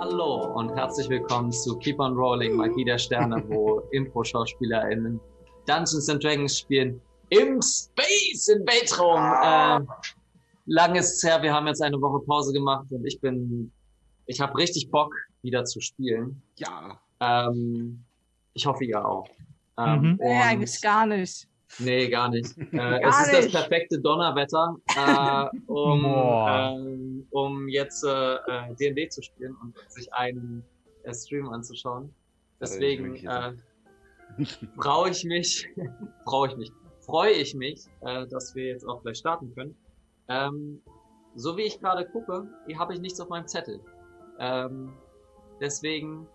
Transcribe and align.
Hallo 0.00 0.52
und 0.54 0.76
herzlich 0.76 1.08
willkommen 1.08 1.50
zu 1.50 1.76
Keep 1.76 1.98
on 1.98 2.14
Rolling, 2.14 2.54
Magie 2.54 2.84
der 2.84 2.98
Sterne, 2.98 3.42
wo 3.48 3.80
Impro-SchauspielerInnen 3.90 5.18
Dungeons 5.66 6.08
and 6.08 6.22
Dragons 6.22 6.56
spielen 6.56 7.00
im 7.30 7.60
Space, 7.60 8.46
im 8.46 8.64
Weltraum. 8.64 9.18
Äh, 9.18 9.84
lang 10.66 10.94
ist 10.94 11.16
es 11.16 11.22
her, 11.24 11.42
wir 11.42 11.52
haben 11.52 11.66
jetzt 11.66 11.82
eine 11.82 12.00
Woche 12.00 12.24
Pause 12.24 12.52
gemacht 12.52 12.86
und 12.92 13.04
ich 13.06 13.20
bin, 13.20 13.72
ich 14.26 14.40
habe 14.40 14.56
richtig 14.56 14.88
Bock, 14.88 15.12
wieder 15.42 15.64
zu 15.64 15.80
spielen. 15.80 16.40
Ja. 16.58 17.00
Ähm, 17.18 18.04
ich 18.54 18.66
hoffe, 18.66 18.84
ihr 18.84 19.04
auch. 19.04 19.26
Ähm, 19.78 20.00
Mhm. 20.00 20.18
Nee, 20.22 20.42
eigentlich 20.42 20.80
gar 20.80 21.06
nicht. 21.06 21.47
Nee, 21.78 22.08
gar 22.08 22.30
nicht. 22.30 22.56
Äh, 22.72 22.76
Gar 22.76 23.08
es 23.08 23.20
ist 23.20 23.32
das 23.32 23.44
nicht. 23.44 23.54
perfekte 23.54 24.00
Donnerwetter, 24.00 24.76
äh, 24.96 25.56
um, 25.66 26.04
ähm, 26.04 27.26
um 27.30 27.68
jetzt 27.68 28.04
äh, 28.04 28.34
äh, 28.34 28.74
D&D 28.78 29.08
zu 29.08 29.22
spielen 29.22 29.56
und 29.62 29.74
sich 29.88 30.12
einen 30.12 30.64
äh, 31.04 31.14
Stream 31.14 31.48
anzuschauen. 31.48 32.12
Deswegen 32.60 33.16
äh, 33.16 33.52
brauche 34.76 35.10
ich 35.10 35.24
mich, 35.24 35.68
brauche 36.24 36.48
ich 36.48 36.56
mich, 36.56 36.72
freue 37.00 37.32
ich 37.32 37.54
mich, 37.54 37.86
äh, 38.00 38.26
dass 38.26 38.54
wir 38.54 38.66
jetzt 38.66 38.84
auch 38.84 39.02
gleich 39.02 39.18
starten 39.18 39.54
können. 39.54 39.76
Ähm, 40.28 40.80
so 41.34 41.56
wie 41.56 41.62
ich 41.62 41.80
gerade 41.80 42.06
gucke, 42.06 42.48
hier 42.66 42.78
habe 42.78 42.94
ich 42.94 43.00
nichts 43.00 43.20
auf 43.20 43.28
meinem 43.28 43.46
Zettel. 43.46 43.80
Ähm, 44.38 44.92
deswegen 45.60 46.26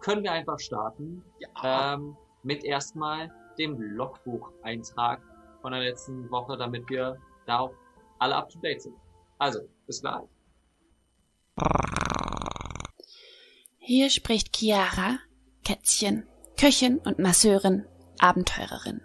können 0.00 0.22
wir 0.22 0.32
einfach 0.32 0.58
starten 0.58 1.22
ähm, 1.62 2.16
mit 2.42 2.64
erstmal 2.64 3.30
dem 3.58 3.80
Logbucheintrag 3.80 5.20
von 5.60 5.72
der 5.72 5.80
letzten 5.80 6.30
Woche, 6.30 6.56
damit 6.56 6.88
wir 6.88 7.18
da 7.46 7.60
auch 7.60 7.74
alle 8.18 8.36
up 8.36 8.48
to 8.50 8.58
date 8.60 8.82
sind. 8.82 8.94
Also, 9.38 9.60
bis 9.86 10.00
gleich. 10.00 10.22
Hier 13.78 14.10
spricht 14.10 14.54
Chiara, 14.54 15.18
Kätzchen, 15.64 16.26
Köchin 16.56 16.98
und 16.98 17.18
Masseurin, 17.18 17.84
Abenteurerin, 18.18 19.00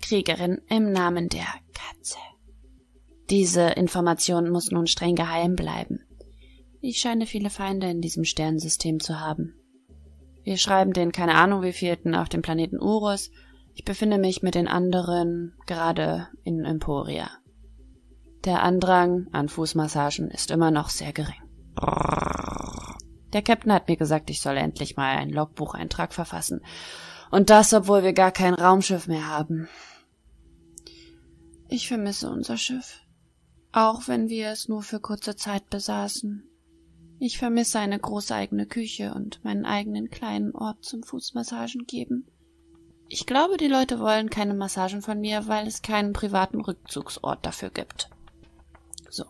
Kriegerin 0.00 0.62
im 0.68 0.90
Namen 0.90 1.28
der 1.28 1.46
Katze. 1.72 2.18
Diese 3.30 3.62
Information 3.70 4.50
muss 4.50 4.70
nun 4.70 4.86
streng 4.86 5.14
geheim 5.14 5.56
bleiben. 5.56 6.00
Ich 6.80 6.98
scheine 6.98 7.26
viele 7.26 7.50
Feinde 7.50 7.90
in 7.90 8.00
diesem 8.00 8.24
Sternensystem 8.24 9.00
zu 9.00 9.20
haben. 9.20 9.54
Wir 10.44 10.56
schreiben 10.56 10.92
den 10.92 11.10
keine 11.10 11.34
Ahnung 11.34 11.62
wievielten 11.62 12.14
auf 12.14 12.28
dem 12.28 12.42
Planeten 12.42 12.80
Urus. 12.80 13.30
Ich 13.76 13.84
befinde 13.84 14.16
mich 14.16 14.42
mit 14.42 14.54
den 14.54 14.68
anderen 14.68 15.52
gerade 15.66 16.28
in 16.44 16.64
Emporia. 16.64 17.30
Der 18.46 18.62
Andrang 18.62 19.28
an 19.32 19.50
Fußmassagen 19.50 20.30
ist 20.30 20.50
immer 20.50 20.70
noch 20.70 20.88
sehr 20.88 21.12
gering. 21.12 21.42
Der 23.34 23.42
Captain 23.42 23.70
hat 23.74 23.86
mir 23.86 23.98
gesagt, 23.98 24.30
ich 24.30 24.40
soll 24.40 24.56
endlich 24.56 24.96
mal 24.96 25.14
einen 25.14 25.30
Logbucheintrag 25.30 26.14
verfassen. 26.14 26.62
Und 27.30 27.50
das, 27.50 27.74
obwohl 27.74 28.02
wir 28.02 28.14
gar 28.14 28.32
kein 28.32 28.54
Raumschiff 28.54 29.08
mehr 29.08 29.28
haben. 29.28 29.68
Ich 31.68 31.86
vermisse 31.86 32.30
unser 32.30 32.56
Schiff. 32.56 33.02
Auch 33.72 34.08
wenn 34.08 34.30
wir 34.30 34.48
es 34.52 34.68
nur 34.68 34.82
für 34.82 35.00
kurze 35.00 35.36
Zeit 35.36 35.68
besaßen. 35.68 36.48
Ich 37.18 37.36
vermisse 37.36 37.78
eine 37.78 37.98
große 37.98 38.34
eigene 38.34 38.64
Küche 38.64 39.12
und 39.12 39.44
meinen 39.44 39.66
eigenen 39.66 40.08
kleinen 40.08 40.54
Ort 40.54 40.82
zum 40.82 41.02
Fußmassagen 41.02 41.84
geben. 41.84 42.26
Ich 43.08 43.24
glaube, 43.26 43.56
die 43.56 43.68
Leute 43.68 44.00
wollen 44.00 44.30
keine 44.30 44.54
Massagen 44.54 45.00
von 45.00 45.20
mir, 45.20 45.46
weil 45.46 45.66
es 45.66 45.82
keinen 45.82 46.12
privaten 46.12 46.60
Rückzugsort 46.60 47.46
dafür 47.46 47.70
gibt. 47.70 48.10
So. 49.10 49.24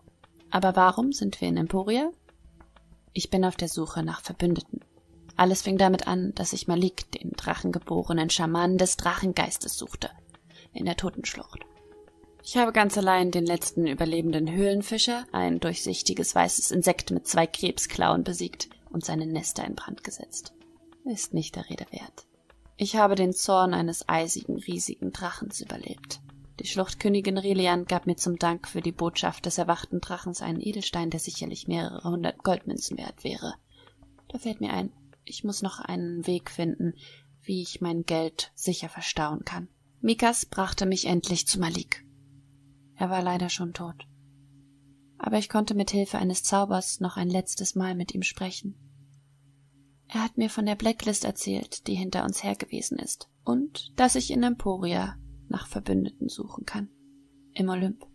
Aber 0.51 0.77
warum 0.77 1.13
sind 1.13 1.41
wir 1.41 1.49
in 1.49 1.59
Emporia? 1.59 2.11
Ich 3.13 3.29
bin 3.31 3.45
auf 3.45 3.57
der 3.57 3.69
Suche 3.69 4.03
nach 4.03 4.23
Verbündeten. 4.23 4.81
Alles 5.37 5.61
fing 5.63 5.77
damit 5.77 6.09
an, 6.09 6.35
dass 6.35 6.55
ich 6.55 6.69
Malik, 6.69 7.11
den 7.13 7.33
drachengeborenen 7.33 8.31
Schamanen 8.31 8.79
des 8.79 8.97
Drachengeistes, 8.97 9.77
suchte. 9.77 10.11
In 10.73 10.87
der 10.87 10.97
Totenschlucht. 10.97 11.61
Ich 12.43 12.57
habe 12.57 12.73
ganz 12.73 12.97
allein 12.97 13.31
den 13.31 13.45
letzten 13.45 13.87
überlebenden 13.87 14.51
Höhlenfischer, 14.51 15.27
ein 15.33 15.61
durchsichtiges 15.61 16.35
weißes 16.35 16.71
Insekt 16.71 17.11
mit 17.11 17.27
zwei 17.27 17.47
Krebsklauen, 17.47 18.25
besiegt 18.25 18.69
und 18.91 19.05
seine 19.05 19.27
Nester 19.27 19.65
in 19.65 19.75
Brand 19.75 20.05
gesetzt. 20.05 20.55
Ist 21.05 21.35
nicht 21.35 21.57
der 21.57 21.69
Rede 21.69 21.87
wert. 21.91 22.27
Ich 22.79 22.97
habe 22.97 23.15
den 23.15 23.33
Zorn 23.33 23.73
eines 23.73 24.09
eisigen, 24.09 24.59
riesigen 24.59 25.11
Drachens 25.13 25.61
überlebt. 25.61 26.21
Die 26.61 26.67
Schluchtkönigin 26.67 27.39
Relian 27.39 27.87
gab 27.87 28.07
mir 28.07 28.17
zum 28.17 28.39
Dank 28.39 28.69
für 28.69 28.81
die 28.81 28.93
Botschaft 28.93 29.47
des 29.47 29.59
erwachten 29.59 30.01
Drachens 30.01 30.43
einen 30.43 30.61
Edelstein, 30.61 31.11
der 31.11 31.21
sicherlich 31.21 31.69
mehrere 31.69 32.09
hundert 32.09 32.43
Goldmünzen 32.43 32.99
wert 32.99 33.25
wäre. 33.25 33.55
Da 34.29 34.39
fällt 34.39 34.61
mir 34.61 34.73
ein, 34.73 34.93
ich 35.25 35.45
muss 35.45 35.63
noch 35.63 35.81
einen 35.81 36.27
Weg 36.27 36.51
finden, 36.51 36.95
wie 37.43 37.63
ich 37.63 37.81
mein 37.81 38.05
Geld 38.05 38.53
sicher 38.55 38.89
verstauen 38.89 39.45
kann. 39.45 39.69
Mikas 40.01 40.47
brachte 40.47 40.85
mich 40.87 41.07
endlich 41.07 41.47
zu 41.47 41.59
Malik. 41.59 42.05
Er 42.95 43.11
war 43.11 43.23
leider 43.23 43.49
schon 43.49 43.73
tot. 43.73 44.07
Aber 45.19 45.39
ich 45.39 45.49
konnte 45.49 45.75
mit 45.75 45.91
Hilfe 45.91 46.19
eines 46.19 46.43
Zaubers 46.43 47.01
noch 47.01 47.17
ein 47.17 47.31
letztes 47.31 47.75
Mal 47.75 47.95
mit 47.95 48.15
ihm 48.15 48.23
sprechen. 48.23 48.75
Er 50.09 50.23
hat 50.23 50.39
mir 50.39 50.51
von 50.51 50.67
der 50.67 50.77
Blacklist 50.77 51.25
erzählt, 51.25 51.87
die 51.87 51.95
hinter 51.95 52.25
uns 52.25 52.43
her 52.43 52.55
gewesen 52.55 52.99
ist, 52.99 53.29
und 53.45 53.93
dass 53.97 54.15
ich 54.15 54.31
in 54.31 54.43
Emporia 54.43 55.17
nach 55.49 55.67
Verbündeten 55.67 56.29
suchen 56.29 56.65
kann. 56.65 56.89
Im 57.55 57.69
Olymp. 57.69 58.07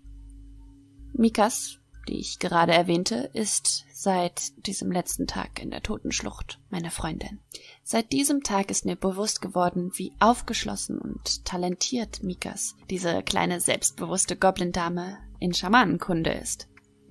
Mikas, 1.13 1.79
die 2.07 2.19
ich 2.19 2.39
gerade 2.39 2.73
erwähnte, 2.73 3.29
ist 3.33 3.85
seit 3.93 4.65
diesem 4.65 4.91
letzten 4.91 5.27
Tag 5.27 5.61
in 5.61 5.69
der 5.69 5.83
Totenschlucht 5.83 6.59
meine 6.69 6.91
Freundin. 6.91 7.39
Seit 7.83 8.11
diesem 8.11 8.43
Tag 8.43 8.71
ist 8.71 8.85
mir 8.85 8.95
bewusst 8.95 9.41
geworden, 9.41 9.91
wie 9.95 10.13
aufgeschlossen 10.19 10.97
und 10.97 11.45
talentiert 11.45 12.23
Mikas, 12.23 12.75
diese 12.89 13.21
kleine 13.21 13.59
selbstbewusste 13.59 14.37
Goblin-Dame, 14.37 15.17
in 15.39 15.53
Schamanenkunde 15.53 16.31
ist. 16.31 16.67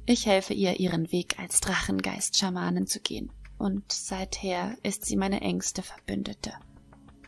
Ich 0.06 0.26
helfe 0.26 0.54
ihr, 0.54 0.80
ihren 0.80 1.12
Weg 1.12 1.38
als 1.38 1.60
Drachengeist-Schamanin 1.60 2.86
zu 2.86 3.00
gehen. 3.00 3.32
Und 3.60 3.92
seither 3.92 4.74
ist 4.82 5.04
sie 5.04 5.16
meine 5.16 5.42
engste 5.42 5.82
Verbündete. 5.82 6.54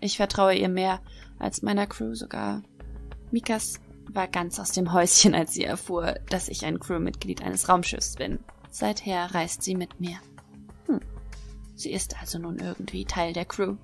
Ich 0.00 0.16
vertraue 0.16 0.54
ihr 0.54 0.70
mehr 0.70 1.02
als 1.38 1.60
meiner 1.60 1.86
Crew 1.86 2.14
sogar. 2.14 2.62
Mikas 3.30 3.80
war 4.08 4.28
ganz 4.28 4.58
aus 4.58 4.72
dem 4.72 4.94
Häuschen, 4.94 5.34
als 5.34 5.52
sie 5.52 5.64
erfuhr, 5.64 6.14
dass 6.30 6.48
ich 6.48 6.64
ein 6.64 6.80
Crewmitglied 6.80 7.42
eines 7.42 7.68
Raumschiffs 7.68 8.16
bin. 8.16 8.38
Seither 8.70 9.34
reist 9.34 9.62
sie 9.62 9.74
mit 9.74 10.00
mir. 10.00 10.16
Hm. 10.86 11.00
Sie 11.74 11.92
ist 11.92 12.18
also 12.18 12.38
nun 12.38 12.58
irgendwie 12.58 13.04
Teil 13.04 13.34
der 13.34 13.44
Crew. 13.44 13.76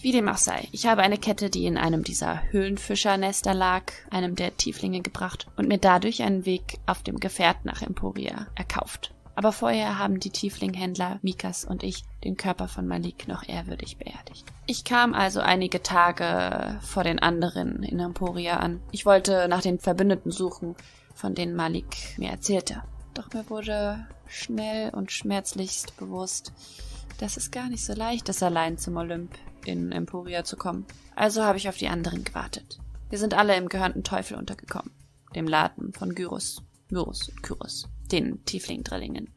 Wie 0.00 0.10
dem 0.10 0.28
auch 0.28 0.36
sei, 0.36 0.66
ich 0.72 0.86
habe 0.86 1.02
eine 1.02 1.16
Kette, 1.16 1.48
die 1.48 1.64
in 1.66 1.78
einem 1.78 2.02
dieser 2.02 2.42
Höhlenfischernester 2.50 3.54
lag, 3.54 3.84
einem 4.10 4.34
der 4.34 4.56
Tieflinge 4.56 5.00
gebracht 5.00 5.46
und 5.56 5.68
mir 5.68 5.78
dadurch 5.78 6.24
einen 6.24 6.44
Weg 6.44 6.80
auf 6.86 7.04
dem 7.04 7.20
Gefährt 7.20 7.64
nach 7.64 7.82
Emporia 7.82 8.48
erkauft. 8.56 9.14
Aber 9.38 9.52
vorher 9.52 10.00
haben 10.00 10.18
die 10.18 10.30
Tieflinghändler 10.30 11.20
Mikas 11.22 11.64
und 11.64 11.84
ich 11.84 12.02
den 12.24 12.36
Körper 12.36 12.66
von 12.66 12.88
Malik 12.88 13.28
noch 13.28 13.48
ehrwürdig 13.48 13.96
beerdigt. 13.96 14.44
Ich 14.66 14.82
kam 14.82 15.14
also 15.14 15.38
einige 15.38 15.80
Tage 15.80 16.80
vor 16.80 17.04
den 17.04 17.20
anderen 17.20 17.84
in 17.84 18.00
Emporia 18.00 18.56
an. 18.56 18.80
Ich 18.90 19.06
wollte 19.06 19.46
nach 19.46 19.62
den 19.62 19.78
Verbündeten 19.78 20.32
suchen, 20.32 20.74
von 21.14 21.36
denen 21.36 21.54
Malik 21.54 22.18
mir 22.18 22.30
erzählte. 22.30 22.82
Doch 23.14 23.32
mir 23.32 23.48
wurde 23.48 24.08
schnell 24.26 24.90
und 24.90 25.12
schmerzlichst 25.12 25.96
bewusst, 25.98 26.52
dass 27.20 27.36
es 27.36 27.52
gar 27.52 27.68
nicht 27.68 27.84
so 27.84 27.92
leicht 27.92 28.28
ist, 28.28 28.42
allein 28.42 28.76
zum 28.76 28.96
Olymp 28.96 29.36
in 29.64 29.92
Emporia 29.92 30.42
zu 30.42 30.56
kommen. 30.56 30.84
Also 31.14 31.44
habe 31.44 31.58
ich 31.58 31.68
auf 31.68 31.76
die 31.76 31.86
anderen 31.86 32.24
gewartet. 32.24 32.80
Wir 33.08 33.20
sind 33.20 33.34
alle 33.34 33.56
im 33.56 33.68
gehörnten 33.68 34.02
Teufel 34.02 34.36
untergekommen. 34.36 34.90
Dem 35.36 35.46
Laden 35.46 35.92
von 35.92 36.16
Gyrus, 36.16 36.60
Myrus 36.90 37.28
und 37.28 37.44
Kyros, 37.44 37.88
den 38.12 38.44
Tiefling-Drillingen. 38.44 39.32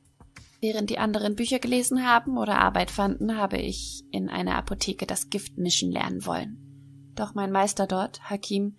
Während 0.61 0.91
die 0.91 0.99
anderen 0.99 1.35
Bücher 1.35 1.59
gelesen 1.59 2.05
haben 2.07 2.37
oder 2.37 2.59
Arbeit 2.59 2.91
fanden, 2.91 3.35
habe 3.35 3.57
ich 3.57 4.03
in 4.11 4.29
einer 4.29 4.55
Apotheke 4.55 5.07
das 5.07 5.29
Gift 5.29 5.57
mischen 5.57 5.91
lernen 5.91 6.25
wollen. 6.25 7.11
Doch 7.15 7.33
mein 7.33 7.51
Meister 7.51 7.87
dort, 7.87 8.29
Hakim, 8.29 8.77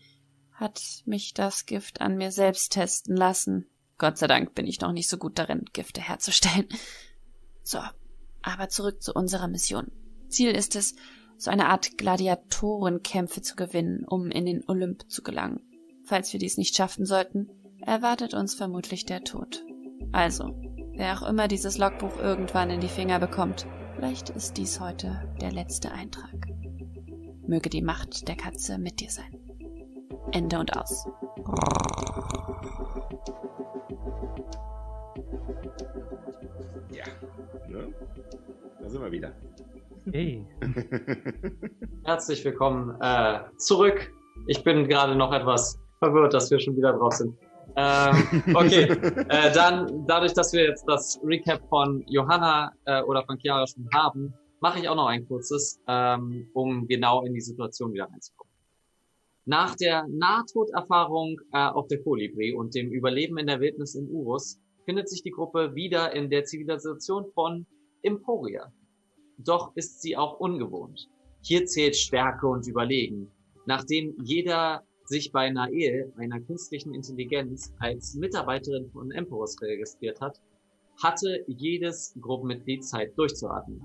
hat 0.52 0.80
mich 1.06 1.34
das 1.34 1.66
Gift 1.66 2.00
an 2.00 2.16
mir 2.16 2.30
selbst 2.30 2.72
testen 2.72 3.16
lassen. 3.16 3.66
Gott 3.98 4.16
sei 4.16 4.28
Dank 4.28 4.54
bin 4.54 4.66
ich 4.66 4.80
noch 4.80 4.92
nicht 4.92 5.08
so 5.08 5.18
gut 5.18 5.38
darin, 5.38 5.64
Gifte 5.72 6.00
herzustellen. 6.00 6.68
So, 7.64 7.78
Aber 8.42 8.68
zurück 8.68 9.00
zu 9.00 9.14
unserer 9.14 9.46
Mission. 9.46 9.92
Ziel 10.26 10.50
ist 10.50 10.74
es, 10.74 10.96
so 11.36 11.48
eine 11.48 11.68
Art 11.68 11.96
Gladiatorenkämpfe 11.96 13.40
zu 13.40 13.54
gewinnen, 13.54 14.04
um 14.04 14.32
in 14.32 14.46
den 14.46 14.64
Olymp 14.66 15.08
zu 15.08 15.22
gelangen. 15.22 15.60
Falls 16.04 16.32
wir 16.32 16.40
dies 16.40 16.56
nicht 16.56 16.74
schaffen 16.74 17.06
sollten, 17.06 17.50
erwartet 17.80 18.34
uns 18.34 18.54
vermutlich 18.54 19.06
der 19.06 19.22
Tod. 19.22 19.64
Also, 20.10 20.54
wer 20.96 21.14
auch 21.14 21.28
immer 21.28 21.49
dieses 21.49 21.78
Logbuch 21.78 22.19
irgendwann 22.19 22.70
in 22.70 22.81
die 22.81 22.88
Finger 22.88 23.19
bekommt, 23.19 23.66
vielleicht 23.94 24.31
ist 24.31 24.56
dies 24.56 24.81
heute 24.81 25.22
der 25.40 25.52
letzte 25.52 25.93
Eintrag. 25.93 26.34
Möge 27.46 27.70
die 27.70 27.82
Macht 27.82 28.28
der 28.28 28.37
Katze 28.37 28.78
mit 28.78 29.00
dir 29.00 29.10
sein. 29.10 29.38
Ende 30.32 30.58
und 30.58 30.76
aus. 30.76 31.06
Ja, 36.90 37.04
ne? 37.69 37.93
da 38.81 38.88
sind 38.88 39.02
wir 39.02 39.12
wieder. 39.12 39.32
Hey. 40.10 40.44
Herzlich 42.04 42.44
willkommen 42.44 42.96
äh, 43.00 43.40
zurück. 43.56 44.10
Ich 44.46 44.64
bin 44.64 44.88
gerade 44.88 45.14
noch 45.14 45.32
etwas 45.32 45.78
verwirrt, 45.99 46.34
dass 46.34 46.50
wir 46.50 46.58
schon 46.58 46.76
wieder 46.76 46.93
drauf 46.93 47.14
sind. 47.14 47.37
Ähm, 47.76 48.42
okay, 48.54 48.82
äh, 49.28 49.52
dann 49.52 50.06
dadurch, 50.06 50.32
dass 50.34 50.52
wir 50.52 50.64
jetzt 50.64 50.84
das 50.86 51.19
Recap 51.24 51.66
von 51.69 52.04
Johanna 52.06 52.72
äh, 52.84 53.02
oder 53.02 53.24
von 53.24 53.38
Chiara 53.38 53.66
schon 53.66 53.88
haben, 53.94 54.34
mache 54.60 54.78
ich 54.78 54.88
auch 54.88 54.96
noch 54.96 55.06
ein 55.06 55.26
kurzes, 55.26 55.80
ähm, 55.88 56.48
um 56.52 56.86
genau 56.86 57.24
in 57.24 57.34
die 57.34 57.40
Situation 57.40 57.92
wieder 57.92 58.04
reinzukommen. 58.04 58.52
Nach 59.44 59.74
der 59.74 60.06
Nahtoderfahrung 60.08 61.40
äh, 61.52 61.66
auf 61.66 61.88
der 61.88 62.00
Kolibri 62.02 62.54
und 62.54 62.74
dem 62.74 62.92
Überleben 62.92 63.38
in 63.38 63.48
der 63.48 63.60
Wildnis 63.60 63.96
in 63.96 64.08
Urus 64.08 64.60
findet 64.84 65.08
sich 65.08 65.22
die 65.22 65.32
Gruppe 65.32 65.75
wieder 65.75 66.14
in 66.14 66.30
der 66.30 66.44
Zivilisation 66.44 67.26
von 67.34 67.66
Emporia. 68.02 68.72
Doch 69.38 69.75
ist 69.75 70.00
sie 70.00 70.16
auch 70.16 70.38
ungewohnt. 70.38 71.08
Hier 71.40 71.66
zählt 71.66 71.96
Stärke 71.96 72.46
und 72.46 72.68
Überlegen. 72.68 73.32
Nachdem 73.66 74.14
jeder 74.22 74.84
sich 75.04 75.32
bei 75.32 75.50
Nael, 75.50 76.12
einer 76.16 76.40
künstlichen 76.40 76.94
Intelligenz, 76.94 77.72
als 77.78 78.14
Mitarbeiterin 78.14 78.90
von 78.90 79.10
Emperors 79.10 79.56
registriert 79.60 80.20
hat, 80.20 80.40
hatte 81.02 81.44
jedes 81.46 82.14
Gruppenmitglied 82.20 82.84
Zeit 82.84 83.16
durchzuatmen. 83.16 83.81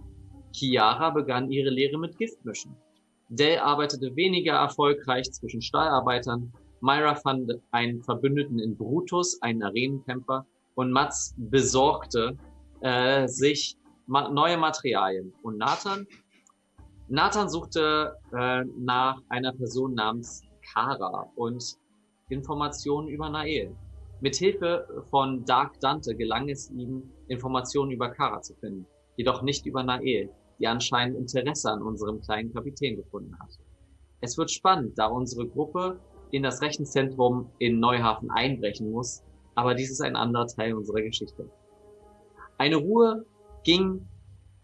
Chiara 0.52 1.10
begann 1.10 1.50
ihre 1.50 1.70
Lehre 1.70 1.98
mit 1.98 2.18
Giftmischen. 2.18 2.76
Dell 3.30 3.60
arbeitete 3.60 4.16
weniger 4.16 4.54
erfolgreich 4.54 5.32
zwischen 5.32 5.62
Stahlarbeitern, 5.62 6.52
Myra 6.82 7.16
fand 7.16 7.52
einen 7.72 8.02
Verbündeten 8.04 8.60
in 8.60 8.78
Brutus, 8.78 9.42
einen 9.42 9.64
Arenenkämpfer, 9.64 10.46
und 10.76 10.92
Mats 10.92 11.34
besorgte 11.38 12.38
äh, 12.82 13.28
sich 13.28 13.76
ma 14.06 14.30
neue 14.30 14.58
Materialien. 14.58 15.34
Und 15.42 15.58
Nathan? 15.58 16.06
Nathan 17.08 17.50
suchte 17.50 18.16
äh, 18.32 18.64
nach 18.78 19.20
einer 19.30 19.54
Person 19.54 19.96
namens 19.96 20.44
Kara 20.74 21.32
und 21.36 21.78
Informationen 22.30 23.08
über 23.08 23.30
Nael. 23.30 23.76
Mithilfe 24.20 24.88
von 25.10 25.46
Dark 25.46 25.80
Dante 25.80 26.16
gelang 26.16 26.50
es 26.50 26.72
ihm, 26.72 27.04
Informationen 27.28 27.92
über 27.92 28.10
Kara 28.10 28.42
zu 28.42 28.56
finden, 28.56 28.88
jedoch 29.16 29.44
nicht 29.44 29.66
über 29.66 29.84
Nael, 29.84 30.30
die 30.60 30.68
anscheinend 30.68 31.18
Interesse 31.18 31.72
an 31.72 31.82
unserem 31.82 32.20
kleinen 32.22 32.52
Kapitän 32.52 32.96
gefunden 32.96 33.38
hat. 33.40 33.52
Es 34.22 34.38
wird 34.38 34.50
spannend, 34.50 34.98
da 34.98 35.08
unsere 35.08 35.48
Gruppe 35.48 36.00
in 36.32 36.44
das 36.44 36.62
Rechenzentrum 36.62 37.52
in 37.60 37.80
Neuhafen 37.80 38.32
einbrechen 38.32 38.92
muss, 38.92 39.24
aber 39.56 39.76
dies 39.76 39.92
ist 39.92 40.02
ein 40.02 40.16
anderer 40.16 40.48
Teil 40.48 40.74
unserer 40.74 41.02
Geschichte. 41.02 41.50
Eine 42.58 42.78
Ruhe 42.78 43.26
ging, 43.64 44.08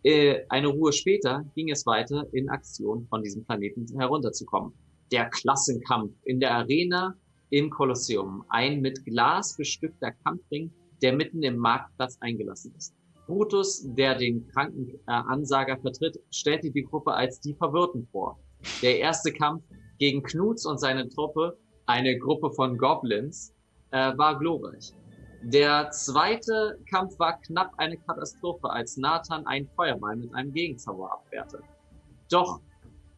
äh, 0.03 0.45
eine 0.49 0.67
Ruhe 0.67 0.91
später 0.91 1.45
ging 1.55 1.69
es 1.69 1.85
weiter 1.85 2.25
in 2.33 2.49
Aktion 2.49 3.05
von 3.07 3.21
diesem 3.21 3.45
Planeten 3.45 3.85
herunterzukommen. 3.99 4.73
Der 5.13 5.29
Klassenkampf 5.29 6.11
in 6.23 6.39
der 6.39 6.55
Arena 6.55 7.13
im 7.51 7.69
Kolosseum, 7.69 8.43
ein 8.49 8.81
mit 8.81 9.05
Glas 9.05 9.55
bestückter 9.55 10.11
Kampfring, 10.11 10.71
der 11.03 11.13
mitten 11.13 11.43
im 11.43 11.55
Marktplatz 11.55 12.17
eingelassen 12.19 12.73
ist. 12.75 12.95
Brutus, 13.27 13.85
der 13.93 14.15
den 14.15 14.47
Krankenansager 14.47 15.77
äh, 15.77 15.81
vertritt, 15.81 16.19
stellte 16.31 16.71
die 16.71 16.81
Gruppe 16.81 17.13
als 17.13 17.39
die 17.39 17.53
Verwirrten 17.53 18.07
vor. 18.11 18.39
Der 18.81 18.97
erste 18.97 19.31
Kampf 19.31 19.63
gegen 19.99 20.23
Knuts 20.23 20.65
und 20.65 20.79
seine 20.79 21.07
Truppe, 21.09 21.59
eine 21.85 22.17
Gruppe 22.17 22.49
von 22.49 22.75
Goblins, 22.75 23.53
äh, 23.91 24.17
war 24.17 24.39
glorreich. 24.39 24.93
Der 25.43 25.91
zweite 25.91 26.79
Kampf 26.89 27.19
war 27.19 27.39
knapp 27.41 27.71
eine 27.77 27.97
Katastrophe, 27.97 28.67
als 28.67 28.97
Nathan 28.97 29.45
einen 29.45 29.69
Feuerball 29.75 30.15
mit 30.15 30.33
einem 30.33 30.51
Gegenzauber 30.53 31.13
abwehrte. 31.13 31.59
Doch 32.31 32.61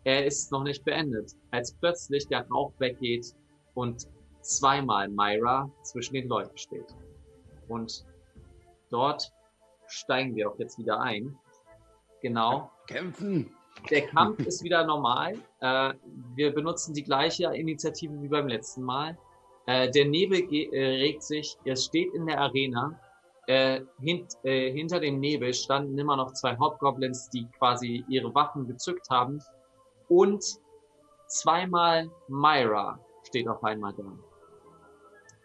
er 0.06 0.26
ist 0.26 0.52
noch 0.52 0.64
nicht 0.64 0.86
beendet, 0.86 1.34
als 1.52 1.74
plötzlich 1.74 2.28
der 2.28 2.48
Rauch 2.48 2.72
weggeht 2.80 3.36
und 3.74 4.08
zweimal 4.42 5.10
Myra 5.10 5.70
zwischen 5.82 6.14
den 6.14 6.28
Leuten 6.28 6.58
steht. 6.58 6.96
Und 7.68 8.06
dort 8.92 9.32
steigen 9.88 10.36
wir 10.36 10.50
auch 10.50 10.60
jetzt 10.60 10.78
wieder 10.78 11.02
ein. 11.02 11.36
Genau. 12.22 12.72
Kämpfen! 12.88 13.52
Der 13.90 14.08
Kampf 14.08 14.40
ist 14.40 14.64
wieder 14.64 14.86
normal. 14.86 15.34
Äh, 15.60 15.94
wir 16.36 16.54
benutzen 16.54 16.94
die 16.94 17.04
gleiche 17.04 17.54
Initiative 17.54 18.14
wie 18.22 18.30
beim 18.30 18.48
letzten 18.48 18.84
Mal. 18.84 19.18
Äh, 19.66 19.90
der 19.92 20.06
Nebel 20.06 20.42
äh, 20.52 21.02
regt 21.02 21.24
sich. 21.24 21.58
Er 21.66 21.76
steht 21.76 22.14
in 22.14 22.26
der 22.26 22.40
Arena. 22.40 23.00
Äh, 23.48 23.82
hint, 24.00 24.34
äh, 24.44 24.72
hinter 24.72 25.00
dem 25.00 25.20
Nebel 25.20 25.54
standen 25.54 25.98
immer 25.98 26.16
noch 26.16 26.34
zwei 26.34 26.58
Hobgoblins, 26.58 27.30
die 27.30 27.48
quasi 27.58 28.04
ihre 28.08 28.34
Waffen 28.34 28.66
gezückt 28.68 29.10
haben. 29.10 29.40
Und 30.08 30.44
zweimal 31.28 32.10
Myra 32.28 33.00
steht 33.24 33.48
auf 33.48 33.64
einmal 33.64 33.94
da. 33.94 34.04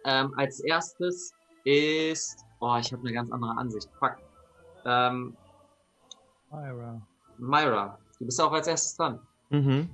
Ähm, 0.05 0.35
als 0.37 0.61
erstes 0.61 1.35
ist, 1.65 2.45
oh, 2.61 2.77
ich 2.81 2.93
habe 2.93 3.03
eine 3.03 3.13
ganz 3.13 3.31
andere 3.31 3.57
Ansicht. 3.57 3.89
Fuck. 3.99 4.17
Ähm, 4.85 5.37
Myra. 6.51 7.01
Myra, 7.39 7.99
du 8.19 8.27
bist 8.27 8.41
auch 8.41 8.53
als 8.53 8.67
erstes 8.67 8.97
dran. 8.97 9.21
Mhm. 9.51 9.89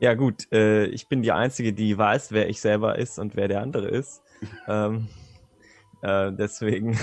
Ja 0.00 0.14
gut, 0.14 0.50
äh, 0.52 0.86
ich 0.86 1.08
bin 1.08 1.22
die 1.22 1.32
Einzige, 1.32 1.72
die 1.72 1.96
weiß, 1.96 2.32
wer 2.32 2.48
ich 2.48 2.60
selber 2.60 2.98
ist 2.98 3.18
und 3.18 3.36
wer 3.36 3.48
der 3.48 3.62
andere 3.62 3.88
ist. 3.88 4.22
ähm, 4.68 5.08
äh, 6.02 6.32
deswegen 6.32 6.98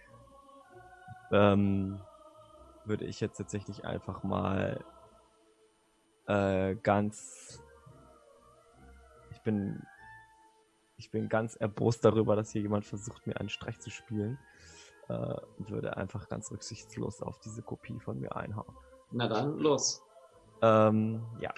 ähm, 1.32 2.00
würde 2.90 3.06
ich 3.06 3.20
jetzt 3.20 3.38
tatsächlich 3.38 3.86
einfach 3.86 4.22
mal 4.22 4.84
äh, 6.26 6.74
ganz... 6.74 7.62
Ich 9.30 9.40
bin, 9.40 9.82
ich 10.98 11.10
bin 11.10 11.30
ganz 11.30 11.56
erbost 11.56 12.04
darüber, 12.04 12.36
dass 12.36 12.50
hier 12.50 12.60
jemand 12.60 12.84
versucht, 12.84 13.26
mir 13.26 13.40
einen 13.40 13.48
Streich 13.48 13.80
zu 13.80 13.88
spielen 13.88 14.38
äh, 15.10 15.36
würde 15.58 15.96
einfach 15.96 16.28
ganz 16.28 16.50
rücksichtslos 16.50 17.22
auf 17.22 17.40
diese 17.40 17.62
Kopie 17.62 17.98
von 18.00 18.20
mir 18.20 18.34
einhauen. 18.36 18.74
Na 19.10 19.26
dann, 19.26 19.58
los. 19.58 20.02
Ähm, 20.62 21.22
ja. 21.40 21.52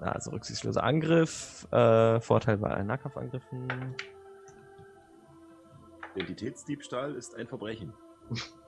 Also 0.00 0.32
rücksichtsloser 0.32 0.82
Angriff, 0.82 1.66
äh, 1.72 2.20
Vorteil 2.20 2.58
bei 2.58 2.82
Nahkampfangriffen. 2.82 3.96
Identitätsdiebstahl 6.14 7.14
ist 7.14 7.34
ein 7.36 7.46
Verbrechen. 7.46 7.94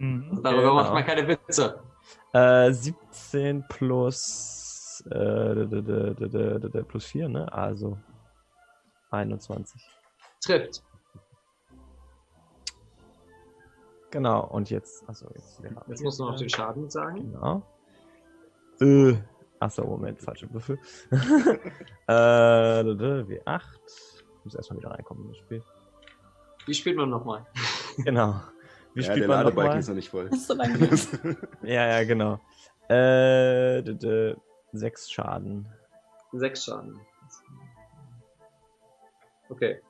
Mhm. 0.00 0.40
Darüber 0.42 0.62
genau. 0.62 0.74
macht 0.74 0.94
man 0.94 1.04
keine 1.04 1.28
Witze. 1.28 1.78
Äh, 2.32 2.72
17 2.72 3.64
plus, 3.68 5.04
äh, 5.10 6.82
plus 6.84 7.04
4, 7.04 7.28
ne? 7.28 7.52
Also 7.52 7.98
21. 9.10 9.82
Trifft. 10.42 10.82
Genau, 14.10 14.46
und 14.46 14.70
jetzt, 14.70 15.06
also 15.06 15.28
jetzt. 15.34 15.62
Jetzt 15.86 16.02
musst 16.02 16.18
du 16.18 16.24
noch 16.24 16.36
den 16.36 16.48
Schaden 16.48 16.88
sagen. 16.88 17.32
Genau. 17.32 17.62
Äh, 18.80 19.16
achso, 19.60 19.84
Moment, 19.84 20.20
falsche 20.22 20.52
Würfel. 20.52 20.78
äh, 22.08 22.82
W8. 22.82 23.60
Ich 24.38 24.44
muss 24.44 24.54
erstmal 24.54 24.78
wieder 24.78 24.90
reinkommen 24.92 25.24
in 25.24 25.28
das 25.28 25.38
Spiel. 25.38 25.62
Wie 26.64 26.74
spielt 26.74 26.96
man 26.96 27.10
nochmal? 27.10 27.46
genau. 27.98 28.40
Wie 28.94 29.00
ja, 29.00 29.06
spielt 29.06 29.20
der 29.22 29.28
man 29.28 29.44
Ladebalken 29.44 29.78
ist 29.78 29.88
noch 29.88 29.94
nicht 29.94 30.10
voll. 30.10 30.28
ist 30.32 30.46
so 30.46 30.54
lange. 30.54 30.78
ja, 31.62 32.00
ja, 32.00 32.04
genau. 32.04 32.40
Äh, 32.88 33.82
sechs 34.72 35.10
Schaden. 35.10 35.68
Sechs 36.32 36.64
Schaden. 36.64 37.00
Okay. 39.48 39.80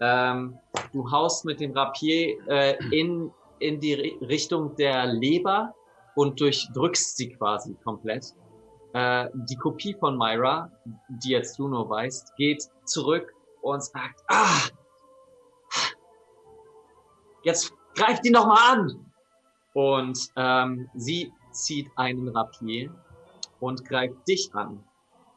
Ähm, 0.00 0.58
du 0.92 1.10
haust 1.10 1.44
mit 1.44 1.60
dem 1.60 1.72
Rapier 1.72 2.36
äh, 2.48 2.76
in 2.90 3.30
in 3.64 3.80
die 3.80 3.94
Richtung 4.20 4.76
der 4.76 5.06
Leber 5.06 5.74
und 6.14 6.40
durchdrückst 6.40 7.16
sie 7.16 7.30
quasi 7.30 7.74
komplett. 7.82 8.34
Äh, 8.92 9.28
die 9.34 9.56
Kopie 9.56 9.94
von 9.94 10.16
Myra, 10.16 10.70
die 11.08 11.30
jetzt 11.30 11.58
du 11.58 11.68
nur 11.68 11.88
weißt, 11.88 12.36
geht 12.36 12.62
zurück 12.84 13.32
und 13.62 13.82
sagt, 13.82 14.22
ah, 14.28 14.68
jetzt 17.42 17.72
greift 17.94 18.24
ihn 18.26 18.32
noch 18.32 18.46
mal 18.46 18.72
an. 18.72 19.12
Und 19.74 20.18
ähm, 20.36 20.88
sie 20.94 21.32
zieht 21.50 21.90
einen 21.96 22.28
Rapier 22.28 22.90
und 23.60 23.84
greift 23.84 24.16
dich 24.28 24.54
an 24.54 24.82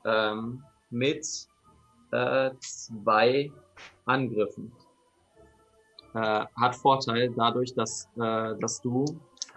ähm, 0.06 0.64
mit 0.90 1.26
äh, 2.12 2.52
zwei 2.60 3.52
Angriffen. 4.06 4.72
Äh, 6.14 6.46
hat 6.56 6.76
Vorteil 6.76 7.32
dadurch, 7.36 7.74
dass, 7.74 8.10
äh, 8.16 8.56
dass 8.60 8.82
du. 8.82 9.06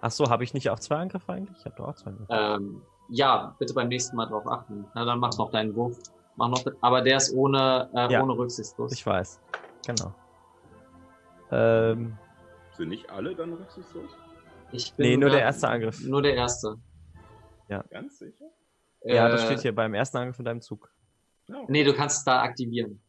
Ach 0.00 0.10
so, 0.10 0.28
habe 0.28 0.44
ich 0.44 0.54
nicht 0.54 0.68
auch 0.70 0.80
zwei 0.80 0.96
Angriffe 0.96 1.32
eigentlich? 1.32 1.58
Ich 1.58 1.64
habe 1.64 1.76
doch 1.76 1.88
auch 1.88 1.94
zwei 1.94 2.10
Angriffe. 2.10 2.32
Ähm, 2.32 2.82
ja, 3.10 3.54
bitte 3.58 3.74
beim 3.74 3.88
nächsten 3.88 4.16
Mal 4.16 4.26
drauf 4.26 4.46
achten. 4.46 4.86
Na, 4.94 5.04
dann 5.04 5.18
mach 5.18 5.36
noch 5.36 5.50
deinen 5.50 5.74
Wurf. 5.74 5.98
Mach 6.36 6.48
noch, 6.48 6.64
aber 6.80 7.02
der 7.02 7.18
ist 7.18 7.34
ohne, 7.34 7.90
äh, 7.94 8.12
Ja. 8.12 8.22
ohne 8.22 8.36
rücksichtslos. 8.36 8.92
Ich 8.92 9.04
weiß. 9.04 9.40
Genau. 9.86 10.14
Ähm, 11.50 12.16
Sind 12.80 12.88
nicht 12.88 13.10
alle 13.10 13.36
dann 13.36 13.52
rücksichtslos? 13.52 14.10
Ich 14.72 14.94
bin 14.94 15.06
nee, 15.10 15.16
nur 15.18 15.28
der 15.28 15.42
erste 15.42 15.68
Angriff. 15.68 16.00
Nur 16.00 16.22
der 16.22 16.34
erste. 16.34 16.76
Ganz 17.90 18.18
sicher? 18.18 18.46
Ja, 19.04 19.28
das 19.28 19.42
Äh, 19.42 19.44
steht 19.44 19.60
hier 19.60 19.74
beim 19.74 19.92
ersten 19.92 20.16
Angriff 20.16 20.38
in 20.38 20.46
deinem 20.46 20.62
Zug. 20.62 20.90
Ja. 21.48 21.62
Nee, 21.68 21.84
du 21.84 21.92
kannst 21.92 22.20
es 22.20 22.24
da 22.24 22.40
aktivieren. 22.40 23.02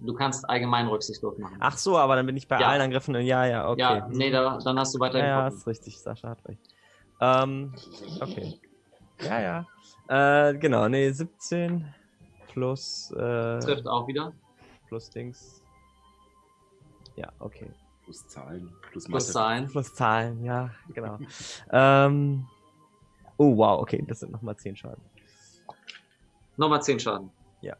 Du 0.00 0.12
kannst 0.12 0.50
allgemein 0.50 0.88
rücksichtslos 0.88 1.38
machen. 1.38 1.58
Ach 1.60 1.78
so, 1.78 1.96
aber 1.96 2.16
dann 2.16 2.26
bin 2.26 2.36
ich 2.36 2.48
bei 2.48 2.58
Ja. 2.58 2.66
allen 2.66 2.80
Angriffen. 2.82 3.14
Ja, 3.20 3.46
ja, 3.46 3.70
okay. 3.70 3.80
Ja, 3.80 4.08
nee, 4.08 4.32
da, 4.32 4.58
dann 4.58 4.76
hast 4.76 4.92
du 4.92 4.98
ja, 4.98 5.04
weiterhin 5.06 5.26
ja, 5.28 5.40
Vorteil. 5.42 5.56
ist 5.58 5.66
richtig. 5.68 6.00
Sascha 6.00 6.30
hat 6.30 6.44
recht. 6.48 6.60
Ähm, 7.20 7.72
okay. 8.20 8.60
Ja, 9.20 9.64
ja. 10.08 10.48
Äh, 10.48 10.58
genau, 10.58 10.88
nee, 10.88 11.08
17 11.12 11.94
plus, 12.48 13.12
äh, 13.12 13.60
Trifft 13.60 13.86
auch 13.86 14.08
wieder. 14.08 14.32
plus 14.88 15.10
Dings. 15.10 15.62
Ja, 17.14 17.32
okay. 17.38 17.72
Plus 18.08 18.26
Zahlen, 18.26 18.72
plus 18.80 19.04
Plus 19.04 19.08
Mathe. 19.08 19.32
Zahlen. 19.32 19.68
Plus 19.68 19.94
Zahlen, 19.94 20.42
ja, 20.42 20.70
genau. 20.94 21.18
ähm, 21.72 22.46
oh, 23.36 23.54
wow, 23.54 23.82
okay, 23.82 24.02
das 24.08 24.20
sind 24.20 24.32
nochmal 24.32 24.56
10 24.56 24.76
Schaden. 24.76 25.04
Nochmal 26.56 26.80
10 26.80 27.00
Schaden. 27.00 27.30
Ja. 27.60 27.76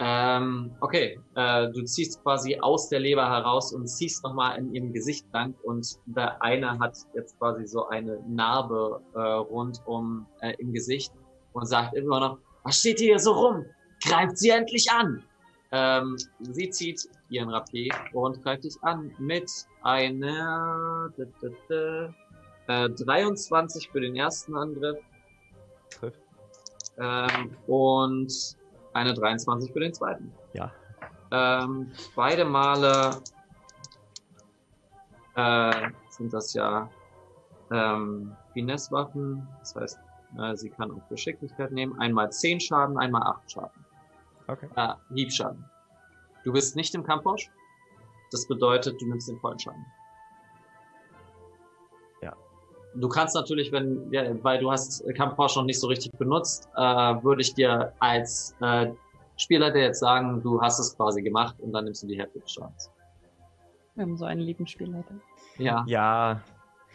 Ähm, 0.00 0.72
okay, 0.80 1.20
äh, 1.36 1.70
du 1.70 1.84
ziehst 1.84 2.20
quasi 2.24 2.58
aus 2.58 2.88
der 2.88 2.98
Leber 2.98 3.30
heraus 3.30 3.72
und 3.72 3.86
ziehst 3.86 4.24
nochmal 4.24 4.58
in 4.58 4.74
ihrem 4.74 4.92
Gesicht 4.92 5.24
lang 5.32 5.54
und 5.62 5.86
der 6.06 6.42
eine 6.42 6.76
hat 6.80 6.98
jetzt 7.14 7.38
quasi 7.38 7.64
so 7.64 7.86
eine 7.86 8.18
Narbe 8.26 9.00
äh, 9.14 9.20
rund 9.20 9.80
um 9.86 10.26
äh, 10.40 10.54
im 10.58 10.72
Gesicht 10.72 11.12
und 11.52 11.66
sagt 11.66 11.94
immer 11.94 12.18
noch, 12.18 12.38
was 12.64 12.80
steht 12.80 12.98
hier 12.98 13.20
so 13.20 13.30
rum? 13.30 13.64
Greift 14.04 14.38
sie 14.38 14.50
endlich 14.50 14.90
an! 14.90 15.22
Ähm, 15.70 16.16
sie 16.40 16.70
zieht 16.70 17.08
ihren 17.28 17.50
Rapier 17.50 17.92
und 18.14 18.42
greift 18.42 18.64
dich 18.64 18.76
an 18.82 19.14
mit 19.18 19.50
einer 19.82 21.10
äh, 22.68 22.90
23 22.90 23.90
für 23.90 24.00
den 24.00 24.16
ersten 24.16 24.56
Angriff 24.56 24.98
ähm, 26.98 27.56
und 27.66 28.56
eine 28.94 29.14
23 29.14 29.72
für 29.72 29.80
den 29.80 29.92
zweiten. 29.92 30.32
Ja. 30.54 30.72
Ähm, 31.30 31.92
beide 32.16 32.44
Male 32.44 33.10
äh, 35.36 35.90
sind 36.08 36.32
das 36.32 36.54
ja 36.54 36.88
ähm, 37.70 38.34
Finesse-Waffen. 38.52 39.46
Das 39.60 39.76
heißt, 39.76 39.98
äh, 40.38 40.56
sie 40.56 40.70
kann 40.70 40.90
auch 40.90 41.08
Geschicklichkeit 41.08 41.72
nehmen. 41.72 41.98
Einmal 42.00 42.32
10 42.32 42.60
Schaden, 42.60 42.98
einmal 42.98 43.22
8 43.22 43.52
Schaden. 43.52 43.77
Okay. 44.48 44.68
Äh, 44.76 44.94
Hiebschaden. 45.14 45.64
Du 46.44 46.52
bist 46.52 46.74
nicht 46.76 46.94
im 46.94 47.04
Kampfrausch. 47.04 47.50
Das 48.30 48.46
bedeutet, 48.46 49.00
du 49.00 49.06
nimmst 49.06 49.28
den 49.28 49.38
vollen 49.38 49.58
Schaden. 49.58 49.84
Ja. 52.22 52.34
Du 52.94 53.08
kannst 53.08 53.34
natürlich, 53.34 53.72
wenn, 53.72 54.10
ja, 54.12 54.22
weil 54.42 54.58
du 54.58 54.70
hast 54.70 55.02
Kampfrausch 55.14 55.56
noch 55.56 55.64
nicht 55.64 55.80
so 55.80 55.86
richtig 55.86 56.12
benutzt, 56.12 56.68
äh, 56.76 56.80
würde 56.80 57.42
ich 57.42 57.54
dir 57.54 57.92
als 58.00 58.54
äh, 58.60 58.90
Spielleiter 59.36 59.78
jetzt 59.78 60.00
sagen, 60.00 60.42
du 60.42 60.60
hast 60.60 60.78
es 60.78 60.96
quasi 60.96 61.22
gemacht 61.22 61.56
und 61.60 61.72
dann 61.72 61.84
nimmst 61.84 62.02
du 62.02 62.06
die 62.06 62.18
Hälfte 62.18 62.40
des 62.40 62.50
Schadens. 62.52 62.90
Wir 63.94 64.02
haben 64.04 64.16
so 64.16 64.24
einen 64.24 64.40
lieben 64.40 64.66
Spielleiter. 64.66 65.14
Ja, 65.58 65.84
Ja, 65.86 66.40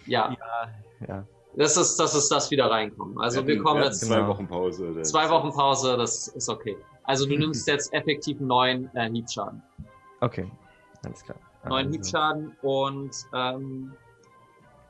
ja. 0.06 0.32
ja, 0.32 0.68
ja. 1.08 1.28
Das 1.56 1.78
ist, 1.78 1.98
das 2.00 2.16
ist 2.16 2.30
das 2.32 2.50
wieder 2.50 2.70
reinkommen. 2.72 3.20
Also 3.20 3.46
Wir 3.46 3.56
wir 3.56 3.64
kommen 3.64 3.84
jetzt 3.84 4.02
zwei 4.02 4.16
Genau. 4.16 4.30
Wochen 4.30 4.48
Pause. 4.48 5.02
zwei 5.04 5.30
Wochen 5.30 5.52
Pause, 5.52 5.98
das 5.98 6.28
ist 6.30 6.50
okay. 6.50 6.76
Also 7.04 7.26
du 7.26 7.38
nimmst 7.38 7.68
jetzt 7.68 7.94
effektiv 7.94 8.40
neun 8.40 8.90
äh, 8.96 9.10
Hiebschaden. 9.10 9.62
Okay, 10.22 10.50
alles 11.04 11.24
klar. 11.24 11.38
Neun 11.66 11.88
Also, 11.88 11.92
Hiebschaden 11.92 12.58
und 12.62 13.16
ähm, 13.34 13.94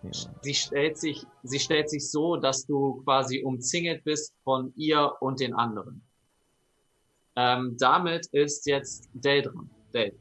ja. 0.03 0.11
sie 0.41 0.53
stellt 0.53 0.97
sich, 0.97 1.25
sie 1.43 1.59
stellt 1.59 1.89
sich 1.89 2.09
so, 2.09 2.37
dass 2.37 2.65
du 2.65 3.01
quasi 3.03 3.43
umzingelt 3.43 4.03
bist 4.03 4.33
von 4.43 4.73
ihr 4.75 5.11
und 5.19 5.39
den 5.39 5.53
anderen. 5.53 6.01
Ähm, 7.35 7.75
damit 7.79 8.27
ist 8.27 8.65
jetzt 8.67 9.09
Dell 9.13 9.41
dran. 9.41 9.69
Dell. 9.93 10.15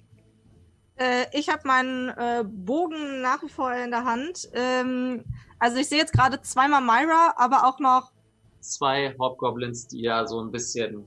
Äh, 0.97 1.27
ich 1.33 1.49
habe 1.49 1.67
meinen 1.67 2.09
äh, 2.11 2.45
Bogen 2.47 3.21
nach 3.21 3.43
wie 3.43 3.49
vor 3.49 3.73
in 3.73 3.91
der 3.91 4.05
Hand. 4.05 4.49
Ähm, 4.55 5.25
also 5.59 5.79
ich 5.79 5.89
sehe 5.89 5.99
jetzt 5.99 6.13
gerade 6.13 6.41
zweimal 6.43 6.81
Myra, 6.81 7.35
aber 7.37 7.67
auch 7.67 7.79
noch 7.79 8.13
Zwei 8.61 9.15
Hobgoblins, 9.19 9.89
die 9.89 10.03
ja 10.03 10.25
so 10.25 10.41
ein 10.41 10.53
bisschen 10.53 11.05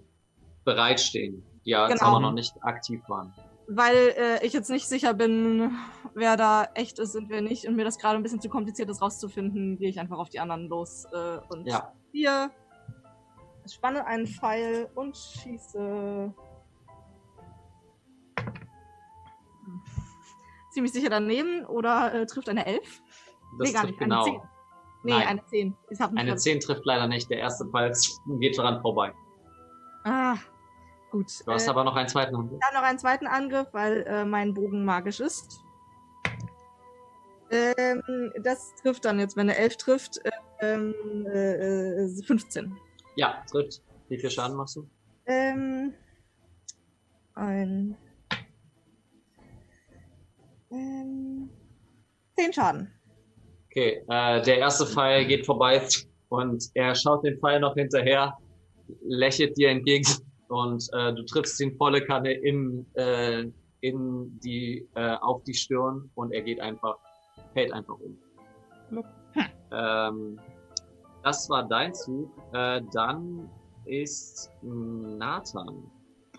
bereitstehen, 0.66 1.44
die 1.66 1.70
ja 1.72 1.88
jetzt 1.88 2.00
Genau. 2.00 2.12
aber 2.12 2.20
noch 2.20 2.34
nicht 2.34 2.54
aktiv 2.64 3.02
waren. 3.08 3.34
weil 3.68 4.14
äh, 4.18 4.46
ich 4.46 4.54
jetzt 4.54 4.70
nicht 4.70 4.88
sicher 4.88 5.14
bin, 5.16 5.72
wer 6.14 6.38
da 6.38 6.66
echt 6.76 7.00
ist 7.00 7.16
und 7.16 7.30
wer 7.30 7.42
nicht 7.42 7.66
und 7.68 7.76
mir 7.76 7.84
das 7.86 7.98
gerade 7.98 8.16
ein 8.18 8.22
bisschen 8.24 8.40
zu 8.42 8.50
kompliziert 8.50 8.90
ist 8.90 9.02
rauszufinden, 9.02 9.78
gehe 9.80 9.90
ich 9.90 10.00
einfach 10.00 10.20
auf 10.20 10.30
die 10.30 10.40
anderen 10.40 10.68
los 10.68 11.06
äh, 11.14 11.38
und 11.50 11.66
Ja. 11.68 11.92
hier 12.12 12.52
spanne 13.68 14.06
einen 14.06 14.28
Pfeil 14.28 14.88
und 14.94 15.18
schieße 15.18 16.32
ziemlich 20.72 20.92
sicher 20.94 21.10
daneben 21.10 21.66
oder 21.66 22.14
äh, 22.14 22.26
trifft 22.26 22.50
eine 22.50 22.66
11? 22.66 22.82
Das 23.60 23.68
nee, 23.70 23.74
gar 23.74 23.84
trifft 23.86 24.00
nicht, 24.02 24.12
eine 24.12 24.24
10. 24.24 24.42
Nee, 25.04 25.12
Nein. 25.14 25.28
eine 25.28 25.46
10. 25.46 25.76
Ich 25.90 26.00
hab 26.02 26.12
nicht 26.12 26.20
Eine 26.20 26.30
ganz- 26.32 26.44
10 26.44 26.60
trifft 26.60 26.86
leider 26.86 27.08
nicht. 27.08 27.30
Der 27.30 27.38
erste 27.40 27.66
Pfeil 27.66 27.94
geht 28.40 28.58
dran 28.58 28.82
vorbei. 28.82 29.14
Ah, 30.04 30.36
gut. 31.16 31.48
Du 31.48 31.52
hast 31.52 31.68
äh, 31.68 31.70
aber 31.70 31.84
noch 31.84 31.96
einen 31.96 32.10
zweiten 32.10 32.36
Angriff. 32.36 32.60
Ich 32.60 32.66
habe 32.66 32.76
noch 32.76 32.84
einen 32.84 33.00
zweiten 33.00 33.28
Angriff, 33.28 33.68
weil 33.72 34.04
äh, 34.04 34.26
mein 34.26 34.54
Bogen 34.54 34.84
magisch 34.84 35.20
ist. 35.20 35.60
Ähm, 37.52 38.34
das 38.44 38.74
trifft 38.82 39.06
dann 39.06 39.20
jetzt, 39.20 39.38
wenn 39.38 39.50
er 39.50 39.58
11 39.58 39.78
trifft, 39.78 40.18
äh, 40.26 40.32
ähm, 40.62 40.94
äh, 41.28 42.06
äh, 42.06 42.24
15. 42.24 42.76
Ja, 43.16 43.44
trifft. 43.50 43.82
Wie 44.10 44.20
viel 44.20 44.30
Schaden 44.30 44.58
machst 44.58 44.76
du? 44.76 44.90
Ähm, 45.26 45.94
ein. 47.36 47.96
Ähm, 50.72 51.50
10 52.38 52.54
Schaden. 52.54 52.92
Okay, 53.70 54.04
äh, 54.10 54.42
der 54.42 54.58
erste 54.58 54.86
Pfeil 54.86 55.26
geht 55.26 55.46
vorbei 55.46 55.82
und 56.30 56.64
er 56.74 56.96
schaut 56.96 57.24
den 57.24 57.40
Pfeil 57.40 57.60
noch 57.60 57.76
hinterher, 57.76 58.38
lächelt 59.02 59.58
dir 59.58 59.70
entgegen 59.70 60.06
und 60.48 60.88
äh, 60.94 61.14
du 61.14 61.24
triffst 61.26 61.60
ihn 61.62 61.76
volle 61.78 62.04
Kanne 62.04 62.34
im, 62.34 62.86
äh, 62.94 63.46
in 63.82 64.40
die, 64.40 64.88
äh, 64.96 65.16
auf 65.18 65.44
die 65.44 65.54
Stirn 65.54 66.10
und 66.16 66.32
er 66.32 66.42
geht 66.42 66.60
einfach, 66.60 66.98
fällt 67.54 67.74
einfach 67.74 67.96
um. 68.00 69.04
Ähm, 69.72 70.40
das 71.24 71.50
war 71.50 71.68
dein 71.68 71.94
Zug. 71.94 72.32
Äh, 72.54 72.82
dann 72.94 73.50
ist 73.86 74.52
Nathan. 74.62 75.92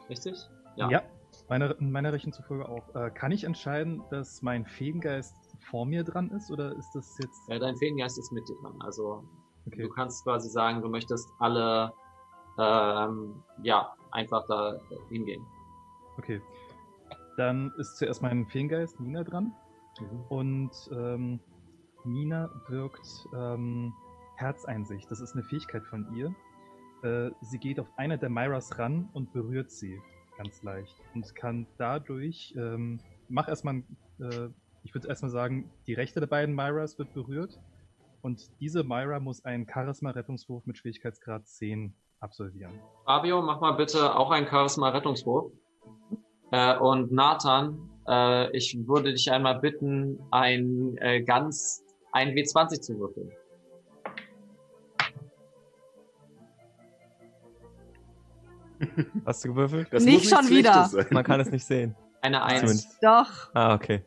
Richtig? 0.09 0.35
Ja. 0.77 0.89
Ja, 0.89 1.03
meine, 1.49 1.75
meiner 1.81 2.13
Rechnung 2.13 2.33
zufolge 2.33 2.69
auch. 2.69 2.95
Äh, 2.95 3.11
kann 3.11 3.33
ich 3.33 3.45
entscheiden, 3.45 4.03
dass 4.11 4.43
mein 4.43 4.65
Feengeist 4.65 5.35
vor 5.71 5.85
mir 5.85 6.05
dran 6.05 6.31
ist 6.31 6.51
oder 6.51 6.75
ist 6.77 6.91
das 6.95 7.19
jetzt. 7.21 7.51
Äh, 7.51 7.59
dein 7.59 7.77
Feengeist 7.77 8.19
ist 8.19 8.33
mit 8.33 8.49
dir 8.49 8.57
dran. 8.63 8.81
Also 8.81 9.25
Okay. 9.67 9.83
Du 9.83 9.89
kannst 9.89 10.25
quasi 10.25 10.49
sagen, 10.49 10.81
du 10.81 10.89
möchtest 10.89 11.29
alle, 11.41 11.93
ähm, 12.59 13.43
ja, 13.63 13.93
einfach 14.11 14.47
da 14.47 14.81
hingehen. 15.09 15.45
Okay. 16.19 16.41
Dann 17.37 17.73
ist 17.79 17.99
zuerst 17.99 18.23
mein 18.23 18.47
Feengeist 18.47 18.99
Nina 19.01 19.23
dran. 19.23 19.53
Und 20.29 20.71
ähm, 20.93 21.41
Nina 22.05 22.51
wirkt 22.69 23.27
ähm, 23.35 23.93
Herzeinsicht. 24.37 25.11
Das 25.11 25.21
ist 25.21 25.35
eine 25.35 25.43
Fähigkeit 25.43 25.85
von 25.85 26.07
ihr. 26.15 26.35
Äh, 27.03 27.31
sie 27.41 27.59
geht 27.59 27.81
auf 27.81 27.89
eine 27.97 28.19
der 28.19 28.31
Myras 28.31 28.79
ran 28.79 29.09
und 29.13 29.33
berührt 29.33 29.71
sie 29.71 30.01
ganz 30.37 30.63
leicht. 30.63 30.95
Und 31.15 31.35
kann 31.35 31.67
dadurch, 31.79 32.55
ähm, 32.57 33.01
mach 33.29 33.49
erstmal, 33.49 33.83
äh, 34.21 34.49
ich 34.83 34.95
würde 34.95 35.09
erstmal 35.09 35.31
sagen, 35.31 35.71
die 35.87 35.95
rechte 35.95 36.21
der 36.21 36.27
beiden 36.27 36.55
Myras 36.55 36.99
wird 36.99 37.13
berührt. 37.13 37.59
Und 38.23 38.51
diese 38.61 38.83
Myra 38.83 39.21
muss 39.21 39.45
einen 39.45 39.69
Charisma-Rettungswurf 39.69 40.67
mit 40.67 40.79
Schwierigkeitsgrad 40.79 41.47
10 41.47 41.95
absolvieren. 42.21 42.81
Fabio, 43.05 43.43
mach 43.43 43.61
mal 43.61 43.73
bitte 43.73 44.15
auch 44.17 44.31
einen 44.31 44.47
Charisma-Rettungswurf. 44.47 45.53
Äh, 46.53 46.77
und 46.79 47.13
Nathan, 47.13 47.91
äh, 48.09 48.57
ich 48.57 48.77
würde 48.87 49.13
dich 49.13 49.31
einmal 49.31 49.59
bitten, 49.61 50.19
ein 50.31 50.97
äh, 50.99 51.23
ganz 51.23 51.83
ein 52.13 52.31
W20 52.35 52.81
zu 52.81 52.99
würfeln. 52.99 53.31
Hast 59.27 59.45
du 59.45 59.49
gewürfelt? 59.49 59.89
Das 59.91 60.05
Nicht 60.05 60.31
muss 60.31 60.39
schon 60.41 60.49
wieder. 60.51 60.89
Man 61.11 61.25
kann 61.25 61.41
es 61.41 61.51
nicht 61.51 61.65
sehen. 61.65 61.95
Eine 62.21 62.43
Eins. 62.43 62.61
Zumindest. 62.61 62.99
Doch. 63.03 63.51
Ah, 63.55 63.75
okay. 63.75 64.03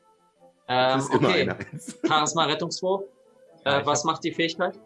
Ähm, 0.67 0.97
Das 0.97 1.03
ist 1.05 1.13
immer 1.13 1.29
okay. 1.29 1.41
eine 1.41 1.55
Eins. 1.57 1.99
Charisma 2.07 2.43
Rettungswurf. 2.45 3.03
Ja, 3.65 3.77
Äh, 3.77 3.81
ich 3.81 3.85
was 3.87 3.99
hab- 3.99 4.05
macht 4.05 4.23
die 4.23 4.31
Fähigkeit? 4.31 4.79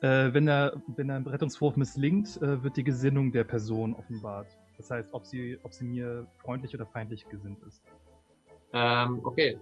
Äh, 0.00 0.32
wenn, 0.32 0.46
der, 0.46 0.80
wenn 0.96 1.10
ein 1.10 1.26
Rettungswurf 1.26 1.76
misslingt, 1.76 2.36
äh, 2.42 2.62
wird 2.62 2.76
die 2.76 2.84
Gesinnung 2.84 3.32
der 3.32 3.44
Person 3.44 3.94
offenbart. 3.94 4.46
Das 4.76 4.90
heißt, 4.90 5.12
ob 5.12 5.24
sie, 5.26 5.58
ob 5.62 5.72
sie 5.72 5.84
mir 5.84 6.26
freundlich 6.38 6.74
oder 6.74 6.86
feindlich 6.86 7.28
gesinnt 7.28 7.58
ist. 7.66 7.82
Ähm, 8.72 9.20
okay. 9.24 9.58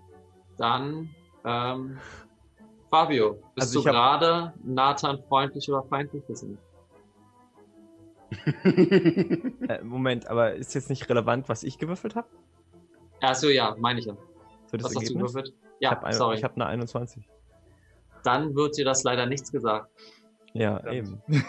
Dann, 0.59 1.09
ähm, 1.45 1.99
Fabio, 2.91 3.35
bist 3.55 3.75
Also 3.75 3.75
du 3.75 3.81
ich 3.81 3.87
hab- 3.87 4.21
gerade 4.21 4.53
Nathan 4.65 5.23
freundlich 5.29 5.69
oder 5.71 5.83
feindlich 5.85 6.27
gesinnt? 6.27 6.59
Äh, 9.69 9.83
Moment, 9.85 10.27
aber 10.27 10.55
ist 10.55 10.75
jetzt 10.75 10.91
nicht 10.91 11.09
relevant, 11.09 11.49
was 11.49 11.63
ich 11.63 11.79
gewürfelt 11.79 12.17
habe? 12.17 12.27
Achso, 13.21 13.49
ja, 13.49 13.77
meine 13.79 14.01
ich 14.01 14.07
ja. 14.07 14.15
Das 14.71 14.83
Was 14.85 14.85
hast 14.85 14.95
du 14.95 15.01
Ergebnis? 15.01 15.33
gewürfelt? 15.33 15.55
ich 15.79 15.81
Ja, 15.81 15.91
habe 15.93 16.07
eine, 16.07 16.17
sorry. 16.17 16.37
ich 16.37 16.45
hab 16.45 16.57
eine 16.57 16.67
21. 16.67 17.29
Dann 18.25 18.55
wird 18.55 18.77
dir 18.77 18.85
das 18.85 19.03
leider 19.05 19.27
nichts 19.27 19.51
gesagt. 19.53 19.91
Ja, 20.55 20.81
Verdammt. 20.81 21.23
eben. 21.29 21.45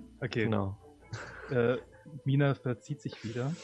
Okay. 0.20 0.44
Genau. 0.44 0.76
Äh, 1.50 1.76
Mina 2.24 2.54
verzieht 2.54 3.00
sich 3.00 3.22
wieder. 3.24 3.52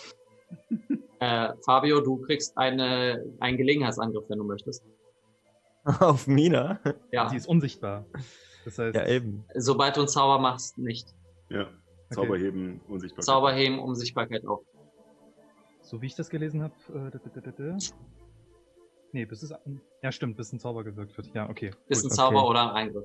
Äh, 1.22 1.52
Fabio, 1.66 2.00
du 2.00 2.16
kriegst 2.22 2.56
eine, 2.56 3.22
einen 3.40 3.58
Gelegenheitsangriff, 3.58 4.24
wenn 4.30 4.38
du 4.38 4.44
möchtest. 4.44 4.82
Auf 5.84 6.26
Mina? 6.26 6.80
Ja, 7.12 7.28
Sie 7.28 7.36
ist 7.36 7.46
unsichtbar. 7.46 8.06
Das 8.64 8.78
heißt, 8.78 8.96
Ja, 8.96 9.06
eben. 9.06 9.44
sobald 9.54 9.96
du 9.96 10.00
einen 10.00 10.08
Zauber 10.08 10.38
machst, 10.38 10.78
nicht. 10.78 11.14
ja, 11.50 11.68
Zauberheben, 12.10 12.80
Unsichtbarkeit. 12.88 13.24
Zauberheben, 13.26 13.78
Unsichtbarkeit 13.80 14.46
auf. 14.46 14.62
so 15.82 16.00
wie 16.00 16.06
ich 16.06 16.14
das 16.14 16.30
gelesen 16.30 16.62
habe. 16.62 16.74
Äh. 16.88 17.76
Nee, 19.12 19.24
bis 19.24 19.42
es. 19.42 19.52
Ja, 20.02 20.12
stimmt, 20.12 20.36
bis 20.36 20.52
ein 20.52 20.58
Zauber 20.58 20.84
gewirkt 20.84 21.16
wird. 21.16 21.30
Ja, 21.34 21.48
okay. 21.48 21.72
Ist 21.88 22.04
ein 22.04 22.08
gut. 22.08 22.16
Zauber 22.16 22.40
okay. 22.40 22.50
oder 22.50 22.62
ein 22.62 22.88
Eingriff. 22.88 23.04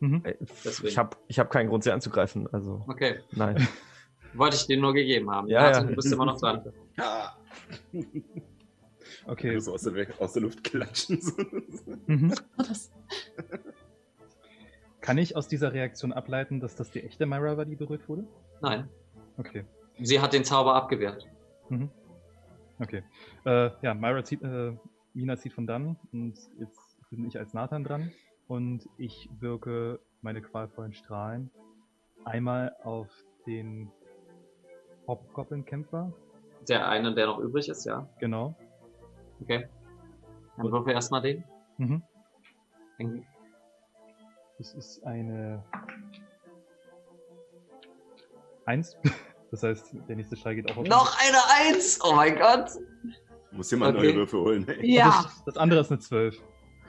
Mhm. 0.00 0.22
Deswegen. 0.64 0.88
Ich 0.88 0.98
habe 0.98 1.16
ich 1.28 1.38
hab 1.38 1.50
keinen 1.50 1.68
Grund, 1.68 1.84
sie 1.84 1.92
anzugreifen. 1.92 2.46
Also, 2.52 2.84
Okay, 2.86 3.20
nein. 3.32 3.66
wollte 4.34 4.56
ich 4.56 4.66
dir 4.66 4.78
nur 4.78 4.92
gegeben 4.92 5.30
haben. 5.30 5.48
Ja, 5.48 5.70
ja. 5.70 5.82
du 5.82 5.94
bist 5.94 6.12
immer 6.12 6.26
noch 6.26 6.38
dran. 6.38 6.64
Ja. 6.96 7.36
Okay. 9.26 9.58
So 9.58 9.74
aus 9.74 9.82
der, 9.82 10.08
aus 10.20 10.32
der 10.34 10.42
Luft 10.42 10.64
klatschen. 10.64 11.20
Mhm. 12.06 12.34
Das, 12.56 12.92
Kann 15.00 15.18
ich 15.18 15.36
aus 15.36 15.48
dieser 15.48 15.72
Reaktion 15.72 16.12
ableiten, 16.12 16.60
dass 16.60 16.76
das 16.76 16.90
die 16.90 17.02
echte 17.02 17.26
Myra 17.26 17.56
war, 17.56 17.64
die 17.64 17.76
berührt 17.76 18.08
wurde? 18.08 18.26
Nein, 18.60 18.88
Okay. 19.38 19.64
sie 20.00 20.20
hat 20.20 20.32
den 20.32 20.44
Zauber 20.44 20.74
abgewehrt. 20.74 21.26
Mhm. 21.68 21.90
Okay. 22.78 23.02
Äh, 23.44 23.70
ja, 23.82 23.94
Myra 23.94 24.24
zieht, 24.24 24.42
äh, 24.42 24.72
Mina 25.16 25.36
zieht 25.38 25.54
von 25.54 25.66
dann 25.66 25.96
und 26.12 26.38
jetzt 26.58 26.78
bin 27.10 27.26
ich 27.26 27.38
als 27.38 27.54
Nathan 27.54 27.84
dran 27.84 28.12
und 28.48 28.86
ich 28.98 29.30
wirke 29.40 29.98
meine 30.20 30.42
qualvollen 30.42 30.92
Strahlen 30.92 31.50
einmal 32.26 32.76
auf 32.82 33.08
den 33.46 33.90
Hobgoblin-Kämpfer, 35.06 36.12
Der 36.68 36.88
eine, 36.88 37.14
der 37.14 37.26
noch 37.26 37.38
übrig 37.38 37.68
ist, 37.68 37.84
ja. 37.86 38.06
genau. 38.18 38.54
Okay. 39.40 39.68
Dann 40.56 40.66
würfeln 40.66 40.86
wir 40.86 40.94
erstmal 40.94 41.22
den. 41.22 41.44
Mhm. 41.78 42.02
Den- 42.98 43.26
Das 44.58 44.74
ist 44.74 45.02
eine 45.04 45.64
Eins. 48.66 48.96
Das 49.52 49.62
heißt, 49.62 49.94
der 50.08 50.16
nächste 50.16 50.36
Strahl 50.36 50.56
geht 50.56 50.68
auch 50.72 50.76
auf 50.78 50.88
Noch 50.88 51.16
eine 51.24 51.38
Eins! 51.72 52.00
Oh 52.02 52.12
mein 52.16 52.36
Gott! 52.36 52.68
Muss 53.56 53.68
hier 53.68 53.78
mal 53.78 53.90
Okay. 53.90 54.06
neue 54.08 54.14
Würfe 54.16 54.38
holen. 54.38 54.68
Ey. 54.68 54.94
Ja. 54.94 55.22
Das, 55.24 55.44
das 55.46 55.56
andere 55.56 55.80
ist 55.80 55.90
eine 55.90 56.00
Zwölf. 56.00 56.36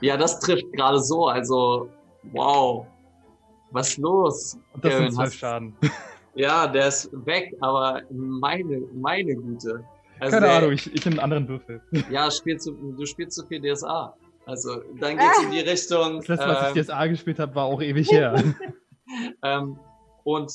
Ja, 0.00 0.16
das 0.16 0.38
trifft 0.40 0.70
gerade 0.72 1.00
so, 1.00 1.26
also 1.26 1.88
wow. 2.32 2.86
Was 3.70 3.88
ist 3.90 3.98
los? 3.98 4.58
Und 4.72 4.84
das 4.84 4.92
Kevin, 4.92 5.04
sind 5.06 5.14
zwölf 5.16 5.26
hast- 5.28 5.34
Schaden. 5.38 5.76
Ja, 6.34 6.68
der 6.68 6.86
ist 6.86 7.10
weg, 7.26 7.52
aber 7.60 8.00
meine, 8.10 8.78
meine 8.94 9.34
Güte. 9.34 9.82
Also 10.20 10.36
Keine 10.36 10.46
der- 10.46 10.56
Ahnung, 10.58 10.72
ich, 10.72 10.94
ich 10.94 11.04
nehme 11.04 11.14
einen 11.20 11.32
anderen 11.32 11.48
Würfel. 11.48 11.80
Ja, 12.12 12.30
spielst 12.30 12.66
du, 12.68 12.92
du 12.92 13.06
spielst 13.06 13.36
zu 13.36 13.44
viel 13.46 13.60
DSA. 13.60 14.14
Also, 14.46 14.82
dann 15.00 15.18
geht's 15.18 15.42
in 15.42 15.50
die 15.50 15.60
Richtung. 15.60 16.18
Das 16.18 16.28
letzte, 16.28 16.46
was 16.48 16.62
ähm, 16.70 16.76
ich 16.76 16.86
DSA 16.86 17.06
gespielt 17.08 17.38
habe, 17.40 17.54
war 17.56 17.64
auch 17.64 17.82
ewig 17.82 18.08
her. 18.12 18.40
ähm, 19.42 19.78
und 20.22 20.52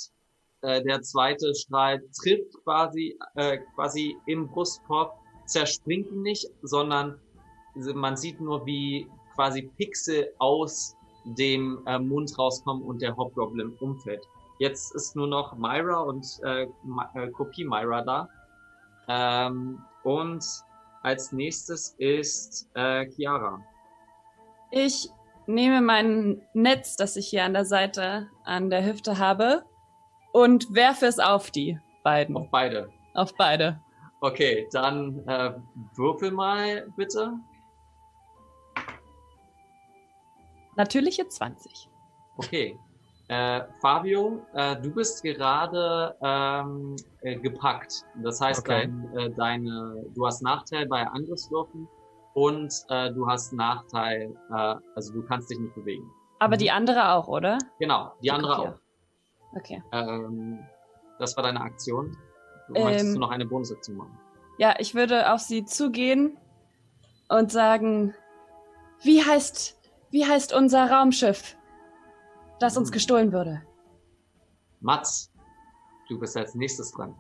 äh, 0.62 0.82
der 0.84 1.02
zweite 1.02 1.54
Strahl 1.54 2.02
trifft 2.22 2.54
quasi, 2.64 3.18
äh, 3.36 3.58
quasi 3.76 4.16
im 4.26 4.48
Brustkorb, 4.48 5.14
zerspringt 5.46 6.12
ihn 6.12 6.22
nicht, 6.22 6.48
sondern 6.62 7.20
man 7.76 8.16
sieht 8.18 8.40
nur, 8.40 8.66
wie 8.66 9.08
quasi 9.36 9.64
Pixel 9.78 10.32
aus 10.40 10.96
dem 11.26 11.82
äh, 11.86 11.98
Mund 12.00 12.38
rauskommen 12.38 12.84
und 12.84 13.02
der 13.02 13.16
Hobgoblin 13.16 13.74
umfällt. 13.80 14.24
Jetzt 14.60 14.94
ist 14.96 15.16
nur 15.16 15.28
noch 15.28 15.58
Myra 15.58 16.02
und 16.02 16.26
äh, 16.44 16.68
äh, 17.16 17.30
Kopie 17.32 17.66
Myra 17.66 18.02
da. 18.02 18.30
Ähm, 19.08 19.82
und 20.04 20.46
als 21.02 21.32
nächstes 21.32 21.96
ist 21.98 22.70
äh, 22.76 23.06
Chiara. 23.12 23.62
ich 24.72 25.10
nehme 25.46 25.82
mein 25.82 26.42
Netz, 26.54 26.96
das 26.96 27.16
ich 27.18 27.28
hier 27.28 27.44
an 27.44 27.54
der 27.54 27.66
Seite 27.66 28.30
an 28.46 28.70
der 28.70 28.86
Hüfte 28.86 29.18
habe, 29.18 29.64
und 30.32 30.74
werfe 30.74 31.06
es 31.06 31.20
auf 31.20 31.52
die 31.52 31.80
beiden. 32.04 32.36
Auf 32.36 32.50
beide. 32.50 32.90
Auf 33.14 33.36
beide. 33.36 33.80
Okay, 34.24 34.70
dann 34.72 35.20
äh, 35.28 35.52
würfel 35.96 36.32
mal 36.32 36.88
bitte. 36.96 37.34
Natürliche 40.78 41.28
20. 41.28 41.90
Okay. 42.38 42.80
Äh, 43.28 43.64
Fabio, 43.82 44.46
äh, 44.54 44.82
du 44.82 44.94
bist 44.94 45.22
gerade 45.24 46.16
ähm, 46.22 46.96
äh, 47.20 47.36
gepackt. 47.42 47.92
Das 48.24 48.40
heißt, 48.40 48.62
Okay. 48.62 48.88
dein, 48.88 49.18
äh, 49.18 49.30
deine, 49.36 50.06
du 50.16 50.26
hast 50.26 50.42
Nachteil 50.42 50.88
bei 50.88 51.06
Angriffswürfen 51.06 51.90
und 52.34 52.74
äh, 52.88 53.12
du 53.12 53.28
hast 53.28 53.52
Nachteil, 53.52 54.34
äh, 54.56 54.76
also 54.96 55.14
du 55.14 55.22
kannst 55.28 55.50
dich 55.52 55.60
nicht 55.60 55.76
bewegen. 55.76 56.10
Aber 56.40 56.56
Mhm. 56.56 56.60
die 56.60 56.72
andere 56.72 57.12
auch, 57.12 57.28
oder? 57.28 57.58
Genau, 57.78 58.14
die 58.22 58.32
andere 58.32 58.54
Okay. 58.58 58.68
auch. 58.70 59.58
Okay. 59.58 59.84
Ähm, 59.92 60.60
das 61.20 61.36
war 61.36 61.44
deine 61.44 61.60
Aktion. 61.60 62.16
Ähm, 62.76 62.84
Möchtest 62.84 63.16
du 63.16 63.20
noch 63.20 63.30
eine 63.32 63.46
Bonusaktion 63.46 63.98
machen? 63.98 64.20
Ja, 64.58 64.76
ich 64.80 64.96
würde 64.96 65.32
auf 65.34 65.42
sie 65.42 65.66
zugehen 65.66 66.38
und 67.30 67.52
sagen, 67.52 68.14
wie 69.02 69.24
heißt, 69.24 69.80
wie 70.12 70.26
heißt 70.26 70.54
unser 70.54 70.90
Raumschiff, 70.90 71.58
das 72.60 72.78
uns 72.78 72.90
Hm. 72.90 72.94
gestohlen 72.94 73.34
wurde? 73.34 73.64
Mats, 74.80 75.32
du 76.10 76.20
bist 76.20 76.38
als 76.38 76.56
nächstes 76.56 76.92
dran. 76.92 77.16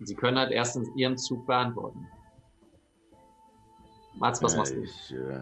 Sie 0.00 0.14
können 0.14 0.38
halt 0.38 0.50
erst 0.50 0.76
in 0.76 0.96
ihrem 0.96 1.16
Zug 1.16 1.46
beantworten. 1.46 2.06
Mats, 4.14 4.42
was 4.42 4.52
ja, 4.52 4.58
machst 4.58 4.74
du? 4.74 4.82
Ich, 4.82 5.12
äh, 5.12 5.40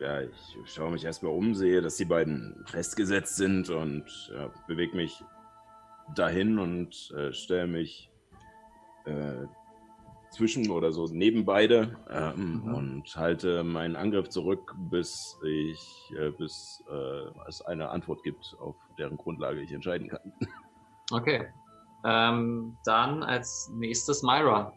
ja, 0.00 0.20
ich 0.22 0.56
schaue 0.66 0.92
mich 0.92 1.04
erstmal 1.04 1.32
um, 1.32 1.54
sehe, 1.54 1.80
dass 1.82 1.96
die 1.96 2.04
beiden 2.04 2.62
festgesetzt 2.66 3.36
sind 3.36 3.70
und 3.70 4.04
ja, 4.34 4.50
bewege 4.66 4.96
mich 4.96 5.22
dahin 6.14 6.58
und 6.58 7.10
äh, 7.16 7.32
stelle 7.32 7.66
mich 7.66 8.10
äh, 9.04 9.46
zwischen 10.30 10.70
oder 10.70 10.92
so 10.92 11.06
neben 11.08 11.44
beide 11.44 11.96
ähm, 12.08 12.62
Mhm. 12.64 12.74
und 12.74 13.16
halte 13.16 13.64
meinen 13.64 13.96
Angriff 13.96 14.28
zurück, 14.28 14.74
bis 14.78 15.36
ich 15.44 16.12
äh, 16.16 16.30
bis 16.30 16.84
äh, 16.88 17.48
es 17.48 17.62
eine 17.62 17.90
Antwort 17.90 18.22
gibt, 18.22 18.56
auf 18.60 18.76
deren 18.98 19.16
Grundlage 19.16 19.60
ich 19.60 19.72
entscheiden 19.72 20.08
kann. 20.08 20.32
Okay. 21.12 21.52
Ähm, 22.04 22.76
dann 22.84 23.24
als 23.24 23.68
nächstes 23.74 24.22
Myra. 24.22 24.72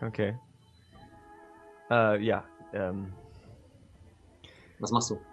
Okay. 0.00 0.36
Äh, 1.88 2.20
ja. 2.20 2.44
Ähm, 2.72 3.12
Was 4.80 4.90
machst 4.90 5.10
du? 5.10 5.29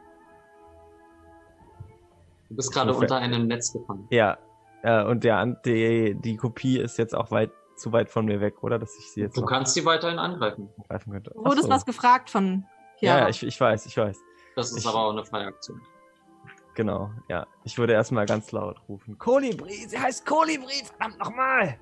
Du 2.49 2.55
bist 2.55 2.71
gerade 2.73 2.93
unter 2.93 3.17
einem 3.17 3.47
Netz 3.47 3.73
gefangen. 3.73 4.07
ja. 4.09 4.37
Äh, 4.83 5.03
und 5.05 5.23
der, 5.23 5.43
die, 5.65 6.13
die 6.15 6.37
Kopie 6.37 6.79
ist 6.79 6.97
jetzt 6.99 7.15
auch 7.15 7.31
weit 7.31 7.51
zu 7.77 7.91
weit 7.91 8.09
von 8.09 8.25
mir 8.25 8.39
weg, 8.41 8.63
oder? 8.63 8.77
Dass 8.77 8.95
ich 8.97 9.11
sie 9.11 9.21
jetzt 9.21 9.35
Du 9.35 9.43
kannst 9.43 9.73
sie 9.73 9.83
weiterhin 9.85 10.19
angreifen. 10.19 10.69
greifen 10.87 11.11
könnte. 11.13 11.31
Du 11.31 11.39
wurdest 11.43 11.63
so. 11.63 11.69
was 11.69 11.83
gefragt 11.85 12.29
von 12.29 12.63
Ja, 12.99 13.13
Chiara. 13.13 13.19
ja, 13.21 13.29
ich, 13.29 13.41
ich 13.43 13.59
weiß, 13.59 13.87
ich 13.87 13.97
weiß. 13.97 14.19
Das 14.55 14.71
ist 14.71 14.77
Ich- 14.77 14.87
aber 14.87 14.99
auch 14.99 15.11
eine 15.11 15.25
freie 15.25 15.47
Aktion. 15.47 15.81
Genau, 16.75 17.09
ja. 17.27 17.47
Ich 17.63 17.79
würde 17.79 17.93
erstmal 17.93 18.27
ganz 18.27 18.51
laut 18.51 18.79
rufen. 18.87 19.17
Kolibri, 19.17 19.73
sie 19.87 19.97
heißt 19.97 20.27
Kolibri, 20.27 20.83
verdammt 20.85 21.17
nochmal! 21.19 21.79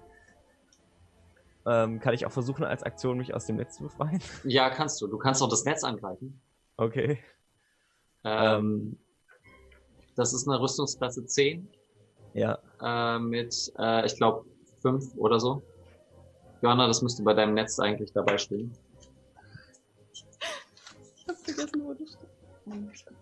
Ähm, 1.67 1.99
kann 1.99 2.13
ich 2.13 2.25
auch 2.25 2.31
versuchen, 2.31 2.63
als 2.63 2.81
Aktion 2.83 3.17
mich 3.17 3.33
aus 3.33 3.45
dem 3.45 3.57
Netz 3.57 3.75
zu 3.75 3.83
befreien? 3.83 4.21
Ja, 4.45 4.69
kannst 4.69 5.01
du. 5.01 5.07
Du 5.07 5.17
kannst 5.17 5.41
auch 5.43 5.49
das 5.49 5.65
Netz 5.65 5.83
angreifen. 5.83 6.39
Okay. 6.77 7.19
Ähm, 8.23 8.97
das 10.15 10.33
ist 10.33 10.47
eine 10.47 10.59
Rüstungsklasse 10.59 11.25
10 11.25 11.67
Ja. 12.33 12.57
äh, 12.81 13.19
mit, 13.19 13.71
äh, 13.77 14.05
ich 14.05 14.15
glaube, 14.15 14.45
5 14.81 15.15
oder 15.17 15.39
so. 15.39 15.61
Johanna, 16.61 16.87
das 16.87 17.01
müsste 17.01 17.23
bei 17.23 17.33
deinem 17.33 17.53
Netz 17.53 17.79
eigentlich 17.79 18.11
dabei 18.13 18.37
stehen. 18.37 18.71
Ich 20.11 20.25
hab 21.27 21.37
vergessen, 21.37 21.83
wo 21.83 21.93
das 21.93 22.09
steht. 22.09 22.29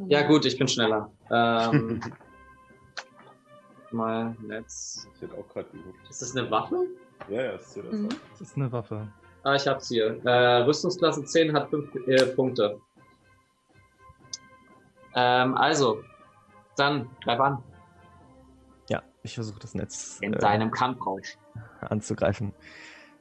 Ja, 0.08 0.26
gut, 0.28 0.46
ich 0.46 0.58
bin 0.58 0.68
schneller. 0.68 1.12
Ähm, 1.30 2.00
mal 3.92 4.36
Netz. 4.42 5.08
Ich 5.16 5.22
hätte 5.22 5.36
auch 5.38 5.48
gerade 5.50 5.70
geguckt. 5.70 5.98
Ist 6.10 6.22
das 6.22 6.36
eine 6.36 6.50
Waffe? 6.50 6.88
Ja, 7.30 7.42
ja, 7.44 7.52
ist 7.52 7.76
das. 7.76 7.84
Mhm. 7.92 8.10
Das 8.32 8.42
ist 8.42 8.56
eine 8.56 8.72
Waffe. 8.72 9.08
Ah, 9.44 9.56
ich 9.56 9.68
hab's 9.68 9.90
hier. 9.90 10.20
Äh, 10.26 10.64
Rüstungsklasse 10.64 11.26
10 11.26 11.54
hat 11.54 11.70
5 11.70 11.96
äh, 12.08 12.26
Punkte. 12.28 12.80
Ähm, 15.16 15.56
also, 15.58 16.02
dann 16.76 17.10
greif 17.24 17.40
an. 17.40 17.64
Ja, 18.90 19.02
ich 19.24 19.36
versuche 19.36 19.60
das 19.60 19.74
Netz 19.74 20.20
In 20.22 20.34
äh, 20.34 20.40
deinem 20.40 20.72
Kampfrausch. 20.72 21.38
anzugreifen. 21.82 22.54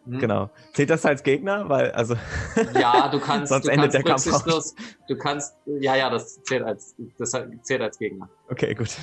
Hm? 0.05 0.19
Genau. 0.19 0.51
Zählt 0.73 0.91
das 0.91 1.07
als 1.07 1.23
Gegner? 1.23 1.69
Weil, 1.69 1.93
also. 1.93 2.17
Ja, 2.75 3.09
du 3.09 3.21
kannst, 3.21 3.49
Sonst 3.53 3.67
du 3.67 3.71
endet 3.71 3.93
kannst 3.93 4.27
der 4.27 4.33
Kampf 4.33 4.75
du 5.09 5.17
kannst, 5.17 5.57
ja, 5.67 5.95
ja, 5.95 6.11
das 6.11 6.43
zählt 6.43 6.65
als, 6.65 6.97
das 7.19 7.31
zählt 7.63 7.83
als 7.83 7.99
Gegner. 7.99 8.29
Okay, 8.49 8.75
gut. 8.75 8.97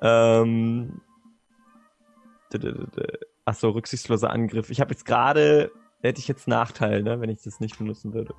Ähm. 0.00 1.00
d- 2.52 2.58
d- 2.58 2.72
d- 2.72 2.86
d- 2.96 3.18
Ach 3.44 3.54
so, 3.54 3.70
rücksichtsloser 3.70 4.30
Angriff. 4.30 4.68
Ich 4.70 4.80
habe 4.80 4.90
jetzt 4.90 5.06
gerade, 5.06 5.70
hätte 6.02 6.20
ich 6.20 6.28
jetzt 6.28 6.48
Nachteil, 6.48 7.02
ne, 7.02 7.18
wenn 7.20 7.30
ich 7.30 7.40
das 7.42 7.60
nicht 7.60 7.78
benutzen 7.78 8.12
würde. 8.12 8.34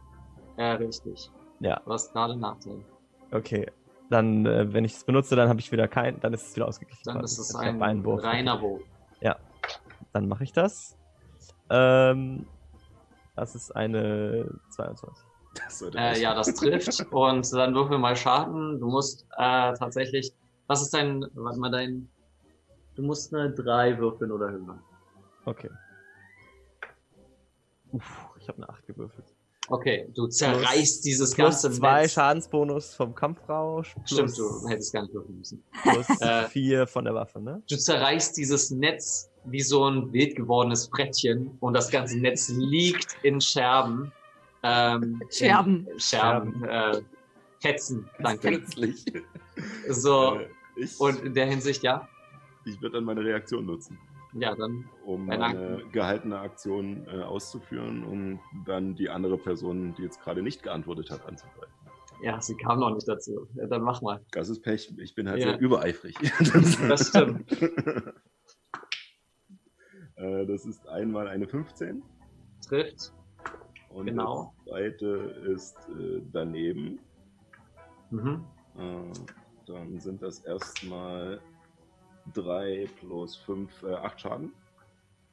Ja, 0.57 0.73
richtig. 0.73 1.31
Ja. 1.61 1.81
Du 1.85 1.91
hast 1.91 2.13
gerade 2.13 2.35
Nachteil. 2.35 2.83
Okay. 3.31 3.65
Dann, 4.09 4.45
äh, 4.45 4.73
wenn 4.73 4.85
ich 4.85 4.93
es 4.93 5.03
benutze, 5.03 5.35
dann 5.35 5.49
habe 5.49 5.59
ich 5.59 5.71
wieder 5.71 5.87
kein, 5.87 6.19
dann 6.19 6.33
ist 6.33 6.47
es 6.49 6.55
wieder 6.55 6.67
ausgeglichen. 6.67 7.03
Dann 7.05 7.23
ist 7.23 7.37
es 7.37 7.55
ein 7.55 7.81
reiner 7.81 8.03
Wurf. 8.03 8.81
Dann 10.13 10.27
mache 10.27 10.43
ich 10.43 10.53
das. 10.53 10.97
Ähm, 11.69 12.45
das 13.35 13.55
ist 13.55 13.75
eine 13.75 14.49
22. 14.71 15.25
Das 15.55 15.81
Äh, 15.81 16.19
ja, 16.19 16.33
das 16.33 16.53
trifft. 16.53 17.05
Und 17.11 17.51
dann 17.53 17.73
würfel 17.75 17.97
mal 17.97 18.15
Schaden. 18.15 18.79
Du 18.79 18.87
musst 18.87 19.25
äh, 19.37 19.73
tatsächlich. 19.73 20.33
Was 20.67 20.81
ist 20.81 20.93
dein. 20.93 21.25
Warte 21.33 21.59
mal, 21.59 21.71
dein. 21.71 22.09
Du 22.95 23.03
musst 23.03 23.33
eine 23.33 23.51
3 23.51 23.97
würfeln 23.97 24.31
oder 24.31 24.49
höher. 24.49 24.79
Okay. 25.45 25.69
Uff, 27.91 28.29
ich 28.39 28.47
habe 28.47 28.57
eine 28.57 28.69
8 28.69 28.85
gewürfelt. 28.87 29.25
Okay, 29.69 30.07
du 30.15 30.27
zerreißt 30.27 31.05
dieses 31.05 31.33
Plus 31.35 31.61
ganze 31.61 31.71
zwei 31.71 32.01
Netz. 32.03 32.13
Schadensbonus 32.13 32.95
vom 32.95 33.13
Kampfrausch. 33.13 33.95
Stimmt, 34.05 34.33
plus, 34.33 34.61
du 34.61 34.67
hättest 34.67 34.93
gar 34.93 35.03
nicht 35.03 35.13
würfeln 35.13 35.37
müssen. 35.37 35.63
Plus 35.83 36.07
Äh, 36.21 36.47
vier 36.49 36.87
von 36.87 37.05
der 37.05 37.13
Waffe, 37.13 37.39
ne? 37.39 37.61
Du 37.69 37.77
zerreißt 37.77 38.35
dieses 38.37 38.71
Netz 38.71 39.29
wie 39.45 39.61
so 39.61 39.85
ein 39.89 40.11
wild 40.11 40.35
gewordenes 40.35 40.87
Frettchen 40.87 41.51
und 41.59 41.73
das 41.73 41.89
ganze 41.89 42.19
Netz 42.19 42.49
liegt 42.49 43.15
in 43.23 43.39
Scherben. 43.39 44.11
Ähm, 44.63 45.21
Scherben. 45.29 45.87
In 45.93 45.99
Scherben. 45.99 46.63
Äh, 46.63 47.01
Fetzen, 47.59 48.09
danke. 48.19 48.49
Plötzlich. 48.59 49.05
So, 49.89 50.35
Äh, 50.35 50.47
ich 50.77 50.99
und 50.99 51.21
in 51.23 51.33
der 51.33 51.45
Hinsicht, 51.45 51.83
ja. 51.83 52.07
ich 52.65 52.81
würde 52.81 52.95
dann 52.97 53.03
meine 53.03 53.21
Reaktion 53.23 53.65
nutzen, 53.65 53.97
Ja, 54.33 54.55
dann. 54.55 54.87
um 55.05 55.25
meine 55.25 55.83
gehaltene 55.91 56.37
Aktion 56.39 57.07
äh, 57.07 57.23
auszuführen 57.23 58.03
und 58.03 58.39
dann 58.65 58.95
die 58.95 59.09
andere 59.09 59.37
Person, 59.37 59.95
die 59.95 60.03
jetzt 60.03 60.21
gerade 60.21 60.43
nicht 60.43 60.61
geantwortet 60.63 61.09
hat, 61.09 61.25
anzugreifen. 61.25 61.73
Ja, 62.21 62.39
sie 62.41 62.55
kam 62.55 62.79
noch 62.79 62.93
nicht 62.93 63.07
dazu. 63.07 63.47
Ja, 63.55 63.65
dann 63.65 63.81
mach 63.81 64.01
mal. 64.01 64.23
Das 64.33 64.49
ist 64.49 64.61
Pech. 64.61 64.93
Ich 64.99 65.15
bin 65.15 65.29
halt 65.29 65.39
Ja. 65.39 65.49
sehr 65.51 65.59
übereifrig. 65.59 66.15
Das 66.89 67.07
stimmt. 67.09 67.49
äh, 70.15 70.45
das 70.45 70.65
ist 70.65 70.87
einmal 70.87 71.27
eine 71.27 71.47
15 71.47 72.03
Trifft. 72.67 73.13
und 73.89 74.05
Genau. 74.07 74.53
das 74.57 74.65
zweite 74.73 75.07
ist 75.53 75.75
äh, 75.89 76.21
daneben. 76.31 76.99
Mhm. 78.11 78.45
Äh, 78.77 79.11
dann 79.65 79.99
sind 79.99 80.21
das 80.21 80.39
erstmal 80.39 81.41
3 82.33 82.87
plus 82.99 83.35
5, 83.37 83.83
äh, 83.83 83.93
8 83.93 84.21
Schaden. 84.21 84.53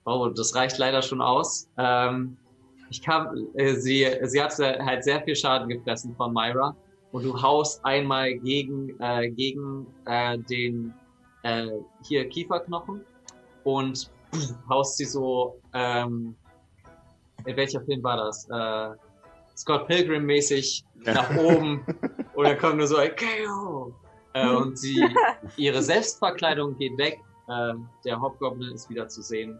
Oh, 0.05 0.29
das 0.29 0.55
reicht 0.55 0.79
leider 0.79 1.03
schon 1.03 1.21
aus. 1.21 1.69
Ähm, 1.79 2.37
ich 2.91 3.03
kam, 3.03 3.49
äh, 3.55 3.75
sie, 3.75 4.07
sie 4.23 4.43
hat 4.43 4.57
halt 4.59 5.05
sehr 5.05 5.21
viel 5.23 5.35
Schaden 5.35 5.69
gefressen 5.69 6.15
von 6.17 6.33
Myra 6.33 6.77
und 7.13 7.25
du 7.25 7.41
haust 7.41 7.85
einmal 7.85 8.35
gegen, 8.39 8.99
äh, 9.01 9.29
gegen 9.31 9.87
äh, 10.07 10.39
den 10.39 10.95
äh, 11.43 11.69
hier 12.03 12.29
Kieferknochen 12.29 13.05
und 13.65 14.11
pff, 14.35 14.55
haust 14.69 14.97
sie 14.97 15.05
so, 15.05 15.61
ähm, 15.75 16.37
in 17.45 17.57
welcher 17.57 17.81
Film 17.83 18.03
war 18.03 18.17
das? 18.17 18.49
Äh, 18.51 18.97
Scott 19.57 19.89
Pilgrim 19.89 20.27
mäßig 20.27 20.85
nach 21.05 21.37
oben 21.37 21.85
und 22.35 22.45
dann 22.45 22.59
kommt 22.59 22.77
nur 22.77 22.87
so 22.87 22.97
ein 22.97 23.11
KO. 23.17 23.95
Äh, 24.37 24.49
und 24.49 24.79
sie, 24.79 25.03
ihre 25.57 25.83
Selbstverkleidung 25.83 26.77
geht 26.77 26.97
weg. 26.99 27.21
Äh, 27.49 27.75
der 28.05 28.21
Hobgoblin 28.21 28.75
ist 28.75 28.91
wieder 28.91 29.09
zu 29.09 29.23
sehen. 29.23 29.59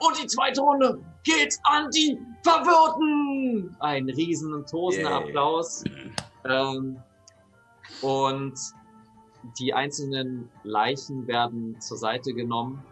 Und 0.00 0.22
die 0.22 0.26
zweite 0.26 0.60
Runde 0.60 0.98
geht 1.24 1.56
an 1.64 1.90
die 1.90 2.18
Verwirrten! 2.42 3.74
Ein 3.80 4.08
riesen 4.10 4.52
und 4.52 4.68
tosender 4.68 5.10
Yay. 5.10 5.28
Applaus. 5.28 5.84
Ähm, 6.44 6.98
und 8.02 8.54
die 9.58 9.72
einzelnen 9.72 10.50
Leichen 10.64 11.26
werden 11.26 11.80
zur 11.80 11.96
Seite 11.96 12.34
genommen. 12.34 12.82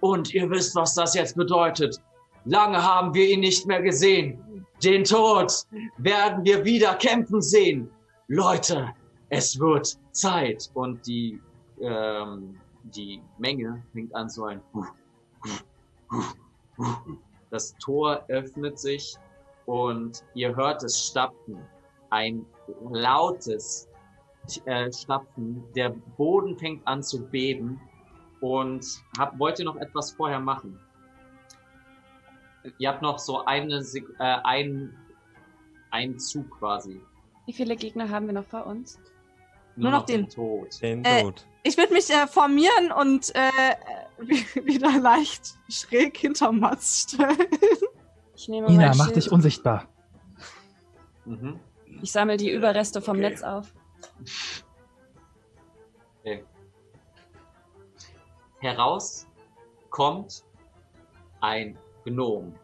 Und 0.00 0.34
ihr 0.34 0.50
wisst, 0.50 0.76
was 0.76 0.94
das 0.94 1.14
jetzt 1.14 1.36
bedeutet. 1.36 1.98
Lange 2.44 2.82
haben 2.82 3.14
wir 3.14 3.26
ihn 3.26 3.40
nicht 3.40 3.66
mehr 3.66 3.80
gesehen. 3.80 4.66
Den 4.84 5.04
Tod 5.04 5.52
werden 5.96 6.44
wir 6.44 6.64
wieder 6.64 6.94
kämpfen 6.96 7.40
sehen. 7.40 7.90
Leute, 8.28 8.92
es 9.28 9.58
wird 9.58 9.98
Zeit. 10.12 10.70
Und 10.74 11.06
die, 11.06 11.40
ähm, 11.80 12.58
die 12.82 13.20
Menge 13.38 13.82
fängt 13.92 14.14
an 14.14 14.28
so 14.28 14.44
ein 14.44 14.60
das 17.50 17.76
Tor 17.78 18.24
öffnet 18.28 18.78
sich 18.78 19.16
und 19.66 20.24
ihr 20.34 20.54
hört 20.54 20.82
es 20.82 21.06
stapfen. 21.06 21.58
Ein 22.10 22.44
lautes 22.90 23.88
äh, 24.64 24.92
Stapfen. 24.92 25.64
Der 25.74 25.90
Boden 26.16 26.56
fängt 26.56 26.86
an 26.86 27.02
zu 27.02 27.26
beben. 27.26 27.80
Und 28.40 28.84
habt, 29.18 29.38
wollt 29.38 29.58
ihr 29.58 29.64
noch 29.64 29.76
etwas 29.76 30.12
vorher 30.12 30.38
machen? 30.38 30.78
Ihr 32.78 32.90
habt 32.90 33.02
noch 33.02 33.18
so 33.18 33.44
eine, 33.44 33.76
äh, 33.76 34.36
ein, 34.44 34.94
einen 35.90 36.18
Zug 36.18 36.50
quasi. 36.50 37.00
Wie 37.46 37.52
viele 37.52 37.76
Gegner 37.76 38.10
haben 38.10 38.26
wir 38.26 38.34
noch 38.34 38.44
vor 38.44 38.66
uns? 38.66 39.00
Nur 39.76 39.90
noch 39.90 40.06
den. 40.06 40.28
Tod. 40.28 40.80
Den 40.82 41.04
Äh, 41.04 41.22
Tod. 41.22 41.46
Ich 41.62 41.76
würde 41.76 41.92
mich 41.92 42.08
äh, 42.10 42.26
formieren 42.26 42.92
und 42.96 43.34
äh, 43.34 43.50
wieder 44.64 44.98
leicht 44.98 45.54
schräg 45.68 46.16
hinter 46.16 46.52
Mats 46.52 47.02
stellen. 47.02 47.36
Ich 48.34 48.48
nehme 48.48 48.68
Ina, 48.68 48.94
mach 48.96 49.04
Schild. 49.06 49.16
dich 49.16 49.32
unsichtbar. 49.32 49.86
Mhm. 51.24 51.58
Ich 52.02 52.12
sammle 52.12 52.36
die 52.36 52.50
Überreste 52.50 53.00
vom 53.00 53.16
Okay. 53.16 53.30
Netz 53.30 53.42
auf. 53.42 53.72
heraus 58.60 59.26
kommt 59.90 60.44
ein 61.40 61.78
Gnom. 62.04 62.54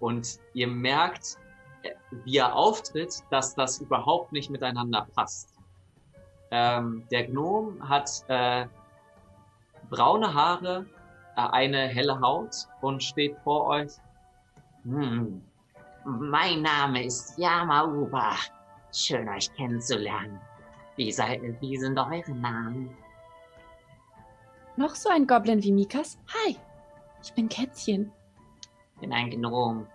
Und 0.00 0.38
ihr 0.54 0.68
merkt, 0.68 1.36
äh, 1.82 1.90
wie 2.24 2.36
er 2.36 2.54
auftritt, 2.54 3.22
dass 3.30 3.54
das 3.54 3.80
überhaupt 3.80 4.32
nicht 4.32 4.50
miteinander 4.50 5.06
passt. 5.14 5.54
Ähm, 6.50 7.06
der 7.10 7.26
Gnom 7.26 7.88
hat 7.88 8.24
äh, 8.28 8.66
braune 9.90 10.32
Haare, 10.32 10.86
äh, 11.36 11.40
eine 11.40 11.88
helle 11.88 12.20
Haut 12.20 12.54
und 12.80 13.02
steht 13.02 13.36
vor 13.44 13.66
euch. 13.66 13.92
Hm. 14.84 15.42
Mein 16.04 16.62
Name 16.62 17.04
ist 17.04 17.38
Yamauba. 17.38 18.34
Schön 18.92 19.28
euch 19.28 19.52
kennenzulernen. 19.54 20.40
Wie, 20.96 21.12
sei, 21.12 21.54
wie 21.60 21.76
sind 21.76 21.98
eure 21.98 22.32
Namen? 22.32 22.96
Noch 24.76 24.94
so 24.94 25.10
ein 25.10 25.26
Goblin 25.26 25.62
wie 25.62 25.72
Mikas? 25.72 26.18
Hi, 26.32 26.56
ich 27.22 27.32
bin 27.34 27.48
Kätzchen. 27.48 28.12
bin 29.00 29.12
ein 29.12 29.30
Gnom. 29.30 29.86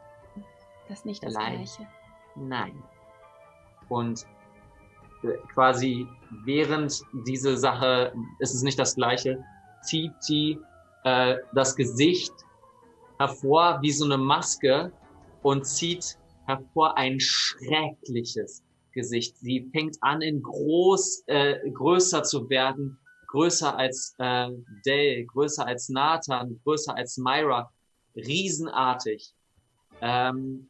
Das 0.87 0.99
ist 0.99 1.05
nicht 1.05 1.23
das 1.23 1.33
gleiche. 1.33 1.87
Nein. 2.35 2.83
Und 3.89 4.25
quasi 5.53 6.07
während 6.45 7.01
diese 7.25 7.57
Sache, 7.57 8.13
es 8.39 8.53
ist 8.53 8.63
nicht 8.63 8.79
das 8.79 8.95
gleiche, 8.95 9.43
zieht 9.81 10.13
sie 10.19 10.59
äh, 11.03 11.37
das 11.53 11.75
Gesicht 11.75 12.33
hervor 13.19 13.79
wie 13.81 13.91
so 13.91 14.05
eine 14.05 14.17
Maske 14.17 14.91
und 15.41 15.65
zieht 15.65 16.17
hervor 16.45 16.97
ein 16.97 17.19
schreckliches 17.19 18.63
Gesicht. 18.93 19.37
Sie 19.37 19.69
fängt 19.71 19.97
an, 20.01 20.21
in 20.21 20.41
groß, 20.41 21.23
äh, 21.27 21.69
größer 21.71 22.23
zu 22.23 22.49
werden, 22.49 22.97
größer 23.27 23.77
als 23.77 24.15
äh, 24.19 24.49
Dale, 24.85 25.25
größer 25.25 25.65
als 25.65 25.89
Nathan, 25.89 26.59
größer 26.63 26.95
als 26.95 27.17
Myra, 27.17 27.71
riesenartig. 28.15 29.33
Ähm, 30.01 30.67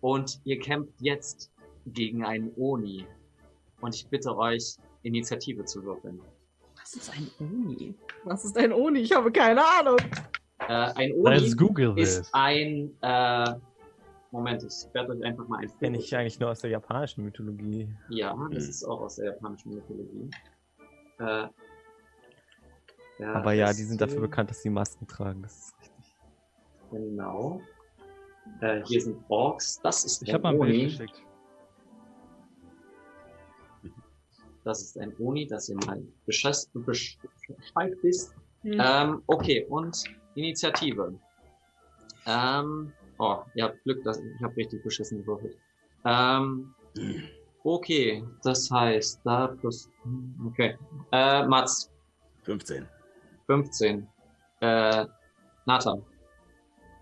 und 0.00 0.40
ihr 0.44 0.58
kämpft 0.58 0.94
jetzt 1.00 1.50
gegen 1.86 2.24
einen 2.24 2.52
Oni. 2.56 3.06
Und 3.80 3.94
ich 3.94 4.06
bitte 4.08 4.36
euch, 4.36 4.76
Initiative 5.02 5.64
zu 5.64 5.82
würfeln. 5.84 6.20
Was 6.80 6.94
ist 6.94 7.10
ein 7.12 7.30
Oni? 7.40 7.94
Was 8.24 8.44
ist 8.44 8.56
ein 8.58 8.72
Oni? 8.72 9.00
Ich 9.00 9.12
habe 9.14 9.30
keine 9.32 9.62
Ahnung. 9.78 9.98
Äh, 10.58 10.72
ein 10.72 11.12
Oni 11.14 11.36
ist 11.36 11.56
this. 11.96 12.30
ein 12.32 12.90
äh, 13.02 13.54
Moment, 14.32 14.62
ich 14.62 14.94
werde 14.94 15.12
euch 15.12 15.24
einfach 15.24 15.48
mal 15.48 15.60
ein 15.60 15.72
Kenne 15.78 15.98
ich 15.98 16.14
eigentlich 16.14 16.38
nur 16.38 16.50
aus 16.50 16.60
der 16.60 16.70
japanischen 16.70 17.24
Mythologie. 17.24 17.88
Ja, 18.10 18.36
das 18.52 18.68
ist 18.68 18.84
auch 18.84 19.00
aus 19.00 19.16
der 19.16 19.26
japanischen 19.32 19.74
Mythologie. 19.74 20.30
Äh, 21.18 21.46
ja, 23.18 23.32
Aber 23.34 23.52
ja, 23.52 23.72
die 23.72 23.82
sind 23.82 24.00
dafür 24.00 24.20
bekannt, 24.20 24.50
dass 24.50 24.62
sie 24.62 24.70
Masken 24.70 25.06
tragen. 25.06 25.42
Das 25.42 25.52
ist 25.58 25.74
richtig. 25.80 26.16
Genau. 26.90 27.60
Äh, 28.60 28.82
hier 28.84 29.00
sind 29.00 29.18
Orks. 29.28 29.80
Das 29.82 30.04
ist 30.04 30.22
Ich 30.22 30.28
ein 30.28 30.34
habe 30.34 30.42
mal 30.44 30.52
ein 30.54 30.60
Bild 30.60 30.72
Oni. 30.72 30.84
geschickt. 30.84 31.22
Das 34.64 34.82
ist 34.82 34.98
ein 34.98 35.14
Oni, 35.18 35.46
dass 35.46 35.68
ihr 35.68 35.76
mal 35.86 36.02
Bescheid 36.26 36.56
besch 36.74 37.18
Bescheid 37.48 37.96
wisst. 38.02 38.34
Hm. 38.62 38.78
Ähm, 38.78 39.22
okay, 39.26 39.64
und 39.68 40.04
Initiative. 40.34 41.14
Ähm, 42.26 42.92
oh, 43.18 43.38
ihr 43.54 43.64
habt 43.64 43.82
Glück, 43.84 44.04
dass 44.04 44.18
ich 44.18 44.42
habe 44.42 44.56
richtig 44.56 44.82
beschissen 44.82 45.20
gewürfelt. 45.20 45.56
Ähm, 46.04 46.74
okay, 47.64 48.22
das 48.42 48.70
heißt, 48.70 49.20
da 49.24 49.48
plus, 49.48 49.88
okay. 50.46 50.76
Äh, 51.12 51.46
Mats, 51.46 51.90
15. 52.42 52.86
15. 53.46 54.06
Äh, 54.60 55.06
Nathan, 55.66 56.02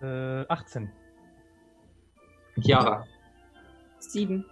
Äh, 0.00 0.44
18. 0.48 0.90
Chiara, 2.60 3.04
Sieben. 3.98 4.44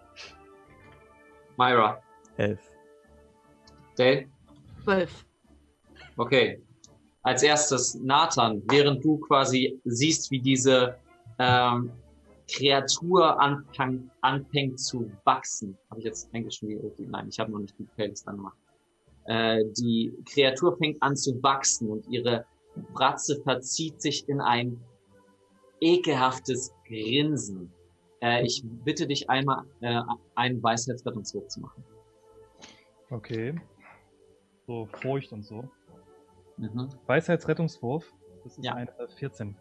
Myra, 1.57 2.01
Elf. 2.37 2.61
Dale. 3.97 4.27
Zwölf. 4.85 5.27
Okay. 6.17 6.63
Als 7.23 7.43
erstes, 7.43 7.95
Nathan, 7.97 8.63
während 8.71 9.05
du 9.05 9.19
quasi 9.19 9.81
siehst, 9.85 10.31
wie 10.31 10.41
diese 10.41 10.97
ähm, 11.39 11.91
Kreatur 12.49 13.41
anfang, 13.41 14.11
anfängt 14.21 14.79
zu 14.79 15.11
wachsen. 15.25 15.77
Habe 15.91 16.01
ich 16.01 16.07
jetzt 16.07 16.33
eigentlich 16.33 16.55
schon 16.55 16.69
die, 16.69 17.07
Nein, 17.07 17.29
ich 17.29 17.39
habe 17.41 17.51
noch 17.51 17.59
nicht 17.59 17.75
die 17.79 17.85
Playlist 17.97 18.29
angemacht. 18.29 18.57
Äh, 19.25 19.65
die 19.77 20.13
Kreatur 20.33 20.77
fängt 20.79 21.03
an 21.03 21.17
zu 21.17 21.43
wachsen 21.43 21.91
und 21.91 22.07
ihre 22.09 22.45
Fratze 22.95 23.41
verzieht 23.43 24.01
sich 24.01 24.29
in 24.29 24.41
ein 24.41 24.81
ekelhaftes 25.81 26.73
Grinsen. 26.87 27.73
Äh, 28.23 28.45
ich 28.45 28.63
bitte 28.85 29.07
dich 29.07 29.29
einmal, 29.29 29.65
äh, 29.81 30.01
einen 30.37 30.63
Weisheitsrettungswurf 30.63 31.49
zu 31.49 31.61
machen. 31.61 31.85
Okay. 33.11 33.55
So 34.67 34.87
Furcht 34.87 35.33
und 35.33 35.45
so. 35.45 35.69
Mhm. 36.57 36.89
Weisheitsrettungswurf. 37.07 38.13
Das 38.45 38.57
ist 38.59 38.65
Ja. 38.65 38.75
eine 38.75 38.91
14. 39.17 39.57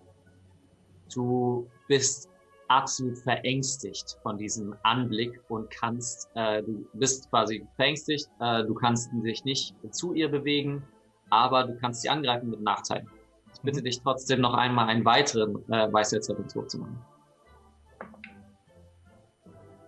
Du 1.14 1.70
bist 1.88 2.30
absolut 2.68 3.18
verängstigt 3.20 4.18
von 4.24 4.38
diesem 4.38 4.76
Anblick 4.84 5.40
und 5.50 5.70
kannst, 5.70 6.30
äh, 6.36 6.64
du 6.64 6.88
bist 6.94 7.30
quasi 7.30 7.66
verängstigt, 7.76 8.28
äh, 8.40 8.64
du 8.64 8.74
kannst 8.74 9.12
dich 9.14 9.44
nicht 9.44 9.76
zu 9.92 10.14
ihr 10.14 10.30
bewegen, 10.30 10.84
aber 11.30 11.66
du 11.66 11.78
kannst 11.78 12.02
sie 12.02 12.10
angreifen 12.10 12.50
mit 12.50 12.62
Nachteilen. 12.62 13.08
Ich 13.54 13.62
bitte 13.62 13.82
Mhm. 13.82 13.84
dich 13.86 14.02
trotzdem 14.02 14.42
noch 14.42 14.56
einmal 14.56 14.88
einen 14.88 15.06
weiteren 15.06 15.58
äh, 15.72 15.92
Weisheitsrettungswurf 15.94 16.68
zu 16.68 16.80
machen. 16.80 17.06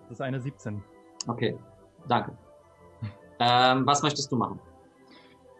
Das 0.04 0.12
ist 0.12 0.22
eine 0.22 0.40
17. 0.40 0.84
Okay, 1.28 1.58
danke. 2.08 2.38
Ähm, 3.40 3.86
was 3.86 4.02
möchtest 4.04 4.32
du 4.32 4.36
machen? 4.36 4.60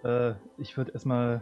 Äh, 0.08 0.36
ich 0.58 0.76
würde 0.78 0.94
erstmal 0.94 1.42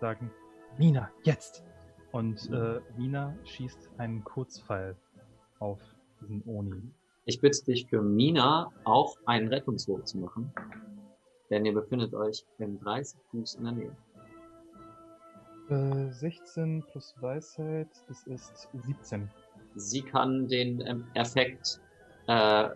sagen, 0.00 0.30
Mina, 0.78 1.10
jetzt! 1.22 1.64
Und 2.12 2.48
äh, 2.52 2.80
Mina 2.96 3.34
schießt 3.44 3.90
einen 3.98 4.22
Kurzpfeil 4.22 4.94
auf 5.58 5.80
diesen 6.20 6.42
Oni. 6.46 6.82
Ich 7.24 7.40
bitte 7.40 7.64
dich 7.64 7.86
für 7.86 8.02
Mina 8.02 8.70
auch 8.84 9.16
einen 9.24 9.48
Rettungswurf 9.48 10.04
zu 10.04 10.18
machen, 10.18 10.52
denn 11.50 11.64
ihr 11.64 11.72
befindet 11.72 12.14
euch 12.14 12.44
in 12.58 12.78
30 12.78 13.18
Fuß 13.30 13.54
in 13.54 13.64
der 13.64 13.72
Nähe. 13.72 13.96
Äh, 15.70 16.12
16 16.12 16.84
plus 16.92 17.14
Weisheit, 17.20 17.88
das 18.06 18.26
ist 18.26 18.68
17. 18.74 19.30
sie 19.74 20.02
kann 20.02 20.46
den 20.46 20.82
ähm, 20.82 21.06
Effekt 21.14 21.80
äh, 22.28 22.68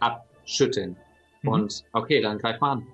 abschütteln. 0.00 0.96
Mhm. 1.42 1.48
Und 1.48 1.84
okay, 1.92 2.20
dann 2.20 2.38
greif 2.38 2.60
mal 2.60 2.72
an. 2.72 2.86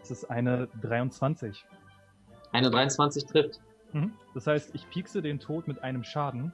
Das 0.00 0.10
ist 0.10 0.30
eine 0.30 0.68
23. 0.80 1.64
Eine 2.52 2.70
23 2.70 3.26
trifft. 3.26 3.60
Mhm. 3.92 4.12
Das 4.34 4.46
heißt, 4.46 4.74
ich 4.74 4.88
piekse 4.90 5.22
den 5.22 5.40
Tod 5.40 5.68
mit 5.68 5.82
einem 5.82 6.04
Schaden 6.04 6.52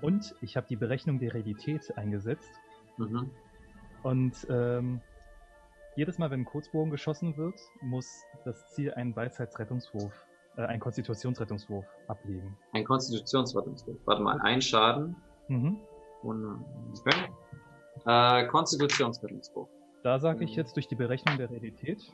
und 0.00 0.34
ich 0.40 0.56
habe 0.56 0.66
die 0.68 0.76
Berechnung 0.76 1.18
der 1.18 1.34
Realität 1.34 1.96
eingesetzt. 1.96 2.50
Mhm. 2.98 3.30
Und 4.02 4.46
ähm, 4.50 5.00
jedes 5.96 6.18
Mal, 6.18 6.30
wenn 6.30 6.40
ein 6.40 6.44
Kurzbogen 6.44 6.90
geschossen 6.90 7.36
wird, 7.36 7.60
muss 7.80 8.22
das 8.44 8.68
Ziel 8.70 8.92
einen 8.94 9.14
Weisheitsrettungswurf, 9.14 10.12
äh, 10.56 10.62
einen 10.62 10.80
Konstitutionsrettungswurf 10.80 11.84
ablegen. 12.08 12.56
Ein 12.72 12.84
Konstitutionsrettungswurf. 12.84 13.98
Warte 14.04 14.22
mal, 14.22 14.40
ein 14.40 14.60
Schaden. 14.60 15.16
Mhm. 15.48 15.78
Und, 16.22 16.64
okay. 17.00 17.28
Äh, 18.06 18.46
Konstitutionsrettungswurf. 18.48 19.68
Da 20.02 20.18
sage 20.18 20.44
ich 20.44 20.50
Mhm. 20.52 20.56
jetzt 20.56 20.76
durch 20.76 20.88
die 20.88 20.94
Berechnung 20.96 21.38
der 21.38 21.50
Realität, 21.50 22.12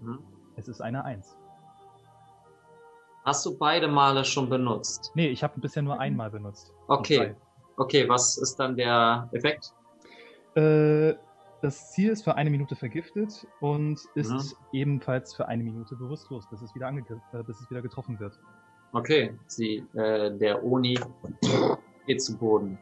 Mhm. 0.00 0.18
es 0.56 0.68
ist 0.68 0.80
eine 0.80 1.04
1. 1.04 1.36
Hast 3.24 3.44
du 3.46 3.56
beide 3.58 3.88
Male 3.88 4.24
schon 4.24 4.48
benutzt? 4.50 5.10
Nee, 5.14 5.28
ich 5.28 5.42
habe 5.42 5.58
bisher 5.60 5.82
nur 5.82 5.98
einmal 5.98 6.30
benutzt. 6.30 6.72
Okay. 6.88 7.34
Okay, 7.76 8.08
was 8.08 8.36
ist 8.38 8.56
dann 8.56 8.76
der 8.76 9.28
Effekt? 9.32 9.72
Äh, 10.54 11.14
das 11.60 11.90
Ziel 11.90 12.10
ist 12.10 12.22
für 12.22 12.36
eine 12.36 12.50
Minute 12.50 12.76
vergiftet 12.76 13.48
und 13.60 13.98
ist 14.14 14.30
Mhm. 14.30 14.66
ebenfalls 14.72 15.34
für 15.34 15.48
eine 15.48 15.64
Minute 15.64 15.96
bewusstlos, 15.96 16.46
bis 16.48 16.62
es 16.62 16.72
wieder, 16.74 16.86
angegriffen, 16.86 17.22
äh, 17.32 17.42
bis 17.42 17.60
es 17.60 17.68
wieder 17.70 17.82
getroffen 17.82 18.20
wird. 18.20 18.38
Okay, 18.92 19.36
sie, 19.48 19.78
äh, 19.94 20.36
der 20.38 20.62
Oni 20.62 21.00
geht 22.06 22.22
zu 22.22 22.36
Boden. 22.38 22.78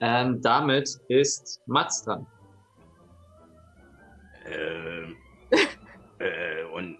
Ähm, 0.00 0.42
damit 0.42 0.90
ist 1.08 1.62
Mats 1.66 2.02
dran. 2.04 2.26
Ähm, 4.46 5.16
äh, 6.18 6.64
und 6.74 6.98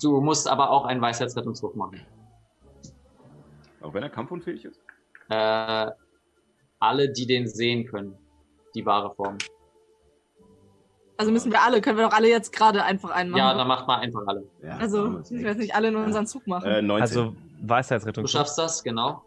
Du 0.00 0.20
musst 0.20 0.46
aber 0.46 0.68
auch 0.70 0.84
einen 0.84 1.00
Weisheitsrettungswurf 1.00 1.74
machen. 1.74 2.06
auch 3.80 3.94
wenn 3.94 4.02
er 4.02 4.10
kampfunfähig 4.10 4.66
ist? 4.66 4.78
Äh, 5.30 5.90
alle, 6.78 7.10
die 7.10 7.26
den 7.26 7.48
sehen 7.48 7.86
können, 7.86 8.14
die 8.74 8.84
wahre 8.84 9.14
Form. 9.14 9.38
Also 11.16 11.32
müssen 11.32 11.50
wir 11.50 11.62
alle, 11.62 11.80
können 11.80 11.96
wir 11.98 12.04
doch 12.06 12.14
alle 12.14 12.28
jetzt 12.28 12.52
gerade 12.52 12.84
einfach 12.84 13.10
einen 13.10 13.30
machen. 13.30 13.38
Ja, 13.40 13.54
dann 13.54 13.66
macht 13.66 13.88
mal 13.88 13.96
einfach 14.00 14.20
alle. 14.26 14.46
Ja, 14.62 14.76
also 14.76 15.20
wir 15.30 15.40
jetzt 15.48 15.58
nicht 15.58 15.74
alle 15.74 15.88
in 15.88 15.96
unseren 15.96 16.26
Zug 16.26 16.46
machen. 16.46 16.70
Äh, 16.70 16.82
19. 16.82 17.00
Also 17.02 17.24
Du 17.30 17.68
Weisheitsrettung. 17.68 18.26
schaffst 18.26 18.58
das, 18.58 18.84
genau. 18.84 19.22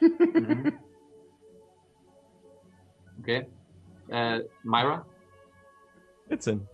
Mhm. 0.00 0.78
Okay. 3.26 3.44
Äh, 4.08 4.44
Myra? 4.62 5.04
14. 6.28 6.64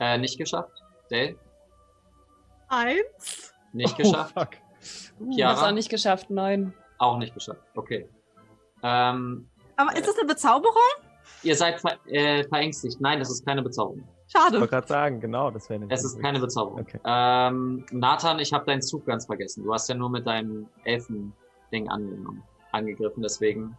Äh, 0.00 0.16
nicht 0.16 0.38
geschafft. 0.38 0.82
Dale? 1.10 1.36
Eins? 2.68 3.52
Nicht 3.74 3.94
geschafft. 3.94 4.32
Oh, 4.34 4.40
fuck. 4.40 4.50
Uh, 5.20 5.34
Chiara? 5.34 5.52
hast 5.52 5.62
auch 5.62 5.72
nicht 5.72 5.90
geschafft. 5.90 6.30
Neun. 6.30 6.72
Auch 6.96 7.18
nicht 7.18 7.34
geschafft. 7.34 7.60
Okay. 7.74 8.08
Ähm, 8.82 9.50
Aber 9.76 9.94
ist 9.94 10.08
das 10.08 10.18
eine 10.18 10.26
Bezauberung? 10.26 10.72
ihr 11.42 11.56
seid 11.56 11.78
ver 11.80 11.98
äh, 12.06 12.42
verängstigt. 12.44 12.98
Nein, 13.00 13.18
das 13.18 13.30
ist 13.30 13.44
keine 13.44 13.62
Bezauberung. 13.62 14.08
Ich 14.28 14.34
wollte 14.34 14.56
Schade. 14.56 14.68
gerade 14.68 14.86
sagen, 14.86 15.20
genau, 15.20 15.50
das 15.50 15.68
wäre 15.68 15.84
Es 15.90 16.04
ist 16.04 16.20
keine 16.22 16.40
Bezauberung. 16.40 16.80
Okay. 16.80 17.00
Ähm, 17.04 17.84
Nathan, 17.90 18.38
ich 18.38 18.52
habe 18.54 18.64
deinen 18.64 18.82
Zug 18.82 19.04
ganz 19.04 19.26
vergessen. 19.26 19.62
Du 19.62 19.74
hast 19.74 19.88
ja 19.90 19.94
nur 19.94 20.08
mit 20.08 20.26
deinem 20.26 20.68
Elfen-Ding 20.84 21.88
angenommen, 21.90 22.42
angegriffen, 22.72 23.22
deswegen. 23.22 23.76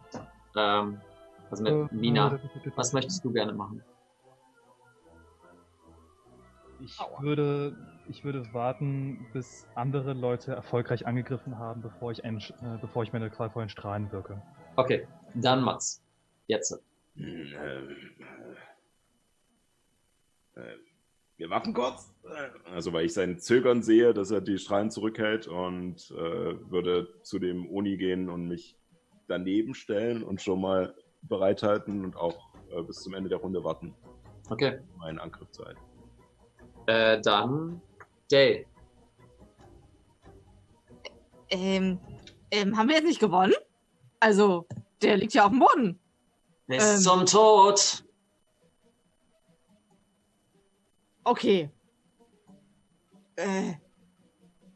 Ähm, 0.56 1.00
also 1.50 1.62
mit 1.62 1.72
Äh, 1.72 1.94
Mina. 1.94 2.34
äh, 2.34 2.70
Was 2.76 2.92
möchtest 2.92 3.24
du 3.24 3.32
gerne 3.32 3.52
machen? 3.52 3.82
Ich 6.80 6.96
würde, 7.20 7.76
ich 8.08 8.24
würde 8.24 8.52
warten, 8.52 9.26
bis 9.32 9.66
andere 9.74 10.12
Leute 10.12 10.52
erfolgreich 10.52 11.06
angegriffen 11.06 11.58
haben, 11.58 11.82
bevor 11.82 12.12
ich, 12.12 12.24
einen, 12.24 12.38
äh, 12.38 12.78
bevor 12.80 13.02
ich 13.02 13.12
meine 13.12 13.30
qualvollen 13.30 13.68
Strahlen 13.68 14.12
wirke. 14.12 14.40
Okay, 14.76 15.08
dann 15.34 15.62
Mats. 15.62 16.00
Jetzt. 16.46 16.80
Hm, 17.16 17.24
ähm, 17.24 17.96
äh, 20.54 20.60
äh, 20.60 20.78
wir 21.36 21.50
warten 21.50 21.74
kurz. 21.74 22.12
Also, 22.72 22.92
weil 22.92 23.06
ich 23.06 23.14
sein 23.14 23.38
Zögern 23.38 23.82
sehe, 23.82 24.12
dass 24.14 24.30
er 24.30 24.40
die 24.40 24.58
Strahlen 24.58 24.90
zurückhält 24.90 25.48
und 25.48 26.10
äh, 26.12 26.70
würde 26.70 27.08
zu 27.22 27.38
dem 27.38 27.66
Uni 27.68 27.96
gehen 27.96 28.28
und 28.28 28.46
mich 28.46 28.76
daneben 29.26 29.74
stellen 29.74 30.22
und 30.22 30.40
schon 30.42 30.60
mal 30.60 30.94
bereithalten 31.22 32.04
und 32.04 32.16
auch 32.16 32.54
äh, 32.70 32.82
bis 32.82 33.02
zum 33.02 33.14
Ende 33.14 33.28
der 33.28 33.38
Runde 33.38 33.62
warten. 33.64 33.94
Okay. 34.50 34.80
Um 34.94 35.02
einen 35.02 35.18
Angriff 35.18 35.50
zu 35.50 35.64
halten. 35.64 35.80
Äh, 36.86 37.20
dann 37.20 37.82
Day. 38.30 38.66
Ähm, 41.50 41.98
ähm, 42.50 42.76
haben 42.76 42.88
wir 42.88 42.96
jetzt 42.96 43.06
nicht 43.06 43.20
gewonnen? 43.20 43.54
Also, 44.20 44.66
der 45.02 45.16
liegt 45.16 45.34
ja 45.34 45.44
auf 45.44 45.50
dem 45.50 45.60
Boden. 45.60 45.98
Bis 46.66 46.96
Ähm. 46.96 47.00
zum 47.00 47.26
Tod. 47.26 48.04
Okay. 51.24 51.70
Äh, 53.36 53.74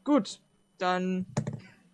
gut, 0.03 0.39
dann 0.77 1.25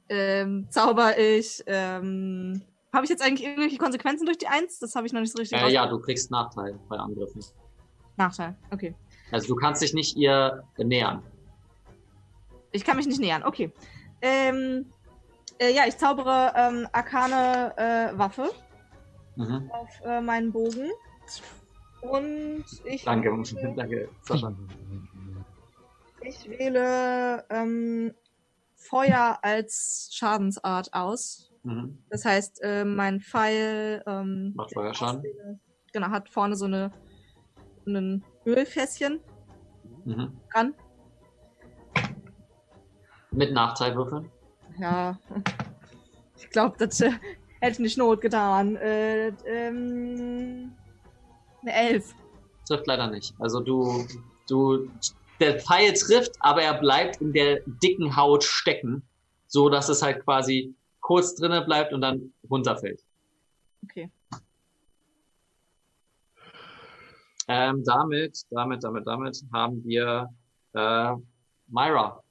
ähm, 0.10 0.68
zauber 0.70 1.18
ich. 1.18 1.64
Ähm, 1.66 2.62
habe 2.94 3.04
ich 3.04 3.10
jetzt 3.10 3.22
eigentlich 3.24 3.46
irgendwelche 3.48 3.78
Konsequenzen 3.78 4.26
durch 4.26 4.38
die 4.38 4.48
Eins? 4.48 4.80
Das 4.80 4.96
habe 4.96 5.06
ich 5.08 5.14
noch 5.14 5.22
nicht 5.22 5.32
so 5.32 5.38
richtig. 5.40 5.62
Äh, 5.62 5.70
ja, 5.72 5.86
du 5.88 6.00
kriegst 6.00 6.32
Nachteil 6.32 6.80
bei 6.90 6.98
Angriffen. 6.98 7.44
Nachteil. 8.18 8.56
Okay. 8.72 8.96
Also 9.32 9.48
du 9.48 9.56
kannst 9.56 9.82
dich 9.82 9.94
nicht 9.94 10.18
ihr 10.18 10.64
nähern. 10.78 11.22
Ich 12.72 12.84
kann 12.84 12.98
mich 12.98 13.08
nicht 13.08 13.20
nähern. 13.20 13.44
Okay. 13.44 13.72
Ähm, 14.22 14.92
äh, 15.60 15.74
ja, 15.74 15.84
ich 15.88 15.98
zaubere 15.98 16.54
ähm, 16.56 16.88
arkane 16.92 17.74
äh, 17.78 18.18
Waffe 18.18 18.52
Mhm. 19.36 19.72
auf 19.72 19.90
äh, 20.04 20.20
meinen 20.20 20.52
Bogen. 20.52 20.90
Und 22.02 22.66
ich, 22.84 23.04
Danke, 23.04 23.32
danke, 23.76 24.10
Sascha. 24.24 24.54
ich 26.22 26.50
wähle 26.50 27.46
ähm, 27.50 28.14
Feuer 28.76 29.40
als 29.42 30.10
Schadensart 30.14 30.94
aus. 30.94 31.49
Mhm. 31.64 32.04
Das 32.10 32.26
heißt, 32.26 32.62
äh, 32.64 32.86
mein 32.86 33.20
Pfeil 33.20 34.02
ähm, 34.08 34.54
Macht 34.56 34.74
Feuerschaden. 34.74 35.24
Genau, 35.92 36.10
hat 36.10 36.30
vorne 36.30 36.56
so 36.56 36.66
eine 36.66 36.92
ein 37.88 38.24
Ölfässchen 38.46 39.20
Mhm. 40.06 40.40
dran. 40.54 40.74
Mit 43.32 43.52
Nachteil 43.54 43.96
würfeln. 43.96 44.30
Ja, 44.80 45.20
ich 46.38 46.50
glaube, 46.50 46.76
das 46.78 47.02
äh, 47.02 47.12
hätte 47.62 47.82
nicht 47.82 47.98
Not 47.98 48.22
getan. 48.22 48.76
Äh, 48.78 49.30
ähm, 49.46 50.72
eine 51.62 51.74
Elf. 51.74 52.14
Trifft 52.68 52.88
leider 52.88 53.08
nicht. 53.08 53.34
Also 53.40 53.60
du, 53.60 54.06
du, 54.48 54.90
der 55.40 55.60
Pfeil 55.60 55.94
trifft, 55.94 56.32
aber 56.40 56.62
er 56.62 56.80
bleibt 56.80 57.18
in 57.22 57.34
der 57.34 57.62
dicken 57.66 58.16
Haut 58.16 58.44
stecken, 58.44 59.04
so 59.48 59.70
dass 59.70 59.90
es 59.90 60.02
halt 60.02 60.24
quasi 60.24 60.76
kurz 61.10 61.34
drinnen 61.34 61.66
bleibt 61.66 61.92
und 61.92 62.02
dann 62.02 62.32
runterfällt. 62.52 63.04
Okay. 63.84 64.12
Ähm, 67.48 67.84
damit, 67.84 68.44
damit, 68.52 68.84
damit, 68.84 69.08
damit 69.08 69.44
haben 69.52 69.84
wir 69.84 70.30
äh, 70.74 71.16
Myra. 71.66 72.24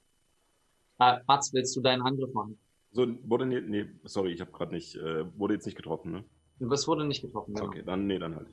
Äh, 0.97 1.17
Mats, 1.27 1.51
willst 1.51 1.75
du 1.75 1.81
deinen 1.81 2.03
Angriff 2.03 2.33
machen? 2.33 2.57
So, 2.91 3.05
wurde 3.23 3.45
nee, 3.45 3.59
nee 3.59 3.85
sorry, 4.05 4.31
ich 4.31 4.39
habe 4.39 4.51
gerade 4.51 4.73
nicht, 4.73 4.95
äh, 4.95 5.25
wurde 5.37 5.55
jetzt 5.55 5.65
nicht 5.65 5.75
getroffen, 5.75 6.13
ne? 6.13 6.23
Du 6.59 6.69
bist 6.69 6.87
wurde 6.87 7.03
nicht 7.03 7.21
getroffen. 7.21 7.55
Genau. 7.55 7.67
Okay, 7.67 7.83
dann, 7.85 8.07
nee, 8.07 8.17
dann 8.17 8.33
halt. 8.33 8.47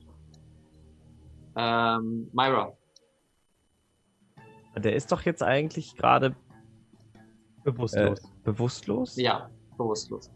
Ähm, 1.55 2.29
Myra. 2.33 2.75
Der 4.75 4.93
ist 4.93 5.09
doch 5.09 5.21
jetzt 5.21 5.41
eigentlich 5.41 5.95
gerade 5.95 6.35
äh, 7.13 7.21
Bewusstlos. 7.63 8.21
bewusstlos? 8.43 9.15
Ja, 9.15 9.49
bewusstlos. 9.77 10.31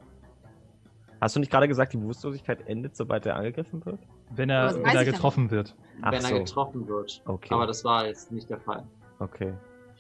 Hast 1.20 1.36
du 1.36 1.40
nicht 1.40 1.52
gerade 1.52 1.68
gesagt, 1.68 1.94
die 1.94 1.98
Bewusstlosigkeit 1.98 2.68
endet, 2.68 2.96
sobald 2.96 3.26
er 3.26 3.36
angegriffen 3.36 3.86
wird? 3.86 4.00
wenn 4.36 4.50
er, 4.50 4.76
wenn 4.76 4.96
er 4.96 5.06
getroffen 5.06 5.52
wird. 5.52 5.76
Ach 6.02 6.12
wenn 6.12 6.22
so. 6.22 6.34
er 6.34 6.40
getroffen 6.40 6.88
wird. 6.88 7.22
Okay. 7.26 7.54
Aber 7.54 7.68
das 7.68 7.84
war 7.84 8.08
jetzt 8.08 8.32
nicht 8.32 8.50
der 8.50 8.60
Fall. 8.60 8.84
okay. 9.20 9.54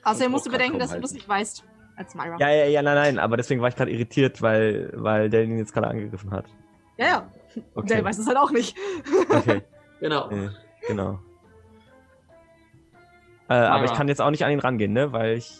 Außerdem 0.04 0.32
musst 0.32 0.47
du 0.47 0.51
bedenken, 0.51 0.80
dass 0.80 0.88
du 0.88 0.93
halten. 0.93 1.04
das 1.04 1.13
nicht 1.13 1.30
weißt 1.30 1.63
als 1.95 2.15
Myra. 2.15 2.36
Ja, 2.39 2.49
ja, 2.49 2.65
ja, 2.65 2.82
nein, 2.82 2.95
nein, 2.95 3.19
aber 3.19 3.38
deswegen 3.38 3.62
war 3.62 3.69
ich 3.69 3.75
gerade 3.75 3.91
irritiert, 3.91 4.41
weil, 4.41 4.91
weil 4.95 5.30
der 5.30 5.43
ihn 5.43 5.60
jetzt 5.60 5.73
gerade 5.73 5.88
angegriffen 5.88 6.32
hat. 6.32 6.45
ja. 6.97 7.06
ja. 7.06 7.32
Okay. 7.75 7.95
Der 7.95 8.06
weiß 8.06 8.17
es 8.17 8.27
halt 8.27 8.38
auch 8.38 8.51
nicht. 8.51 8.77
Okay, 9.30 9.62
Genau. 9.99 10.30
äh, 10.30 10.49
genau. 10.88 11.19
Äh, 13.49 13.56
aber 13.56 13.84
ich 13.84 13.93
kann 13.93 14.08
jetzt 14.08 14.21
auch 14.21 14.32
nicht 14.32 14.45
an 14.45 14.54
ihn 14.54 14.62
rangehen, 14.62 14.93
ne? 14.93 15.12
Weil 15.12 15.36
ich. 15.38 15.51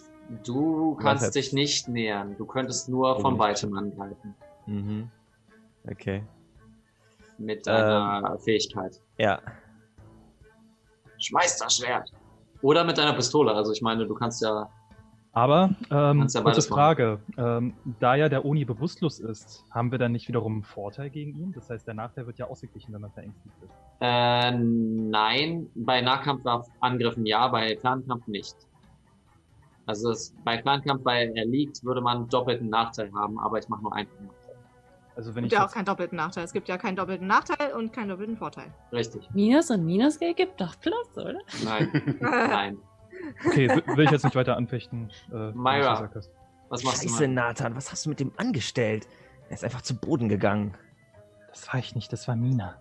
Du 0.44 0.96
kannst 0.96 1.24
jetzt? 1.24 1.36
dich 1.36 1.54
nicht 1.54 1.88
nähern. 1.88 2.36
Du 2.38 2.46
könntest 2.46 2.90
nur 2.90 3.20
von 3.20 3.34
nicht. 3.34 3.42
weitem 3.42 3.78
angreifen. 3.78 4.36
Mhm. 4.66 5.10
Okay. 5.90 6.24
Mit 7.38 7.68
deiner 7.68 8.38
Fähigkeit. 8.40 9.02
Ja. 9.18 9.40
Schmeiß 11.18 11.58
das 11.58 11.78
Schwert. 11.78 12.12
Oder 12.62 12.84
mit 12.84 12.98
deiner 12.98 13.14
Pistole. 13.14 13.54
Also 13.54 13.72
ich 13.72 13.82
meine, 13.82 14.06
du 14.06 14.14
kannst 14.14 14.42
ja. 14.42 14.70
Aber, 15.34 15.70
ähm, 15.90 16.20
Kannst 16.20 16.36
ja 16.36 16.42
kurze. 16.42 16.62
Frage. 16.62 17.20
Ähm, 17.38 17.74
da 18.00 18.16
ja 18.16 18.28
der 18.28 18.44
Uni 18.44 18.66
bewusstlos 18.66 19.20
ist, 19.20 19.64
haben 19.72 19.92
wir 19.92 19.98
dann 19.98 20.12
nicht 20.12 20.28
wiederum 20.28 20.56
einen 20.56 20.64
Vorteil 20.64 21.10
gegen 21.10 21.34
ihn? 21.36 21.54
Das 21.54 21.70
heißt, 21.70 21.88
der 21.88 21.94
Nachteil 21.94 22.28
wird 22.28 22.38
ja 22.38 22.48
ausgeglichen, 22.48 22.94
wenn 22.94 23.02
man 23.02 23.12
verängstigt 23.12 23.56
ist. 23.64 23.72
Äh, 24.02 24.52
nein, 24.52 25.68
bei 25.74 26.02
Nahkampfangriffen 26.02 27.26
ja, 27.26 27.48
bei 27.48 27.78
Fernkampf 27.78 28.28
nicht. 28.28 28.56
Also 29.86 30.10
das, 30.10 30.34
bei 30.44 30.62
Fernkampf, 30.62 31.04
weil 31.06 31.32
er 31.36 31.46
liegt, 31.46 31.84
würde 31.84 32.02
man 32.02 32.28
doppelten 32.30 32.70
Nachteil 32.70 33.12
haben, 33.14 33.40
aber 33.40 33.60
ich 33.60 33.68
mache 33.68 33.82
nur 33.82 33.94
einen 33.94 34.10
Nachteil. 34.22 34.56
Also 35.16 35.36
wenn 35.36 35.44
Es 35.44 35.48
ich 35.48 35.52
gibt 35.52 35.60
ja 35.62 35.68
auch 35.68 35.72
keinen 35.72 35.86
doppelten 35.86 36.16
Nachteil. 36.16 36.44
Es 36.44 36.54
gibt 36.54 36.68
ja 36.70 36.78
keinen 36.78 36.96
doppelten 36.96 37.28
Nachteil 37.28 37.74
und 37.74 37.92
keinen 37.92 38.10
doppelten 38.10 38.38
Vorteil. 38.38 38.74
Richtig. 38.92 39.30
Minus 39.34 39.70
und 39.70 39.86
Minus 39.86 40.20
gibt 40.20 40.62
doch 40.62 40.80
Plus, 40.80 41.18
oder? 41.18 41.40
Nein, 41.64 42.18
nein. 42.20 42.78
okay, 43.46 43.70
will, 43.70 44.06
ich 44.06 44.12
jetzt 44.12 44.24
nicht 44.24 44.36
weiter 44.36 44.56
anfechten. 44.56 45.10
Äh, 45.32 45.52
Myra. 45.52 46.10
Was 46.70 46.84
machst 46.84 47.04
Scheiße, 47.04 47.24
du 47.24 47.28
mal? 47.28 47.48
Nathan, 47.48 47.76
was 47.76 47.92
hast 47.92 48.06
du 48.06 48.10
mit 48.10 48.20
dem 48.20 48.32
angestellt? 48.38 49.08
Er 49.50 49.56
ist 49.56 49.64
einfach 49.66 49.82
zu 49.82 49.96
Boden 49.96 50.30
gegangen. 50.30 50.78
Das 51.50 51.68
war 51.68 51.80
ich 51.80 51.96
nicht, 51.96 52.14
das 52.14 52.28
war 52.30 52.36
Mina. 52.38 52.78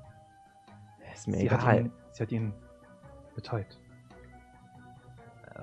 Ist 1.12 1.26
mir 1.26 1.38
Sie 1.38 1.50
hat, 1.50 1.60
egal. 1.62 1.80
ihn, 1.80 1.92
sie 2.12 2.22
hat 2.22 2.32
ihn 2.32 2.54
betäubt. 3.34 3.78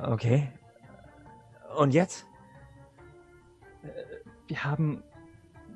Okay. 0.03 0.51
Und 1.77 1.93
jetzt? 1.93 2.25
Wir 4.47 4.63
haben. 4.63 5.03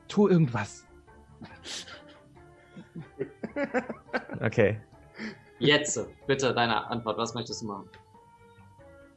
Tu 0.07 0.27
irgendwas. 0.27 0.85
Okay. 4.41 4.81
Jetzt, 5.59 5.99
bitte 6.25 6.53
deine 6.53 6.87
Antwort. 6.87 7.17
Was 7.17 7.33
möchtest 7.35 7.61
du 7.61 7.67
machen? 7.67 7.87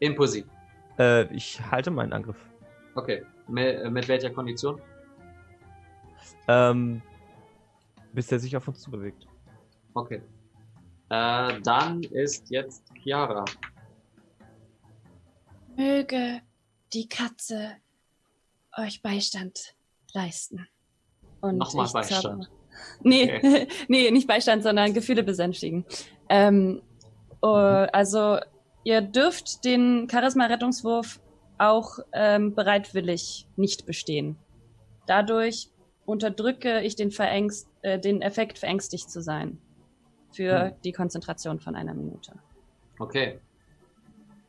Impulsiv. 0.01 0.45
Äh, 0.99 1.25
ich 1.35 1.59
halte 1.71 1.91
meinen 1.91 2.13
Angriff. 2.13 2.37
Okay. 2.95 3.25
Mit, 3.49 3.91
mit 3.91 4.07
welcher 4.07 4.31
Kondition? 4.31 4.81
Ähm, 6.47 7.01
bis 8.13 8.31
er 8.31 8.39
sich 8.39 8.57
auf 8.57 8.69
uns 8.69 8.81
zubewegt. 8.81 9.27
Okay. 9.95 10.21
Äh, 11.09 11.61
dann 11.63 12.03
ist 12.03 12.51
jetzt 12.51 12.85
Chiara. 13.03 13.45
Möge 15.77 16.43
die 16.95 17.09
Katze 17.09 17.73
euch 18.77 19.03
Beistand 19.03 19.75
leisten. 20.13 20.67
Und 21.41 21.59
Nochmal 21.59 21.89
Beistand. 21.93 22.23
zaubere- 22.25 22.49
Nee, 23.03 23.69
nee, 23.89 24.11
nicht 24.11 24.27
Beistand, 24.27 24.63
sondern 24.63 24.95
Gefühle 24.95 25.23
besänftigen. 25.23 25.85
Ähm, 26.29 26.83
oh, 27.41 27.47
also, 27.49 28.39
ihr 28.83 29.01
dürft 29.01 29.65
den 29.65 30.09
Charisma-Rettungswurf 30.11 31.21
auch 31.59 31.99
ähm, 32.13 32.55
bereitwillig 32.55 33.47
nicht 33.57 33.87
bestehen. 33.87 34.37
Dadurch 35.07 35.69
unterdrücke 36.07 36.81
ich 36.81 36.97
den, 36.97 37.11
Verängst 37.13 37.69
äh, 37.83 37.99
den 38.01 38.23
Effekt, 38.23 38.59
verängstigt 38.59 39.09
zu 39.11 39.23
sein. 39.23 39.59
Für 40.33 40.71
Hm. 40.71 40.73
die 40.83 40.91
Konzentration 40.93 41.61
von 41.61 41.77
einer 41.77 41.95
Minute. 41.95 42.33
Okay. 42.99 43.39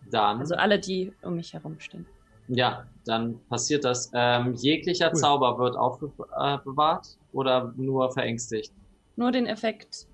Dann. 0.10 0.40
Also 0.40 0.56
alle, 0.56 0.80
die 0.80 1.14
um 1.22 1.36
mich 1.36 1.54
herum 1.54 1.80
stehen. 1.80 2.08
Ja, 2.48 2.86
dann 3.06 3.40
passiert 3.48 3.86
das. 3.86 4.12
Ähm, 4.14 4.54
jeglicher 4.56 5.10
Cool. 5.14 5.20
Zauber 5.20 5.58
wird 5.58 5.76
aufbewahrt 5.76 7.18
oder 7.32 7.74
nur 7.76 8.12
verängstigt? 8.12 8.72
Nur 9.16 9.32
den 9.32 9.48
Effekt 9.48 10.08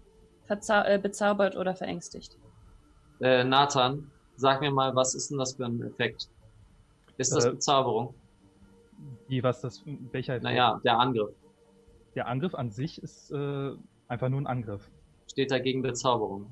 äh, 0.48 1.00
bezaubert 1.00 1.56
oder 1.56 1.76
verängstigt. 1.76 2.38
Äh, 3.20 3.44
Nathan, 3.44 4.12
sag 4.36 4.62
mir 4.62 4.72
mal, 4.72 4.96
was 4.96 5.16
ist 5.16 5.30
denn 5.32 5.38
das 5.38 5.54
für 5.54 5.66
ein 5.66 5.82
Effekt? 5.82 6.30
Ist 7.18 7.36
das 7.36 7.46
Äh, 7.46 7.52
Bezauberung? 7.52 8.14
Wie, 9.28 9.42
was 9.44 9.62
das, 9.62 9.84
welcher 9.86 10.34
Effekt? 10.34 10.44
Naja, 10.44 10.80
der 10.84 11.00
Angriff. 11.00 11.36
Der 12.16 12.28
Angriff 12.28 12.54
an 12.56 12.72
sich 12.72 13.02
ist 13.02 13.32
äh, 13.32 13.72
einfach 14.08 14.30
nur 14.30 14.42
ein 14.42 14.48
Angriff. 14.48 14.90
Steht 15.30 15.52
dagegen 15.52 15.82
Bezauberung. 15.82 16.52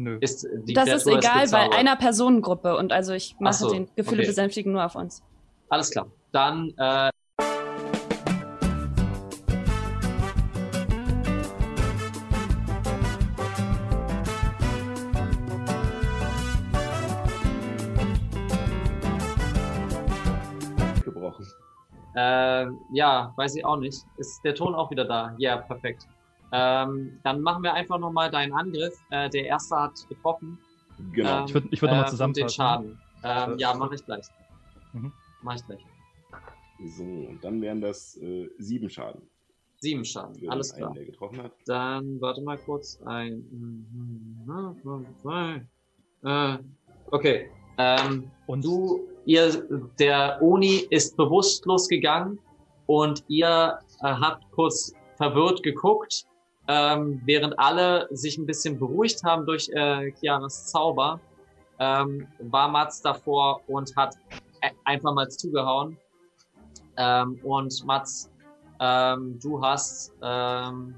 Nö. 0.00 0.16
Ist 0.22 0.48
die 0.50 0.72
das 0.72 0.88
ist 0.88 1.04
Kreatur 1.04 1.18
egal 1.18 1.34
bei 1.34 1.42
bezaubert. 1.42 1.74
einer 1.74 1.94
Personengruppe 1.94 2.74
und 2.74 2.90
also 2.90 3.12
ich 3.12 3.36
mache 3.38 3.52
so, 3.52 3.70
den 3.70 3.86
Gefühle 3.96 4.22
okay. 4.22 4.28
besänftigen 4.28 4.72
nur 4.72 4.82
auf 4.82 4.94
uns. 4.94 5.22
Alles 5.68 5.90
klar. 5.90 6.06
Dann 6.32 6.72
äh, 6.78 7.10
Gebrochen. 21.04 21.46
Äh, 22.16 22.68
ja, 22.94 23.34
weiß 23.36 23.54
ich 23.54 23.66
auch 23.66 23.76
nicht. 23.76 24.02
Ist 24.16 24.42
der 24.44 24.54
Ton 24.54 24.74
auch 24.74 24.90
wieder 24.90 25.04
da? 25.04 25.34
Ja, 25.36 25.58
perfekt. 25.58 26.06
Ähm, 26.52 27.20
dann 27.22 27.40
machen 27.42 27.62
wir 27.62 27.72
einfach 27.74 27.98
nochmal 27.98 28.30
deinen 28.30 28.52
Angriff. 28.52 28.94
Äh, 29.10 29.30
der 29.30 29.46
erste 29.46 29.76
hat 29.76 29.92
getroffen. 30.08 30.58
Genau. 31.12 31.40
Ähm, 31.40 31.44
Ich 31.46 31.52
würd- 31.54 31.68
ich 31.70 31.82
würd 31.82 31.90
noch 31.92 31.98
mal 31.98 32.02
äh, 32.02 32.02
und 32.02 32.04
Den 32.04 32.10
zusammenfassen. 32.10 32.54
Schaden. 32.56 33.00
Ähm, 33.22 33.52
Äh, 33.58 33.60
ja, 33.60 33.74
mache 33.74 33.94
ich 33.94 34.04
gleich. 34.04 34.26
Mhm. 34.92 35.12
Mach 35.42 35.54
ich 35.56 35.66
gleich. 35.66 35.84
So, 36.96 37.02
und 37.04 37.38
dann 37.42 37.60
wären 37.60 37.80
das 37.80 38.16
äh, 38.16 38.48
sieben 38.58 38.88
Schaden. 38.88 39.22
Sieben 39.80 40.04
Schaden. 40.04 40.34
Für 40.34 40.50
Alles 40.50 40.74
klar. 40.74 40.88
Einen, 40.88 40.94
der 40.96 41.04
getroffen 41.06 41.42
hat. 41.42 41.52
Dann 41.66 42.20
warte 42.20 42.42
mal 42.42 42.58
kurz. 42.58 43.00
Ein, 43.04 43.44
zwei. 45.22 45.64
Äh, 46.22 46.58
okay. 47.10 47.50
Ähm, 47.78 48.30
Und 48.46 48.64
du, 48.64 49.08
ihr, 49.24 49.66
der 49.98 50.38
Oni 50.42 50.86
ist 50.90 51.16
bewusstlos 51.16 51.88
gegangen 51.88 52.38
und 52.86 53.24
ihr 53.28 53.78
äh, 54.02 54.06
habt 54.06 54.50
kurz 54.52 54.92
verwirrt 55.16 55.62
geguckt, 55.62 56.26
ähm, 56.70 57.20
während 57.24 57.58
alle 57.58 58.06
sich 58.12 58.38
ein 58.38 58.46
bisschen 58.46 58.78
beruhigt 58.78 59.24
haben 59.24 59.44
durch 59.44 59.68
äh, 59.70 60.12
Chiaras 60.12 60.70
Zauber, 60.70 61.20
ähm, 61.80 62.28
war 62.38 62.68
Mats 62.68 63.02
davor 63.02 63.60
und 63.66 63.90
hat 63.96 64.14
e- 64.62 64.70
einfach 64.84 65.12
mal 65.12 65.28
zugehauen. 65.28 65.96
Ähm, 66.96 67.40
und 67.42 67.72
Mats, 67.86 68.30
ähm, 68.80 69.38
du 69.42 69.60
hast 69.60 70.12
ähm, 70.22 70.94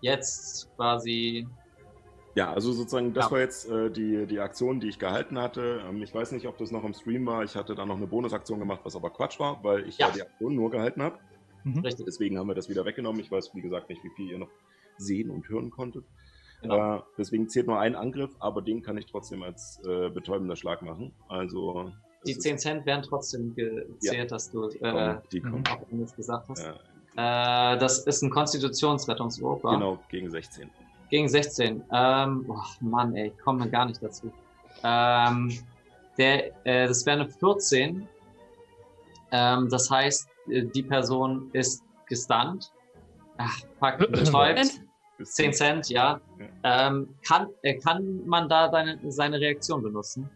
jetzt 0.00 0.68
quasi 0.76 1.46
Ja, 2.34 2.52
also 2.52 2.72
sozusagen, 2.72 3.12
das 3.12 3.26
Ja. 3.26 3.30
war 3.32 3.40
jetzt 3.40 3.68
äh, 3.68 3.90
die, 3.90 4.26
die 4.26 4.40
Aktion, 4.40 4.80
die 4.80 4.88
ich 4.88 4.98
gehalten 4.98 5.38
hatte. 5.38 5.82
Ähm, 5.86 6.02
ich 6.02 6.12
weiß 6.12 6.32
nicht, 6.32 6.46
ob 6.48 6.58
das 6.58 6.70
noch 6.72 6.84
im 6.84 6.94
Stream 6.94 7.26
war. 7.26 7.44
Ich 7.44 7.54
hatte 7.54 7.74
da 7.76 7.84
noch 7.86 7.96
eine 7.96 8.06
Bonusaktion 8.08 8.58
gemacht, 8.58 8.80
was 8.84 8.96
aber 8.96 9.10
Quatsch 9.10 9.38
war, 9.38 9.62
weil 9.62 9.86
ich 9.88 9.98
ja, 9.98 10.08
Ja. 10.08 10.12
die 10.14 10.22
Aktion 10.22 10.54
nur 10.56 10.70
gehalten 10.70 11.02
habe. 11.02 11.18
Mhm. 11.64 11.82
Deswegen 11.82 12.38
haben 12.38 12.48
wir 12.48 12.54
das 12.54 12.68
wieder 12.70 12.84
weggenommen. 12.86 13.20
Ich 13.20 13.30
weiß, 13.30 13.50
wie 13.54 13.60
gesagt, 13.60 13.88
nicht, 13.90 14.02
wie 14.02 14.10
viel 14.16 14.30
ihr 14.30 14.38
noch 14.38 14.48
sehen 15.00 15.30
und 15.30 15.48
hören 15.48 15.70
konntet. 15.70 16.04
Genau. 16.62 16.96
Äh, 16.96 17.00
deswegen 17.16 17.48
zählt 17.48 17.66
nur 17.66 17.78
ein 17.78 17.94
Angriff, 17.96 18.30
aber 18.38 18.60
den 18.62 18.82
kann 18.82 18.96
ich 18.98 19.06
trotzdem 19.06 19.42
als 19.42 19.80
äh, 19.84 20.10
betäubender 20.10 20.56
Schlag 20.56 20.82
machen. 20.82 21.12
Also. 21.28 21.90
Die 22.26 22.32
es 22.32 22.36
ist- 22.36 22.42
10 22.42 22.58
Cent 22.58 22.86
werden 22.86 23.02
trotzdem 23.02 23.54
gezählt, 23.54 24.30
dass 24.30 24.50
du 24.50 24.68
äh, 24.68 24.78
kommen, 24.78 25.18
die 25.32 25.40
kommen. 25.40 25.64
auch 25.66 26.16
gesagt 26.16 26.48
hast. 26.50 26.62
Ja, 27.16 27.72
Äh, 27.74 27.78
das 27.78 28.00
ist 28.06 28.22
ein 28.22 28.30
Konstitutionsrettungswurf, 28.30 29.62
genau, 29.62 29.98
gegen 30.10 30.30
16. 30.30 30.70
Gegen 31.08 31.28
16. 31.28 31.82
Ähm, 31.92 32.44
oh 32.48 32.60
Mann, 32.80 33.16
ey, 33.16 33.28
ich 33.28 33.38
komme 33.38 33.68
gar 33.70 33.86
nicht 33.86 34.02
dazu. 34.02 34.30
Ähm, 34.84 35.50
der, 36.18 36.54
äh, 36.66 36.86
das 36.86 37.04
wäre 37.06 37.20
eine 37.22 37.28
14. 37.30 38.06
Ähm, 39.32 39.68
das 39.70 39.90
heißt, 39.90 40.28
äh, 40.50 40.62
die 40.66 40.82
Person 40.82 41.48
ist 41.52 41.82
gestunt. 42.06 42.70
Ach, 43.38 43.58
fuck, 43.78 43.98
betäubt. 44.12 44.80
Bis 45.20 45.34
10 45.34 45.52
Cent, 45.52 45.90
ja. 45.90 46.18
Ähm, 46.64 47.14
kann, 47.28 47.48
äh, 47.60 47.74
kann 47.78 48.26
man 48.26 48.48
da 48.48 48.68
deine, 48.68 48.98
seine 49.12 49.38
Reaktion 49.38 49.82
benutzen? 49.82 50.30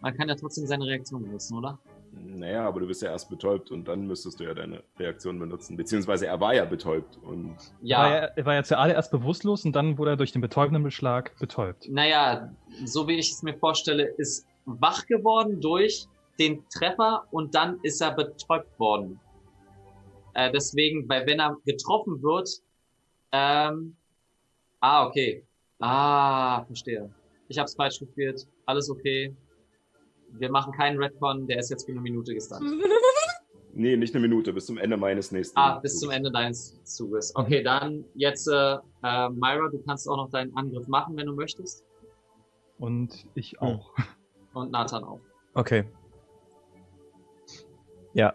Man 0.00 0.16
kann 0.16 0.30
ja 0.30 0.34
trotzdem 0.34 0.66
seine 0.66 0.86
Reaktion 0.86 1.22
benutzen, 1.22 1.58
oder? 1.58 1.78
Naja, 2.12 2.66
aber 2.66 2.80
du 2.80 2.86
bist 2.86 3.02
ja 3.02 3.10
erst 3.10 3.28
betäubt 3.28 3.70
und 3.70 3.86
dann 3.86 4.06
müsstest 4.06 4.40
du 4.40 4.44
ja 4.44 4.54
deine 4.54 4.82
Reaktion 4.98 5.38
benutzen. 5.38 5.76
Beziehungsweise 5.76 6.26
er 6.26 6.40
war 6.40 6.54
ja 6.54 6.64
betäubt 6.64 7.18
und 7.22 7.54
Ja. 7.82 7.98
War 7.98 8.10
er, 8.14 8.38
er 8.38 8.46
war 8.46 8.54
ja 8.54 8.64
zuallererst 8.64 9.10
bewusstlos 9.10 9.66
und 9.66 9.76
dann 9.76 9.98
wurde 9.98 10.12
er 10.12 10.16
durch 10.16 10.32
den 10.32 10.40
betäubenden 10.40 10.82
Beschlag 10.84 11.38
betäubt. 11.38 11.86
Naja, 11.90 12.50
so 12.86 13.06
wie 13.08 13.18
ich 13.18 13.32
es 13.32 13.42
mir 13.42 13.58
vorstelle, 13.58 14.04
ist 14.16 14.46
wach 14.64 15.04
geworden 15.04 15.60
durch 15.60 16.06
den 16.38 16.66
Treffer 16.70 17.26
und 17.30 17.54
dann 17.54 17.78
ist 17.82 18.00
er 18.00 18.12
betäubt 18.12 18.80
worden. 18.80 19.20
Äh, 20.32 20.50
deswegen, 20.50 21.06
weil 21.10 21.26
wenn 21.26 21.40
er 21.40 21.58
getroffen 21.66 22.22
wird, 22.22 22.48
ähm, 23.32 23.96
ah, 24.80 25.06
okay. 25.06 25.44
Ah, 25.78 26.64
verstehe. 26.64 27.10
Ich 27.48 27.58
hab's 27.58 27.74
falsch 27.74 27.98
gespielt. 28.00 28.46
Alles 28.66 28.90
okay. 28.90 29.34
Wir 30.32 30.50
machen 30.50 30.72
keinen 30.72 30.98
Redcon, 31.02 31.46
der 31.46 31.58
ist 31.58 31.70
jetzt 31.70 31.86
für 31.86 31.92
eine 31.92 32.00
Minute 32.00 32.34
gestunt. 32.34 32.62
Nee, 33.72 33.96
nicht 33.96 34.14
eine 34.14 34.22
Minute, 34.26 34.52
bis 34.52 34.66
zum 34.66 34.78
Ende 34.78 34.96
meines 34.96 35.30
nächsten. 35.30 35.56
Ah, 35.56 35.78
bis 35.78 35.92
zum 36.00 36.08
Zuges. 36.08 36.16
Ende 36.16 36.32
deines 36.32 36.82
Zuges. 36.82 37.32
Okay, 37.36 37.62
dann 37.62 38.04
jetzt, 38.14 38.48
äh, 38.48 38.74
äh, 39.04 39.28
Myra, 39.30 39.68
du 39.70 39.80
kannst 39.86 40.08
auch 40.08 40.16
noch 40.16 40.28
deinen 40.30 40.54
Angriff 40.56 40.88
machen, 40.88 41.16
wenn 41.16 41.26
du 41.26 41.34
möchtest. 41.34 41.84
Und 42.78 43.26
ich 43.34 43.52
Hm. 43.52 43.58
auch. 43.60 43.92
Und 44.54 44.72
Nathan 44.72 45.04
auch. 45.04 45.20
Okay. 45.54 45.84
Ja. 48.12 48.34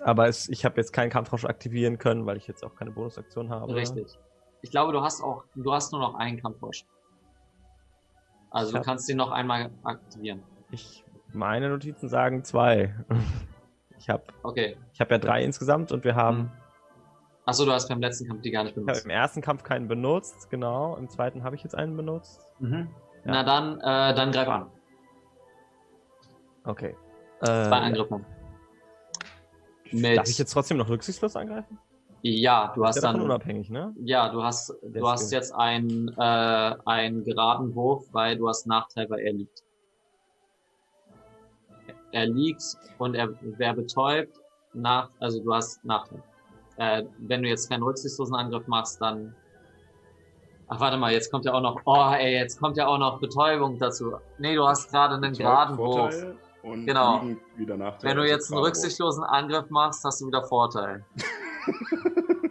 Aber 0.00 0.28
es, 0.28 0.48
ich 0.48 0.64
habe 0.64 0.76
jetzt 0.76 0.92
keinen 0.92 1.10
Kampfrausch 1.10 1.44
aktivieren 1.44 1.98
können, 1.98 2.24
weil 2.26 2.36
ich 2.36 2.46
jetzt 2.46 2.62
auch 2.64 2.76
keine 2.76 2.92
Bonusaktion 2.92 3.50
habe. 3.50 3.74
Richtig. 3.74 4.06
Ich 4.62 4.70
glaube, 4.70 4.92
du 4.92 5.00
hast 5.02 5.22
auch, 5.22 5.44
du 5.54 5.72
hast 5.72 5.92
nur 5.92 6.00
noch 6.00 6.14
einen 6.16 6.40
Kampfrausch. 6.40 6.84
Also 8.50 8.72
Ich 8.72 8.78
du 8.78 8.82
kannst 8.84 9.08
den 9.08 9.16
noch 9.16 9.30
einmal 9.30 9.70
aktivieren. 9.84 10.42
Ich, 10.70 11.04
meine 11.32 11.68
Notizen 11.68 12.08
sagen 12.08 12.44
zwei. 12.44 12.94
Ich 13.98 14.10
habe 14.10 14.22
Okay. 14.42 14.76
ich 14.92 15.00
hab 15.00 15.10
ja 15.10 15.16
drei 15.16 15.42
insgesamt 15.42 15.90
und 15.90 16.04
wir 16.04 16.14
haben 16.14 16.52
Achso, 17.46 17.64
du 17.64 17.72
hast 17.72 17.88
beim 17.88 17.98
letzten 18.00 18.28
Kampf 18.28 18.42
die 18.42 18.50
gar 18.50 18.62
nicht 18.62 18.72
ich 18.76 18.76
hab 18.82 18.86
benutzt. 18.86 19.04
im 19.06 19.10
ersten 19.10 19.40
Kampf 19.40 19.62
keinen 19.62 19.88
benutzt, 19.88 20.50
genau. 20.50 20.96
Im 20.96 21.08
zweiten 21.08 21.42
habe 21.44 21.56
ich 21.56 21.62
jetzt 21.64 21.74
einen 21.74 21.96
benutzt. 21.96 22.42
Mhm. 22.58 22.90
Ja. 23.24 23.32
Na 23.32 23.42
dann, 23.42 23.80
äh, 23.80 24.14
dann 24.14 24.32
greif 24.32 24.48
an. 24.48 24.70
Okay. 26.64 26.94
Zwei 27.40 27.48
Äh, 27.48 27.70
Angriffe. 27.86 28.20
Darf 30.14 30.28
ich 30.28 30.38
jetzt 30.38 30.52
trotzdem 30.52 30.76
noch 30.76 30.90
rücksichtslos 30.90 31.34
angreifen? 31.34 31.78
Ja, 32.30 32.72
du 32.74 32.84
hast 32.84 33.02
dann, 33.02 33.20
unabhängig, 33.20 33.70
ne? 33.70 33.94
ja, 33.98 34.28
du 34.28 34.42
hast, 34.42 34.74
du 34.82 35.08
hast 35.08 35.30
jetzt 35.32 35.54
einen, 35.54 36.08
äh, 36.16 36.74
einen 36.84 37.24
geraden 37.24 37.74
Wurf, 37.74 38.04
weil 38.12 38.36
du 38.36 38.48
hast 38.48 38.66
Nachteil, 38.66 39.08
weil 39.10 39.20
er 39.20 39.32
liegt. 39.32 39.62
Er 42.12 42.26
liegt 42.26 42.62
und 42.98 43.14
er 43.14 43.28
wäre 43.58 43.74
betäubt 43.74 44.38
nach, 44.72 45.10
also 45.20 45.42
du 45.42 45.52
hast 45.52 45.84
Nachteil. 45.84 46.22
Äh, 46.76 47.04
wenn 47.18 47.42
du 47.42 47.48
jetzt 47.48 47.68
keinen 47.68 47.82
rücksichtslosen 47.82 48.34
Angriff 48.34 48.66
machst, 48.66 49.00
dann, 49.00 49.34
ach 50.68 50.80
warte 50.80 50.96
mal, 50.96 51.12
jetzt 51.12 51.30
kommt 51.30 51.44
ja 51.44 51.52
auch 51.52 51.60
noch, 51.60 51.80
oh 51.84 52.12
ey, 52.12 52.34
jetzt 52.34 52.58
kommt 52.58 52.76
ja 52.76 52.86
auch 52.86 52.98
noch 52.98 53.20
Betäubung 53.20 53.78
dazu. 53.78 54.14
Nee, 54.38 54.54
du 54.54 54.66
hast 54.66 54.90
gerade 54.90 55.14
einen 55.14 55.32
Betäubt, 55.32 55.38
geraden 55.38 55.78
Wurf. 55.78 56.14
Vorteil 56.14 56.36
Und 56.62 56.86
Genau. 56.86 57.20
liegen 57.20 57.40
wieder 57.56 57.76
Nachteil. 57.76 58.10
Wenn 58.10 58.16
du 58.16 58.28
jetzt 58.28 58.50
einen 58.52 58.62
rücksichtslosen 58.62 59.24
Angriff 59.24 59.70
machst, 59.70 60.04
hast 60.04 60.20
du 60.20 60.26
wieder 60.26 60.42
Vorteil. 60.44 61.04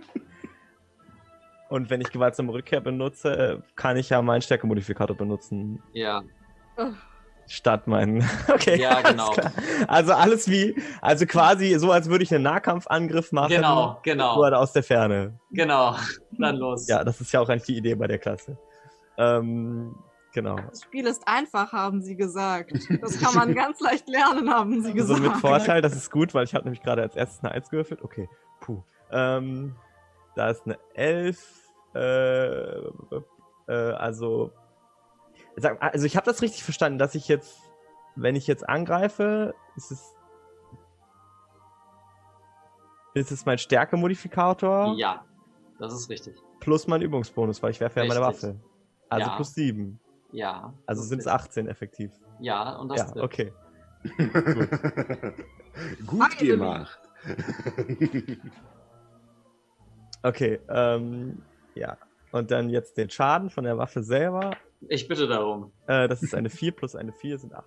Und 1.69 1.89
wenn 1.89 1.99
ich 1.99 2.11
gewaltsame 2.11 2.53
Rückkehr 2.53 2.79
benutze, 2.79 3.63
kann 3.75 3.97
ich 3.97 4.09
ja 4.09 4.21
meinen 4.21 4.41
Stärkemodifikator 4.41 5.17
benutzen. 5.17 5.81
Ja, 5.93 6.23
Statt 7.47 7.87
meinen. 7.87 8.23
Okay. 8.47 8.79
Ja, 8.79 9.01
genau. 9.01 9.29
klar. 9.31 9.51
Also 9.87 10.13
alles 10.13 10.49
wie, 10.49 10.75
also 11.01 11.25
quasi 11.25 11.75
so, 11.77 11.91
als 11.91 12.09
würde 12.09 12.23
ich 12.23 12.33
einen 12.33 12.43
Nahkampfangriff 12.43 13.31
machen. 13.31 13.49
genau, 13.49 13.99
genau, 14.03 14.35
Nur 14.37 14.57
aus 14.57 14.73
der 14.73 14.83
Ferne. 14.83 15.39
genau. 15.51 15.95
Dann 16.31 16.55
los. 16.57 16.87
Ja, 16.87 17.03
das 17.03 17.21
ist 17.21 17.31
ja 17.31 17.39
auch 17.41 17.49
eigentlich 17.49 17.63
die 17.63 17.77
Idee 17.77 17.95
bei 17.95 18.07
der 18.07 18.17
Klasse. 18.17 18.57
Ähm, 19.17 19.95
genau. 20.33 20.55
Das 20.55 20.83
Spiel 20.83 21.05
ist 21.05 21.27
einfach, 21.27 21.71
haben 21.71 22.01
sie 22.01 22.15
gesagt. 22.15 22.71
Das 23.01 23.19
kann 23.19 23.35
man 23.35 23.53
ganz 23.55 23.79
leicht 23.79 24.09
lernen, 24.09 24.49
haben 24.49 24.81
sie 24.81 24.91
Also 24.99 25.13
gesagt. 25.13 25.21
mit 25.21 25.33
Vorteil, 25.37 25.81
das 25.81 25.95
ist 25.95 26.09
gut, 26.11 26.33
weil 26.33 26.45
ich 26.45 26.55
habe 26.55 26.63
nämlich 26.65 26.81
gerade 26.81 27.03
als 27.03 27.15
erstes 27.15 27.43
eine 27.43 27.53
1 27.53 27.69
gewürfelt. 27.69 28.01
Okay, 28.01 28.27
puh. 28.59 28.81
Ähm, 29.11 29.75
da 30.35 30.49
ist 30.49 30.65
eine 30.65 30.77
11. 30.93 31.61
Äh, 31.93 31.99
äh, 33.67 33.91
also, 33.97 34.51
sag- 35.55 35.81
also 35.81 36.05
ich 36.05 36.15
habe 36.17 36.25
das 36.25 36.41
richtig 36.41 36.63
verstanden, 36.63 36.97
dass 36.99 37.15
ich 37.15 37.27
jetzt, 37.27 37.57
wenn 38.15 38.35
ich 38.35 38.47
jetzt 38.47 38.67
angreife, 38.67 39.55
ist 39.75 39.91
es 39.91 40.11
ist 43.13 43.31
es 43.31 43.45
mein 43.45 43.57
Stärkemodifikator 43.57 44.93
Ja, 44.97 45.23
das 45.79 45.93
ist 45.93 46.09
richtig. 46.09 46.35
plus 46.59 46.85
mein 46.87 47.01
Übungsbonus, 47.01 47.63
weil 47.63 47.71
ich 47.71 47.79
werfe 47.79 48.01
ja 48.01 48.05
meine. 48.05 48.19
Waffe. 48.19 48.59
Also 49.09 49.29
Ja. 49.29 49.35
plus 49.35 49.53
7. 49.53 49.99
Ja. 50.31 50.73
Also 50.85 51.01
sind 51.03 51.19
es 51.19 51.27
18 51.27 51.67
effektiv. 51.69 52.11
Ja, 52.39 52.75
und 52.75 52.89
das 52.89 52.97
Ja, 52.99 53.05
trifft. 53.05 53.23
okay. 53.23 53.53
Gut 56.05 56.37
gemacht. 56.39 56.99
Okay, 60.25 60.59
ähm, 60.69 61.41
ja. 61.75 61.97
Und 62.31 62.51
dann 62.51 62.69
jetzt 62.69 62.97
den 62.97 63.09
Schaden 63.09 63.49
von 63.49 63.63
der 63.63 63.77
Waffe 63.77 64.01
selber. 64.03 64.51
Ich 64.89 65.07
bitte 65.07 65.27
darum. 65.27 65.71
Äh, 65.87 66.07
das 66.07 66.21
ist 66.23 66.33
eine 66.35 66.49
4 66.49 66.71
plus 66.73 66.95
eine 66.95 67.11
4 67.13 67.37
sind 67.39 67.53
8. 67.53 67.63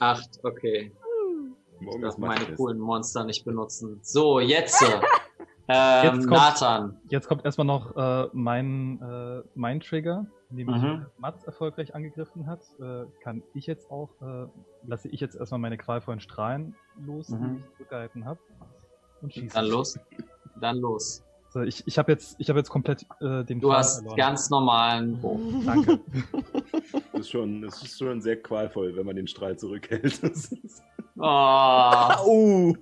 Acht, 0.00 0.40
okay. 0.42 0.92
Ich 1.80 2.00
darf 2.00 2.16
meine 2.18 2.54
coolen 2.54 2.78
Monster 2.78 3.24
nicht 3.24 3.44
benutzen. 3.44 3.98
So, 4.02 4.40
jetzt. 4.40 4.82
ähm, 5.68 6.04
Jetzt 6.04 6.12
kommt- 6.26 6.30
Nathan. 6.30 7.00
Jetzt 7.10 7.28
kommt 7.28 7.44
erstmal 7.44 7.66
noch 7.66 7.94
äh, 7.96 8.28
mein, 8.32 9.00
äh, 9.02 9.42
mein 9.54 9.80
Trigger, 9.80 10.26
nämlich 10.50 10.82
Mhm. 10.82 11.06
Mats 11.18 11.44
erfolgreich 11.44 11.94
angegriffen 11.94 12.46
hat. 12.46 12.60
Äh, 12.80 13.04
kann 13.22 13.42
ich 13.54 13.66
jetzt 13.66 13.90
auch, 13.90 14.08
äh, 14.22 14.46
lasse 14.86 15.08
ich 15.08 15.20
jetzt 15.20 15.36
erstmal 15.36 15.60
meine 15.60 15.76
qualvollen 15.76 16.20
Strahlen 16.20 16.74
los, 17.04 17.28
Mhm. 17.28 17.56
die 17.56 17.60
ich 17.60 17.76
zurückgehalten 17.76 18.24
habe. 18.24 18.40
Und 19.20 19.34
schieße. 19.34 19.54
Dann 19.54 19.66
los. 19.66 19.98
Dann 20.60 20.78
los. 20.78 21.22
So, 21.56 21.62
ich 21.62 21.82
ich 21.86 21.96
habe 21.96 22.12
jetzt, 22.12 22.36
ich 22.38 22.50
hab 22.50 22.56
jetzt 22.56 22.68
komplett 22.68 23.06
äh, 23.22 23.42
den 23.42 23.60
Du 23.60 23.68
Faden 23.68 23.78
hast 23.78 23.96
verloren. 24.00 24.16
ganz 24.18 24.50
normalen 24.50 25.18
Bogen. 25.22 25.64
Danke. 25.64 26.00
Das 27.12 27.20
ist 27.22 27.30
schon, 27.30 27.62
das 27.62 27.82
ist 27.82 27.98
schon 27.98 28.20
sehr 28.20 28.36
qualvoll, 28.42 28.94
wenn 28.94 29.06
man 29.06 29.16
den 29.16 29.26
Strahl 29.26 29.56
zurückhält. 29.56 30.20
Das 30.22 30.52
ist, 30.52 30.82
Oh, 31.18 31.22
Au! 31.24 32.74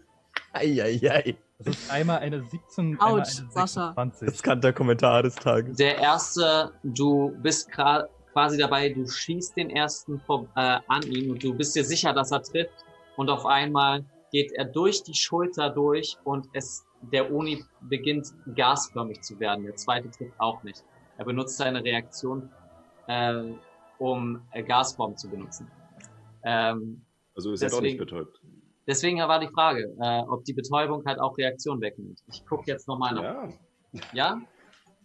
Eieiei. 0.53 1.37
Das 1.61 1.68
ist 1.77 1.89
einmal 1.93 2.18
eine 2.18 2.43
17, 2.43 2.99
Autsch, 3.01 3.05
einmal 3.05 3.14
eine 3.14 3.51
Sascha. 3.53 3.87
26. 3.95 4.27
Das 4.29 4.43
kann 4.43 4.61
der 4.61 4.72
Kommentar 4.72 5.22
des 5.22 5.37
Tages. 5.37 5.77
der 5.77 5.99
erste, 5.99 6.72
du 6.83 7.33
bist 7.43 7.70
quasi 7.70 8.59
dabei, 8.59 8.89
du 8.89 9.07
schießt 9.07 9.57
den 9.57 9.70
ersten 9.70 10.18
vor, 10.27 10.49
äh, 10.57 10.81
an 10.89 11.03
ihn 11.05 11.31
und 11.31 11.45
du 11.45 11.55
bist 11.55 11.77
dir 11.77 11.85
sicher, 11.85 12.12
dass 12.12 12.33
er 12.33 12.43
trifft. 12.43 12.75
Und 13.16 13.31
auf 13.31 13.47
einmal 13.47 14.05
geht 14.33 14.51
er 14.51 14.64
durch 14.64 15.05
die 15.05 15.14
Schulter 15.14 15.70
durch 15.70 16.16
und 16.25 16.49
es, 16.55 16.85
der 17.13 17.33
Uni 17.33 17.65
beginnt 17.83 18.29
gasförmig 18.55 19.23
zu 19.23 19.39
werden. 19.41 19.65
Der 19.65 19.77
zweite 19.77 20.11
trifft 20.11 20.39
auch 20.39 20.63
nicht. 20.63 20.85
Er 21.17 21.25
benutzt 21.25 21.57
seine 21.57 21.83
Reaktion, 21.83 22.51
äh, 23.07 23.53
um 23.99 24.43
äh, 24.53 24.63
Gasform 24.63 25.17
zu 25.17 25.29
benutzen. 25.29 25.71
Ähm, 26.45 27.05
also 27.35 27.53
ist 27.53 27.63
er 27.63 27.71
doch 27.71 27.81
nicht 27.81 27.99
betäubt. 27.99 28.41
deswegen 28.87 29.19
war 29.19 29.41
die 29.41 29.49
Frage, 29.49 29.95
äh, 30.01 30.23
ob 30.29 30.45
die 30.45 30.53
Betäubung 30.53 31.05
halt 31.07 31.19
auch 31.19 31.37
Reaktion 31.39 31.81
wegnimmt. 31.81 32.21
Ich 32.29 32.45
gucke 32.47 32.65
jetzt 32.67 32.87
nochmal 32.89 33.15
nach. 33.15 33.23
Ja. 33.23 33.49
Ja? 34.13 34.43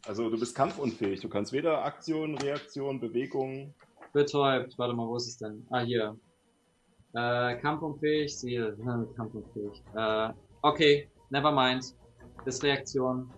Also 0.07 0.29
du 0.29 0.39
bist 0.39 0.55
kampfunfähig. 0.55 1.21
Du 1.21 1.29
kannst 1.29 1.53
weder 1.53 1.83
Aktion, 1.83 2.37
Reaktion, 2.37 2.99
Bewegung. 2.99 3.73
Betäubt. 4.13 4.77
Warte 4.77 4.93
mal, 4.93 5.07
wo 5.07 5.15
ist 5.17 5.27
es 5.27 5.37
denn? 5.37 5.67
Ah, 5.69 5.81
hier. 5.81 6.17
Äh, 7.13 7.57
kampfunfähig, 7.57 8.35
Ziel. 8.35 8.77
Kampfunfähig. 9.15 9.83
Äh, 9.95 10.29
okay, 10.61 11.09
never 11.29 11.51
mind. 11.51 11.95
Ist 12.45 12.63
Reaktion. 12.63 13.31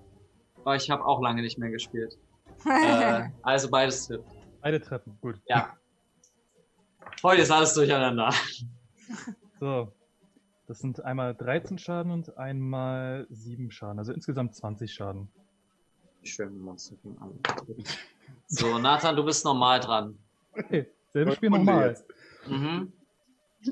Aber 0.57 0.75
ich 0.75 0.89
habe 0.89 1.03
auch 1.05 1.21
lange 1.21 1.41
nicht 1.41 1.57
mehr 1.57 1.71
gespielt. 1.71 2.17
äh, 2.65 3.29
also 3.41 3.69
beides 3.69 4.07
trifft. 4.07 4.25
Beide 4.61 4.79
Treppen, 4.79 5.17
gut. 5.21 5.41
Ja. 5.47 5.75
Heute 7.23 7.41
ist 7.41 7.51
alles 7.51 7.73
durcheinander. 7.73 8.31
So. 9.59 9.91
Das 10.71 10.79
sind 10.79 11.03
einmal 11.03 11.35
13 11.35 11.77
Schaden 11.77 12.13
und 12.13 12.37
einmal 12.37 13.27
7 13.29 13.71
Schaden. 13.71 13.99
Also 13.99 14.13
insgesamt 14.13 14.55
20 14.55 14.93
Schaden. 14.93 15.27
Schön, 16.23 16.61
Monster 16.61 16.95
fing 17.01 17.17
an. 17.17 17.37
So, 18.47 18.77
Nathan, 18.77 19.15
du 19.17 19.25
bist 19.25 19.43
normal 19.43 19.81
dran. 19.81 20.17
Okay, 20.53 20.87
selbes 21.11 21.35
Spiel 21.35 21.49
nochmal. 21.49 21.97
Mhm. 22.47 22.93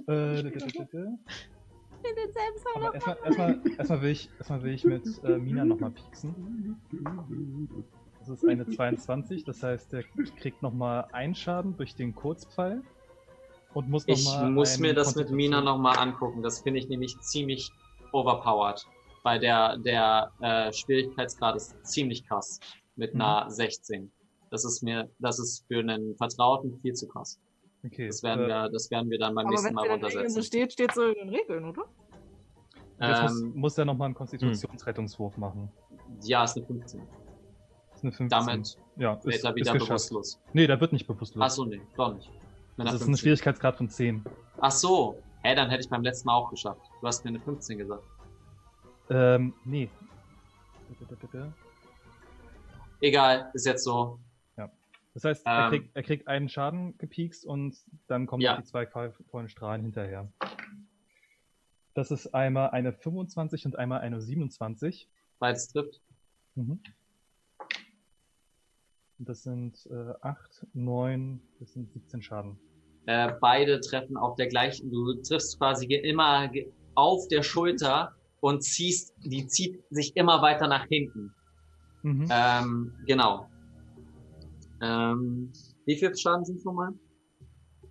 Äh, 0.08 0.44
d- 2.04 2.10
d- 2.16 2.28
d- 2.28 2.34
d- 2.34 2.70
Aber 2.76 2.94
erstmal, 2.94 3.18
erstmal, 3.26 3.62
erstmal, 3.78 4.02
will 4.02 4.10
ich, 4.12 4.30
erstmal 4.38 4.64
will 4.64 4.74
ich 4.74 4.84
mit 4.86 5.24
äh, 5.24 5.38
Mina 5.38 5.66
nochmal 5.66 5.92
pieksen. 5.92 6.80
Das 8.20 8.30
ist 8.30 8.48
eine 8.48 8.68
22, 8.68 9.44
das 9.44 9.64
heißt, 9.64 9.92
der 9.94 10.04
kriegt 10.40 10.62
nochmal 10.62 11.06
einen 11.12 11.36
Schaden 11.36 11.76
durch 11.78 11.96
den 11.96 12.14
Kurzpfeil. 12.14 12.82
Und 13.74 13.90
muss 13.90 14.04
Ich 14.08 14.26
nochmal. 14.26 14.50
muss 14.52 14.80
mir 14.80 14.94
das 14.94 15.16
mit 15.16 15.30
Mina 15.32 15.62
nochmal 15.62 15.98
angucken. 16.00 16.42
Das 16.42 16.62
finde 16.62 16.80
ich 16.80 16.90
nämlich 16.90 17.20
ziemlich 17.20 17.72
overpowered. 18.12 18.84
Weil 19.24 19.40
der, 19.40 19.78
der 19.78 20.32
äh, 20.40 20.72
Schwierigkeitsgrad 20.74 21.56
ist 21.56 21.76
ziemlich 21.86 22.26
krass. 22.28 22.60
Mit 22.96 23.14
Mhm. 23.14 23.22
einer 23.22 23.50
16. 23.52 24.12
Das 24.50 24.66
ist 24.66 24.82
mir, 24.82 25.08
das 25.20 25.38
ist 25.40 25.66
für 25.68 25.80
einen 25.80 26.16
Vertrauten 26.18 26.80
viel 26.82 26.94
zu 26.94 27.08
krass. 27.08 27.40
Okay, 27.86 28.08
Das 28.08 28.22
werden 28.24 28.46
äh, 28.46 28.48
wir, 28.48 28.70
das 28.70 28.92
werden 28.92 29.10
wir 29.10 29.18
dann 29.20 29.34
beim 29.36 29.46
Aber 29.46 29.52
nächsten 29.52 29.68
wenn 29.70 29.74
Mal 29.76 29.86
so 29.86 29.92
runtersetzen. 29.94 30.44
steht, 30.44 30.74
steht 30.74 30.94
so 30.94 31.04
in 31.04 31.14
den 31.16 31.30
Regeln, 31.30 31.66
oder? 31.66 31.84
Jetzt 33.02 33.22
muss, 33.22 33.42
Ähm, 33.42 33.52
muss 33.56 33.78
er 33.78 33.86
nochmal 33.86 34.08
einen 34.08 34.16
Konstitutionsrettungswurf 34.16 35.38
machen. 35.38 35.72
ja, 36.24 36.44
ist 36.44 36.58
eine 36.58 36.66
15. 36.66 37.02
Das 37.92 37.98
ist 37.98 38.04
eine 38.04 38.12
15. 38.12 38.30
Damit 38.30 38.78
ja, 38.98 39.14
ist, 39.14 39.26
wird 39.26 39.44
er 39.46 39.56
wieder 39.56 39.76
ist 39.76 39.88
bewusstlos. 39.88 40.42
Nee, 40.54 40.68
da 40.68 40.80
wird 40.82 40.92
nicht 40.92 41.08
bewusstlos. 41.08 41.42
Achso, 41.42 41.66
nee, 41.66 41.82
doch 41.96 42.14
nicht. 42.14 42.30
Mit 42.76 42.88
das 42.88 42.96
ist 42.96 43.02
ein 43.02 43.06
15. 43.06 43.18
Schwierigkeitsgrad 43.18 43.78
von 43.78 43.90
10. 43.90 44.26
Ach 44.60 44.72
so. 44.72 45.18
Hä, 45.44 45.56
dann 45.56 45.70
hätte 45.70 45.82
ich 45.84 45.90
beim 45.90 46.04
letzten 46.04 46.28
Mal 46.28 46.34
auch 46.36 46.50
geschafft. 46.50 46.82
Du 47.00 47.08
hast 47.08 47.24
mir 47.24 47.30
eine 47.30 47.40
15 47.40 47.78
gesagt. 47.78 48.04
Ähm, 49.10 49.54
nee. 49.64 49.90
Egal, 53.02 53.50
ist 53.54 53.66
jetzt 53.66 53.84
so. 53.86 54.20
Das 55.20 55.26
heißt, 55.26 55.46
er, 55.46 55.66
Ähm. 55.66 55.70
kriegt, 55.70 55.96
er 55.96 56.04
kriegt 56.04 56.28
einen 56.30 56.48
Schaden 56.48 56.98
gepiekst 56.98 57.46
und 57.46 57.76
dann 58.08 58.26
kommen 58.26 58.42
Ja. 58.42 58.56
die 58.56 58.64
zwei 58.64 58.86
vollen 58.86 59.50
Strahlen 59.50 59.82
hinterher. 59.82 60.32
Das 61.94 62.10
ist 62.10 62.34
einmal 62.34 62.70
eine 62.70 62.94
25 62.94 63.66
und 63.66 63.76
einmal 63.78 64.00
eine 64.00 64.22
27. 64.22 65.10
Beides 65.40 65.68
trifft. 65.68 66.00
Mhm. 66.56 66.82
Das 69.18 69.44
sind 69.44 69.86
äh, 69.92 70.14
8, 70.22 70.68
9, 70.74 71.42
das 71.60 71.74
sind 71.74 71.92
17 71.92 72.22
Schaden. 72.22 72.58
Äh, 73.06 73.34
beide 73.42 73.82
treffen 73.82 74.16
auf 74.16 74.38
der 74.38 74.48
gleichen. 74.48 74.90
Du 74.90 75.16
triffst 75.22 75.58
quasi 75.60 75.86
immer 75.96 76.50
auf 76.96 77.28
der 77.28 77.44
Schulter 77.44 78.16
und 78.40 78.64
ziehst, 78.64 79.14
die 79.26 79.46
zieht 79.48 79.84
sich 79.90 80.16
immer 80.16 80.42
weiter 80.42 80.68
nach 80.70 80.86
hinten. 80.88 81.34
Mhm. 82.04 82.30
Ähm, 82.32 82.96
genau. 83.06 83.50
Ähm, 84.82 85.52
wie 85.86 85.96
viel 85.96 86.16
Schaden 86.16 86.46
sind 86.46 86.64
nochmal? 86.66 86.94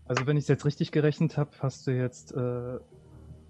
Also 0.06 0.26
wenn 0.26 0.36
ich 0.36 0.44
es 0.44 0.48
jetzt 0.48 0.64
richtig 0.64 0.90
gerechnet 0.92 1.36
habe, 1.36 1.50
hast 1.60 1.86
du 1.86 1.90
jetzt 1.90 2.32
äh, 2.32 2.78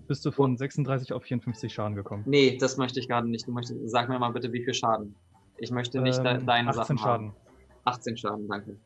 bist 0.09 0.25
du 0.25 0.31
von 0.33 0.57
36 0.57 1.13
auf 1.13 1.23
54 1.23 1.73
Schaden 1.73 1.95
gekommen. 1.95 2.25
Nee, 2.27 2.57
das 2.59 2.79
möchte 2.79 2.99
ich 2.99 3.09
gerade 3.09 3.29
nicht. 3.29 3.47
Du 3.47 3.53
möchtest, 3.53 3.79
sag 3.91 4.09
mir 4.09 4.19
mal 4.19 4.33
bitte, 4.33 4.53
wie 4.53 4.65
viel 4.65 4.75
Schaden. 4.75 5.15
Ich 5.59 5.71
möchte 5.71 6.01
nicht 6.01 6.19
de 6.25 6.39
Ähm, 6.39 6.47
deine 6.47 6.71
18 6.71 6.83
Sachen 6.83 6.99
Schaden. 6.99 7.27
haben. 7.29 7.37
18 7.85 8.17
Schaden, 8.17 8.49
danke. 8.49 8.77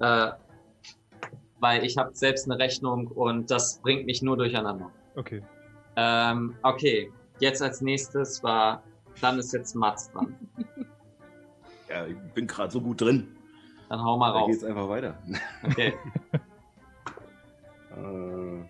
Äh, 0.00 0.32
weil 1.58 1.84
ich 1.84 1.96
habe 1.96 2.10
selbst 2.14 2.50
eine 2.50 2.58
Rechnung 2.58 3.06
und 3.06 3.50
das 3.50 3.80
bringt 3.80 4.04
mich 4.04 4.20
nur 4.22 4.36
durcheinander. 4.36 4.90
Okay. 5.16 5.42
Ähm, 5.96 6.54
okay, 6.62 7.10
jetzt 7.40 7.62
als 7.62 7.80
nächstes 7.80 8.42
war, 8.42 8.82
dann 9.20 9.38
ist 9.38 9.52
jetzt 9.52 9.74
Mats 9.74 10.10
dran. 10.12 10.36
Ja, 11.88 12.06
ich 12.06 12.16
bin 12.32 12.46
gerade 12.46 12.72
so 12.72 12.80
gut 12.80 13.02
drin. 13.02 13.36
Dann 13.92 14.02
hau 14.02 14.16
mal 14.16 14.30
raus. 14.30 14.46
geht's 14.46 14.64
einfach 14.64 14.88
weiter. 14.88 15.18
Okay. 15.62 15.92
Äh, 17.94 18.60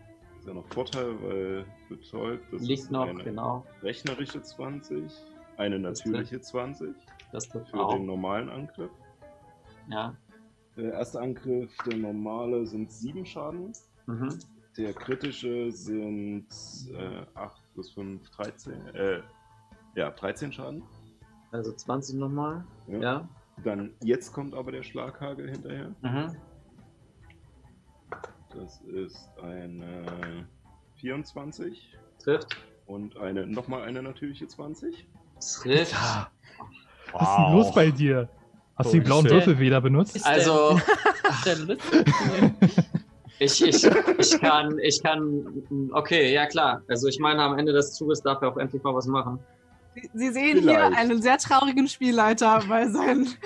ist 0.41 0.49
ja 0.49 0.53
noch 0.53 0.67
Vorteil, 0.75 1.15
weil 1.23 1.65
betäubt. 1.89 2.53
Das 2.53 2.61
Liegt 2.63 2.81
ist 2.81 2.91
noch, 2.91 3.07
eine 3.07 3.23
genau. 3.23 3.65
rechnerische 3.85 4.43
20, 4.43 5.13
eine 5.59 5.79
natürliche 5.79 6.41
20 6.41 6.93
Das 7.31 7.49
trifft 7.49 7.69
für 7.69 7.79
auch. 7.79 7.95
den 7.95 8.07
normalen 8.07 8.51
Angriff. 8.51 8.91
Ja. 9.89 10.17
Der 10.77 10.95
erste 10.95 11.21
Angriff, 11.21 11.73
der 11.87 11.99
normale, 11.99 12.67
sind 12.67 12.91
7 12.91 13.25
Schaden. 13.25 13.73
Mhm. 14.07 14.41
Der 14.77 14.93
kritische 14.93 15.71
sind 15.71 16.49
äh, 16.99 17.25
8 17.35 17.63
plus 17.75 17.93
5, 17.93 18.29
13. 18.29 18.73
Äh, 18.89 19.23
ja, 19.95 20.11
13 20.11 20.53
Schaden. 20.53 20.83
Also 21.53 21.73
20 21.73 22.17
nochmal. 22.17 22.65
Ja. 22.89 23.29
Dann, 23.65 23.95
jetzt 24.03 24.33
kommt 24.33 24.55
aber 24.55 24.73
der 24.73 24.83
Schlaghagel 24.83 25.51
hinterher. 25.51 25.95
Mhm. 26.03 26.37
Das 28.55 28.81
ist 28.83 29.31
eine 29.43 30.47
24 30.97 31.97
Trifft. 32.23 32.57
und 32.87 33.17
eine 33.17 33.47
nochmal 33.47 33.83
eine 33.83 34.03
natürliche 34.03 34.47
20. 34.47 35.07
Trifft. 35.41 35.95
Was 37.13 37.29
ist 37.29 37.37
denn 37.37 37.53
los 37.53 37.75
bei 37.75 37.91
dir? 37.91 38.29
Hast 38.77 38.93
du 38.93 38.99
die 38.99 39.05
blauen. 39.05 39.29
Würfel 39.29 39.59
wieder 39.59 39.81
benutzt? 39.81 40.25
Also, 40.25 40.81
ich, 43.39 43.65
ich, 43.65 43.85
ich 44.19 44.41
kann, 44.41 44.79
ich 44.79 45.03
kann, 45.03 45.91
okay, 45.93 46.33
ja 46.33 46.47
klar. 46.47 46.83
Also 46.89 47.09
ich 47.09 47.19
meine, 47.19 47.43
am 47.43 47.59
Ende 47.59 47.73
des 47.73 47.95
Zuges 47.95 48.23
darf 48.23 48.43
er 48.43 48.49
auch 48.49 48.57
endlich 48.57 48.83
mal 48.83 48.95
was 48.95 49.07
machen. 49.07 49.39
Sie- 49.95 50.11
Sie 50.15 50.31
sehen 50.31 50.59
Vielleicht. 50.59 50.89
hier 50.89 50.99
einen 50.99 51.21
sehr 51.23 51.39
traurigen 51.39 51.89
Spielleiter, 51.89 52.63
weil 52.69 52.91
sein 52.91 53.27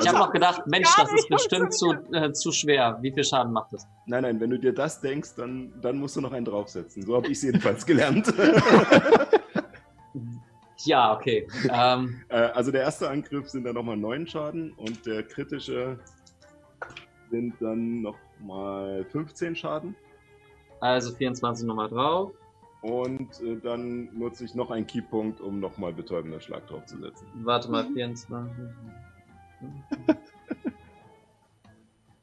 Ich 0.00 0.06
habe 0.08 0.18
noch 0.18 0.32
gedacht, 0.32 0.66
Mensch, 0.66 0.88
das 0.96 1.10
ist 1.14 1.28
bestimmt 1.28 1.72
zu, 1.72 1.92
äh, 2.12 2.32
zu 2.32 2.52
schwer. 2.52 2.98
Wie 3.00 3.12
viel 3.12 3.24
Schaden 3.24 3.52
macht 3.52 3.72
das? 3.72 3.86
Nein, 4.06 4.22
nein, 4.22 4.38
wenn 4.38 4.50
du 4.50 4.58
dir 4.58 4.74
das 4.74 5.00
denkst, 5.00 5.30
dann, 5.36 5.72
dann 5.80 5.98
musst 5.98 6.16
du 6.16 6.20
noch 6.20 6.32
einen 6.32 6.44
draufsetzen. 6.44 7.02
So 7.02 7.16
habe 7.16 7.26
ich 7.28 7.38
es 7.38 7.42
jedenfalls 7.42 7.86
gelernt. 7.86 8.32
ja, 10.84 11.14
okay. 11.14 11.46
Ähm, 11.72 12.20
äh, 12.28 12.36
also 12.36 12.70
der 12.70 12.82
erste 12.82 13.08
Angriff 13.10 13.48
sind 13.48 13.64
dann 13.64 13.74
nochmal 13.74 13.96
neun 13.96 14.26
Schaden 14.26 14.72
und 14.74 15.04
der 15.06 15.22
kritische 15.22 15.98
sind 17.30 17.54
dann 17.60 18.02
nochmal 18.02 19.04
15 19.12 19.56
Schaden. 19.56 19.94
Also 20.80 21.14
24 21.14 21.66
nochmal 21.66 21.88
drauf. 21.88 22.32
Und 22.82 23.40
äh, 23.40 23.56
dann 23.56 24.08
nutze 24.16 24.44
ich 24.44 24.54
noch 24.54 24.70
einen 24.70 24.86
Keypunkt, 24.86 25.40
um 25.40 25.60
nochmal 25.60 25.92
betäubender 25.92 26.40
Schlag 26.40 26.66
draufzusetzen. 26.66 27.26
Warte 27.34 27.70
mal, 27.70 27.86
24. 27.92 28.56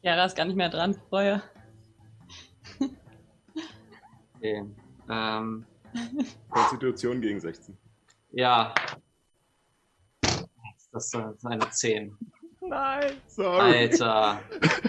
Jara 0.01 0.25
ist 0.25 0.35
gar 0.35 0.45
nicht 0.45 0.55
mehr 0.55 0.69
dran, 0.69 0.95
Feuer. 1.09 1.43
Okay. 4.35 4.63
Ähm, 5.09 5.65
Konstitution 6.49 7.21
gegen 7.21 7.39
16. 7.39 7.77
ja. 8.31 8.73
Das 10.91 11.13
ist 11.13 11.45
eine 11.45 11.69
10. 11.69 12.17
Nein. 12.69 13.11
Sorry. 13.27 13.89
Alter. 13.89 14.39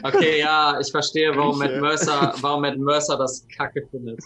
Okay, 0.02 0.40
ja, 0.40 0.78
ich 0.80 0.90
verstehe, 0.90 1.36
warum 1.36 1.58
Matt 1.58 1.70
äh, 1.70 1.80
Mercer, 1.80 2.34
warum 2.40 2.62
Matt 2.62 2.78
Mercer 2.78 3.16
das 3.16 3.46
Kacke 3.56 3.86
findet. 3.90 4.20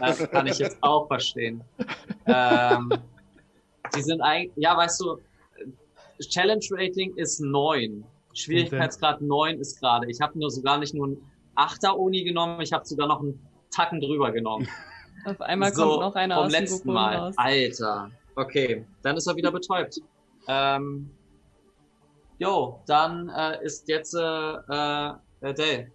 Das 0.00 0.30
kann 0.30 0.46
ich 0.46 0.58
jetzt 0.58 0.78
auch 0.82 1.06
verstehen. 1.06 1.62
Ähm, 2.26 2.92
die 3.94 4.02
sind 4.02 4.20
eigentlich, 4.20 4.52
ja, 4.56 4.76
weißt 4.76 5.00
du, 5.00 5.18
Challenge 6.20 6.64
Rating 6.70 7.14
ist 7.16 7.40
9. 7.40 8.04
Schwierigkeitsgrad 8.34 9.20
9 9.20 9.58
ist 9.60 9.80
gerade. 9.80 10.10
Ich 10.10 10.20
habe 10.20 10.38
nur 10.38 10.50
sogar 10.50 10.78
nicht 10.78 10.94
nur 10.94 11.06
einen 11.06 11.30
8er 11.56 11.92
Uni 11.96 12.22
genommen, 12.24 12.60
ich 12.60 12.72
habe 12.72 12.84
sogar 12.86 13.06
noch 13.08 13.20
einen 13.20 13.38
Tacken 13.74 14.00
drüber 14.00 14.30
genommen. 14.32 14.68
Auf 15.24 15.40
einmal 15.40 15.72
So, 15.72 15.82
kommt 15.88 16.00
noch 16.00 16.14
einer 16.14 16.36
vom 16.36 16.44
aus 16.46 16.52
dem 16.52 16.60
letzten 16.60 16.92
Mal. 16.92 17.16
raus. 17.16 17.34
Alter. 17.36 18.10
Okay, 18.36 18.84
dann 19.02 19.16
ist 19.16 19.26
er 19.26 19.36
wieder 19.36 19.50
betäubt. 19.50 19.98
Ähm, 20.48 21.10
jo, 22.38 22.82
dann 22.86 23.28
äh, 23.28 23.64
ist 23.64 23.88
jetzt 23.88 24.14
äh, 24.14 24.20
äh, 24.20 25.14
Dale. 25.40 25.92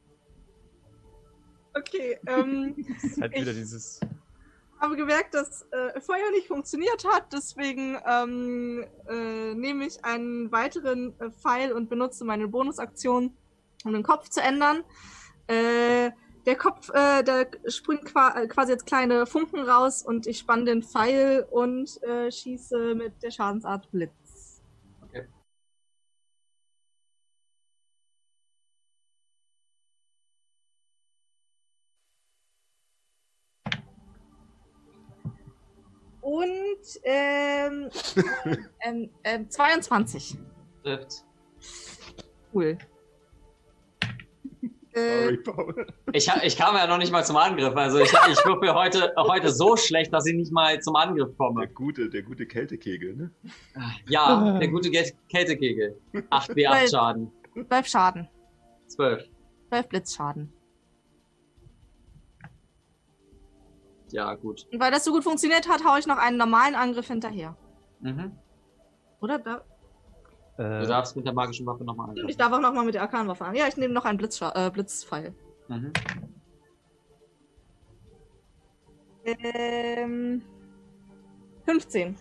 Okay, 1.74 2.20
ähm, 2.28 2.76
Halt 3.22 3.34
wieder 3.34 3.54
dieses. 3.54 4.00
habe 4.80 4.96
gemerkt, 4.96 5.34
dass 5.34 5.66
äh, 5.72 6.00
Feuer 6.02 6.30
nicht 6.32 6.48
funktioniert 6.48 7.06
hat, 7.06 7.32
deswegen 7.32 7.98
ähm, 8.06 8.86
äh, 9.08 9.54
nehme 9.54 9.86
ich 9.86 10.04
einen 10.04 10.52
weiteren 10.52 11.14
äh, 11.20 11.32
Pfeil 11.32 11.72
und 11.72 11.90
benutze 11.90 12.26
meine 12.26 12.48
Bonusaktion, 12.48 13.36
um 13.86 13.94
den 13.94 14.04
Kopf 14.04 14.30
zu 14.30 14.42
ändern. 14.42 14.84
Äh, 15.48 16.12
der 16.46 16.56
Kopf, 16.56 16.90
äh, 16.90 17.24
da 17.24 17.46
springt 17.68 18.06
qua 18.06 18.36
äh, 18.36 18.48
quasi 18.48 18.72
jetzt 18.72 18.86
kleine 18.86 19.26
Funken 19.26 19.60
raus 19.60 20.02
und 20.02 20.26
ich 20.28 20.40
spanne 20.40 20.66
den 20.66 20.84
Pfeil 20.84 21.46
und 21.50 22.02
äh, 22.04 22.32
schieße 22.32 22.96
mit 22.96 23.22
der 23.22 23.32
Schadensart 23.32 23.92
Blitz. 23.92 24.12
Und 36.32 37.02
ähm, 37.04 37.90
ähm, 38.86 39.10
ähm, 39.26 39.50
22. 39.50 40.38
Trifft. 40.84 41.26
Cool. 42.54 42.78
Äh, 44.94 45.24
Sorry, 45.24 45.38
Paul. 45.38 45.88
Ich, 46.12 46.30
ich 46.44 46.58
kam 46.58 46.76
ja 46.76 46.86
noch 46.86 46.98
nicht 46.98 47.14
mal 47.14 47.24
zum 47.24 47.38
Angriff. 47.38 47.74
Also 47.78 48.00
ich, 48.00 48.12
ich 48.12 48.46
würfe 48.46 48.74
heute, 48.74 49.14
heute 49.16 49.50
so 49.50 49.78
schlecht, 49.78 50.12
dass 50.14 50.26
ich 50.26 50.34
nicht 50.36 50.52
mal 50.52 50.82
zum 50.82 50.98
Angriff 50.98 51.30
Der 51.30 51.36
komme. 51.38 51.66
gute, 51.70 52.10
der 52.10 52.24
gute 52.24 52.46
Kältekegel, 52.46 53.16
ne? 53.16 53.32
Ja, 54.10 54.60
der 54.60 54.68
gute 54.68 54.90
Gel- 54.92 55.14
Kältekegel. 55.30 55.98
8 56.30 56.52
W8 56.52 56.92
Schaden. 56.92 57.32
12 57.70 57.88
Schaden. 57.88 58.28
12. 58.88 59.24
12 59.70 59.88
Blitzschaden. 59.88 60.52
Ja, 64.12 64.34
gut. 64.36 64.68
Und 64.72 64.80
weil 64.80 64.92
das 64.92 65.04
so 65.06 65.12
gut 65.12 65.24
funktioniert 65.24 65.68
hat, 65.70 65.84
haue 65.86 66.00
ich 66.00 66.08
noch 66.08 66.18
einen 66.18 66.38
normalen 66.38 66.76
Angriff 66.76 67.08
hinterher. 67.08 67.56
Mhm. 68.02 68.32
Oder? 69.22 69.40
Da, 69.40 69.62
Du 70.58 70.64
Äh, 70.64 70.86
darfst 70.86 71.16
mit 71.16 71.26
der 71.26 71.34
magischen 71.34 71.66
Waffe 71.66 71.84
nochmal 71.84 72.10
ich 72.14 72.20
angreifen. 72.22 72.38
darf 72.38 72.52
auch 72.54 72.60
nochmal 72.60 72.86
mit 72.86 72.94
der 72.94 73.02
Arkanwaffe 73.04 73.46
an. 73.46 73.56
Ja, 73.56 73.68
ich 73.68 73.78
nehme 73.78 73.94
noch 73.94 74.06
einen 74.06 74.18
Blitzscha 74.18 74.52
äh, 74.68 74.70
Blitzpfeil. 74.70 75.34
Mhm. 75.70 75.94
Ähm, 79.24 80.42
15. 81.66 82.16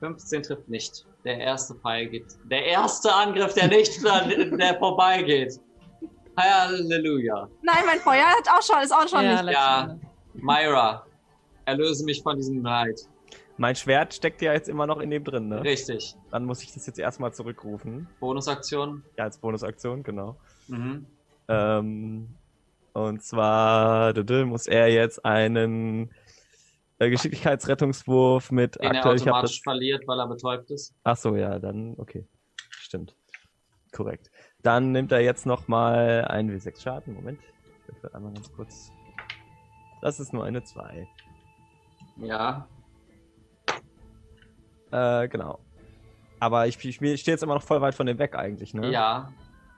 15 0.00 0.42
trifft 0.42 0.68
nicht. 0.68 1.06
Der 1.24 1.38
erste 1.38 1.74
Pfeil 1.74 2.06
geht. 2.08 2.26
Der 2.50 2.64
erste 2.64 3.12
Angriff, 3.12 3.52
der 3.54 3.68
nicht, 3.68 4.02
der 4.04 4.78
vorbeigeht. 4.78 5.60
Halleluja. 6.36 7.48
Nein, 7.62 7.84
mein 7.86 7.98
Feuer 7.98 8.24
hat 8.24 8.48
auch 8.48 8.62
schon, 8.62 8.82
ist 8.82 8.92
auch 8.92 9.06
schon 9.08 9.24
Ja, 9.24 9.42
nicht. 9.42 9.52
Ja. 9.52 9.98
Myra, 10.42 11.06
erlöse 11.64 12.04
mich 12.04 12.22
von 12.22 12.36
diesem 12.36 12.62
Leid. 12.62 13.00
mein 13.56 13.76
Schwert 13.76 14.14
steckt 14.14 14.40
ja 14.42 14.52
jetzt 14.52 14.68
immer 14.68 14.86
noch 14.86 15.00
in 15.00 15.10
dem 15.10 15.22
drin, 15.24 15.48
ne? 15.48 15.62
Richtig. 15.62 16.14
Dann 16.30 16.44
muss 16.44 16.62
ich 16.62 16.72
das 16.72 16.86
jetzt 16.86 16.98
erstmal 16.98 17.32
zurückrufen. 17.32 18.08
Bonusaktion. 18.18 19.04
Ja, 19.16 19.24
als 19.24 19.38
Bonusaktion, 19.38 20.02
genau. 20.02 20.36
Mhm. 20.68 21.06
Ähm, 21.48 22.28
und 22.92 23.22
zwar 23.22 24.14
muss 24.46 24.66
er 24.66 24.88
jetzt 24.88 25.24
einen 25.24 26.10
äh, 26.98 27.10
Geschicklichkeitsrettungswurf 27.10 28.50
mit 28.50 28.76
Den 28.76 28.82
er 28.82 28.90
aktuell, 28.96 29.16
hab 29.16 29.22
automatisch 29.22 29.58
das. 29.58 29.62
verliert, 29.62 30.06
weil 30.06 30.18
er 30.18 30.26
betäubt 30.28 30.70
ist. 30.70 30.94
Ach 31.04 31.16
so, 31.16 31.36
ja, 31.36 31.58
dann 31.58 31.94
okay. 31.98 32.26
Stimmt. 32.70 33.14
Korrekt. 33.92 34.30
Dann 34.62 34.92
nimmt 34.92 35.12
er 35.12 35.20
jetzt 35.20 35.46
nochmal 35.46 36.24
einen 36.26 36.50
W6 36.50 36.80
Schaden. 36.82 37.14
Moment. 37.14 37.40
Ich 37.88 38.02
will 38.02 38.10
einmal 38.12 38.32
ganz 38.32 38.52
kurz. 38.52 38.92
Das 40.00 40.20
ist 40.20 40.32
nur 40.32 40.44
eine 40.44 40.62
2. 40.62 41.06
Ja. 42.16 42.66
Äh, 44.90 45.28
genau. 45.28 45.58
Aber 46.38 46.66
ich, 46.66 46.76
ich, 46.84 47.00
ich 47.00 47.20
stehe 47.20 47.34
jetzt 47.34 47.42
immer 47.42 47.54
noch 47.54 47.62
voll 47.62 47.80
weit 47.80 47.94
von 47.94 48.06
dem 48.06 48.18
weg 48.18 48.34
eigentlich, 48.34 48.74
ne? 48.74 48.90
Ja. 48.90 49.32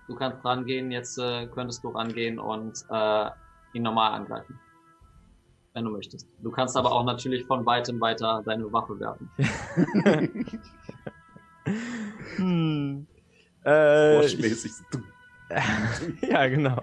Du 0.06 0.14
kannst 0.16 0.44
rangehen, 0.44 0.90
jetzt 0.90 1.18
äh, 1.18 1.46
könntest 1.46 1.82
du 1.84 1.88
rangehen 1.90 2.38
und 2.38 2.84
äh, 2.90 3.30
ihn 3.72 3.82
normal 3.82 4.12
angreifen. 4.12 4.58
Wenn 5.74 5.84
du 5.84 5.90
möchtest. 5.90 6.28
Du 6.42 6.50
kannst 6.50 6.76
aber 6.76 6.92
auch 6.92 7.04
natürlich 7.04 7.46
von 7.46 7.64
weitem 7.64 8.00
weiter 8.00 8.42
deine 8.44 8.70
Waffe 8.72 9.00
werfen. 9.00 9.30
hm. 12.36 13.06
Äh, 13.64 14.26
ich. 14.26 14.38
ja, 16.22 16.46
genau. 16.48 16.76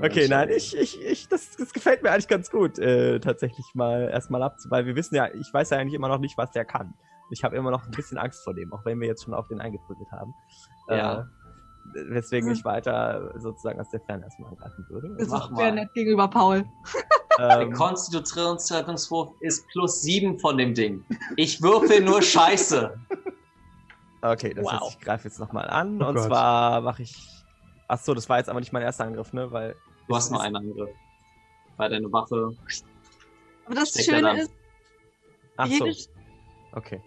Okay, 0.00 0.26
nein, 0.28 0.48
ich, 0.50 0.76
ich, 0.76 1.00
ich, 1.00 1.28
das, 1.28 1.56
das 1.56 1.72
gefällt 1.72 2.02
mir 2.02 2.10
eigentlich 2.10 2.28
ganz 2.28 2.50
gut, 2.50 2.78
äh, 2.78 3.20
tatsächlich 3.20 3.66
mal 3.74 4.08
erstmal 4.10 4.42
ab, 4.42 4.56
weil 4.68 4.86
wir 4.86 4.96
wissen 4.96 5.14
ja, 5.14 5.28
ich 5.32 5.52
weiß 5.52 5.70
ja 5.70 5.78
eigentlich 5.78 5.94
immer 5.94 6.08
noch 6.08 6.18
nicht, 6.18 6.36
was 6.38 6.50
der 6.50 6.64
kann. 6.64 6.94
Ich 7.30 7.44
habe 7.44 7.56
immer 7.56 7.70
noch 7.70 7.84
ein 7.84 7.90
bisschen 7.92 8.18
Angst 8.18 8.42
vor 8.42 8.54
dem, 8.54 8.72
auch 8.72 8.84
wenn 8.84 9.00
wir 9.00 9.06
jetzt 9.06 9.24
schon 9.24 9.34
auf 9.34 9.46
den 9.48 9.60
eingeprügelt 9.60 10.10
haben. 10.10 10.34
Ja. 10.88 11.20
Äh, 11.20 11.24
weswegen 12.10 12.50
ich 12.52 12.64
weiter 12.64 13.32
sozusagen 13.38 13.80
aus 13.80 13.88
der 13.90 14.00
Ferne 14.00 14.24
erstmal 14.24 14.50
angreifen 14.50 14.84
würde. 14.88 15.14
Das 15.18 15.28
Mach 15.28 15.50
ist 15.50 15.56
sehr 15.56 15.66
mal. 15.66 15.74
nett 15.74 15.92
gegenüber 15.94 16.28
Paul. 16.28 16.64
Der 17.38 17.60
Ähm, 17.62 17.72
Konstitutionsrettungswurf 17.72 19.32
ist 19.40 19.66
plus 19.68 20.02
sieben 20.02 20.38
von 20.38 20.58
dem 20.58 20.74
Ding. 20.74 21.04
Ich 21.36 21.62
würfel 21.62 22.02
nur 22.02 22.20
Scheiße. 22.22 22.92
okay, 24.22 24.52
das 24.54 24.64
Wow. 24.64 24.72
heißt, 24.72 24.82
ich 24.90 25.00
greife 25.00 25.28
jetzt 25.28 25.38
nochmal 25.38 25.68
an 25.70 26.02
Oh 26.02 26.08
und 26.08 26.14
Gott. 26.16 26.24
zwar 26.26 26.80
mache 26.80 27.02
ich. 27.02 27.39
Ach 27.90 27.98
so, 27.98 28.14
das 28.14 28.28
war 28.28 28.38
jetzt 28.38 28.48
aber 28.48 28.60
nicht 28.60 28.72
mein 28.72 28.82
erster 28.82 29.04
Angriff, 29.04 29.32
ne? 29.32 29.50
Weil. 29.50 29.74
Du 30.06 30.14
hast 30.14 30.30
nur 30.30 30.40
einen 30.40 30.54
Angriff. 30.54 30.90
Weil 31.76 31.90
deine 31.90 32.12
Waffe. 32.12 32.54
Aber 33.66 33.74
das 33.74 33.92
Schöne 33.92 34.42
ist, 34.42 34.52
Ach 35.56 35.66
so, 35.66 35.86
jede, 35.86 35.98
okay. 36.72 37.00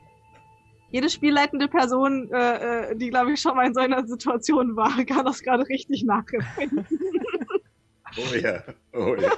jede 0.90 1.10
spielleitende 1.10 1.70
Person, 1.70 2.30
äh, 2.34 2.92
äh, 2.92 2.96
die, 2.98 3.10
glaube 3.10 3.32
ich, 3.32 3.40
schon 3.40 3.56
mal 3.56 3.66
in 3.66 3.74
so 3.74 3.80
einer 3.80 4.06
Situation 4.06 4.76
war, 4.76 4.92
kann 5.06 5.26
das 5.26 5.42
gerade 5.42 5.68
richtig 5.68 6.04
nachempfinden. 6.04 6.86
Oh 8.16 8.36
ja. 8.36 8.62
Oh 8.94 9.16
ja. 9.16 9.32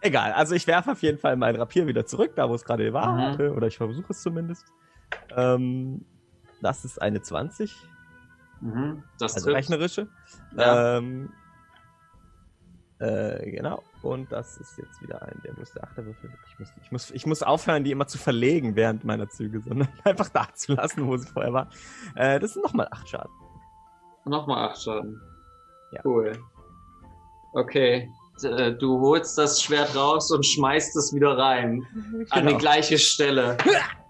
Egal, 0.00 0.32
also 0.32 0.56
ich 0.56 0.66
werfe 0.66 0.90
auf 0.90 1.02
jeden 1.02 1.16
Fall 1.16 1.36
mein 1.36 1.54
Rapier 1.54 1.86
wieder 1.86 2.04
zurück, 2.06 2.32
da 2.34 2.48
wo 2.48 2.54
es 2.56 2.64
gerade 2.64 2.92
war. 2.92 3.38
Mhm. 3.38 3.52
Oder 3.56 3.68
ich 3.68 3.76
versuche 3.76 4.10
es 4.10 4.20
zumindest. 4.20 4.66
Ähm, 5.36 6.04
das 6.60 6.84
ist 6.84 7.00
eine 7.00 7.22
20, 7.22 7.72
Mhm. 8.60 9.02
Das 9.18 9.34
also 9.34 9.46
trifft. 9.46 9.56
rechnerische. 9.56 10.08
Ja. 10.56 10.98
Ähm, 10.98 11.32
Äh, 13.00 13.52
genau. 13.52 13.80
Und 14.02 14.32
das 14.32 14.56
ist 14.56 14.76
jetzt 14.76 15.00
wieder 15.00 15.22
ein, 15.22 15.40
der 15.44 15.54
muss 15.56 15.72
der 15.72 15.84
Achterwürfel. 15.84 16.30
Ich 16.48 16.58
muss, 16.58 16.68
ich, 16.82 16.90
muss, 16.90 17.10
ich 17.12 17.26
muss 17.26 17.42
aufhören, 17.44 17.84
die 17.84 17.92
immer 17.92 18.08
zu 18.08 18.18
verlegen 18.18 18.74
während 18.74 19.04
meiner 19.04 19.28
Züge, 19.28 19.60
sondern 19.60 19.86
einfach 20.04 20.28
da 20.30 20.48
zu 20.52 20.72
lassen, 20.74 21.06
wo 21.06 21.16
sie 21.16 21.28
vorher 21.28 21.52
war. 21.52 21.68
Äh, 22.16 22.40
das 22.40 22.54
sind 22.54 22.64
nochmal 22.64 22.88
acht 22.90 23.08
Schaden. 23.08 23.30
Nochmal 24.24 24.68
acht 24.68 24.82
Schaden. 24.82 25.20
Ja. 25.92 26.00
Cool. 26.04 26.32
Okay. 27.54 28.10
Äh, 28.42 28.72
Du 28.72 28.98
holst 29.00 29.38
das 29.38 29.62
Schwert 29.62 29.94
raus 29.94 30.32
und 30.32 30.44
schmeißt 30.44 30.96
es 30.96 31.14
wieder 31.14 31.38
rein. 31.38 31.86
An 32.30 32.42
die 32.42 32.46
Genau. 32.48 32.58
gleiche 32.58 32.98
Stelle. 32.98 33.56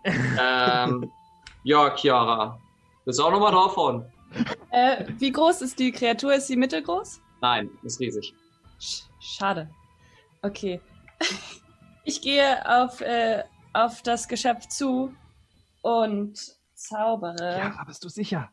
ähm, 0.04 1.10
ja, 1.62 1.94
Chiara. 1.94 2.58
Willst 3.04 3.20
du 3.20 3.24
auch 3.24 3.32
nochmal 3.32 3.52
draufhauen? 3.52 4.06
Äh, 4.70 5.06
wie 5.18 5.32
groß 5.32 5.62
ist 5.62 5.78
die 5.78 5.90
Kreatur? 5.92 6.34
Ist 6.34 6.46
sie 6.46 6.56
mittelgroß? 6.56 7.20
Nein, 7.40 7.70
ist 7.82 7.98
riesig. 8.00 8.34
Sch 8.78 9.04
schade. 9.20 9.70
Okay. 10.42 10.80
Ich 12.04 12.22
gehe 12.22 12.66
auf, 12.66 13.02
äh, 13.02 13.44
auf 13.74 14.00
das 14.00 14.28
Geschöpf 14.28 14.66
zu 14.68 15.14
und 15.82 16.56
zaubere. 16.72 17.58
Ja, 17.58 17.74
aber 17.76 17.84
bist 17.86 18.02
du 18.02 18.08
sicher? 18.08 18.50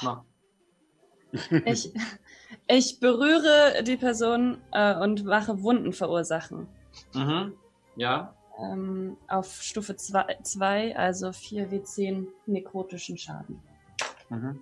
Na, 0.00 0.24
Ich, 1.66 1.92
ich 2.68 3.00
berühre 3.00 3.82
die 3.82 3.96
Person 3.96 4.58
äh, 4.72 4.94
und 4.96 5.24
mache 5.24 5.62
Wunden 5.62 5.92
verursachen. 5.92 6.68
Mhm. 7.14 7.52
Ja. 7.96 8.34
Ähm, 8.58 9.16
auf 9.28 9.60
Stufe 9.60 9.96
2, 9.96 10.96
also 10.96 11.28
4W10 11.28 12.26
nekrotischen 12.46 13.18
Schaden. 13.18 13.60
Mhm. 14.30 14.60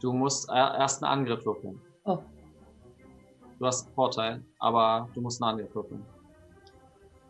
Du 0.00 0.12
musst 0.12 0.50
erst 0.50 1.02
einen 1.02 1.12
Angriff 1.12 1.44
würfeln. 1.46 1.80
Oh, 2.04 2.18
Du 3.58 3.66
hast 3.66 3.86
einen 3.86 3.94
Vorteil, 3.94 4.44
aber 4.58 5.08
du 5.14 5.20
musst 5.20 5.42
einen 5.42 5.52
Angriff 5.58 5.74
würfeln. 5.74 6.04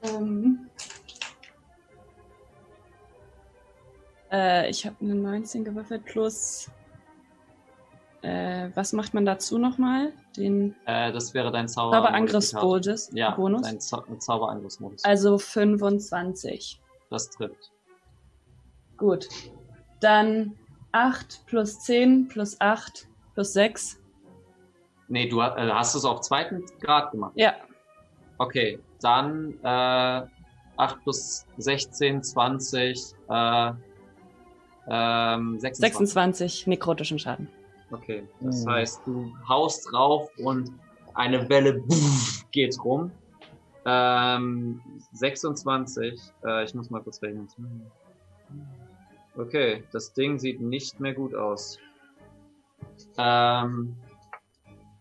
ähm. 0.02 0.68
Äh, 4.32 4.68
ich 4.70 4.84
habe 4.84 4.96
eine 5.00 5.14
19 5.14 5.64
gewürfelt 5.64 6.04
plus. 6.04 6.68
Äh, 8.26 8.70
was 8.74 8.92
macht 8.92 9.14
man 9.14 9.24
dazu 9.24 9.56
nochmal? 9.56 10.12
Den 10.36 10.74
Äh, 10.84 11.12
das 11.12 11.32
wäre 11.32 11.52
dein 11.52 11.68
Zauber. 11.68 11.92
Zauberangriffsbonus. 11.96 13.10
Ja, 13.12 13.30
Bonus? 13.30 13.62
dein 13.62 13.80
Zau 13.80 14.02
Zauberangriffsmodus. 14.18 15.04
Also 15.04 15.38
25. 15.38 16.80
das 17.08 17.30
trifft. 17.30 17.70
Gut. 18.96 19.28
Dann 20.00 20.56
8 20.90 21.46
plus 21.46 21.78
10 21.80 22.26
plus 22.26 22.60
8 22.60 23.06
plus 23.34 23.52
6. 23.52 24.00
Nee, 25.08 25.28
du 25.28 25.40
äh, 25.40 25.70
hast 25.70 25.94
es 25.94 26.04
auf 26.04 26.20
zweiten 26.22 26.64
Grad 26.80 27.12
gemacht. 27.12 27.32
Ja, 27.36 27.54
Okay, 28.38 28.78
dann 29.00 29.54
äh, 29.62 30.22
8 30.76 31.02
plus 31.02 31.46
16, 31.58 32.22
20, 32.22 33.14
äh, 33.30 33.72
ähm, 34.88 35.58
26. 35.58 35.78
26 35.78 36.66
nekrotischen 36.66 37.18
Schaden. 37.18 37.48
Okay, 37.90 38.26
das 38.40 38.64
Uh. 38.64 38.70
heißt, 38.70 39.00
du 39.06 39.32
haust 39.48 39.90
drauf 39.92 40.28
und 40.38 40.72
eine 41.14 41.48
Welle 41.48 41.82
geht 42.50 42.76
rum. 42.84 43.10
Ähm, 43.84 44.80
26, 45.12 46.20
äh, 46.44 46.64
ich 46.64 46.74
muss 46.74 46.90
mal 46.90 47.00
kurz 47.02 47.22
rechnen. 47.22 47.48
Okay, 49.36 49.84
das 49.92 50.12
Ding 50.12 50.38
sieht 50.38 50.60
nicht 50.60 50.98
mehr 50.98 51.14
gut 51.14 51.34
aus. 51.34 51.78
Ähm, 53.18 53.94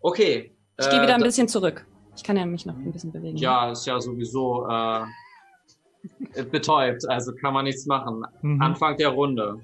okay. 0.02 0.52
Ich 0.78 0.90
gehe 0.90 1.00
äh, 1.00 1.04
wieder 1.04 1.16
ein 1.16 1.24
bisschen 1.24 1.48
zurück. 1.48 1.86
Ich 2.16 2.24
kann 2.24 2.38
ja 2.38 2.46
mich 2.46 2.66
noch 2.66 2.76
ein 2.76 2.92
bisschen 2.92 3.12
bewegen. 3.12 3.38
Ja, 3.38 3.72
ist 3.72 3.86
ja 3.88 4.00
sowieso 4.00 4.68
äh, 4.70 6.44
betäubt, 6.44 7.08
also 7.10 7.34
kann 7.36 7.54
man 7.54 7.66
nichts 7.66 7.86
machen. 7.86 8.24
Mhm. 8.42 8.62
Anfang 8.62 8.98
der 8.98 9.10
Runde. 9.10 9.60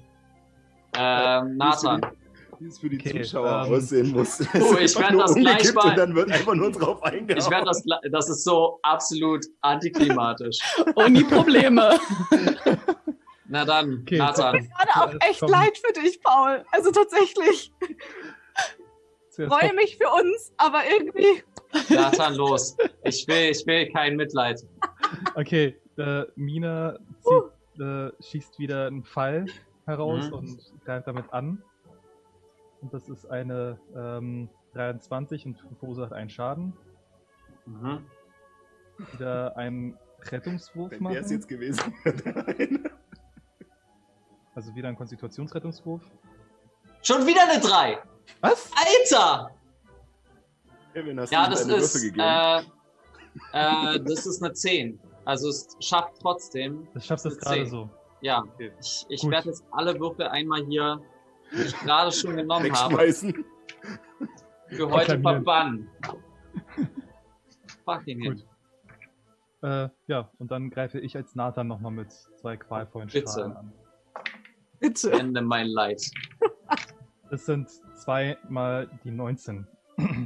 Ähm, 0.94 1.56
Nathan. 1.56 2.00
Wie 2.62 2.68
es 2.68 2.78
für 2.78 2.88
die 2.88 2.96
Okay, 2.98 3.22
Zuschauer 3.22 3.66
ähm, 3.66 3.74
aussehen 3.74 4.10
muss. 4.12 4.40
Oh, 4.54 4.76
ich 4.78 4.96
einfach 4.96 5.00
werd 5.00 5.12
nur 5.12 5.22
das 5.22 5.34
gleich 5.34 5.74
mal- 5.74 5.88
Und 5.90 5.98
dann 5.98 6.14
wird 6.14 6.30
einfach 6.30 6.54
nur 6.54 6.70
drauf 6.70 7.02
eingehauen. 7.02 7.38
Ich 7.42 7.50
werde 7.50 7.64
das, 7.66 7.82
das 8.10 8.28
ist 8.28 8.44
so 8.44 8.78
absolut 8.82 9.44
antiklimatisch. 9.62 10.58
Ohne 10.94 11.24
Probleme. 11.24 11.98
Na 13.48 13.64
dann, 13.64 14.00
Okay, 14.02 14.18
Nathan. 14.18 14.68
Gerade 14.68 14.90
auch 14.94 15.28
echt 15.28 15.40
Komm. 15.40 15.50
leid 15.50 15.76
für 15.76 15.92
dich, 16.00 16.20
Paul. 16.22 16.64
Also 16.70 16.90
tatsächlich. 16.92 17.72
Zuerst 19.30 19.52
Freue 19.52 19.72
mich 19.74 19.96
für 19.96 20.08
uns, 20.08 20.52
aber 20.58 20.82
irgendwie. 20.88 21.42
Nathan, 21.92 22.34
los. 22.34 22.76
Ich 23.04 23.26
will, 23.26 23.50
ich 23.50 23.66
will 23.66 23.90
kein 23.90 24.16
Mitleid. 24.16 24.60
Okay, 25.34 25.76
äh, 25.96 26.24
Mina 26.36 26.98
zieht, 27.22 27.80
äh, 27.80 28.10
schießt 28.22 28.58
wieder 28.58 28.86
einen 28.86 29.02
Pfeil 29.04 29.46
heraus 29.86 30.26
Mhm. 30.28 30.32
und 30.34 30.58
greift 30.84 31.06
damit 31.08 31.32
an. 31.32 31.62
Und 32.82 32.92
das 32.92 33.08
ist 33.08 33.26
eine 33.30 33.78
ähm, 33.96 34.48
23 34.74 35.46
und 35.46 35.56
verursacht 35.78 36.12
einen 36.12 36.28
Schaden. 36.30 36.72
Mhm. 37.66 38.04
Wieder 39.12 39.56
einen 39.56 39.96
Rettungswurf 40.30 40.90
Wenn 40.90 41.04
der 41.04 41.12
es 41.20 41.22
machen. 41.26 41.32
jetzt 41.32 41.48
gewesen. 41.48 41.94
Also 44.54 44.74
wieder 44.74 44.88
ein 44.88 44.96
Konstitutionsrettungswurf. 44.96 46.02
Schon 47.02 47.26
wieder 47.26 47.42
eine 47.48 47.60
3. 47.60 47.98
Was? 48.40 48.70
Alter! 48.76 49.50
Kevin, 50.92 51.18
hast 51.18 51.32
Ja, 51.32 51.44
du 51.46 51.50
das 51.52 51.66
ist, 51.66 52.02
gegeben? 52.02 52.20
äh, 52.20 52.58
äh, 53.52 54.00
das 54.04 54.26
ist 54.26 54.42
eine 54.42 54.52
10. 54.52 55.00
Also 55.24 55.48
es 55.48 55.74
schafft 55.80 56.20
trotzdem. 56.20 56.86
Das 56.92 57.06
schaffst 57.06 57.24
du 57.24 57.30
gerade 57.30 57.62
10. 57.62 57.66
so. 57.66 57.88
Ja, 58.20 58.42
Okay. 58.42 58.72
ich, 58.80 59.06
ich 59.08 59.24
werde 59.30 59.48
jetzt 59.48 59.64
alle 59.70 59.98
Würfel 59.98 60.26
einmal 60.28 60.64
hier, 60.66 61.00
die 61.52 61.62
ich 61.62 61.78
gerade 61.80 62.12
schon 62.12 62.36
genommen 62.36 62.72
habe, 62.72 63.12
für 64.68 64.90
heute 64.90 65.20
verbannen. 65.20 65.88
Fucking 67.84 68.20
hit. 68.22 68.46
Äh, 69.62 69.88
ja, 70.06 70.30
und 70.38 70.50
dann 70.50 70.70
greife 70.70 70.98
ich 70.98 71.16
als 71.16 71.34
Nathan 71.34 71.68
nochmal 71.68 71.92
mit 71.92 72.10
zwei 72.10 72.56
qualvollen 72.56 73.08
Bitte. 73.08 73.30
Strahlen 73.30 73.56
an. 73.56 73.72
Bitte. 74.80 75.12
Ende 75.12 75.42
mein 75.42 75.68
Leid. 75.68 76.02
Das 77.30 77.46
sind 77.46 77.70
zweimal 77.94 78.90
die 79.04 79.10
19. 79.10 79.66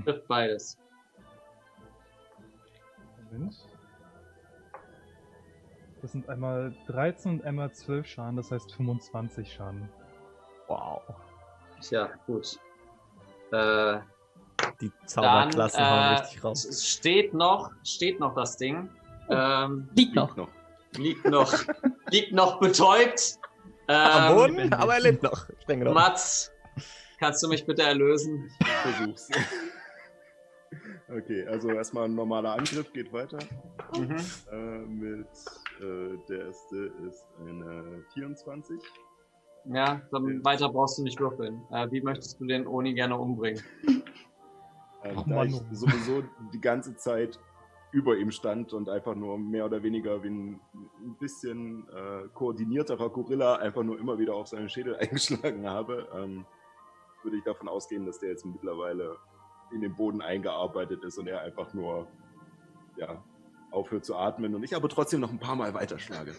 Trifft 0.04 0.26
beides. 0.26 0.78
Moment. 3.30 3.68
Das 6.00 6.12
sind 6.12 6.28
einmal 6.28 6.74
13 6.86 7.32
und 7.32 7.44
einmal 7.44 7.72
12 7.72 8.06
Schaden, 8.06 8.36
das 8.36 8.50
heißt 8.50 8.72
25 8.72 9.52
Schaden. 9.52 9.88
Wow. 10.68 11.02
Tja, 11.80 12.10
gut. 12.26 12.58
Äh, 13.52 13.98
Die 14.80 14.90
dann 14.90 15.06
Zauberklassen 15.06 15.80
hauen 15.80 16.02
äh, 16.02 16.16
richtig 16.18 16.44
raus. 16.44 16.64
es 16.64 16.86
steht 16.88 17.34
noch, 17.34 17.70
steht 17.84 18.18
noch 18.20 18.34
das 18.34 18.56
Ding. 18.56 18.88
Ähm, 19.28 19.88
Liegt 19.94 20.14
noch. 20.14 20.36
noch. 20.36 20.48
liegt 20.96 21.24
noch, 21.26 21.52
liegt 22.10 22.32
noch 22.32 22.58
betäubt. 22.60 23.38
Am 23.88 24.30
Ähm, 24.32 24.36
Boden, 24.36 24.72
aber 24.74 24.94
er 24.94 25.00
lebt 25.00 25.22
noch. 25.22 25.46
Streng 25.62 25.80
genommen. 25.80 25.94
Mats, 25.94 26.50
kannst 27.20 27.42
du 27.42 27.48
mich 27.48 27.64
bitte 27.66 27.82
erlösen? 27.82 28.50
Versuch's. 28.82 29.28
Okay, 31.08 31.46
also 31.46 31.70
erstmal 31.70 32.06
ein 32.06 32.14
normaler 32.16 32.52
Angriff 32.54 32.92
geht 32.92 33.12
weiter. 33.12 33.38
Mhm. 33.96 34.16
Äh, 34.50 34.56
mit 34.56 35.28
äh, 35.80 36.16
der 36.28 36.46
erste 36.46 36.92
ist 37.08 37.24
eine 37.40 38.02
24. 38.14 38.80
Ja, 39.72 40.00
dann 40.12 40.44
weiter 40.44 40.68
brauchst 40.68 40.98
du 40.98 41.02
nicht 41.02 41.18
würfeln. 41.18 41.62
Äh, 41.70 41.90
wie 41.90 42.00
möchtest 42.00 42.40
du 42.40 42.46
den 42.46 42.66
Oni 42.66 42.94
gerne 42.94 43.16
umbringen? 43.16 43.62
Ähm, 45.02 45.16
Ach, 45.18 45.24
da 45.24 45.34
Mann, 45.34 45.48
ich 45.48 45.62
sowieso 45.70 46.22
die 46.52 46.60
ganze 46.60 46.96
Zeit 46.96 47.38
über 47.92 48.16
ihm 48.16 48.30
stand 48.30 48.72
und 48.72 48.88
einfach 48.88 49.14
nur 49.14 49.38
mehr 49.38 49.64
oder 49.64 49.82
weniger 49.82 50.22
wie 50.22 50.28
ein, 50.28 50.60
ein 51.00 51.16
bisschen 51.18 51.88
äh, 51.88 52.28
koordinierterer 52.34 53.10
Gorilla 53.10 53.56
einfach 53.56 53.82
nur 53.82 53.98
immer 53.98 54.18
wieder 54.18 54.34
auf 54.34 54.48
seinen 54.48 54.68
Schädel 54.68 54.96
eingeschlagen 55.00 55.68
habe, 55.68 56.08
ähm, 56.14 56.44
würde 57.22 57.38
ich 57.38 57.44
davon 57.44 57.68
ausgehen, 57.68 58.06
dass 58.06 58.18
der 58.18 58.30
jetzt 58.30 58.44
mittlerweile 58.44 59.16
in 59.72 59.80
den 59.80 59.96
Boden 59.96 60.20
eingearbeitet 60.20 61.02
ist 61.04 61.18
und 61.18 61.26
er 61.26 61.40
einfach 61.40 61.74
nur 61.74 62.06
ja, 62.96 63.22
aufhört 63.70 64.04
zu 64.04 64.16
atmen 64.16 64.54
und 64.54 64.62
ich 64.62 64.76
aber 64.76 64.88
trotzdem 64.88 65.20
noch 65.20 65.30
ein 65.30 65.40
paar 65.40 65.56
Mal 65.56 65.74
weiterschlage. 65.74 66.34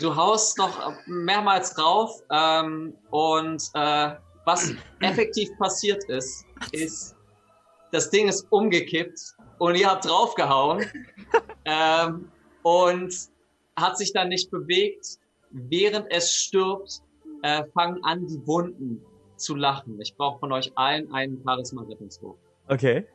Du 0.00 0.14
haust 0.14 0.58
noch 0.58 0.92
mehrmals 1.06 1.74
drauf 1.74 2.22
ähm, 2.30 2.94
und 3.10 3.62
äh, 3.74 4.14
was 4.44 4.74
effektiv 5.00 5.48
passiert 5.58 6.04
ist, 6.04 6.44
ist, 6.72 7.16
das 7.92 8.10
Ding 8.10 8.28
ist 8.28 8.46
umgekippt 8.50 9.34
und 9.58 9.74
ihr 9.74 9.88
habt 9.88 10.04
draufgehauen 10.06 10.84
ähm, 11.64 12.30
und 12.62 13.14
hat 13.76 13.96
sich 13.96 14.12
dann 14.12 14.28
nicht 14.28 14.50
bewegt, 14.50 15.18
während 15.50 16.06
es 16.10 16.32
stirbt, 16.32 17.00
äh, 17.42 17.64
fangen 17.74 18.02
an, 18.04 18.26
die 18.26 18.46
Wunden 18.46 19.02
zu 19.36 19.54
lachen. 19.54 19.98
Ich 20.00 20.14
brauche 20.14 20.38
von 20.38 20.52
euch 20.52 20.70
allen 20.76 21.12
einen 21.12 21.42
Charisma-Rettungswurf. 21.42 22.36
Okay. 22.68 23.06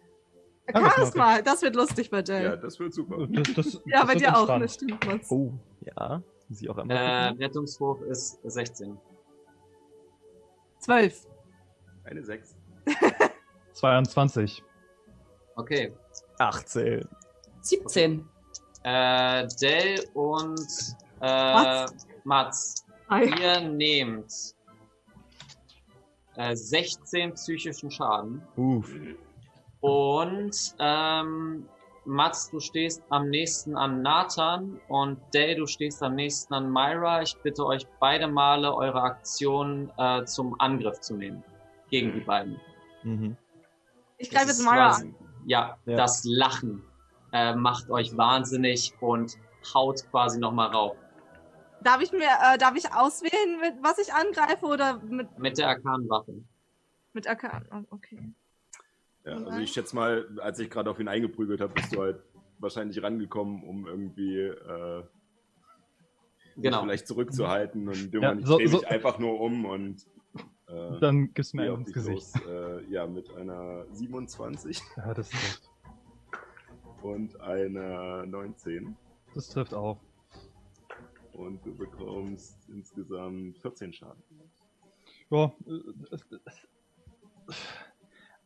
Ja, 0.74 0.90
Charisma, 0.90 1.42
das 1.42 1.62
wird 1.62 1.76
lustig 1.76 2.10
bei 2.10 2.24
Jay. 2.24 2.44
Ja, 2.44 2.50
Ja, 2.50 2.56
das 2.56 2.80
wird 2.80 2.94
super. 2.94 3.28
Das, 3.30 3.54
das, 3.54 3.76
bei 3.78 3.92
das 3.92 4.08
wird 4.08 4.22
dir 4.22 4.38
auch, 4.38 4.60
das 4.60 4.74
stimmt. 4.74 5.06
Mats. 5.06 5.32
Oh, 5.32 5.54
ja. 5.82 6.24
Ich 6.50 6.70
auch 6.70 6.78
Äh, 6.78 6.82
einmal 6.82 7.30
gucken. 7.30 7.44
Rettungswurf 7.44 8.02
ist 8.02 8.40
16. 8.44 8.98
Zwölf. 10.80 11.26
Eine 12.04 12.24
6. 12.24 12.56
22. 13.74 14.64
Okay. 15.58 15.94
18. 16.38 17.08
17. 17.62 18.28
Äh, 18.84 19.48
Dell 19.62 20.06
und 20.14 20.60
äh, 21.22 21.54
Mats. 21.54 21.96
Mats, 22.26 22.86
Hi. 23.10 23.24
ihr 23.42 23.62
nehmt 23.62 24.34
äh, 26.36 26.54
16 26.54 27.36
psychischen 27.36 27.90
Schaden. 27.90 28.42
Uff. 28.58 28.94
Und 29.80 30.76
ähm, 30.80 31.70
Mats, 32.06 32.50
du 32.52 32.60
stehst 32.60 33.04
am 33.10 33.30
nächsten 33.30 33.76
an 33.76 34.02
Nathan 34.02 34.80
und 34.88 35.20
Dale, 35.34 35.56
du 35.56 35.66
stehst 35.68 36.02
am 36.04 36.16
nächsten 36.16 36.54
an 36.54 36.70
Myra. 36.72 37.22
Ich 37.22 37.36
bitte 37.42 37.66
euch 37.66 37.88
beide 38.00 38.28
Male 38.28 38.74
eure 38.76 39.02
Aktion 39.02 39.92
äh, 39.98 40.24
zum 40.26 40.60
Angriff 40.60 41.00
zu 41.02 41.16
nehmen. 41.16 41.44
Gegen 41.90 42.14
die 42.14 42.20
beiden. 42.22 42.60
Mhm. 43.04 43.38
Ich 44.18 44.30
greife 44.30 44.48
jetzt 44.48 44.64
Mara 44.64 44.90
quasi- 44.90 45.08
an. 45.08 45.16
Ja, 45.46 45.78
Ja. 45.86 45.96
das 45.96 46.24
Lachen 46.26 46.84
äh, 47.32 47.54
macht 47.56 47.90
euch 47.90 48.16
wahnsinnig 48.18 48.94
und 49.02 49.36
haut 49.74 50.02
quasi 50.10 50.40
nochmal 50.40 50.70
rauf. 50.70 50.96
Darf 51.82 52.02
ich 52.02 52.12
mir, 52.12 52.28
äh, 52.54 52.58
darf 52.58 52.76
ich 52.76 52.92
auswählen, 52.94 53.60
mit 53.60 53.74
was 53.84 53.98
ich 54.00 54.12
angreife 54.14 54.66
oder 54.66 54.98
mit, 55.00 55.38
Mit 55.38 55.58
der 55.58 55.70
Arkanenwaffe. 55.70 56.34
mit 57.14 57.28
AK? 57.30 57.62
Oh, 57.72 57.84
okay. 57.96 58.32
Ja, 59.26 59.38
also 59.44 59.60
ich 59.60 59.72
schätze 59.72 59.96
mal, 59.96 60.40
als 60.40 60.60
ich 60.60 60.70
gerade 60.70 60.90
auf 60.90 61.00
ihn 61.00 61.08
eingeprügelt 61.08 61.60
habe, 61.62 61.74
bist 61.74 61.94
du 61.96 62.02
halt 62.02 62.22
wahrscheinlich 62.60 63.02
rangekommen, 63.02 63.64
um 63.64 63.88
irgendwie 63.88 64.40
äh, 64.40 65.04
Genau. 66.58 66.84
vielleicht 66.84 67.08
zurückzuhalten 67.08 67.88
und 67.90 67.96
Ja, 67.96 68.04
irgendwann 68.32 68.46
so- 68.46 68.60
ich 68.60 68.66
drehe 68.66 68.68
so- 68.70 68.78
mich 68.78 68.88
einfach 68.88 69.20
nur 69.20 69.40
um 69.42 69.66
und 69.66 70.06
äh, 70.68 71.00
Dann 71.00 71.34
gibst 71.34 71.54
du 71.54 71.58
mir 71.58 71.74
ins 71.74 71.92
Gesicht. 71.92 72.34
los. 72.36 72.46
Äh, 72.48 72.86
ja, 72.90 73.06
mit 73.08 73.30
einer 73.36 73.86
27 73.92 74.80
Ja, 74.98 75.14
das 75.14 75.30
trifft. 75.30 75.70
und 77.04 77.40
einer 77.42 78.26
19 78.26 78.96
Das 79.34 79.50
trifft 79.50 79.74
auch. 79.74 80.00
und 81.34 81.66
du 81.66 81.76
bekommst 81.76 82.58
insgesamt 82.70 83.58
14 83.60 83.92
Schaden. 83.92 84.24
Ja. 85.30 85.52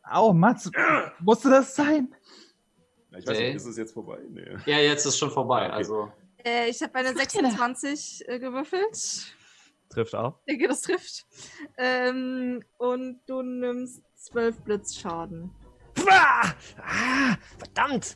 Au, 0.03 0.33
Mats, 0.33 0.69
musste 1.19 1.49
das 1.49 1.75
sein? 1.75 2.13
Ja, 3.11 3.17
ich 3.19 3.27
weiß 3.27 3.37
Okay. 3.37 3.47
nicht, 3.47 3.55
ist 3.57 3.65
es 3.65 3.77
jetzt 3.77 3.93
vorbei? 3.93 4.19
Nee. 4.29 4.57
Ja, 4.65 4.77
jetzt 4.79 5.05
ist 5.05 5.17
schon 5.17 5.31
vorbei. 5.31 5.65
Okay. 5.67 5.71
Also 5.75 6.11
Äh, 6.43 6.69
ich 6.69 6.81
habe 6.81 6.95
eine 6.95 7.09
Was 7.09 7.15
macht 7.15 7.35
ihr 7.35 7.41
da? 7.43 7.49
26 7.49 8.27
äh, 8.29 8.39
gewürfelt. 8.39 9.35
Trifft 9.89 10.15
auch. 10.15 10.39
Ich 10.45 10.53
denke, 10.53 10.67
das 10.67 10.81
trifft. 10.81 11.25
Ähm, 11.77 12.63
und 12.77 13.19
du 13.27 13.41
nimmst 13.41 14.01
12 14.15 14.61
Blitzschaden. 14.61 15.51
Ah, 16.09 17.35
verdammt! 17.57 18.15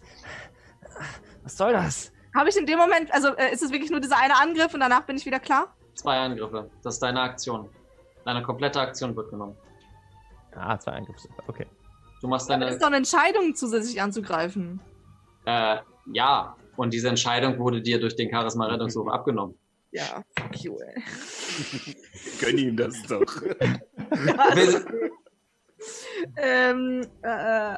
Was 1.43 1.57
soll 1.57 1.73
das? 1.73 2.11
Habe 2.35 2.49
ich 2.49 2.55
in 2.57 2.65
dem 2.65 2.79
Moment, 2.79 3.11
also 3.13 3.35
äh, 3.35 3.51
ist 3.51 3.61
es 3.61 3.71
wirklich 3.71 3.91
nur 3.91 3.99
dieser 3.99 4.17
eine 4.17 4.37
Angriff 4.39 4.73
und 4.73 4.79
danach 4.79 5.01
bin 5.05 5.17
ich 5.17 5.25
wieder 5.25 5.39
klar? 5.39 5.75
zwei 5.95 6.17
Angriffe. 6.17 6.69
Das 6.83 6.95
ist 6.95 7.03
deine 7.03 7.21
Aktion. 7.21 7.69
Deine 8.25 8.41
komplette 8.41 8.79
Aktion 8.79 9.15
wird 9.15 9.29
genommen. 9.29 9.55
Ah, 10.55 10.77
zwei 10.79 10.91
Angriffe. 10.93 11.27
Okay. 11.47 11.67
Du 12.21 12.27
machst 12.27 12.49
Das 12.49 12.59
deine. 12.59 12.69
ist 12.71 12.81
doch 12.81 12.87
eine 12.87 12.97
Entscheidung, 12.97 13.53
zusätzlich 13.55 14.01
anzugreifen. 14.01 14.79
Äh, 15.45 15.77
ja. 16.13 16.55
Und 16.77 16.93
diese 16.93 17.09
Entscheidung 17.09 17.59
wurde 17.59 17.81
dir 17.81 17.99
durch 17.99 18.15
den 18.15 18.31
Charisma-Rettungswurf 18.31 19.07
abgenommen. 19.11 19.55
Ja, 19.91 20.23
fuck 20.39 20.57
you, 20.63 20.77
ey. 20.79 21.03
Gönn 22.41 22.57
ihm 22.57 22.77
das 22.77 23.01
doch. 23.03 23.21
Ähm, 26.37 27.05
äh, 27.23 27.75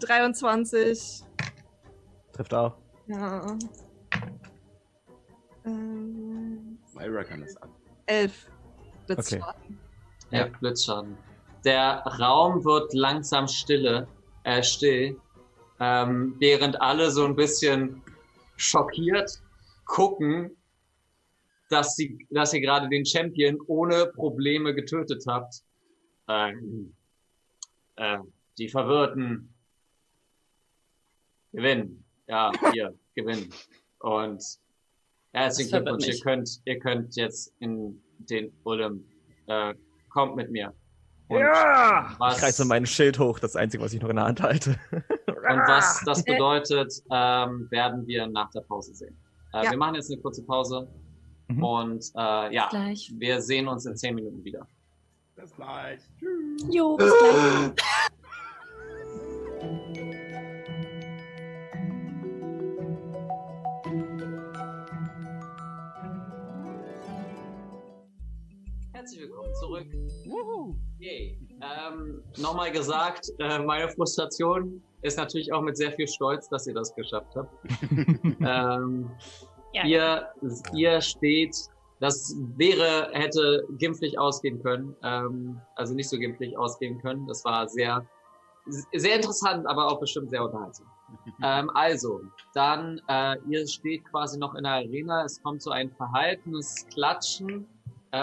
23. 0.00 1.22
Trifft 2.32 2.52
auch. 2.54 2.76
Ja. 3.06 3.56
Ähm, 5.64 6.78
Myra 6.92 7.22
kann 7.22 7.42
das 7.42 7.56
ab. 7.58 7.68
11 8.06 8.50
Blitzschaden. 9.06 9.78
Ja, 10.32 10.46
Blitzschaden. 10.58 11.16
Der 11.66 12.04
Raum 12.20 12.64
wird 12.64 12.94
langsam 12.94 13.48
stille, 13.48 14.06
äh, 14.44 14.62
still, 14.62 15.20
ähm, 15.80 16.36
während 16.38 16.80
alle 16.80 17.10
so 17.10 17.24
ein 17.24 17.34
bisschen 17.34 18.02
schockiert 18.56 19.42
gucken, 19.84 20.56
dass 21.68 21.96
sie, 21.96 22.24
dass 22.30 22.54
ihr 22.54 22.60
gerade 22.60 22.88
den 22.88 23.04
Champion 23.04 23.58
ohne 23.66 24.06
Probleme 24.06 24.76
getötet 24.76 25.24
habt. 25.26 25.64
Ähm, 26.28 26.94
äh, 27.96 28.18
die 28.58 28.68
Verwirrten 28.68 29.52
gewinnen. 31.52 32.04
Ja, 32.28 32.52
ihr 32.74 32.94
gewinnen. 33.16 33.52
Und 33.98 34.40
herzlichen 35.32 35.84
Glückwunsch, 35.84 36.06
ihr 36.06 36.20
könnt, 36.20 36.60
ihr 36.64 36.78
könnt 36.78 37.16
jetzt 37.16 37.52
in 37.58 38.00
den 38.18 38.52
Ulm. 38.62 39.04
Äh, 39.48 39.74
kommt 40.10 40.36
mit 40.36 40.52
mir. 40.52 40.72
Und 41.28 41.38
ja! 41.40 42.14
was- 42.18 42.36
Ich 42.38 42.42
reiße 42.42 42.64
mein 42.64 42.86
Schild 42.86 43.18
hoch, 43.18 43.38
das 43.38 43.56
Einzige, 43.56 43.82
was 43.82 43.92
ich 43.92 44.00
noch 44.00 44.08
in 44.10 44.16
der 44.16 44.24
Hand 44.26 44.40
halte. 44.42 44.76
Und 45.26 45.58
was 45.68 46.02
das 46.04 46.24
bedeutet, 46.24 46.92
ähm, 47.10 47.68
werden 47.70 48.06
wir 48.06 48.26
nach 48.26 48.50
der 48.50 48.62
Pause 48.62 48.94
sehen. 48.94 49.16
Äh, 49.52 49.64
Ja. 49.64 49.70
Wir 49.70 49.78
machen 49.78 49.94
jetzt 49.94 50.10
eine 50.10 50.20
kurze 50.20 50.42
Pause 50.44 50.88
Mhm. 51.48 51.62
und 51.62 52.04
äh, 52.16 52.52
ja, 52.52 52.66
Gleich. 52.70 53.12
wir 53.18 53.40
sehen 53.40 53.68
uns 53.68 53.86
in 53.86 53.96
zehn 53.96 54.16
Minuten 54.16 54.42
wieder. 54.42 54.66
Das 55.36 55.54
gleich. 55.54 56.00
Tschüss. 56.18 56.66
Jo, 56.74 56.96
bis 56.96 57.12
gleich. 57.16 57.70
Zurück. 69.66 69.86
Ähm, 71.00 72.22
Nochmal 72.38 72.70
gesagt, 72.72 73.26
äh, 73.38 73.58
meine 73.58 73.88
Frustration 73.88 74.82
ist 75.02 75.18
natürlich 75.18 75.52
auch 75.52 75.62
mit 75.62 75.76
sehr 75.76 75.92
viel 75.92 76.08
Stolz, 76.08 76.48
dass 76.48 76.66
ihr 76.66 76.74
das 76.74 76.94
geschafft 76.94 77.34
habt. 77.34 77.52
ähm, 78.40 79.10
Ja. 79.72 79.84
ihr, 79.84 80.28
ihr 80.74 81.00
steht, 81.00 81.54
das 82.00 82.34
wäre, 82.56 83.10
hätte 83.12 83.66
gimpflich 83.78 84.18
ausgehen 84.18 84.62
können, 84.62 84.94
ähm, 85.02 85.60
also 85.76 85.94
nicht 85.94 86.08
so 86.08 86.16
gimpflich 86.18 86.56
ausgehen 86.56 87.00
können. 87.00 87.26
Das 87.26 87.44
war 87.44 87.68
sehr, 87.68 88.06
sehr 88.94 89.16
interessant, 89.16 89.66
aber 89.66 89.86
auch 89.90 90.00
bestimmt 90.00 90.30
sehr 90.30 90.44
unterhaltsam. 90.44 90.86
ähm, 91.42 91.70
also, 91.74 92.20
dann, 92.54 93.00
äh, 93.08 93.36
ihr 93.48 93.66
steht 93.66 94.04
quasi 94.10 94.38
noch 94.38 94.54
in 94.54 94.64
der 94.64 94.72
Arena, 94.72 95.24
es 95.24 95.42
kommt 95.42 95.62
so 95.62 95.70
ein 95.70 95.90
verhaltenes 95.92 96.86
Klatschen 96.92 97.66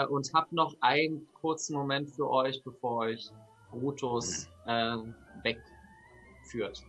äh, 0.02 0.06
und 0.06 0.32
habt 0.34 0.52
noch 0.52 0.74
einen 0.80 1.26
kurzen 1.34 1.76
Moment 1.76 2.10
für 2.10 2.28
euch, 2.30 2.62
bevor 2.64 2.98
euch 2.98 3.30
Brutus 3.70 4.48
äh, 4.66 4.96
wegführt. 5.42 6.84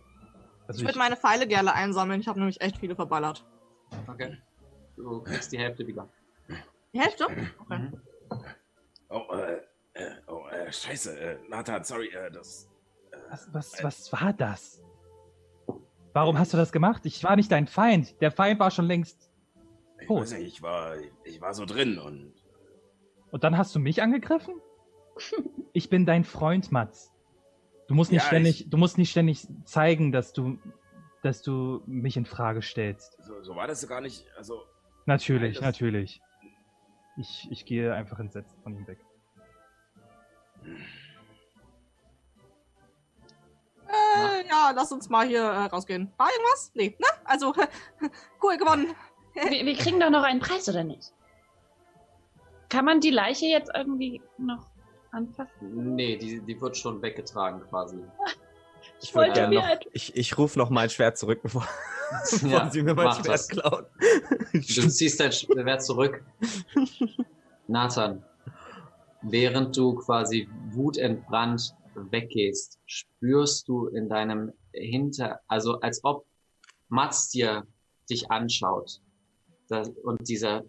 Also 0.68 0.80
Ich 0.80 0.86
würde 0.86 0.98
meine 0.98 1.16
Pfeile 1.16 1.46
gerne 1.46 1.72
einsammeln. 1.74 2.20
Ich 2.20 2.28
habe 2.28 2.38
nämlich 2.38 2.60
echt 2.60 2.78
viele 2.78 2.94
verballert. 2.96 3.44
Okay? 4.08 4.36
Du 4.96 5.20
kriegst 5.22 5.52
die 5.52 5.58
Hälfte 5.58 5.86
wieder. 5.86 6.08
Die 6.92 7.00
Hälfte? 7.00 7.26
Mhm. 7.28 8.00
Okay. 8.30 8.50
Oh, 9.08 9.22
äh, 9.34 9.60
äh, 9.94 10.10
oh, 10.26 10.46
äh, 10.48 10.72
scheiße, 10.72 11.18
äh, 11.18 11.38
Nathan, 11.48 11.84
sorry, 11.84 12.08
äh, 12.08 12.30
das. 12.30 12.68
Äh, 13.12 13.16
was, 13.30 13.48
was, 13.52 13.84
was 13.84 14.12
war 14.12 14.32
das? 14.32 14.82
Warum 16.12 16.38
hast 16.38 16.52
du 16.52 16.56
das 16.56 16.72
gemacht? 16.72 17.04
Ich 17.04 17.22
war 17.22 17.36
nicht 17.36 17.52
dein 17.52 17.66
Feind. 17.68 18.20
Der 18.20 18.32
Feind 18.32 18.58
war 18.58 18.70
schon 18.70 18.86
längst. 18.86 19.30
ich 20.00 20.08
Oh. 20.10 20.20
weiß 20.20 20.32
nicht, 20.32 20.46
ich 20.46 20.62
war, 20.62 20.96
ich 21.24 21.40
war 21.40 21.54
so 21.54 21.66
drin 21.66 21.98
und. 21.98 22.32
Und 23.36 23.44
dann 23.44 23.58
hast 23.58 23.74
du 23.74 23.80
mich 23.80 24.00
angegriffen? 24.02 24.54
Ich 25.74 25.90
bin 25.90 26.06
dein 26.06 26.24
Freund, 26.24 26.72
Mats. 26.72 27.12
Du 27.86 27.94
musst 27.94 28.10
nicht 28.10 28.22
Ja, 28.22 28.26
ständig, 28.28 28.70
du 28.70 28.78
musst 28.78 28.96
nicht 28.96 29.10
ständig 29.10 29.46
zeigen, 29.66 30.10
dass 30.10 30.32
du, 30.32 30.58
dass 31.22 31.42
du 31.42 31.82
mich 31.84 32.16
in 32.16 32.24
Frage 32.24 32.62
stellst. 32.62 33.22
So, 33.22 33.42
so 33.42 33.54
war 33.56 33.66
das 33.66 33.86
gar 33.86 34.00
nicht, 34.00 34.24
also. 34.38 34.62
Natürlich, 35.04 35.56
Nein, 35.60 35.64
das- 35.64 35.78
natürlich. 35.80 36.22
Ich, 37.18 37.46
ich 37.50 37.66
gehe 37.66 37.92
einfach 37.92 38.18
entsetzt 38.20 38.56
von 38.62 38.74
ihm 38.74 38.86
weg. 38.86 39.00
Äh, 43.86 44.48
ja, 44.48 44.72
lass 44.74 44.92
uns 44.92 45.10
mal 45.10 45.26
hier 45.26 45.42
äh, 45.42 45.64
rausgehen. 45.66 46.10
War 46.16 46.28
irgendwas? 46.32 46.70
Nee, 46.72 46.96
ne? 46.98 47.06
Also, 47.24 47.52
cool, 48.42 48.56
gewonnen. 48.56 48.94
Wir, 49.34 49.66
wir 49.66 49.76
kriegen 49.76 50.00
doch 50.00 50.08
noch 50.08 50.22
einen 50.22 50.40
Preis, 50.40 50.66
oder 50.70 50.84
nicht? 50.84 51.12
Kann 52.68 52.84
man 52.84 53.00
die 53.00 53.10
Leiche 53.10 53.46
jetzt 53.46 53.70
irgendwie 53.74 54.20
noch 54.38 54.66
anfassen? 55.12 55.94
Nee, 55.94 56.16
die, 56.16 56.40
die 56.40 56.60
wird 56.60 56.76
schon 56.76 57.00
weggetragen 57.02 57.60
quasi. 57.68 57.98
Ich 59.02 59.12
würde 59.14 59.28
wollte 59.28 59.40
gerne 59.40 59.54
noch. 59.56 59.64
halt- 59.66 59.86
Ich, 59.92 60.16
ich 60.16 60.38
rufe 60.38 60.58
noch 60.58 60.70
mein 60.70 60.88
Schwert 60.88 61.18
zurück, 61.18 61.40
bevor, 61.42 61.66
bevor 62.30 62.48
Ja, 62.50 62.70
sie 62.70 62.82
mir 62.82 62.94
mein 62.94 63.10
Schwert 63.12 63.26
das. 63.28 63.48
klauen. 63.48 63.84
Du 64.52 64.60
ziehst 64.88 65.18
dein 65.18 65.32
Schwert 65.32 65.82
zurück. 65.84 66.22
Nathan, 67.66 68.22
während 69.22 69.76
du 69.76 69.94
quasi 69.96 70.48
wutentbrannt 70.70 71.74
weggehst, 71.94 72.78
spürst 72.86 73.66
du 73.68 73.86
in 73.88 74.08
deinem 74.08 74.52
Hinter, 74.72 75.40
also 75.48 75.80
als 75.80 76.02
ob 76.04 76.24
Mats 76.88 77.30
dir 77.30 77.66
dich 78.08 78.30
anschaut. 78.30 79.00
Das, 79.68 79.88
und 80.04 80.28
dieser, 80.28 80.62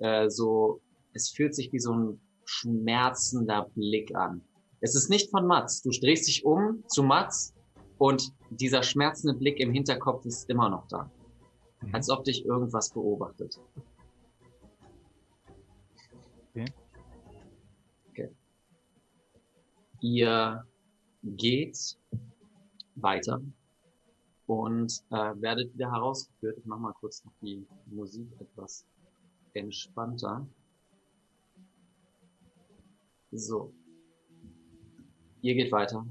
äh, 0.00 0.28
so, 0.28 0.80
es 1.18 1.30
fühlt 1.30 1.54
sich 1.54 1.72
wie 1.72 1.80
so 1.80 1.92
ein 1.92 2.20
schmerzender 2.44 3.68
Blick 3.74 4.14
an. 4.14 4.40
Es 4.80 4.94
ist 4.94 5.10
nicht 5.10 5.30
von 5.30 5.46
Mats. 5.46 5.82
Du 5.82 5.90
drehst 5.90 6.28
dich 6.28 6.44
um 6.44 6.84
zu 6.86 7.02
Mats 7.02 7.52
und 7.98 8.32
dieser 8.50 8.82
schmerzende 8.82 9.36
Blick 9.36 9.58
im 9.58 9.72
Hinterkopf 9.72 10.24
ist 10.24 10.48
immer 10.48 10.70
noch 10.70 10.86
da. 10.86 11.10
Mhm. 11.82 11.94
Als 11.94 12.08
ob 12.08 12.24
dich 12.24 12.44
irgendwas 12.44 12.90
beobachtet. 12.90 13.60
Okay. 16.50 16.66
Okay. 18.10 18.30
Ihr 20.00 20.64
geht 21.24 21.98
weiter 22.94 23.40
und 24.46 25.04
äh, 25.10 25.34
werdet 25.40 25.74
wieder 25.74 25.90
herausgeführt. 25.90 26.58
Ich 26.58 26.64
mach 26.66 26.78
mal 26.78 26.92
kurz 26.92 27.24
noch 27.24 27.32
die 27.42 27.66
Musik 27.86 28.28
etwas 28.40 28.86
entspannter. 29.54 30.46
So. 33.32 33.72
Ihr 35.42 35.54
geht 35.54 35.70
weiter 35.70 36.06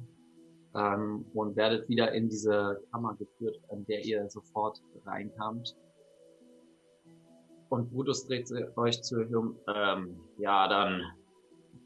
ähm, 0.76 1.26
und 1.34 1.56
werdet 1.56 1.90
wieder 1.90 2.12
in 2.14 2.30
diese 2.30 2.82
Kammer 2.92 3.16
geführt, 3.16 3.60
in 3.72 3.86
der 3.86 4.06
ihr 4.06 4.30
sofort 4.30 4.82
reinkamt. 5.06 5.76
Und 7.70 7.92
Brutus 7.92 8.26
dreht 8.28 8.50
euch 8.78 9.02
zu. 9.02 9.22
Ähm, 9.68 10.20
ja, 10.38 10.68
dann 10.68 11.02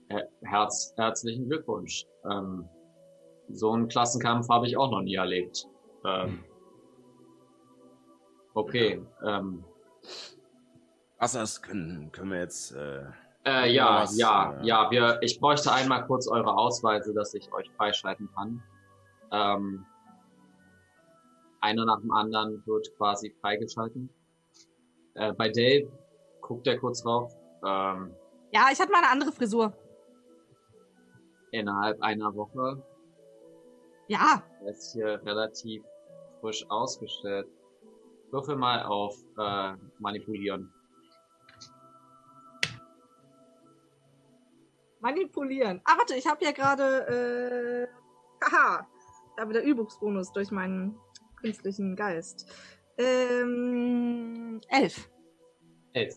äh, 0.10 0.24
herz, 0.44 0.94
herzlichen 0.98 1.48
Glückwunsch. 1.48 2.06
Ähm, 2.30 2.68
so 3.50 3.72
einen 3.72 3.88
Klassenkampf 3.88 4.48
habe 4.50 4.68
ich 4.68 4.78
auch 4.78 4.92
noch 4.92 5.02
nie 5.02 5.16
erlebt. 5.16 5.68
Ähm, 6.06 6.44
okay. 8.54 9.02
Ähm, 9.26 9.64
Assas 11.18 11.62
können, 11.62 12.12
können 12.12 12.32
wir 12.32 12.40
jetzt. 12.40 12.72
Äh, 12.74 13.06
äh, 13.46 13.72
ja, 13.74 14.02
Was, 14.02 14.18
ja, 14.18 14.54
äh, 14.62 14.66
ja. 14.66 14.92
Wir, 14.92 15.18
ich 15.22 15.40
bräuchte 15.40 15.72
einmal 15.72 16.06
kurz 16.06 16.28
eure 16.28 16.56
Ausweise, 16.58 17.14
dass 17.14 17.34
ich 17.34 17.52
euch 17.54 17.70
freischalten 17.78 18.30
kann. 18.36 18.62
Ähm, 19.32 19.86
einer 21.62 21.86
nach 21.86 22.00
dem 22.02 22.12
anderen 22.12 22.64
wird 22.66 22.96
quasi 22.98 23.34
freigeschalten. 23.42 24.10
Äh, 25.16 25.34
bei 25.34 25.50
Dave 25.50 25.92
guckt 26.42 26.68
er 26.68 26.80
kurz 26.80 27.04
drauf. 27.04 27.32
Ähm, 27.66 28.14
Ja, 28.52 28.68
ich 28.72 28.80
hatte 28.80 28.92
mal 28.92 29.00
eine 29.00 29.10
andere 29.12 29.32
Frisur. 29.32 29.74
innerhalb 31.52 32.02
einer 32.02 32.34
Woche 32.36 32.82
Ja, 34.08 34.42
Er 34.64 34.70
ist 34.72 34.94
hier 34.94 35.22
relativ 35.26 35.84
frisch 36.40 36.66
ausgestellt. 36.70 37.48
Würfel 38.32 38.56
mal 38.56 38.84
auf 38.84 39.16
äh, 39.38 39.74
manipulieren. 40.00 40.74
Manipulieren. 45.02 45.82
Ah, 45.86 45.98
warte, 45.98 46.16
ich 46.16 46.28
habe 46.28 46.44
ja 46.44 46.52
gerade, 46.52 47.88
äh, 47.90 48.46
haha, 48.46 48.88
da 49.38 49.50
wieder 49.50 49.64
Übungsbonus 49.64 50.32
durch 50.32 50.52
meinen 50.52 50.98
künstlichen 51.38 51.96
Geist. 51.96 52.48
Ähm, 52.98 54.62
elf. 54.70 55.10
Elf. 55.94 56.16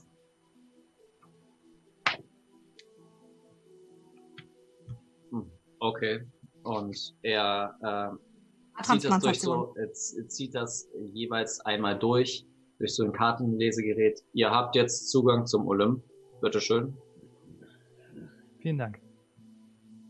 Hm, 5.30 5.51
Okay. 5.80 6.26
Und 6.62 7.14
er 7.22 8.18
äh, 8.78 8.82
zieht 8.82 9.05
das 9.05 9.22
durch 9.22 9.41
so, 9.41 9.74
zieht 10.28 10.55
das 10.55 10.89
jeweils 11.12 11.61
einmal 11.61 11.99
durch, 11.99 12.47
durch 12.78 12.95
so 12.95 13.05
ein 13.05 13.12
Kartenlesegerät. 13.12 14.24
Ihr 14.32 14.51
habt 14.51 14.76
jetzt 14.76 15.11
Zugang 15.11 15.47
zum 15.47 15.66
Olymp. 15.68 16.03
Bitteschön. 16.41 16.97
Vielen 18.64 18.78
Dank. 18.78 18.98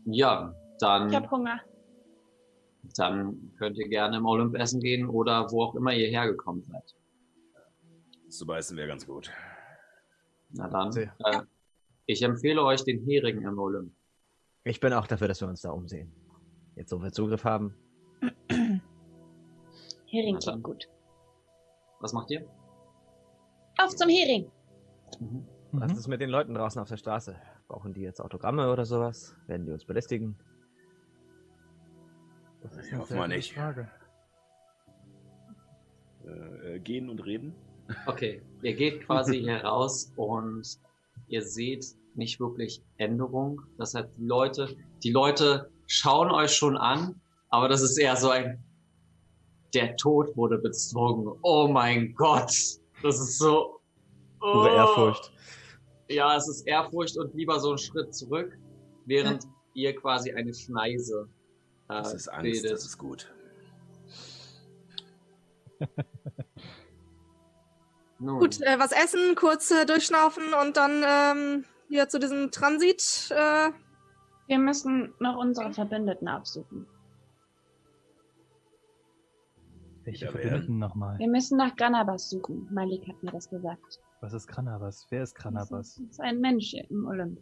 Ja, 0.05 0.55
dann. 0.79 1.09
Ich 1.09 1.15
hab 1.15 1.29
Hunger. 1.29 1.59
dann 2.95 3.51
könnt 3.57 3.77
ihr 3.77 3.89
gerne 3.89 4.15
im 4.15 4.25
Olymp 4.25 4.55
essen 4.55 4.79
gehen 4.79 5.09
oder 5.09 5.51
wo 5.51 5.61
auch 5.63 5.75
immer 5.75 5.93
ihr 5.93 6.07
hergekommen 6.07 6.63
seid. 6.63 6.95
zu 8.29 8.45
beißen 8.45 8.77
wäre 8.77 8.87
ganz 8.87 9.05
gut. 9.05 9.29
Na 10.51 10.69
dann, 10.69 10.95
äh, 10.95 11.41
ich 12.05 12.21
empfehle 12.21 12.63
euch 12.63 12.85
den 12.85 13.03
Hering 13.03 13.41
im 13.41 13.59
Olymp. 13.59 13.91
Ich 14.63 14.79
bin 14.79 14.93
auch 14.93 15.05
dafür, 15.07 15.27
dass 15.27 15.41
wir 15.41 15.49
uns 15.49 15.59
da 15.61 15.71
umsehen. 15.71 16.13
Jetzt, 16.77 16.93
wo 16.93 17.01
wir 17.03 17.11
Zugriff 17.11 17.43
haben. 17.43 17.75
Hering 20.07 20.39
klingt 20.39 20.63
gut. 20.63 20.87
Was 21.99 22.13
macht 22.13 22.31
ihr? 22.31 22.47
Auf 23.79 23.93
zum 23.97 24.07
Hering. 24.07 24.49
Mhm. 25.19 25.45
Was 25.73 25.91
Mhm. 25.91 25.97
ist 25.97 26.07
mit 26.07 26.21
den 26.21 26.29
Leuten 26.29 26.53
draußen 26.53 26.81
auf 26.81 26.87
der 26.87 26.95
Straße? 26.97 27.35
Brauchen 27.67 27.93
die 27.93 28.01
jetzt 28.01 28.21
Autogramme 28.21 28.71
oder 28.71 28.85
sowas? 28.85 29.35
Werden 29.47 29.65
die 29.65 29.71
uns 29.71 29.85
belästigen? 29.85 30.37
Das 32.61 32.77
ist 32.77 32.87
Ich 32.87 32.93
eine 32.93 33.01
hoffe 33.01 33.15
mal 33.15 33.27
nicht. 33.27 33.53
Frage. 33.53 33.89
Äh, 36.25 36.75
äh, 36.75 36.79
gehen 36.79 37.09
und 37.09 37.25
reden. 37.25 37.53
Okay, 38.07 38.41
ihr 38.63 38.73
geht 38.73 39.05
quasi 39.05 39.41
hier 39.41 39.63
raus 39.63 40.11
und 40.15 40.79
ihr 41.27 41.43
seht 41.43 41.85
nicht 42.15 42.39
wirklich 42.39 42.81
Änderung. 42.97 43.61
Das 43.77 43.93
heißt, 43.93 44.09
die 44.17 44.25
Leute, 44.25 44.75
die 45.03 45.11
Leute 45.11 45.69
schauen 45.85 46.31
euch 46.31 46.51
schon 46.55 46.77
an, 46.77 47.21
aber 47.49 47.69
das 47.69 47.83
ist 47.83 47.99
eher 47.99 48.15
so 48.15 48.31
ein, 48.31 48.63
der 49.75 49.95
Tod 49.97 50.35
wurde 50.35 50.57
bezwungen. 50.57 51.37
Oh 51.43 51.67
mein 51.67 52.15
Gott. 52.15 52.51
Das 53.03 53.19
ist 53.19 53.37
so, 53.37 53.79
Pure 54.39 54.71
oh. 54.71 54.75
Ehrfurcht. 54.75 55.31
Ja, 56.07 56.35
es 56.35 56.47
ist 56.47 56.67
Ehrfurcht 56.67 57.17
und 57.17 57.33
lieber 57.33 57.59
so 57.59 57.69
einen 57.69 57.77
Schritt 57.77 58.13
zurück, 58.13 58.57
während 59.05 59.45
ihr 59.73 59.95
quasi 59.95 60.31
eine 60.33 60.53
Schneise 60.53 61.27
äh, 61.89 61.93
Das 61.93 62.13
ist 62.13 62.27
Angst, 62.27 62.43
bildet. 62.43 62.71
das 62.71 62.85
ist 62.85 62.97
gut. 62.97 63.33
Nun, 68.19 68.39
Gut, 68.39 68.61
äh, 68.61 68.79
was 68.79 68.91
essen, 68.93 69.35
kurz 69.35 69.71
äh, 69.71 69.85
durchschnaufen 69.85 70.43
und 70.53 70.77
dann 70.77 71.03
ähm, 71.05 71.65
hier 71.89 72.07
zu 72.07 72.17
diesem 72.19 72.49
Transit. 72.49 73.29
Äh, 73.31 73.71
Wir 74.47 74.57
müssen 74.59 75.13
noch 75.19 75.35
unsere 75.37 75.73
Verbündeten 75.73 76.27
aufsuchen. 76.29 76.87
Welche 80.05 80.25
Ja? 80.25 80.31
Verbündeten 80.31 80.77
nochmal? 80.79 81.19
Wir 81.19 81.27
müssen 81.27 81.57
nach 81.57 81.75
Granabas 81.75 82.29
suchen. 82.29 82.69
Malik 82.71 83.05
hat 83.07 83.21
mir 83.21 83.31
das 83.31 83.49
gesagt. 83.49 83.99
Was 84.25 84.33
ist 84.33 84.47
Kranabas? 84.47 85.05
Wer 85.11 85.21
ist 85.21 85.35
Das 85.35 85.43
Kranabas? 85.43 85.97
ist 85.99 86.19
ein 86.19 86.41
Mensch 86.41 86.73
im 86.73 87.05
Olymp. 87.05 87.37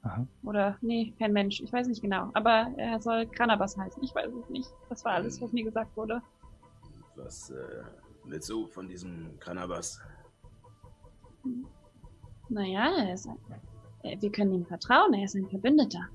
Aha. 0.00 0.26
Oder, 0.42 0.78
nee, 0.80 1.12
kein 1.18 1.34
Mensch. 1.34 1.60
Ich 1.60 1.70
weiß 1.70 1.86
nicht 1.86 2.00
genau. 2.00 2.30
Aber 2.32 2.68
er 2.78 2.98
soll 2.98 3.26
Granabas 3.26 3.76
heißen. 3.76 4.02
Ich 4.02 4.14
weiß 4.14 4.32
es 4.32 4.48
nicht. 4.48 4.70
Das 4.88 5.04
war 5.04 5.12
alles, 5.12 5.38
was 5.42 5.52
mir 5.52 5.64
gesagt 5.64 5.94
wurde. 5.94 6.22
Was 7.16 7.50
äh, 7.50 7.82
willst 8.24 8.48
du 8.48 8.66
von 8.68 8.88
diesem 8.88 9.38
Kranabas? 9.38 10.00
Naja, 12.48 12.90
er 12.96 13.12
ist 13.12 13.28
ein, 13.28 13.36
äh, 14.02 14.16
wir 14.18 14.32
können 14.32 14.54
ihm 14.54 14.64
vertrauen. 14.64 15.12
Er 15.12 15.24
ist 15.24 15.34
ein 15.34 15.50
Verbündeter. 15.50 16.08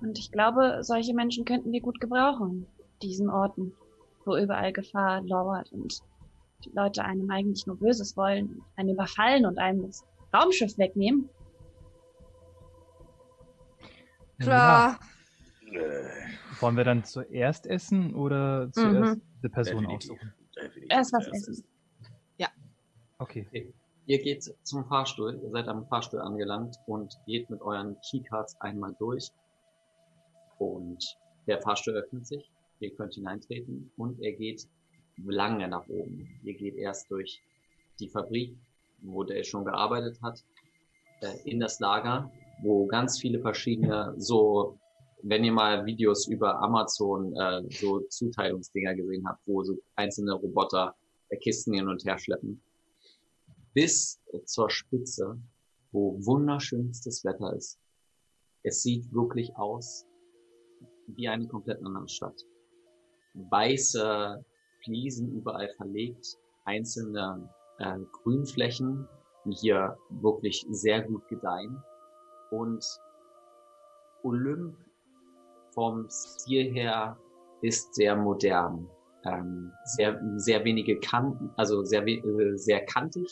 Und 0.00 0.18
ich 0.18 0.32
glaube, 0.32 0.78
solche 0.80 1.12
Menschen 1.12 1.44
könnten 1.44 1.70
wir 1.70 1.82
gut 1.82 2.00
gebrauchen. 2.00 2.66
Diesen 3.02 3.28
Orten, 3.28 3.74
wo 4.24 4.38
überall 4.38 4.72
Gefahr 4.72 5.20
lauert 5.20 5.70
und 5.70 6.00
die 6.64 6.70
Leute 6.70 7.04
einem 7.04 7.30
eigentlich 7.30 7.66
nur 7.66 7.76
Böses 7.78 8.16
wollen, 8.16 8.62
einen 8.76 8.90
überfallen 8.90 9.46
und 9.46 9.58
einem 9.58 9.82
das 9.82 10.04
Raumschiff 10.34 10.76
wegnehmen. 10.78 11.28
klar. 14.38 14.98
Äh, 15.72 16.60
Wollen 16.60 16.76
wir 16.76 16.84
dann 16.84 17.04
zuerst 17.04 17.66
essen 17.66 18.14
oder 18.14 18.70
zuerst 18.72 19.20
die 19.42 19.48
Person 19.48 19.82
definitiv. 19.82 20.10
aussuchen? 20.10 20.34
definitiv 20.56 20.90
Erst 20.90 21.12
was 21.12 21.24
zuerst 21.24 21.48
essen. 21.48 21.64
Okay. 23.20 23.72
Ihr 24.06 24.22
geht 24.22 24.54
zum 24.62 24.86
Fahrstuhl, 24.86 25.40
ihr 25.42 25.50
seid 25.50 25.68
am 25.68 25.86
Fahrstuhl 25.88 26.20
angelangt 26.20 26.76
und 26.86 27.18
geht 27.26 27.50
mit 27.50 27.60
euren 27.60 27.96
Keycards 28.00 28.58
einmal 28.60 28.94
durch. 28.98 29.30
Und 30.58 31.16
der 31.46 31.60
Fahrstuhl 31.60 31.94
öffnet 31.94 32.26
sich, 32.26 32.50
ihr 32.80 32.94
könnt 32.94 33.14
hineintreten 33.14 33.90
und 33.96 34.20
er 34.22 34.32
geht 34.32 34.66
lange 35.26 35.68
nach 35.68 35.88
oben. 35.88 36.28
Ihr 36.44 36.54
geht 36.54 36.76
erst 36.76 37.10
durch 37.10 37.42
die 38.00 38.08
Fabrik, 38.08 38.56
wo 39.02 39.24
der 39.24 39.42
schon 39.44 39.64
gearbeitet 39.64 40.20
hat. 40.22 40.44
äh, 41.20 41.36
in 41.44 41.60
das 41.60 41.80
Lager, 41.80 42.30
wo 42.62 42.86
ganz 42.86 43.18
viele 43.20 43.40
verschiedene 43.40 44.14
so, 44.18 44.78
wenn 45.22 45.44
ihr 45.44 45.52
mal 45.52 45.84
Videos 45.84 46.28
über 46.28 46.60
Amazon 46.60 47.34
äh, 47.36 47.62
so 47.70 48.00
Zuteilungsdinger 48.00 48.94
gesehen 48.94 49.26
habt, 49.26 49.40
wo 49.46 49.62
so 49.62 49.76
einzelne 49.96 50.34
Roboter 50.34 50.94
äh, 51.28 51.36
Kisten 51.36 51.74
hin 51.74 51.88
und 51.88 52.04
her 52.04 52.18
schleppen, 52.18 52.62
bis 53.74 54.20
zur 54.44 54.70
Spitze, 54.70 55.38
wo 55.92 56.18
wunderschönstes 56.24 57.24
Wetter 57.24 57.54
ist. 57.54 57.78
Es 58.62 58.82
sieht 58.82 59.12
wirklich 59.12 59.56
aus 59.56 60.04
wie 61.06 61.28
eine 61.28 61.46
komplett 61.46 61.78
andere 61.84 62.08
Stadt. 62.08 62.44
Weiße 63.34 64.44
Fliesen 64.88 65.36
überall 65.36 65.68
verlegt, 65.76 66.38
einzelne 66.64 67.48
äh, 67.78 67.98
Grünflächen, 68.22 69.06
die 69.44 69.54
hier 69.54 69.96
wirklich 70.08 70.66
sehr 70.70 71.02
gut 71.02 71.28
gedeihen. 71.28 71.82
Und 72.50 72.84
Olymp 74.22 74.76
vom 75.74 76.08
Stil 76.08 76.72
her 76.72 77.18
ist 77.60 77.94
sehr 77.94 78.16
modern. 78.16 78.88
Ähm, 79.24 79.72
sehr, 79.84 80.18
sehr 80.36 80.64
wenige 80.64 80.98
Kanten, 81.00 81.50
also 81.56 81.84
sehr, 81.84 82.06
äh, 82.06 82.56
sehr 82.56 82.84
kantig, 82.86 83.28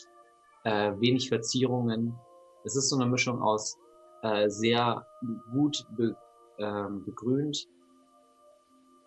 äh, 0.63 0.91
wenig 0.99 1.29
Verzierungen. 1.29 2.13
Es 2.65 2.75
ist 2.75 2.89
so 2.89 2.97
eine 2.97 3.09
Mischung 3.09 3.41
aus 3.41 3.77
äh, 4.21 4.49
sehr 4.49 5.05
gut 5.51 5.87
be, 5.95 6.15
äh, 6.57 6.89
begrünt, 7.05 7.67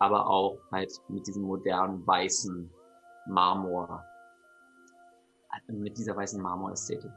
aber 0.01 0.27
auch 0.27 0.59
halt 0.73 0.91
mit 1.09 1.27
diesem 1.27 1.43
modernen 1.43 2.05
weißen 2.07 2.69
Marmor, 3.27 4.05
äh, 5.69 5.73
mit 5.73 5.97
dieser 5.97 6.17
weißen 6.17 6.43
Marmorästhetik. 6.43 7.13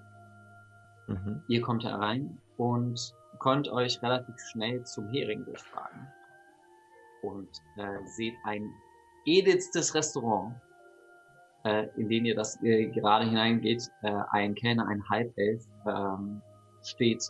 Mhm. 1.08 1.42
Ihr 1.48 1.62
kommt 1.62 1.84
herein 1.84 2.40
und 2.58 3.16
könnt 3.40 3.70
euch 3.70 4.02
relativ 4.04 4.36
schnell 4.52 4.84
zum 4.84 5.10
Hering 5.10 5.46
durchfragen 5.46 6.08
und 7.24 7.50
äh, 7.78 8.06
seht 8.06 8.36
ein 8.44 8.70
edelstes 9.26 9.96
Restaurant, 9.96 10.54
äh, 11.64 11.88
in 11.96 12.10
den 12.10 12.26
ihr 12.26 12.36
das 12.36 12.62
äh, 12.64 12.88
gerade 12.88 13.26
hineingeht. 13.26 13.90
Äh, 14.02 14.12
ein 14.32 14.56
Kellner, 14.56 14.88
ein 14.88 15.08
Halbelf, 15.10 15.66
ähm, 15.88 16.42
steht 16.84 17.24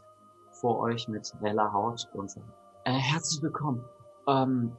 vor 0.62 0.80
euch 0.80 1.08
mit 1.08 1.32
heller 1.42 1.72
Haut 1.72 2.10
und 2.14 2.32
sagt, 2.32 2.48
äh, 2.86 2.92
herzlich 2.92 3.42
willkommen. 3.44 3.84
Ähm, 4.28 4.76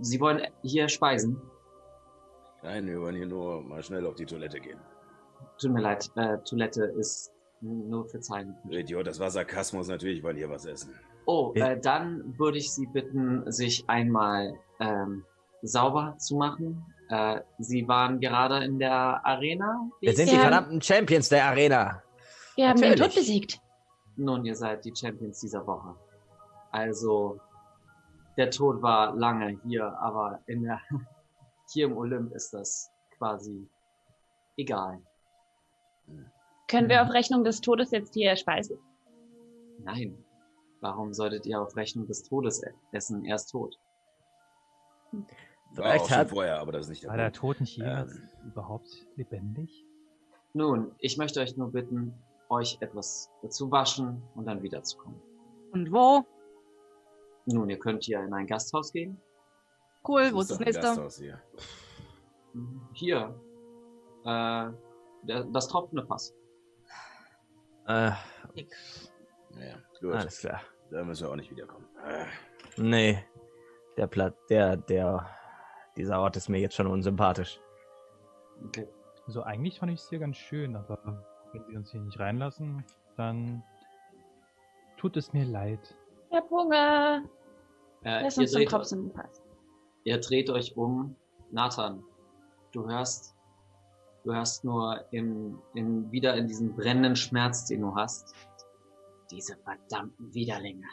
Sie 0.00 0.20
wollen 0.20 0.42
hier 0.62 0.88
speisen? 0.88 1.40
Nein, 2.62 2.86
wir 2.86 3.00
wollen 3.00 3.16
hier 3.16 3.26
nur 3.26 3.62
mal 3.62 3.82
schnell 3.82 4.06
auf 4.06 4.14
die 4.14 4.26
Toilette 4.26 4.60
gehen. 4.60 4.78
Tut 5.58 5.72
mir 5.72 5.80
leid, 5.80 6.10
äh, 6.16 6.38
Toilette 6.38 6.84
ist 6.84 7.32
nur 7.60 8.06
für 8.06 8.20
Zeilen. 8.20 8.56
Idiot, 8.68 9.06
das 9.06 9.18
war 9.18 9.30
Sarkasmus, 9.30 9.88
natürlich 9.88 10.22
wollen 10.22 10.36
hier 10.36 10.50
was 10.50 10.66
essen. 10.66 10.94
Oh, 11.26 11.52
äh, 11.54 11.78
dann 11.78 12.38
würde 12.38 12.58
ich 12.58 12.72
Sie 12.72 12.86
bitten, 12.86 13.50
sich 13.50 13.84
einmal 13.88 14.58
ähm, 14.80 15.24
sauber 15.62 16.16
zu 16.18 16.36
machen. 16.36 16.84
Äh, 17.08 17.40
Sie 17.58 17.86
waren 17.88 18.20
gerade 18.20 18.64
in 18.64 18.78
der 18.78 19.24
Arena. 19.24 19.90
Wir 20.00 20.14
sind 20.14 20.30
die 20.30 20.36
verdammten 20.36 20.80
Champions 20.80 21.28
der 21.28 21.44
Arena. 21.44 22.02
Wir 22.56 22.68
haben 22.68 22.80
Natürlich. 22.80 22.98
den 23.00 23.06
Tod 23.06 23.14
besiegt. 23.14 23.60
Nun, 24.16 24.44
ihr 24.44 24.54
seid 24.54 24.84
die 24.84 24.94
Champions 24.94 25.40
dieser 25.40 25.66
Woche. 25.66 25.94
Also, 26.72 27.38
der 28.40 28.50
Tod 28.50 28.80
war 28.80 29.14
lange 29.14 29.60
hier, 29.66 29.84
aber 30.00 30.40
in 30.46 30.62
der, 30.62 30.80
hier 31.72 31.86
im 31.86 31.96
Olymp 31.96 32.32
ist 32.32 32.54
das 32.54 32.90
quasi 33.18 33.68
egal. 34.56 34.98
Können 36.66 36.88
wir 36.88 37.02
auf 37.02 37.12
Rechnung 37.12 37.44
des 37.44 37.60
Todes 37.60 37.90
jetzt 37.90 38.14
hier 38.14 38.34
speisen? 38.36 38.78
Nein. 39.84 40.16
Warum 40.80 41.12
solltet 41.12 41.44
ihr 41.44 41.60
auf 41.60 41.76
Rechnung 41.76 42.06
des 42.06 42.22
Todes 42.22 42.62
essen? 42.92 43.26
Er 43.26 43.34
ist 43.34 43.48
tot. 43.48 43.78
War 45.74 46.00
auch 46.00 46.08
schon 46.08 46.28
vorher, 46.28 46.60
aber 46.60 46.72
das 46.72 46.86
ist 46.86 46.90
nicht 46.90 47.02
der 47.02 47.10
War 47.10 47.18
der 47.18 47.32
Tod 47.32 47.60
nicht 47.60 47.76
jemals 47.76 48.14
ähm. 48.14 48.28
überhaupt 48.46 49.06
lebendig? 49.16 49.84
Nun, 50.54 50.92
ich 50.98 51.18
möchte 51.18 51.40
euch 51.40 51.58
nur 51.58 51.70
bitten, 51.72 52.14
euch 52.48 52.78
etwas 52.80 53.30
zu 53.50 53.70
waschen 53.70 54.22
und 54.34 54.46
dann 54.46 54.62
wiederzukommen. 54.62 55.20
Und 55.72 55.92
wo? 55.92 56.24
Nun, 57.46 57.70
ihr 57.70 57.78
könnt 57.78 58.04
hier 58.04 58.22
in 58.22 58.32
ein 58.32 58.46
Gasthaus 58.46 58.92
gehen. 58.92 59.20
Cool, 60.06 60.30
wo 60.32 60.40
ist 60.40 60.50
das 60.50 60.60
nächste? 60.60 60.82
Gasthaus 60.82 61.18
hier. 61.18 61.40
Hier. 62.94 63.34
Äh, 64.24 64.70
der, 65.22 65.44
das 65.52 65.68
tropfende 65.68 66.06
Fass. 66.06 66.34
Äh. 67.86 68.10
Ja, 69.58 69.76
gut. 70.00 70.14
Alles 70.14 70.40
klar. 70.40 70.60
Da 70.90 71.04
müssen 71.04 71.24
wir 71.24 71.30
auch 71.30 71.36
nicht 71.36 71.50
wiederkommen. 71.50 71.86
Äh. 72.04 72.26
Nee. 72.76 73.24
Der 73.96 74.06
Platz, 74.06 74.36
der, 74.48 74.76
der, 74.76 75.28
dieser 75.96 76.20
Ort 76.20 76.36
ist 76.36 76.48
mir 76.48 76.58
jetzt 76.58 76.74
schon 76.74 76.86
unsympathisch. 76.86 77.60
Okay. 78.64 78.88
Also 79.26 79.42
eigentlich 79.42 79.78
fand 79.78 79.92
ich 79.92 80.00
es 80.00 80.08
hier 80.08 80.18
ganz 80.18 80.36
schön, 80.36 80.76
aber 80.76 81.24
wenn 81.52 81.64
sie 81.66 81.76
uns 81.76 81.90
hier 81.90 82.00
nicht 82.00 82.18
reinlassen, 82.18 82.84
dann 83.16 83.62
tut 84.96 85.16
es 85.16 85.32
mir 85.32 85.44
leid. 85.44 85.96
Ich 86.30 86.36
hab 86.36 86.48
Hunger. 86.50 87.24
Äh, 88.04 88.22
Lass 88.22 88.38
uns 88.38 88.52
zum 88.52 88.64
Tropfen 88.64 89.12
Pass. 89.12 89.42
Ihr 90.04 90.18
dreht 90.18 90.48
euch 90.48 90.76
um. 90.76 91.16
Nathan, 91.50 92.04
du 92.70 92.88
hörst, 92.88 93.34
du 94.22 94.32
hörst 94.32 94.64
nur 94.64 95.04
im, 95.10 95.58
im, 95.74 96.10
wieder 96.12 96.36
in 96.36 96.46
diesem 96.46 96.76
brennenden 96.76 97.16
Schmerz, 97.16 97.64
den 97.66 97.80
du 97.80 97.96
hast, 97.96 98.32
diese 99.32 99.56
verdammten 99.56 100.32
Widerlinge. 100.32 100.86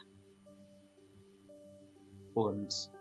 Und 2.33 2.91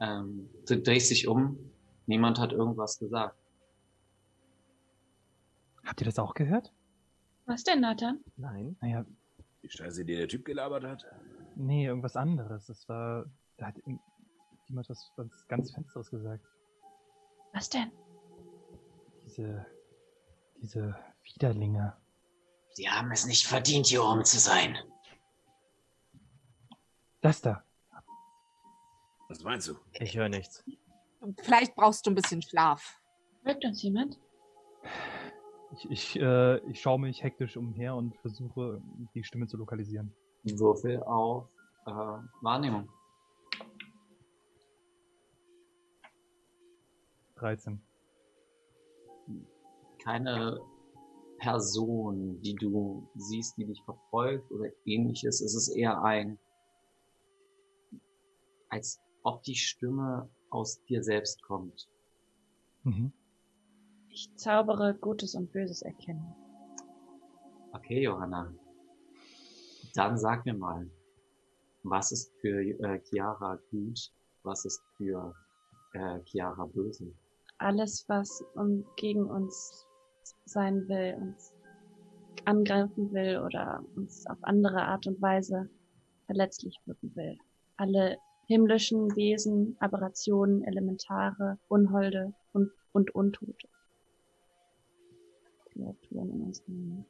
ähm, 0.00 0.48
du 0.66 0.80
drehst 0.80 1.10
dich 1.10 1.28
um. 1.28 1.58
Niemand 2.06 2.38
hat 2.38 2.52
irgendwas 2.52 2.98
gesagt. 2.98 3.36
Habt 5.84 6.00
ihr 6.00 6.06
das 6.06 6.18
auch 6.18 6.32
gehört? 6.32 6.72
Was 7.44 7.62
denn, 7.62 7.80
Nathan? 7.80 8.20
Nein. 8.36 8.76
Naja. 8.80 9.04
Die 9.62 9.68
Scheiße, 9.68 10.04
die 10.04 10.16
der 10.16 10.28
Typ 10.28 10.46
gelabert 10.46 10.84
hat? 10.84 11.04
Nee, 11.56 11.86
irgendwas 11.86 12.16
anderes. 12.16 12.66
Das 12.66 12.88
war. 12.88 13.26
Da 13.56 13.66
hat 13.66 13.76
jemand 14.66 14.88
was, 14.88 15.12
was 15.16 15.46
ganz 15.48 15.72
Finsteres 15.72 16.10
gesagt. 16.10 16.44
Was 17.52 17.70
denn? 17.70 17.90
Diese. 19.24 19.66
Diese 20.60 20.96
Widerlinge. 21.22 21.96
Sie 22.70 22.88
haben 22.88 23.10
es 23.12 23.26
nicht 23.26 23.46
verdient, 23.46 23.86
hier 23.86 24.02
oben 24.02 24.24
zu 24.24 24.38
sein. 24.38 24.76
Das 27.20 27.40
da. 27.40 27.64
Was 29.28 29.42
meinst 29.42 29.68
du? 29.68 29.78
Ich 29.92 30.16
höre 30.16 30.28
nichts. 30.28 30.64
Vielleicht 31.42 31.74
brauchst 31.74 32.06
du 32.06 32.10
ein 32.10 32.14
bisschen 32.14 32.42
Schlaf. 32.42 33.00
Hört 33.44 33.64
uns 33.64 33.82
jemand? 33.82 34.18
Ich, 35.72 35.90
ich, 35.90 36.16
äh, 36.16 36.58
ich 36.70 36.80
schaue 36.80 37.00
mich 37.00 37.22
hektisch 37.22 37.56
umher 37.56 37.94
und 37.94 38.16
versuche, 38.18 38.82
die 39.14 39.24
Stimme 39.24 39.46
zu 39.46 39.56
lokalisieren. 39.56 40.14
Würfel 40.44 41.02
auf 41.02 41.48
äh, 41.86 41.90
Wahrnehmung. 42.42 42.88
13. 47.36 47.80
Keine 50.02 50.58
Person, 51.38 52.40
die 52.42 52.54
du 52.54 53.08
siehst, 53.16 53.56
die 53.56 53.66
dich 53.66 53.82
verfolgt 53.84 54.50
oder 54.50 54.70
ähnliches. 54.84 55.40
Es 55.40 55.54
ist 55.54 55.68
eher 55.76 56.02
ein, 56.02 56.38
als 58.68 59.00
ob 59.22 59.42
die 59.42 59.56
Stimme 59.56 60.28
aus 60.50 60.82
dir 60.84 61.02
selbst 61.02 61.42
kommt. 61.42 61.88
Mhm. 62.84 63.12
Ich 64.08 64.34
zaubere 64.36 64.94
Gutes 64.94 65.34
und 65.34 65.50
Böses 65.52 65.82
erkennen. 65.82 66.34
Okay, 67.72 68.02
Johanna. 68.02 68.54
Dann 69.94 70.18
sag 70.18 70.44
mir 70.44 70.54
mal, 70.54 70.90
was 71.84 72.10
ist 72.10 72.32
für 72.40 72.60
äh, 72.60 73.00
Chiara 73.04 73.58
gut, 73.70 74.12
was 74.42 74.64
ist 74.64 74.82
für 74.96 75.34
äh, 75.92 76.18
Chiara 76.24 76.66
böse? 76.66 77.12
Alles, 77.58 78.04
was 78.08 78.44
um, 78.54 78.84
gegen 78.96 79.24
uns 79.24 79.86
sein 80.46 80.88
will, 80.88 81.16
uns 81.20 81.52
angreifen 82.44 83.12
will 83.12 83.38
oder 83.38 83.84
uns 83.94 84.26
auf 84.26 84.38
andere 84.42 84.82
Art 84.82 85.06
und 85.06 85.22
Weise 85.22 85.68
verletzlich 86.26 86.76
wirken 86.86 87.14
will. 87.14 87.38
Alle 87.76 88.18
himmlischen 88.46 89.14
Wesen, 89.14 89.76
Aberrationen, 89.80 90.64
Elementare, 90.64 91.58
Unholde 91.68 92.34
und, 92.52 92.70
und 92.92 93.14
Untote. 93.14 93.68
Kreaturen 95.72 96.30
in 96.30 96.42
unserem 96.42 97.04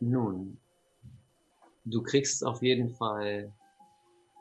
Nun, 0.00 0.58
du 1.84 2.02
kriegst 2.02 2.44
auf 2.44 2.62
jeden 2.62 2.90
Fall 2.90 3.52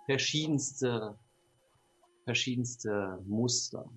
verschiedenste, 0.05 1.17
verschiedenste 2.25 3.19
Muster. 3.25 3.89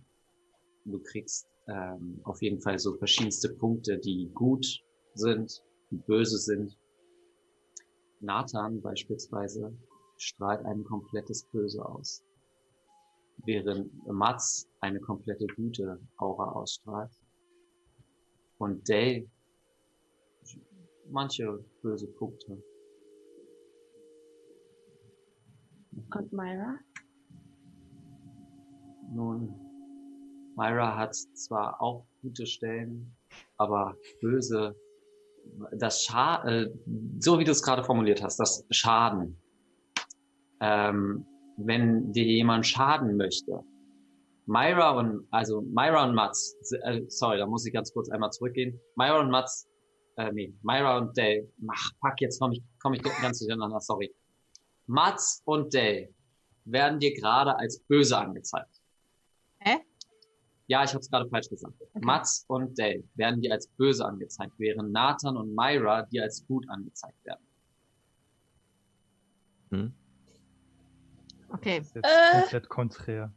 Du 0.84 1.00
kriegst 1.00 1.48
ähm, 1.68 2.20
auf 2.24 2.42
jeden 2.42 2.60
Fall 2.60 2.78
so 2.78 2.94
verschiedenste 2.96 3.48
Punkte, 3.48 3.98
die 3.98 4.30
gut 4.34 4.66
sind, 5.14 5.62
die 5.90 5.96
böse 5.96 6.38
sind. 6.38 6.76
Nathan 8.20 8.80
beispielsweise 8.80 9.76
strahlt 10.16 10.64
ein 10.64 10.84
komplettes 10.84 11.44
Böse 11.44 11.84
aus. 11.84 12.22
Während 13.44 13.90
Mats 14.06 14.68
eine 14.80 15.00
komplette 15.00 15.46
gute 15.46 16.00
Aura 16.16 16.52
ausstrahlt. 16.52 17.12
Und 18.58 18.88
Day 18.88 19.28
manche 21.10 21.62
böse 21.82 22.06
Punkte. 22.06 22.62
Und 25.96 26.32
Myra? 26.32 26.78
Nun, 29.12 29.54
Myra 30.56 30.96
hat 30.96 31.14
zwar 31.14 31.80
auch 31.80 32.06
gute 32.22 32.46
Stellen, 32.46 33.16
aber 33.56 33.96
böse, 34.20 34.74
das 35.72 36.02
Scha 36.02 36.44
äh, 36.44 36.70
so 37.20 37.38
wie 37.38 37.44
du 37.44 37.52
es 37.52 37.62
gerade 37.62 37.84
formuliert 37.84 38.22
hast, 38.22 38.38
das 38.38 38.64
Schaden. 38.70 39.40
Ähm, 40.60 41.24
wenn 41.56 42.12
dir 42.12 42.24
jemand 42.24 42.66
schaden 42.66 43.16
möchte, 43.16 43.62
Myra 44.46 44.98
und, 44.98 45.26
also 45.30 45.60
Myra 45.62 46.08
und 46.08 46.14
Mats, 46.14 46.56
äh, 46.82 47.02
sorry, 47.08 47.38
da 47.38 47.46
muss 47.46 47.66
ich 47.66 47.72
ganz 47.72 47.92
kurz 47.92 48.08
einmal 48.10 48.30
zurückgehen. 48.30 48.80
Myra 48.96 49.20
und 49.20 49.30
Mats, 49.30 49.68
äh, 50.16 50.32
nee, 50.32 50.54
Myra 50.62 50.98
und 50.98 51.16
Dale, 51.16 51.48
ach, 51.68 51.90
fuck, 52.00 52.20
jetzt 52.20 52.40
komme 52.40 52.54
ich, 52.54 52.62
komm 52.80 52.94
ich 52.94 53.02
ganz 53.02 53.38
durcheinander, 53.38 53.80
sorry. 53.80 54.14
Mats 54.86 55.42
und 55.44 55.74
Dale 55.74 56.14
werden 56.64 56.98
dir 57.00 57.14
gerade 57.14 57.56
als 57.56 57.80
böse 57.80 58.16
angezeigt. 58.16 58.80
Hä? 59.58 59.78
Ja, 60.68 60.82
ich 60.82 60.90
habe 60.90 61.00
es 61.00 61.10
gerade 61.10 61.28
falsch 61.28 61.48
gesagt. 61.48 61.74
Okay. 61.80 62.04
Mats 62.04 62.44
und 62.48 62.78
Dale 62.78 63.04
werden 63.14 63.40
dir 63.40 63.52
als 63.52 63.68
böse 63.68 64.04
angezeigt, 64.04 64.52
während 64.58 64.92
Nathan 64.92 65.36
und 65.36 65.54
Myra 65.54 66.02
dir 66.02 66.24
als 66.24 66.46
gut 66.46 66.68
angezeigt 66.68 67.24
werden. 67.24 67.46
Hm? 69.70 69.94
Okay. 71.48 71.78
Das 71.78 71.88
ist 71.88 71.94
jetzt 71.94 72.06
äh, 72.06 72.40
komplett 72.40 72.68
konträr. 72.68 73.32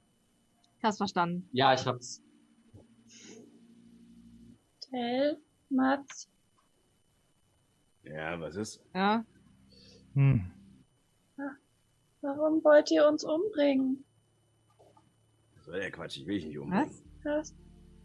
Hast 0.81 0.97
verstanden? 0.97 1.47
Ja, 1.51 1.73
ich 1.73 1.85
hab's. 1.85 2.21
Dale, 4.91 5.39
Mats. 5.69 6.29
Ja, 8.03 8.39
was 8.39 8.55
ist? 8.55 8.81
Ja. 8.93 9.23
Hm. 10.13 10.51
Warum 12.21 12.63
wollt 12.63 12.91
ihr 12.91 13.07
uns 13.07 13.23
umbringen? 13.23 14.03
Das 15.55 15.67
war 15.67 15.75
der 15.75 15.91
Quatsch, 15.91 16.17
ich 16.17 16.27
will 16.27 16.35
dich 16.35 16.45
nicht 16.45 16.57
umbringen. 16.59 16.89
Was? 17.23 17.55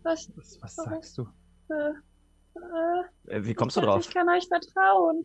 Was? 0.02 0.30
Was, 0.36 0.58
was 0.60 0.74
sagst 0.76 1.18
du? 1.18 1.26
Äh, 1.70 3.34
äh, 3.34 3.44
Wie 3.44 3.54
kommst 3.54 3.76
du 3.76 3.80
drauf? 3.80 4.06
Ich 4.06 4.12
kann 4.12 4.28
euch 4.28 4.46
vertrauen. 4.46 5.24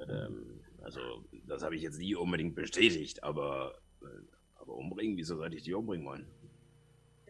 Ähm, 0.00 0.60
also, 0.82 1.00
das 1.46 1.62
habe 1.62 1.76
ich 1.76 1.82
jetzt 1.82 1.98
nie 1.98 2.14
unbedingt 2.14 2.54
bestätigt, 2.54 3.22
aber, 3.22 3.74
äh, 4.02 4.06
aber 4.56 4.74
umbringen, 4.74 5.16
wieso 5.16 5.36
sollte 5.36 5.56
ich 5.56 5.62
dich 5.62 5.74
umbringen 5.74 6.06
wollen? 6.06 6.26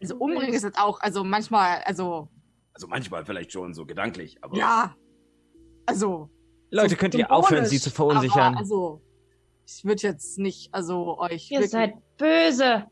Also 0.01 0.17
umbringen 0.17 0.55
ist 0.55 0.65
jetzt 0.65 0.79
auch, 0.79 1.01
also 1.01 1.23
manchmal, 1.23 1.83
also. 1.85 2.29
Also 2.73 2.89
manchmal 2.89 3.25
vielleicht 3.25 3.53
schon 3.53 3.75
so 3.75 3.87
gedanklich, 3.87 4.43
aber. 4.43 4.57
Ja. 4.57 4.97
Also. 5.87 6.31
Leute, 6.71 6.91
so 6.91 6.97
könnt 6.97 7.15
ihr 7.15 7.31
aufhören, 7.31 7.67
sie 7.67 7.79
zu 7.79 7.91
verunsichern? 7.91 8.55
Aber, 8.55 8.59
also, 8.59 9.03
ich 9.67 9.85
würde 9.85 10.03
jetzt 10.03 10.39
nicht, 10.39 10.73
also 10.73 11.19
euch. 11.19 11.51
Ihr 11.51 11.67
seid 11.69 11.95
böse. 12.17 12.87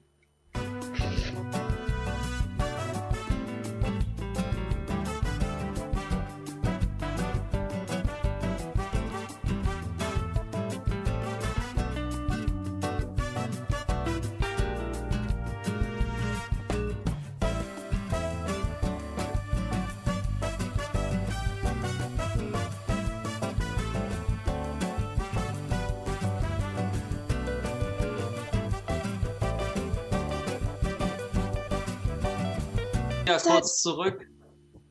Kurz 33.63 33.81
zurück. 33.81 34.29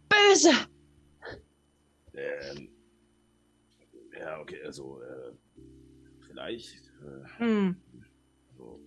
Böse! 0.08 0.52
Ähm, 2.14 2.70
ja, 4.18 4.40
okay, 4.40 4.62
also, 4.64 5.02
äh, 5.02 5.34
vielleicht. 6.26 6.78
Äh, 7.04 7.40
hm. 7.40 7.76
so. 8.58 8.80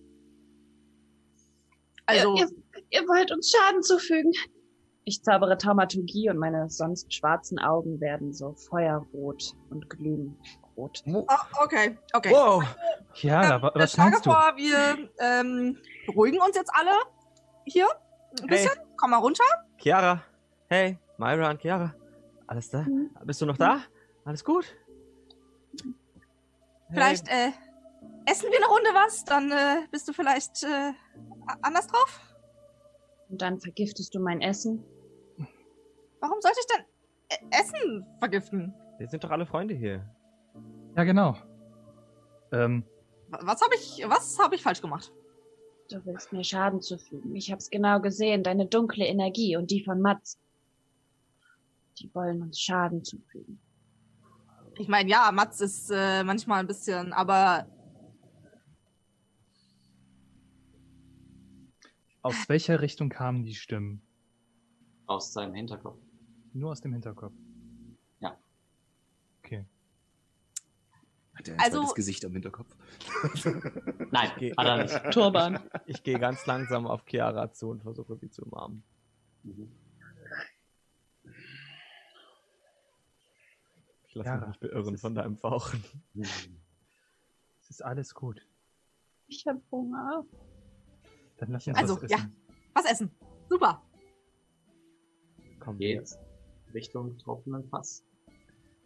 Also. 2.07 2.35
Ihr, 2.35 2.47
ihr, 2.47 2.83
ihr, 2.89 3.01
wollt 3.07 3.31
uns 3.31 3.51
Schaden 3.51 3.83
zufügen. 3.83 4.31
Ich 5.03 5.21
zaubere 5.21 5.55
Taumaturgie 5.55 6.31
und 6.31 6.39
meine 6.39 6.67
sonst 6.71 7.13
schwarzen 7.13 7.59
Augen 7.59 8.01
werden 8.01 8.33
so 8.33 8.53
feuerrot 8.53 9.53
und 9.69 9.87
glühen 9.87 10.35
rot. 10.75 11.03
Oh, 11.05 11.27
okay, 11.63 11.95
okay. 12.13 12.31
Wow. 12.31 12.63
Ja, 13.21 13.57
ähm, 13.57 13.69
was 13.75 13.97
meinst 13.97 14.25
du? 14.25 14.31
vor, 14.31 14.53
wir 14.55 15.09
ähm, 15.19 15.77
beruhigen 16.07 16.41
uns 16.41 16.55
jetzt 16.55 16.71
alle 16.73 16.93
hier 17.65 17.87
ein 18.41 18.47
bisschen. 18.47 18.71
Hey. 18.75 18.84
Komm 18.97 19.11
mal 19.11 19.17
runter. 19.17 19.43
Chiara. 19.77 20.21
Hey, 20.67 20.97
Myra 21.17 21.49
und 21.49 21.61
Chiara. 21.61 21.93
Alles 22.47 22.69
da? 22.69 22.81
Mhm. 22.81 23.11
Bist 23.25 23.41
du 23.41 23.45
noch 23.45 23.57
da? 23.57 23.81
Alles 24.23 24.43
gut? 24.43 24.65
Vielleicht 26.89 27.29
hey. 27.29 27.49
äh, 27.49 28.31
essen 28.31 28.49
wir 28.51 28.57
eine 28.57 28.67
Runde 28.67 28.89
was, 28.93 29.25
dann 29.25 29.51
äh, 29.51 29.87
bist 29.91 30.07
du 30.07 30.13
vielleicht 30.13 30.63
äh, 30.63 30.93
anders 31.61 31.87
drauf. 31.87 32.19
Und 33.29 33.41
dann 33.41 33.59
vergiftest 33.59 34.13
du 34.13 34.19
mein 34.19 34.41
Essen. 34.41 34.83
Warum 36.19 36.39
sollte 36.41 36.59
ich 36.59 36.67
denn 36.75 36.85
äh, 37.29 37.61
Essen 37.61 38.05
vergiften? 38.19 38.73
Wir 38.97 39.07
sind 39.07 39.23
doch 39.23 39.31
alle 39.31 39.45
Freunde 39.45 39.73
hier. 39.73 40.09
Ja, 40.95 41.03
genau. 41.03 41.35
Ähm. 42.51 42.85
Was 43.29 43.61
habe 43.61 43.75
ich, 43.75 44.03
was 44.07 44.39
habe 44.39 44.55
ich 44.55 44.63
falsch 44.63 44.81
gemacht? 44.81 45.11
Du 45.89 46.03
willst 46.05 46.33
mir 46.33 46.43
Schaden 46.43 46.81
zufügen. 46.81 47.35
Ich 47.35 47.51
hab's 47.51 47.69
genau 47.69 47.99
gesehen, 47.99 48.43
deine 48.43 48.65
dunkle 48.65 49.05
Energie 49.05 49.55
und 49.55 49.69
die 49.69 49.83
von 49.83 50.01
Mats. 50.01 50.39
Die 51.99 52.13
wollen 52.13 52.41
uns 52.41 52.59
Schaden 52.59 53.03
zufügen. 53.03 53.59
Ich 54.77 54.87
meine, 54.87 55.09
ja, 55.09 55.31
Mats 55.31 55.61
ist 55.61 55.89
äh, 55.91 56.23
manchmal 56.23 56.59
ein 56.59 56.67
bisschen, 56.67 57.13
aber. 57.13 57.67
Aus 62.21 62.49
welcher 62.49 62.81
Richtung 62.81 63.09
kamen 63.09 63.43
die 63.43 63.53
Stimmen? 63.53 64.01
Aus 65.05 65.31
seinem 65.31 65.53
Hinterkopf. 65.53 65.99
Nur 66.53 66.71
aus 66.71 66.81
dem 66.81 66.93
Hinterkopf. 66.93 67.33
Ja. 68.19 68.35
Okay. 69.39 69.65
Hat 71.35 71.47
er 71.49 71.53
ein 71.55 71.59
also, 71.59 71.79
zweites 71.79 71.95
Gesicht 71.95 72.25
am 72.25 72.31
Hinterkopf? 72.31 72.75
Nein, 74.11 74.31
geh, 74.39 74.53
hat 74.55 74.65
er 74.65 74.83
nicht. 74.83 75.11
Turban. 75.11 75.59
Ich 75.85 76.01
gehe 76.03 76.17
ganz 76.17 76.45
langsam 76.45 76.87
auf 76.87 77.03
Chiara 77.05 77.51
zu 77.51 77.69
und 77.69 77.83
versuche 77.83 78.15
sie 78.15 78.29
zu 78.29 78.43
umarmen. 78.43 78.83
Mhm. 79.43 79.69
Ich 84.07 84.15
lasse 84.15 84.37
mich 84.37 84.47
nicht 84.47 84.59
beirren 84.61 84.97
von 84.97 85.13
deinem 85.13 85.37
Fauchen. 85.37 85.83
Es 86.17 87.69
ist 87.69 87.83
alles 87.83 88.13
gut. 88.13 88.41
Ich 89.27 89.45
habe 89.45 89.61
Hunger. 89.71 90.23
Dann 91.37 91.51
lass 91.51 91.67
uns 91.67 91.77
also, 91.77 91.95
was 91.95 92.03
essen. 92.03 92.17
ja, 92.17 92.29
was 92.73 92.85
essen. 92.85 93.11
Super. 93.49 93.81
Komm, 95.59 95.77
geht's 95.77 96.17
Richtung 96.73 97.17
tropfenden 97.17 97.67
Fass. 97.69 98.05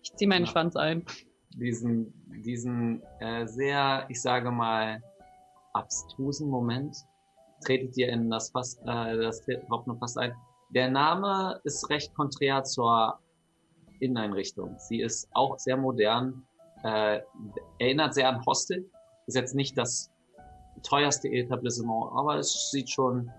Ich 0.01 0.15
ziehe 0.15 0.27
meinen 0.27 0.45
ja. 0.45 0.51
Schwanz 0.51 0.75
ein 0.75 1.05
diesen, 1.55 2.13
diesen 2.43 3.01
äh, 3.19 3.45
sehr, 3.45 4.05
ich 4.09 4.21
sage 4.21 4.51
mal, 4.51 5.01
abstrusen 5.73 6.49
Moment 6.49 6.95
tretet 7.65 7.97
ihr 7.97 8.09
in 8.09 8.29
das 8.29 8.51
Fass, 8.51 8.77
äh, 8.85 9.17
das 9.17 9.41
tropfende 9.67 9.99
Fass 9.99 10.17
ein. 10.17 10.33
Der 10.69 10.89
Name 10.89 11.59
ist 11.63 11.89
recht 11.89 12.13
konträr 12.13 12.63
zur 12.63 13.19
Inneneinrichtung. 13.99 14.75
Sie 14.77 15.01
ist 15.01 15.27
auch 15.33 15.57
sehr 15.57 15.77
modern, 15.77 16.45
äh, 16.83 17.19
erinnert 17.79 18.13
sehr 18.13 18.29
an 18.29 18.45
Hostel. 18.45 18.89
Ist 19.27 19.35
jetzt 19.35 19.55
nicht 19.55 19.77
das 19.77 20.11
teuerste 20.83 21.27
Etablissement, 21.27 22.11
aber 22.13 22.37
es 22.37 22.69
sieht 22.71 22.89
schon 22.89 23.31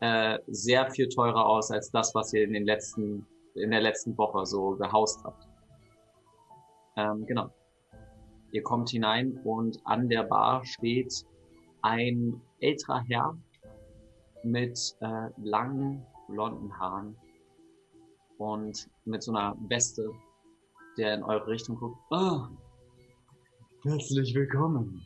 äh, 0.00 0.38
sehr 0.48 0.90
viel 0.90 1.08
teurer 1.08 1.46
aus 1.46 1.70
als 1.70 1.90
das, 1.90 2.14
was 2.14 2.32
ihr 2.32 2.44
in 2.44 2.52
den 2.52 2.66
letzten, 2.66 3.26
in 3.54 3.70
der 3.70 3.80
letzten 3.80 4.16
Woche 4.18 4.44
so 4.44 4.72
gehaust 4.76 5.24
habt. 5.24 5.48
Ähm, 6.96 7.26
genau. 7.26 7.50
Ihr 8.52 8.62
kommt 8.62 8.90
hinein 8.90 9.40
und 9.44 9.78
an 9.84 10.08
der 10.08 10.22
Bar 10.24 10.64
steht 10.64 11.12
ein 11.82 12.40
älterer 12.60 13.02
Herr 13.08 13.36
mit 14.44 14.78
äh, 15.00 15.28
langen 15.42 16.06
blonden 16.28 16.78
Haaren 16.78 17.16
und 18.38 18.88
mit 19.04 19.22
so 19.22 19.32
einer 19.32 19.56
Weste, 19.68 20.08
der 20.96 21.14
in 21.14 21.22
eure 21.24 21.46
Richtung 21.48 21.76
guckt. 21.76 21.98
Oh, 22.10 22.46
Herzlich 23.84 24.34
willkommen 24.34 25.04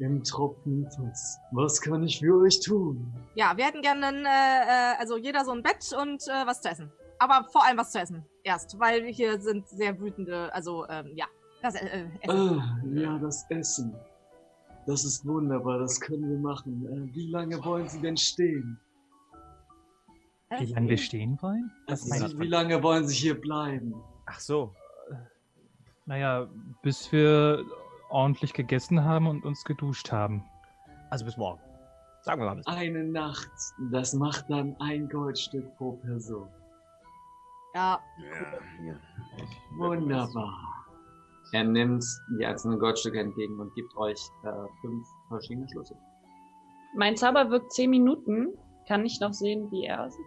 im 0.00 0.24
Tropfenfass. 0.24 1.38
Was 1.52 1.80
kann 1.80 2.02
ich 2.02 2.18
für 2.18 2.42
euch 2.42 2.58
tun? 2.58 3.12
Ja, 3.36 3.56
wir 3.56 3.66
hätten 3.66 3.82
gerne, 3.82 4.06
ein, 4.06 4.24
äh, 4.26 4.94
äh, 4.94 4.98
also 4.98 5.16
jeder 5.16 5.44
so 5.44 5.52
ein 5.52 5.62
Bett 5.62 5.92
und 5.96 6.26
äh, 6.26 6.44
was 6.44 6.60
zu 6.60 6.70
essen. 6.70 6.90
Aber 7.20 7.46
vor 7.52 7.64
allem 7.64 7.78
was 7.78 7.92
zu 7.92 8.00
essen. 8.00 8.26
Erst, 8.44 8.78
weil 8.78 9.06
hier 9.06 9.40
sind 9.40 9.66
sehr 9.66 9.98
wütende, 9.98 10.52
also, 10.54 10.86
ähm, 10.88 11.10
ja. 11.16 11.24
Das 11.62 11.74
äh, 11.76 11.86
äh, 11.86 12.06
Essen. 12.20 12.60
Ah, 12.60 12.78
ja, 12.94 13.18
das 13.18 13.46
Essen. 13.48 13.96
Das 14.86 15.02
ist 15.02 15.26
wunderbar, 15.26 15.78
das 15.78 15.98
können 15.98 16.28
wir 16.28 16.38
machen. 16.38 16.86
Äh, 16.86 17.14
wie 17.14 17.30
lange 17.30 17.64
wollen 17.64 17.88
Sie 17.88 18.00
denn 18.00 18.18
stehen? 18.18 18.78
Wie 20.58 20.66
lange 20.66 20.90
wir 20.90 20.98
stehen 20.98 21.38
wollen? 21.40 21.72
Also, 21.86 22.38
wie 22.38 22.46
lange 22.46 22.82
wollen 22.82 23.08
Sie 23.08 23.14
hier 23.14 23.40
bleiben? 23.40 23.94
Ach 24.26 24.38
so. 24.38 24.74
Naja, 26.04 26.46
bis 26.82 27.10
wir 27.10 27.64
ordentlich 28.10 28.52
gegessen 28.52 29.02
haben 29.02 29.26
und 29.26 29.44
uns 29.46 29.64
geduscht 29.64 30.12
haben. 30.12 30.44
Also 31.10 31.24
bis 31.24 31.38
morgen. 31.38 31.60
Sagen 32.20 32.42
wir 32.42 32.46
mal 32.46 32.56
bis 32.56 32.66
morgen. 32.66 32.78
Eine 32.78 33.04
Nacht. 33.04 33.50
Das 33.90 34.12
macht 34.12 34.50
dann 34.50 34.76
ein 34.80 35.08
Goldstück 35.08 35.74
pro 35.76 35.92
Person. 35.92 36.46
Ja, 37.74 38.00
Ja. 38.84 38.94
Wunderbar. 39.76 40.54
Er 41.52 41.64
nimmt 41.64 42.04
die 42.38 42.44
einzelnen 42.46 42.78
Goldstücke 42.78 43.20
entgegen 43.20 43.58
und 43.60 43.74
gibt 43.74 43.94
euch 43.96 44.18
äh, 44.44 44.52
fünf 44.80 45.06
verschiedene 45.28 45.68
Schlüssel. 45.68 45.96
Mein 46.96 47.16
Zauber 47.16 47.50
wirkt 47.50 47.72
10 47.72 47.90
Minuten. 47.90 48.48
Kann 48.88 49.04
ich 49.04 49.18
noch 49.20 49.32
sehen, 49.32 49.70
wie 49.70 49.84
er 49.86 50.04
aussieht? 50.04 50.24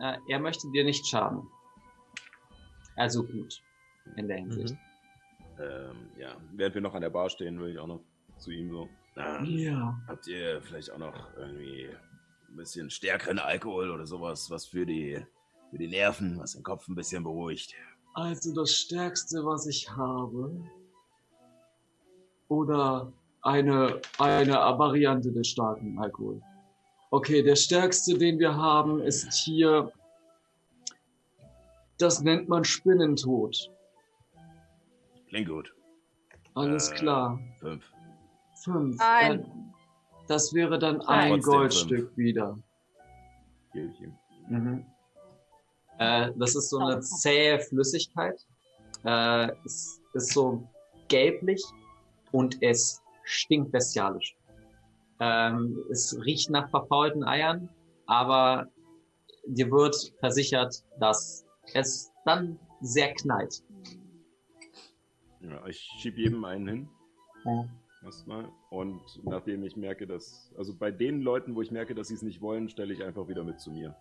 Äh, 0.00 0.16
er 0.28 0.38
möchte 0.40 0.68
dir 0.70 0.84
nicht 0.84 1.06
schaden. 1.06 1.46
Also 2.96 3.24
gut, 3.24 3.62
in 4.16 4.28
der 4.28 4.38
Hinsicht. 4.38 4.74
Ähm, 5.60 6.10
ja, 6.18 6.36
während 6.52 6.74
wir 6.74 6.82
noch 6.82 6.94
an 6.94 7.02
der 7.02 7.10
Bar 7.10 7.28
stehen, 7.30 7.58
würde 7.58 7.72
ich 7.72 7.78
auch 7.78 7.86
noch 7.86 8.00
zu 8.38 8.50
ihm 8.50 8.70
so. 8.70 8.88
Na, 9.14 9.42
Ja. 9.44 9.98
habt 10.08 10.26
ihr 10.26 10.60
vielleicht 10.62 10.90
auch 10.90 10.98
noch 10.98 11.14
irgendwie 11.36 11.88
ein 12.48 12.56
bisschen 12.56 12.90
stärkeren 12.90 13.38
Alkohol 13.38 13.90
oder 13.90 14.06
sowas, 14.06 14.50
was 14.50 14.66
für 14.66 14.84
die, 14.86 15.24
für 15.72 15.78
die 15.78 15.88
Nerven, 15.88 16.38
was 16.38 16.52
den 16.52 16.62
Kopf 16.62 16.86
ein 16.86 16.94
bisschen 16.94 17.24
beruhigt? 17.24 17.74
Also 18.12 18.54
das 18.54 18.72
Stärkste, 18.74 19.42
was 19.42 19.66
ich 19.66 19.90
habe. 19.90 20.54
Oder 22.48 23.10
eine, 23.40 23.98
eine 24.18 24.52
Variante 24.52 25.32
des 25.32 25.48
starken 25.48 25.98
Alkohol. 25.98 26.42
Okay, 27.10 27.42
der 27.42 27.56
stärkste, 27.56 28.18
den 28.18 28.38
wir 28.38 28.54
haben, 28.54 29.00
ist 29.00 29.32
hier. 29.32 29.90
Das 31.96 32.20
nennt 32.20 32.50
man 32.50 32.64
Spinnentod. 32.64 33.70
Klingt 35.28 35.48
gut. 35.48 35.74
Alles 36.52 36.90
Äh, 36.90 36.94
klar. 36.96 37.40
Fünf. 37.60 37.90
Fünf. 38.62 38.96
Ein. 39.00 39.72
Das 40.28 40.52
wäre 40.52 40.78
dann 40.78 41.00
Ein. 41.00 41.30
Trotzdem 41.40 41.50
Goldstück 41.50 42.16
wieder. 42.18 42.58
Gebe 43.72 43.90
ich 43.90 44.00
ihm. 44.02 44.18
Mhm. 44.50 44.86
Äh, 46.02 46.32
das 46.36 46.56
ist 46.56 46.70
so 46.70 46.78
eine 46.78 47.00
zähe 47.00 47.60
Flüssigkeit. 47.60 48.34
Äh, 49.04 49.52
es 49.64 50.00
ist 50.14 50.32
so 50.32 50.68
gelblich 51.08 51.62
und 52.32 52.60
es 52.60 53.00
stinkt 53.24 53.70
bestialisch. 53.72 54.36
Ähm, 55.20 55.78
es 55.90 56.18
riecht 56.24 56.50
nach 56.50 56.68
verfaulten 56.70 57.22
Eiern, 57.22 57.68
aber 58.06 58.66
dir 59.46 59.70
wird 59.70 60.12
versichert, 60.18 60.82
dass 60.98 61.44
es 61.74 62.10
dann 62.24 62.58
sehr 62.80 63.14
knallt. 63.14 63.62
Ja, 65.40 65.66
ich 65.66 65.78
schieb 66.00 66.18
jedem 66.18 66.44
einen 66.44 66.68
hin. 66.68 66.88
Ja. 67.44 67.68
Erstmal. 68.04 68.48
Und 68.70 69.00
nachdem 69.22 69.62
ich 69.62 69.76
merke, 69.76 70.08
dass. 70.08 70.52
Also 70.58 70.74
bei 70.76 70.90
den 70.90 71.20
Leuten, 71.20 71.54
wo 71.54 71.62
ich 71.62 71.70
merke, 71.70 71.94
dass 71.94 72.08
sie 72.08 72.14
es 72.14 72.22
nicht 72.22 72.40
wollen, 72.40 72.68
stelle 72.68 72.92
ich 72.92 73.04
einfach 73.04 73.28
wieder 73.28 73.44
mit 73.44 73.60
zu 73.60 73.70
mir. 73.70 73.94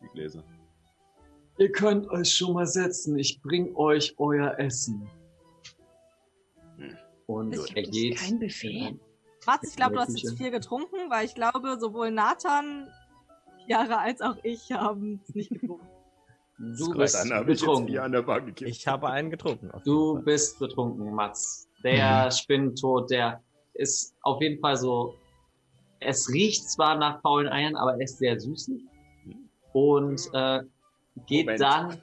Die 0.00 0.08
Gläser. 0.12 0.44
Ihr 1.58 1.72
könnt 1.72 2.08
euch 2.08 2.30
schon 2.30 2.54
mal 2.54 2.66
setzen. 2.66 3.18
Ich 3.18 3.40
bring 3.42 3.74
euch 3.74 4.14
euer 4.18 4.58
Essen. 4.58 5.08
Und 7.26 7.52
Ist 7.52 7.76
er 7.76 7.82
geht. 7.82 8.16
Kein 8.16 8.38
Buffet. 8.38 8.96
Mats, 9.44 9.70
ich 9.70 9.76
glaube, 9.76 9.94
du 9.94 10.00
hast 10.00 10.20
jetzt 10.20 10.38
viel 10.38 10.50
getrunken, 10.50 11.10
weil 11.10 11.26
ich 11.26 11.34
glaube, 11.34 11.78
sowohl 11.80 12.10
Nathan, 12.10 12.88
Chiara 13.66 13.96
als 13.96 14.20
auch 14.20 14.36
ich 14.42 14.70
haben 14.72 15.20
es 15.26 15.34
nicht 15.34 15.50
getrunken. 15.50 15.86
Du 16.58 16.92
bist 16.94 17.24
ich 17.24 17.46
betrunken. 17.46 18.12
Gekippt. 18.46 18.62
Ich 18.62 18.86
habe 18.86 19.08
einen 19.10 19.30
getrunken. 19.30 19.70
Du 19.84 20.20
bist 20.22 20.58
betrunken, 20.58 21.12
Mats. 21.14 21.68
Der 21.84 22.30
Spinnentod, 22.30 23.10
der 23.10 23.42
ist 23.74 24.14
auf 24.22 24.40
jeden 24.42 24.60
Fall 24.60 24.76
so. 24.76 25.14
Es 26.00 26.28
riecht 26.28 26.68
zwar 26.68 26.96
nach 26.96 27.20
faulen 27.22 27.48
Eiern, 27.48 27.76
aber 27.76 27.94
er 27.94 28.00
ist 28.00 28.18
sehr 28.18 28.38
süßlich. 28.38 28.82
Und 29.72 30.28
äh, 30.32 30.62
geht 31.26 31.46
Moment. 31.46 31.60
dann 31.60 32.02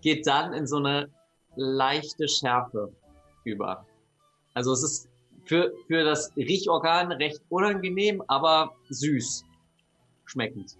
geht 0.00 0.26
dann 0.26 0.52
in 0.52 0.66
so 0.66 0.76
eine 0.76 1.08
leichte 1.56 2.28
Schärfe 2.28 2.92
über. 3.44 3.86
Also 4.54 4.72
es 4.72 4.82
ist 4.82 5.08
für, 5.44 5.72
für 5.86 6.04
das 6.04 6.34
Riechorgan 6.36 7.12
recht 7.12 7.40
unangenehm, 7.48 8.22
aber 8.28 8.74
süß. 8.90 9.44
Schmeckend. 10.24 10.76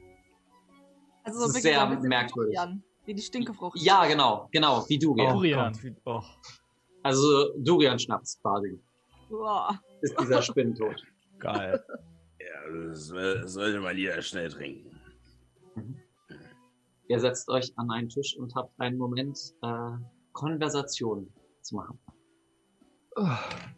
Also 1.24 1.40
ist 1.40 1.48
wirklich 1.48 1.62
sehr 1.62 1.74
so 1.74 1.80
ein 1.80 1.88
bisschen 1.90 2.04
wie 2.04 2.08
merkwürdig. 2.08 2.56
Durian, 2.56 2.82
Wie 3.04 3.14
die 3.14 3.22
Stinkefrucht. 3.22 3.78
Ja, 3.80 4.06
genau, 4.06 4.48
genau, 4.50 4.84
wie 4.88 4.98
Durian. 4.98 5.32
Oh 5.32 5.34
Durian. 5.36 5.96
Oh. 6.04 6.22
Also 7.02 7.52
Durian-Schnaps 7.58 8.40
quasi. 8.40 8.80
Boah. 9.28 9.80
Ist 10.00 10.18
dieser 10.20 10.42
Spinnentod. 10.42 11.02
Geil. 11.38 11.82
Ja, 12.38 12.86
das 12.88 13.08
das 13.08 13.52
sollte 13.52 13.80
man 13.80 13.96
jeder 13.96 14.20
schnell 14.22 14.48
trinken. 14.48 15.00
Ihr 17.12 17.20
setzt 17.20 17.50
euch 17.50 17.70
an 17.76 17.90
einen 17.90 18.08
Tisch 18.08 18.34
und 18.38 18.54
habt 18.54 18.72
einen 18.80 18.96
Moment 18.96 19.38
äh, 19.60 19.90
Konversation 20.32 21.30
zu 21.60 21.76
machen. 21.76 21.98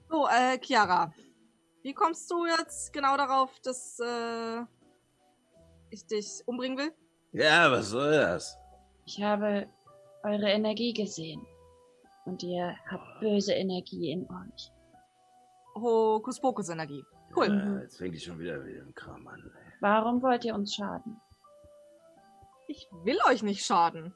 So, 0.08 0.28
äh, 0.28 0.56
Chiara. 0.62 1.12
Wie 1.82 1.92
kommst 1.92 2.30
du 2.30 2.46
jetzt 2.46 2.92
genau 2.92 3.16
darauf, 3.16 3.50
dass 3.64 3.98
äh, 3.98 4.62
ich 5.90 6.06
dich 6.06 6.44
umbringen 6.46 6.78
will? 6.78 6.92
Ja, 7.32 7.72
was 7.72 7.88
soll 7.88 8.12
das? 8.12 8.56
Ich 9.04 9.20
habe 9.20 9.66
eure 10.22 10.50
Energie 10.50 10.92
gesehen. 10.92 11.44
Und 12.26 12.40
ihr 12.44 12.76
habt 12.88 13.18
böse 13.18 13.54
Energie 13.54 14.12
in 14.12 14.28
euch. 14.30 14.70
Hokuspokus-Energie. 15.74 17.02
Cool. 17.34 17.48
Ja, 17.48 17.80
jetzt 17.80 17.98
fängt 17.98 18.14
die 18.14 18.20
schon 18.20 18.38
wieder 18.38 18.58
mit 18.58 18.76
dem 18.76 18.94
Kram 18.94 19.26
an. 19.26 19.40
ey. 19.40 19.72
Warum 19.80 20.22
wollt 20.22 20.44
ihr 20.44 20.54
uns 20.54 20.72
schaden? 20.72 21.20
Ich 22.66 22.88
will 23.04 23.18
euch 23.28 23.42
nicht 23.42 23.64
schaden. 23.64 24.14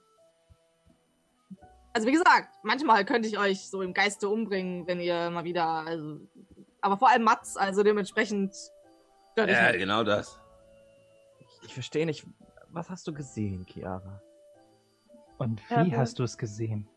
Also 1.92 2.06
wie 2.06 2.12
gesagt, 2.12 2.54
manchmal 2.62 3.04
könnte 3.04 3.28
ich 3.28 3.38
euch 3.38 3.68
so 3.68 3.82
im 3.82 3.92
Geiste 3.92 4.28
umbringen, 4.28 4.86
wenn 4.86 5.00
ihr 5.00 5.30
mal 5.30 5.44
wieder, 5.44 5.64
also, 5.66 6.20
aber 6.80 6.96
vor 6.96 7.08
allem 7.08 7.24
Mats, 7.24 7.56
also 7.56 7.82
dementsprechend 7.82 8.54
ich 9.36 9.36
Ja, 9.36 9.68
nicht. 9.68 9.78
genau 9.78 10.04
das. 10.04 10.40
Ich, 11.40 11.66
ich 11.66 11.74
verstehe 11.74 12.06
nicht. 12.06 12.26
Was 12.70 12.90
hast 12.90 13.06
du 13.06 13.12
gesehen, 13.12 13.64
Chiara? 13.66 14.20
Und 15.38 15.60
wie 15.70 15.90
Ja, 15.90 15.98
hast 15.98 16.18
du 16.18 16.24
es 16.24 16.36
gesehen? 16.36 16.88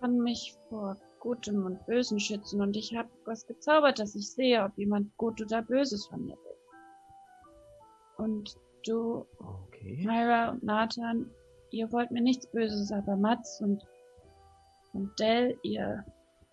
kann 0.00 0.18
mich 0.18 0.56
vor 0.68 0.96
Gutem 1.20 1.64
und 1.64 1.86
Bösen 1.86 2.18
schützen 2.18 2.60
und 2.60 2.76
ich 2.76 2.96
habe 2.96 3.08
was 3.24 3.46
gezaubert, 3.46 4.00
dass 4.00 4.16
ich 4.16 4.28
sehe, 4.28 4.64
ob 4.64 4.76
jemand 4.76 5.16
Gut 5.16 5.40
oder 5.40 5.62
Böses 5.62 6.06
von 6.06 6.24
mir 6.24 6.34
will. 6.36 6.56
Und 8.16 8.56
du, 8.86 9.26
Okay. 9.82 10.04
Myra 10.06 10.50
und 10.50 10.62
Nathan, 10.62 11.30
ihr 11.70 11.90
wollt 11.90 12.10
mir 12.10 12.20
nichts 12.22 12.46
Böses, 12.46 12.92
aber 12.92 13.16
Mats 13.16 13.60
und, 13.60 13.82
und 14.92 15.10
Dell, 15.18 15.58
ihr, 15.62 16.04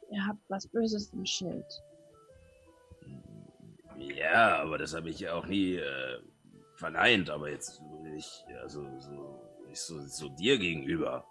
ihr 0.09 0.25
habt 0.25 0.39
was 0.49 0.67
Böses 0.67 1.11
im 1.13 1.25
Schild. 1.25 1.65
Ja, 3.97 4.59
aber 4.61 4.77
das 4.77 4.95
habe 4.95 5.09
ich 5.09 5.19
ja 5.19 5.33
auch 5.33 5.45
nie 5.45 5.75
äh, 5.75 6.19
verneint, 6.75 7.29
aber 7.29 7.49
jetzt 7.49 7.81
nicht, 8.01 8.45
also 8.61 8.81
so, 8.99 9.39
nicht 9.67 9.81
so, 9.81 9.99
so 10.07 10.29
dir 10.29 10.57
gegenüber. 10.57 11.25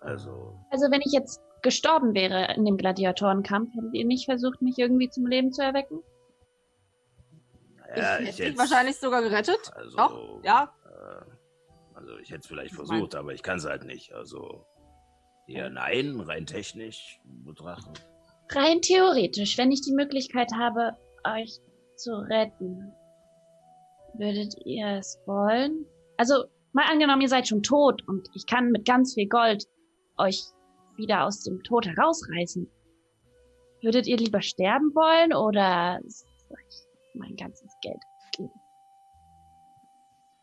Also, 0.00 0.58
Also 0.70 0.90
wenn 0.90 1.02
ich 1.02 1.12
jetzt 1.12 1.42
gestorben 1.62 2.14
wäre 2.14 2.54
in 2.54 2.64
dem 2.64 2.78
Gladiatorenkampf, 2.78 3.74
hättet 3.74 3.92
ihr 3.92 4.06
nicht 4.06 4.24
versucht, 4.24 4.62
mich 4.62 4.78
irgendwie 4.78 5.10
zum 5.10 5.26
Leben 5.26 5.52
zu 5.52 5.62
erwecken? 5.62 6.00
Ja, 7.96 8.18
ich 8.18 8.20
ich 8.20 8.26
hätte 8.28 8.36
dich 8.36 8.46
hätte 8.46 8.58
wahrscheinlich 8.58 8.96
sogar 8.96 9.22
gerettet. 9.22 9.72
also, 9.74 9.96
Doch, 9.96 10.40
ja. 10.44 10.72
Äh, 10.84 11.24
also 11.94 12.18
ich 12.18 12.30
hätte 12.30 12.40
es 12.40 12.46
vielleicht 12.46 12.70
Ich 12.70 12.76
versucht, 12.76 13.14
aber 13.14 13.32
ich 13.32 13.42
kann 13.42 13.58
es 13.58 13.64
halt 13.64 13.84
nicht. 13.84 14.12
Also 14.12 14.66
eher 15.46 15.70
nein, 15.70 16.20
rein 16.20 16.46
technisch 16.46 17.20
betrachten. 17.24 17.92
Rein 18.50 18.80
theoretisch, 18.80 19.58
wenn 19.58 19.70
ich 19.70 19.82
die 19.82 19.92
Möglichkeit 19.92 20.50
habe, 20.56 20.96
euch 21.24 21.60
zu 21.96 22.12
retten, 22.12 22.92
würdet 24.14 24.54
ihr 24.64 24.98
es 24.98 25.18
wollen? 25.26 25.86
Also, 26.16 26.44
mal 26.72 26.86
angenommen, 26.90 27.22
ihr 27.22 27.28
seid 27.28 27.46
schon 27.46 27.62
tot 27.62 28.06
und 28.08 28.28
ich 28.34 28.46
kann 28.46 28.70
mit 28.70 28.84
ganz 28.84 29.14
viel 29.14 29.28
Gold 29.28 29.66
euch 30.18 30.42
wieder 30.96 31.24
aus 31.24 31.42
dem 31.42 31.62
Tod 31.62 31.86
herausreißen. 31.86 32.68
Würdet 33.82 34.06
ihr 34.06 34.16
lieber 34.16 34.42
sterben 34.42 34.94
wollen 34.94 35.32
oder 35.32 36.00
soll 36.06 36.58
ich 36.68 36.89
mein 37.14 37.36
ganzes 37.36 37.70
Geld 37.82 38.02
geben? 38.32 38.50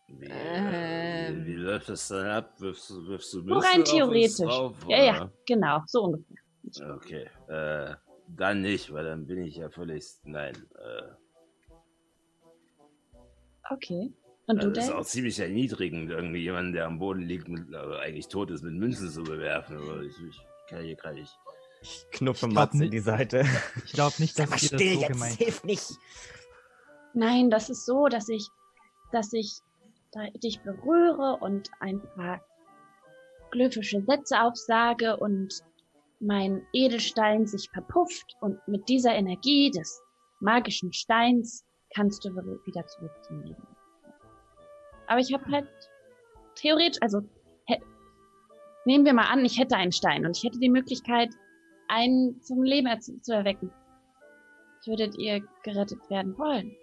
Wie, 0.10 0.26
Ähm. 0.30 1.46
wie, 1.46 1.48
wie 1.48 1.54
läuft 1.56 1.90
das 1.90 2.08
dann 2.08 2.28
ab? 2.28 2.54
Wirfst, 2.60 2.90
du- 2.90 3.08
wirfst 3.08 3.34
du 3.34 3.42
Nur 3.42 3.58
Münzen 3.58 3.70
rein 3.70 3.74
auf 3.74 3.80
uns 3.80 3.92
theoretisch. 3.92 4.38
Drauf, 4.56 4.76
ja, 4.88 5.04
ja, 5.04 5.32
genau, 5.46 5.82
so 5.86 6.04
ungefähr. 6.04 6.96
Okay, 6.96 7.30
äh, 7.48 7.96
dann 8.30 8.62
nicht, 8.62 8.92
weil 8.94 9.06
dann 9.06 9.26
bin 9.28 9.44
ich 9.44 9.56
ja 9.58 9.70
völlig, 9.70 10.06
nein, 10.24 10.56
äh, 10.80 11.12
Okay. 13.70 14.14
Und 14.46 14.64
du 14.64 14.72
das 14.72 14.86
ist 14.86 14.90
denn? 14.92 15.00
auch 15.00 15.06
ziemlich 15.06 15.38
erniedrigend, 15.40 16.10
irgendwie 16.10 16.40
jemanden, 16.42 16.72
der 16.72 16.86
am 16.86 17.00
Boden 17.00 17.22
liegt, 17.24 17.50
mit, 17.50 17.74
aber 17.76 18.00
eigentlich 18.00 18.30
tot 18.30 18.50
ist, 18.50 18.64
mit 18.64 18.74
Münzen 18.76 19.10
zu 19.10 19.24
bewerfen. 19.24 19.76
Aber 19.78 20.02
ich, 20.04 20.16
ich 20.30 20.40
kann 20.70 20.84
hier 20.86 20.96
kann 20.96 21.18
ich. 21.18 21.30
Ich 21.82 22.06
knuffe 22.12 22.48
Ich 22.48 22.54
Mats 22.54 22.74
in 22.76 22.80
nicht- 22.80 22.94
die 22.94 23.00
Seite. 23.00 23.44
Ich 23.86 23.92
glaube 23.92 24.16
nicht, 24.20 24.40
dass 24.40 24.46
ihr 24.48 24.52
das 24.52 24.60
Verstehe 24.70 24.94
so 24.96 25.02
jetzt, 25.02 25.12
gemeint 25.12 25.36
hilf 25.36 25.64
nicht. 25.66 25.90
Nein, 27.18 27.50
das 27.50 27.72
ist 27.72 27.88
so, 27.88 28.06
dass 28.06 28.30
ich, 28.30 28.48
dass 29.12 29.34
ich 29.34 29.52
dich 30.44 30.62
berühre 30.62 31.38
und 31.42 31.68
ein 31.80 32.00
paar 32.16 32.40
glyphische 33.50 34.04
Sätze 34.04 34.40
aufsage 34.40 35.18
und 35.18 35.52
mein 36.20 36.64
Edelstein 36.74 37.48
sich 37.48 37.72
verpufft 37.72 38.36
und 38.40 38.60
mit 38.68 38.88
dieser 38.88 39.16
Energie 39.16 39.72
des 39.72 40.00
magischen 40.42 40.94
Steins 40.94 41.66
kannst 41.96 42.24
du 42.24 42.30
wieder 42.36 42.86
zurück 42.86 43.14
zum 43.24 43.42
Leben. 43.42 43.68
Aber 45.08 45.20
ich 45.20 45.34
habe 45.34 45.52
halt 45.52 45.68
theoretisch, 46.54 47.02
also 47.02 47.22
nehmen 48.86 49.06
wir 49.06 49.16
mal 49.16 49.32
an, 49.32 49.44
ich 49.44 49.58
hätte 49.58 49.76
einen 49.76 49.92
Stein 49.92 50.24
und 50.24 50.38
ich 50.38 50.44
hätte 50.44 50.60
die 50.60 50.70
Möglichkeit, 50.70 51.30
einen 51.88 52.40
zum 52.44 52.62
Leben 52.62 53.02
zu 53.02 53.34
erwecken. 53.34 53.74
Würdet 54.86 55.18
ihr 55.18 55.42
gerettet 55.64 56.08
werden 56.12 56.38
wollen? 56.38 56.78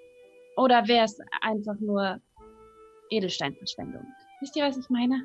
Oder 0.56 0.86
wäre 0.86 1.04
es 1.04 1.18
einfach 1.40 1.78
nur 1.80 2.20
Edelsteinverschwendung? 3.10 4.06
Wisst 4.40 4.56
ihr, 4.56 4.64
was 4.64 4.76
ich 4.76 4.88
meine? 4.88 5.24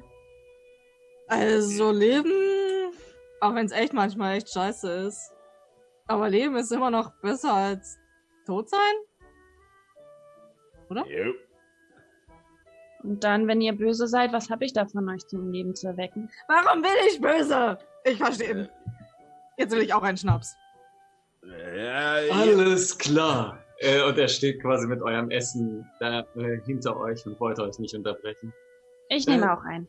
Also 1.28 1.92
Leben, 1.92 2.32
auch 3.42 3.54
wenn 3.54 3.66
es 3.66 3.72
echt 3.72 3.94
manchmal 3.94 4.38
echt 4.38 4.52
scheiße 4.52 4.90
ist. 5.08 5.32
Aber 6.08 6.30
Leben 6.30 6.56
ist 6.56 6.72
immer 6.72 6.90
noch 6.90 7.12
besser 7.22 7.54
als 7.54 8.00
tot 8.46 8.70
sein. 8.70 8.96
Oder? 10.90 11.06
Jo. 11.08 11.34
Und 13.04 13.24
dann, 13.24 13.48
wenn 13.48 13.62
ihr 13.62 13.74
böse 13.74 14.08
seid, 14.08 14.34
was 14.34 14.50
habe 14.50 14.66
ich 14.66 14.74
davon, 14.74 15.08
euch 15.10 15.26
zum 15.28 15.52
Leben 15.52 15.76
zu 15.76 15.88
erwecken? 15.88 16.30
Warum 16.48 16.82
bin 16.82 16.92
ich 17.08 17.22
böse? 17.22 17.78
Ich 18.04 18.18
verstehe. 18.18 18.70
Jetzt 19.58 19.72
will 19.72 19.84
ich 19.84 19.94
auch 19.94 20.04
einen 20.04 20.18
Schnaps. 20.18 20.56
Ja, 21.44 22.20
ja, 22.20 22.34
Alles 22.34 22.98
klar. 22.98 23.64
Äh, 23.82 24.02
und 24.04 24.18
er 24.18 24.28
steht 24.28 24.62
quasi 24.62 24.88
mit 24.88 25.02
eurem 25.02 25.30
Essen 25.32 25.86
da, 26.00 26.22
äh, 26.36 26.60
hinter 26.66 26.98
euch 26.98 27.26
und 27.26 27.40
wollte 27.40 27.64
euch 27.64 27.80
nicht 27.80 27.96
unterbrechen. 27.96 28.54
Ich 29.10 29.26
nehme 29.26 29.46
Äh, 29.46 29.50
auch 29.50 29.64
ein. 29.64 29.88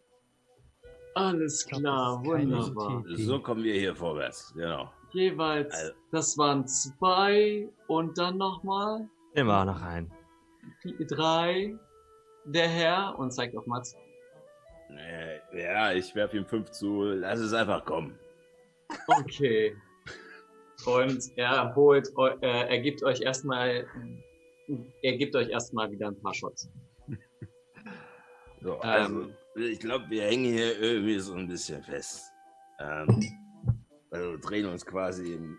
Alles 1.14 1.66
klar, 1.66 2.24
wunderbar. 2.24 3.02
so 3.16 3.40
kommen 3.40 3.64
wir 3.64 3.74
hier 3.74 3.94
vorwärts, 3.96 4.52
genau. 4.54 4.92
Jeweils, 5.12 5.74
Also- 5.74 5.92
das 6.12 6.38
waren 6.38 6.66
zwei 6.68 7.68
und 7.88 8.16
dann 8.16 8.38
nochmal 8.38 9.08
Immer 9.34 9.64
noch 9.64 9.82
ein. 9.82 10.10
drei. 11.08 11.74
Der 12.44 12.68
Herr 12.68 13.18
und 13.18 13.32
zeigt 13.32 13.56
auf 13.56 13.66
Mats. 13.66 13.94
Äh, 14.96 15.38
ja, 15.62 15.92
ich 15.92 16.14
werfe 16.14 16.36
ihm 16.36 16.46
fünf 16.46 16.70
zu, 16.70 17.02
lass 17.04 17.38
es 17.40 17.52
einfach 17.52 17.84
kommen. 17.84 18.18
Okay. 19.08 19.76
Und 20.86 21.22
er 21.36 21.74
holt, 21.74 22.08
äh, 22.42 22.68
er 22.68 22.78
gibt 22.80 23.02
euch 23.02 23.20
erstmal, 23.20 23.86
er 25.02 25.16
gibt 25.16 25.36
euch 25.36 25.48
erstmal 25.48 25.90
wieder 25.90 26.08
ein 26.08 26.20
paar 26.20 26.34
Shots. 26.34 26.70
So, 28.62 28.78
also, 28.80 29.22
Ähm. 29.22 29.34
ich 29.54 29.80
glaube, 29.80 30.04
wir 30.10 30.24
hängen 30.24 30.52
hier 30.52 30.78
irgendwie 30.78 31.18
so 31.18 31.32
ein 31.32 31.48
bisschen 31.48 31.82
fest. 31.82 32.30
Ähm, 32.78 33.24
also 34.10 34.36
drehen 34.36 34.66
uns 34.66 34.84
quasi 34.84 35.32
im. 35.32 35.58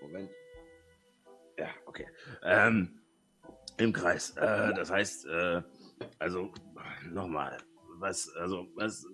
Moment. 0.00 0.30
Ja, 1.58 1.68
okay. 1.84 2.06
Ähm, 2.42 3.02
Im 3.76 3.92
Kreis. 3.92 4.30
Äh, 4.36 4.72
das 4.72 4.90
heißt, 4.90 5.26
äh, 5.26 5.62
also, 6.18 6.50
nochmal. 7.10 7.58
Was, 7.98 8.34
also, 8.36 8.66
was, 8.76 9.04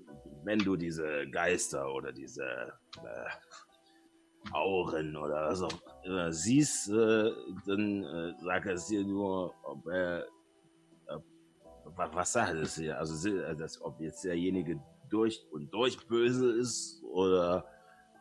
wenn 0.44 0.60
du 0.60 0.76
diese 0.76 1.28
Geister 1.30 1.92
oder 1.92 2.12
diese 2.12 2.44
äh, 2.44 3.28
Auren 4.52 5.16
oder 5.16 5.48
was 5.50 5.62
auch 5.62 5.78
immer 6.04 6.32
siehst, 6.32 6.88
äh, 6.90 7.30
dann 7.66 8.04
äh, 8.04 8.34
sag 8.40 8.66
es 8.66 8.86
dir 8.86 9.04
nur, 9.04 9.54
ob 9.64 9.86
er 9.88 10.26
was, 11.96 12.14
was 12.14 12.32
sagt 12.32 12.54
es 12.54 12.74
hier? 12.76 12.98
Also, 12.98 13.14
si- 13.14 13.38
äh, 13.38 13.54
das, 13.56 13.80
ob 13.82 14.00
jetzt 14.00 14.24
derjenige 14.24 14.80
durch 15.08 15.40
und 15.52 15.72
durch 15.72 15.96
böse 16.08 16.50
ist 16.58 17.02
oder 17.12 17.64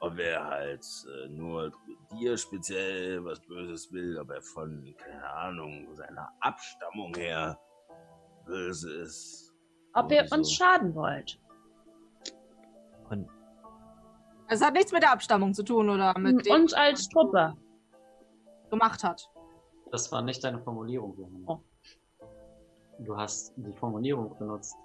ob 0.01 0.19
er 0.19 0.45
halt 0.45 0.85
äh, 1.07 1.29
nur 1.29 1.71
dir 2.11 2.37
speziell 2.37 3.23
was 3.23 3.39
Böses 3.41 3.91
will, 3.91 4.19
ob 4.19 4.29
er 4.29 4.41
von, 4.41 4.93
keine 4.97 5.27
Ahnung, 5.33 5.87
seiner 5.95 6.29
Abstammung 6.41 7.15
her 7.15 7.59
böse 8.45 8.93
ist. 9.01 9.51
Ob 9.93 10.11
ihr 10.11 10.25
Oder 10.25 10.37
uns 10.37 10.51
so. 10.51 10.63
schaden 10.63 10.93
wollt. 10.93 11.39
Es 14.47 14.61
hat 14.63 14.73
nichts 14.73 14.91
mit 14.91 15.01
der 15.03 15.11
Abstammung 15.11 15.53
zu 15.53 15.63
tun 15.63 15.89
oder 15.89 16.17
mit 16.19 16.45
dem, 16.45 16.53
Uns 16.53 16.73
als 16.73 17.07
Truppe. 17.09 17.55
gemacht 18.69 19.03
hat. 19.03 19.29
Das 19.91 20.11
war 20.11 20.21
nicht 20.21 20.43
deine 20.43 20.59
Formulierung, 20.59 21.15
Johanna. 21.17 21.39
Oh. 21.47 21.59
Du 22.99 23.15
hast 23.17 23.53
die 23.57 23.73
Formulierung 23.73 24.37
benutzt, 24.37 24.75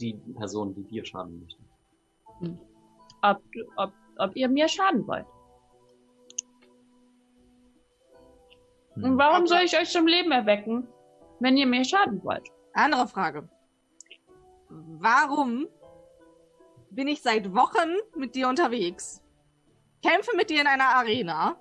die 0.00 0.14
Person, 0.36 0.74
die 0.74 0.82
dir 0.84 1.04
schaden 1.04 1.40
möchte. 1.40 2.58
Ob, 3.22 3.42
ob, 3.76 3.92
ob 4.18 4.36
ihr 4.36 4.48
mir 4.48 4.66
schaden 4.68 5.06
wollt. 5.06 5.26
hm. 8.94 9.04
Und 9.04 9.18
warum 9.18 9.36
Aber- 9.36 9.46
soll 9.46 9.60
ich 9.64 9.76
euch 9.78 9.90
zum 9.90 10.06
Leben 10.06 10.32
erwecken, 10.32 10.86
wenn 11.40 11.56
ihr 11.56 11.66
mir 11.66 11.84
schaden 11.84 12.22
wollt? 12.24 12.48
Andere 12.74 13.06
Frage. 13.08 13.48
Warum 14.68 15.66
bin 16.90 17.08
ich 17.08 17.22
seit 17.22 17.54
Wochen 17.54 17.96
mit 18.16 18.34
dir 18.34 18.48
unterwegs? 18.48 19.22
Kämpfe 20.02 20.36
mit 20.36 20.50
dir 20.50 20.60
in 20.60 20.66
einer 20.66 20.88
Arena, 20.96 21.56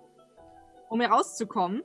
um 0.89 0.99
hier 1.01 1.09
rauszukommen. 1.09 1.83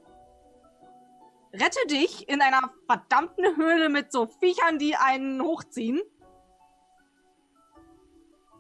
Rette 1.53 1.87
dich 1.89 2.29
in 2.29 2.41
einer 2.41 2.73
verdammten 2.87 3.57
Höhle 3.57 3.89
mit 3.89 4.11
so 4.11 4.27
Viechern, 4.27 4.79
die 4.79 4.97
einen 4.97 5.41
hochziehen. 5.43 6.01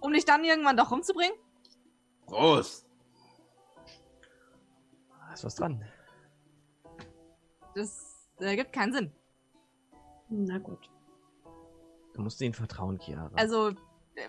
Um 0.00 0.12
dich 0.12 0.24
dann 0.24 0.44
irgendwann 0.44 0.76
doch 0.76 0.92
umzubringen? 0.92 1.34
Prost! 2.26 2.86
Da 5.08 5.32
ist 5.32 5.44
was 5.44 5.54
dran. 5.56 5.84
Das 7.74 8.28
ergibt 8.38 8.72
keinen 8.72 8.92
Sinn. 8.92 9.12
Na 10.28 10.58
gut. 10.58 10.90
Du 12.12 12.22
musst 12.22 12.40
ihnen 12.40 12.54
vertrauen, 12.54 12.98
Chiara. 12.98 13.30
Also, 13.34 13.72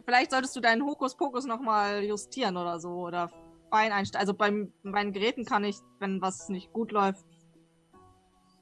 vielleicht 0.05 0.31
solltest 0.31 0.55
du 0.55 0.61
deinen 0.61 0.83
Hokuspokus 0.83 1.45
nochmal 1.45 2.03
justieren 2.03 2.57
oder 2.57 2.79
so. 2.79 2.89
Oder 2.89 3.29
fein 3.69 3.91
einstellen. 3.91 4.21
Also 4.21 4.33
beim, 4.33 4.73
bei 4.83 4.91
meinen 4.91 5.11
Geräten 5.11 5.45
kann 5.45 5.63
ich, 5.63 5.77
wenn 5.99 6.21
was 6.21 6.49
nicht 6.49 6.71
gut 6.71 6.91
läuft, 6.91 7.25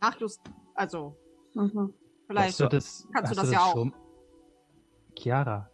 nachjust. 0.01 0.41
Also, 0.75 1.15
Mhm. 1.53 1.93
vielleicht. 2.27 2.49
Hast 2.51 2.59
du 2.59 2.67
das, 2.67 3.07
kannst 3.13 3.31
du 3.31 3.37
hast 3.37 3.43
das 3.43 3.51
ja 3.51 3.63
auch. 3.63 3.91
Chiara, 5.15 5.69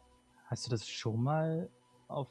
hast 0.47 0.65
du 0.65 0.71
das 0.71 0.88
schon 0.88 1.23
mal 1.23 1.69
auf 2.07 2.27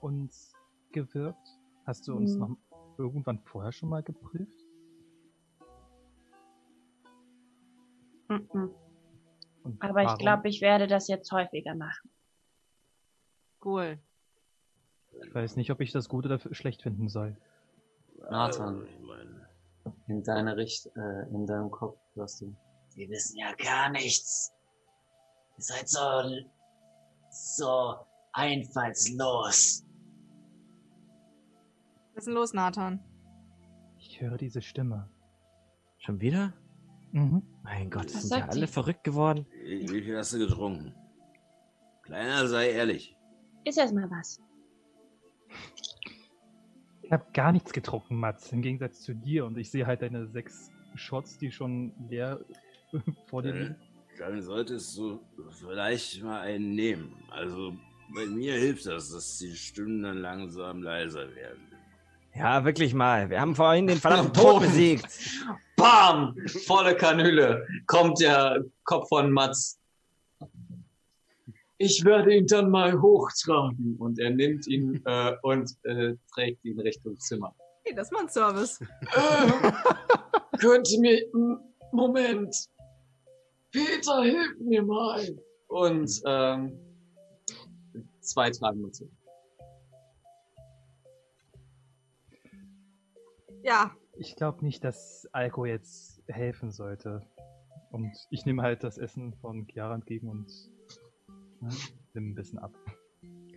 uns 0.00 0.54
gewirkt? 0.92 1.58
Hast 1.86 2.08
du 2.08 2.14
uns 2.16 2.34
Hm. 2.34 2.40
noch 2.40 2.56
irgendwann 2.96 3.38
vorher 3.40 3.72
schon 3.72 3.88
mal 3.90 4.02
geprüft? 4.02 4.64
Mhm. 8.28 8.74
Aber 9.80 10.02
ich 10.04 10.18
glaube, 10.18 10.48
ich 10.48 10.60
werde 10.60 10.86
das 10.86 11.08
jetzt 11.08 11.30
häufiger 11.32 11.74
machen. 11.74 12.10
Cool. 13.64 13.98
Ich 15.26 15.34
weiß 15.34 15.56
nicht, 15.56 15.70
ob 15.70 15.80
ich 15.80 15.92
das 15.92 16.08
gut 16.08 16.26
oder 16.26 16.38
schlecht 16.54 16.82
finden 16.82 17.08
soll. 17.08 17.36
Nathan. 18.30 18.86
Meine, 19.02 19.48
In 20.06 20.22
deine 20.22 20.56
Richt, 20.56 20.86
äh, 20.96 21.28
in 21.30 21.46
deinem 21.46 21.70
Kopf 21.70 21.98
hörst 22.14 22.40
du. 22.40 22.54
Wir 22.94 23.08
wissen 23.08 23.38
ja 23.38 23.52
gar 23.54 23.90
nichts. 23.90 24.52
Ihr 25.56 25.62
seid 25.64 25.88
so, 25.88 26.00
so 27.30 27.94
einfallslos. 28.32 29.84
Was 32.14 32.22
ist 32.22 32.26
denn 32.26 32.34
los, 32.34 32.52
Nathan? 32.52 33.00
Ich 33.98 34.20
höre 34.20 34.36
diese 34.36 34.62
Stimme. 34.62 35.08
Schon 35.98 36.20
wieder? 36.20 36.52
Mhm. 37.12 37.42
Mein 37.62 37.90
Gott, 37.90 38.06
Was 38.14 38.28
sind 38.28 38.38
ja 38.38 38.46
alle 38.48 38.66
verrückt 38.66 39.04
geworden. 39.04 39.46
wie, 39.64 39.88
wie 39.88 40.02
viel 40.02 40.16
hast 40.16 40.32
du 40.32 40.38
getrunken? 40.38 40.94
Kleiner, 42.02 42.46
sei 42.46 42.70
ehrlich. 42.70 43.17
Ist 43.68 43.76
erstmal 43.76 44.10
was. 44.10 44.40
Ich 47.02 47.12
habe 47.12 47.26
gar 47.34 47.52
nichts 47.52 47.72
getrunken, 47.74 48.16
Mats, 48.16 48.50
im 48.50 48.62
Gegensatz 48.62 49.02
zu 49.02 49.14
dir. 49.14 49.44
Und 49.44 49.58
ich 49.58 49.70
sehe 49.70 49.86
halt 49.86 50.00
deine 50.00 50.26
sechs 50.26 50.70
Shots, 50.94 51.36
die 51.36 51.50
schon 51.50 51.92
leer 52.08 52.40
vor 53.26 53.42
dir 53.42 53.54
Äh, 53.54 53.58
liegen. 53.62 53.76
Dann 54.18 54.40
solltest 54.42 54.96
du 54.96 55.20
vielleicht 55.50 56.22
mal 56.22 56.40
einen 56.40 56.74
nehmen. 56.74 57.14
Also 57.30 57.74
bei 58.14 58.24
mir 58.24 58.54
hilft 58.54 58.86
das, 58.86 59.12
dass 59.12 59.36
die 59.36 59.54
Stimmen 59.54 60.02
dann 60.02 60.16
langsam 60.16 60.82
leiser 60.82 61.34
werden. 61.34 61.60
Ja, 62.34 62.64
wirklich 62.64 62.94
mal. 62.94 63.28
Wir 63.28 63.38
haben 63.40 63.54
vorhin 63.54 63.86
den 63.86 63.98
verdammten 64.00 64.32
Tod 64.32 64.62
besiegt. 64.62 65.06
Bam! 65.76 66.34
Volle 66.66 66.96
Kanüle. 66.96 67.66
Kommt 67.86 68.20
der 68.20 68.64
Kopf 68.84 69.08
von 69.10 69.30
Mats. 69.30 69.77
Ich 71.78 72.04
werde 72.04 72.34
ihn 72.34 72.46
dann 72.46 72.70
mal 72.70 73.00
hochtragen. 73.00 73.96
Und 73.98 74.18
er 74.18 74.30
nimmt 74.30 74.66
ihn 74.66 75.00
äh, 75.04 75.32
und 75.42 75.70
äh, 75.84 76.14
trägt 76.34 76.64
ihn 76.64 76.80
Richtung 76.80 77.16
Zimmer. 77.18 77.54
Hey, 77.84 77.94
das 77.94 78.08
ist 78.08 78.12
mal 78.12 78.22
ein 78.22 78.28
Service. 78.28 78.80
Äh, 78.80 80.58
könnte 80.58 80.98
mir. 81.00 81.22
Moment. 81.92 82.54
Peter, 83.70 84.22
hilf 84.22 84.58
mir 84.60 84.82
mal. 84.82 85.24
Und 85.68 86.10
ähm, 86.26 86.78
zwei 88.20 88.50
tragen 88.50 88.80
wir 88.82 88.92
zu. 88.92 89.08
Ja, 93.62 93.92
Ich 94.16 94.34
glaube 94.34 94.64
nicht, 94.64 94.82
dass 94.82 95.28
Alko 95.32 95.64
jetzt 95.64 96.22
helfen 96.26 96.72
sollte. 96.72 97.22
Und 97.90 98.12
ich 98.30 98.44
nehme 98.46 98.62
halt 98.62 98.82
das 98.82 98.98
Essen 98.98 99.34
von 99.34 99.66
Chiara 99.66 99.94
entgegen 99.94 100.28
und 100.28 100.50
ne, 101.60 101.70
nimm 102.14 102.30
ein 102.30 102.34
bisschen 102.34 102.58
ab. 102.58 102.72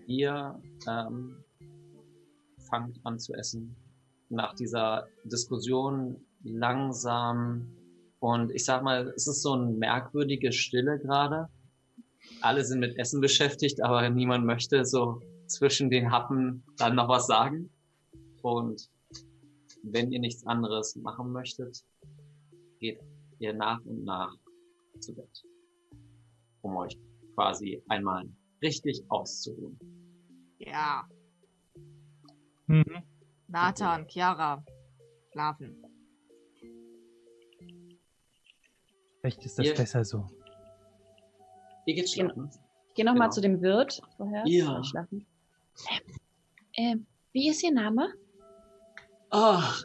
Ihr 0.07 0.59
ähm, 0.87 1.43
fangt 2.69 2.99
an 3.03 3.19
zu 3.19 3.33
essen. 3.33 3.75
Nach 4.29 4.53
dieser 4.55 5.07
Diskussion 5.25 6.15
langsam 6.43 7.67
und 8.19 8.51
ich 8.51 8.65
sag 8.65 8.83
mal, 8.83 9.11
es 9.15 9.27
ist 9.27 9.41
so 9.41 9.53
eine 9.53 9.71
merkwürdige 9.71 10.51
Stille 10.51 10.99
gerade. 10.99 11.49
Alle 12.41 12.63
sind 12.63 12.79
mit 12.79 12.95
Essen 12.97 13.19
beschäftigt, 13.19 13.83
aber 13.83 14.07
niemand 14.09 14.45
möchte 14.45 14.85
so 14.85 15.21
zwischen 15.47 15.89
den 15.89 16.11
Happen 16.11 16.63
dann 16.77 16.95
noch 16.95 17.09
was 17.09 17.25
sagen. 17.25 17.71
Und 18.43 18.89
wenn 19.83 20.11
ihr 20.11 20.19
nichts 20.19 20.45
anderes 20.45 20.95
machen 20.95 21.31
möchtet, 21.31 21.83
geht 22.79 22.99
ihr 23.39 23.53
nach 23.53 23.83
und 23.85 24.03
nach 24.03 24.35
zu 24.99 25.15
Bett, 25.15 25.43
um 26.61 26.75
euch 26.77 26.95
quasi 27.41 27.81
einmal 27.89 28.29
richtig 28.61 29.01
auszuruhen. 29.09 29.79
ja. 30.59 31.03
Mhm. 32.67 33.03
Nathan, 33.47 34.07
Chiara, 34.07 34.63
schlafen. 35.33 35.75
Vielleicht 39.19 39.43
ist 39.45 39.57
das 39.59 39.65
Ihr- 39.65 39.73
besser 39.75 40.05
so. 40.05 40.27
Ihr 41.85 41.95
geht 41.95 42.09
schlafen. 42.09 42.49
Ich 42.89 42.93
gehe 42.95 43.03
nochmal 43.05 43.27
Genau. 43.27 43.31
zu 43.31 43.41
dem 43.41 43.61
Wirt 43.61 44.01
vorher. 44.17 44.43
Ja. 44.45 44.81
Schlafen. 44.83 45.25
Ähm, 46.77 47.05
wie 47.33 47.49
ist 47.49 47.61
Ihr 47.63 47.73
Name? 47.73 48.13
Ach, 49.31 49.83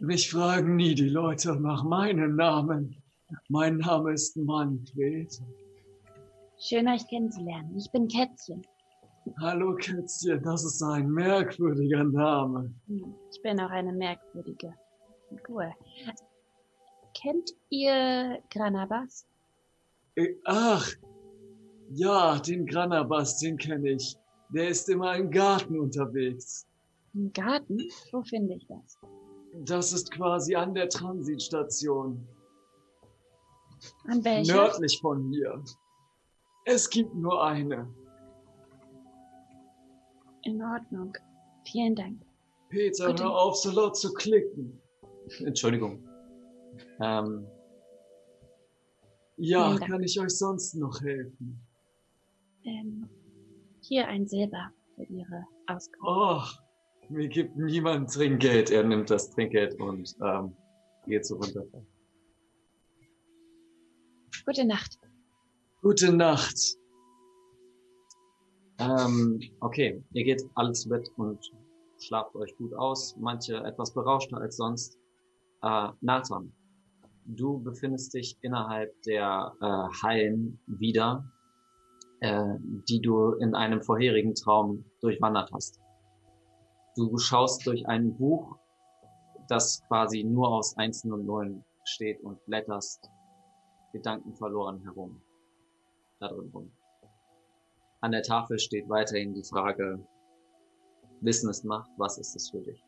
mich 0.00 0.28
fragen 0.30 0.76
nie 0.76 0.94
die 0.94 1.08
Leute 1.08 1.54
nach 1.58 1.84
meinem 1.84 2.36
Namen. 2.36 3.00
Mein 3.48 3.78
Name 3.78 4.12
ist 4.12 4.36
Manfred. 4.36 5.40
Schön, 6.68 6.88
euch 6.88 7.06
kennenzulernen. 7.06 7.76
Ich 7.76 7.90
bin 7.92 8.08
Kätzchen. 8.08 8.62
Hallo 9.40 9.74
Kätzchen, 9.76 10.42
das 10.42 10.64
ist 10.64 10.82
ein 10.82 11.08
merkwürdiger 11.10 12.04
Name. 12.04 12.72
Hm, 12.86 13.14
Ich 13.32 13.40
bin 13.42 13.60
auch 13.60 13.70
eine 13.70 13.92
merkwürdige. 13.92 14.74
Cool. 15.48 15.72
Kennt 17.14 17.50
ihr 17.70 18.40
Granabas? 18.50 19.26
Äh, 20.16 20.34
Ach, 20.44 20.88
ja, 21.90 22.38
den 22.40 22.66
Granabas, 22.66 23.38
den 23.38 23.56
kenne 23.58 23.90
ich. 23.90 24.16
Der 24.50 24.68
ist 24.68 24.88
immer 24.88 25.16
im 25.16 25.30
Garten 25.30 25.78
unterwegs. 25.78 26.66
Im 27.14 27.32
Garten? 27.32 27.78
Wo 28.12 28.22
finde 28.22 28.54
ich 28.54 28.66
das? 28.66 28.98
Das 29.64 29.92
ist 29.92 30.10
quasi 30.12 30.54
an 30.54 30.74
der 30.74 30.88
Transitstation, 30.88 32.26
An 34.08 34.24
welcher? 34.24 34.54
nördlich 34.54 34.98
von 35.00 35.30
hier. 35.32 35.62
Es 36.68 36.90
gibt 36.90 37.14
nur 37.14 37.42
eine. 37.44 37.88
In 40.42 40.60
Ordnung. 40.60 41.16
Vielen 41.64 41.94
Dank. 41.94 42.20
Peter, 42.68 43.06
Gute- 43.06 43.22
hör 43.22 43.38
auf, 43.38 43.56
so 43.56 43.70
laut 43.70 43.96
zu 43.96 44.12
klicken. 44.12 44.80
Entschuldigung. 45.44 46.04
Ähm, 47.00 47.46
ja, 49.36 49.76
kann 49.78 50.02
ich 50.02 50.18
euch 50.20 50.36
sonst 50.36 50.74
noch 50.74 51.00
helfen? 51.02 51.60
Ähm, 52.64 53.08
hier 53.82 54.08
ein 54.08 54.26
Silber 54.26 54.72
für 54.96 55.04
Ihre 55.04 55.44
Auskunft. 55.68 56.04
Oh, 56.04 56.40
mir 57.08 57.28
gibt 57.28 57.56
niemand 57.56 58.12
Trinkgeld. 58.12 58.70
Er 58.72 58.82
nimmt 58.82 59.08
das 59.10 59.30
Trinkgeld 59.30 59.80
und 59.80 60.16
ähm, 60.20 60.56
geht 61.06 61.24
so 61.24 61.36
runter. 61.36 61.62
Gute 64.44 64.64
Nacht. 64.64 64.98
Gute 65.86 66.12
Nacht. 66.12 66.76
Ähm, 68.80 69.40
okay, 69.60 70.02
ihr 70.14 70.24
geht 70.24 70.42
alle 70.56 70.72
zu 70.72 70.88
Bett 70.88 71.08
und 71.16 71.38
schlaft 72.00 72.34
euch 72.34 72.56
gut 72.56 72.74
aus. 72.74 73.14
Manche 73.20 73.58
etwas 73.58 73.94
berauschter 73.94 74.38
als 74.38 74.56
sonst. 74.56 74.98
Äh, 75.62 75.90
Nathan, 76.00 76.52
du 77.26 77.60
befindest 77.60 78.14
dich 78.14 78.36
innerhalb 78.42 79.00
der 79.02 79.52
äh, 79.60 79.64
Hallen 80.02 80.58
wieder, 80.66 81.24
äh, 82.18 82.56
die 82.88 83.00
du 83.00 83.34
in 83.34 83.54
einem 83.54 83.80
vorherigen 83.80 84.34
Traum 84.34 84.84
durchwandert 85.02 85.52
hast. 85.52 85.78
Du 86.96 87.16
schaust 87.16 87.64
durch 87.64 87.86
ein 87.86 88.16
Buch, 88.16 88.56
das 89.46 89.84
quasi 89.86 90.24
nur 90.24 90.48
aus 90.48 90.76
Einsen 90.78 91.12
und 91.12 91.26
Nullen 91.26 91.64
steht 91.84 92.20
und 92.24 92.44
blätterst 92.46 93.08
Gedanken 93.92 94.34
verloren 94.34 94.82
herum. 94.82 95.22
Da 96.18 96.28
drin 96.28 96.50
rum. 96.52 96.72
An 98.00 98.12
der 98.12 98.22
Tafel 98.22 98.58
steht 98.58 98.88
weiterhin 98.88 99.34
die 99.34 99.44
Frage, 99.44 99.98
Wissen 101.20 101.50
ist 101.50 101.64
Macht, 101.64 101.90
was 101.96 102.18
ist 102.18 102.36
es 102.36 102.50
für 102.50 102.60
dich? 102.60 102.84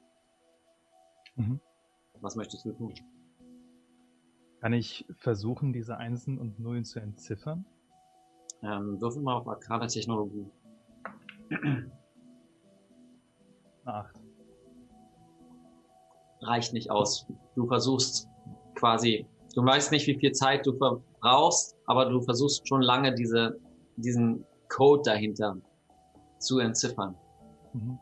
Mhm. 1.37 1.61
Was 2.21 2.37
möchtest 2.37 2.65
du 2.65 2.73
tun? 2.73 2.95
Kann 4.61 4.73
ich 4.73 5.07
versuchen, 5.19 5.73
diese 5.73 5.97
Einsen 5.97 6.39
und 6.39 6.59
Nullen 6.59 6.85
zu 6.85 7.01
entziffern? 7.01 7.65
Ähm, 8.63 9.01
würfel 9.01 9.23
mal 9.23 9.37
auf 9.37 9.47
Arcana-Technologie. 9.47 10.51
Eine 11.51 11.93
Acht. 13.85 14.15
Reicht 16.41 16.73
nicht 16.73 16.91
aus. 16.91 17.27
Du 17.55 17.67
versuchst 17.67 18.29
quasi, 18.75 19.27
du 19.55 19.65
weißt 19.65 19.93
nicht, 19.93 20.07
wie 20.07 20.19
viel 20.19 20.33
Zeit 20.33 20.67
du 20.67 20.77
verbrauchst, 20.77 21.78
aber 21.89 22.05
du 22.05 22.21
versuchst 22.21 22.69
schon 22.69 22.83
lange 22.83 23.15
diese, 23.15 23.59
diesen 23.97 24.45
Code 24.69 25.03
dahinter 25.07 25.57
zu 26.39 26.59
entziffern. 26.59 27.17
Mhm. 27.73 27.99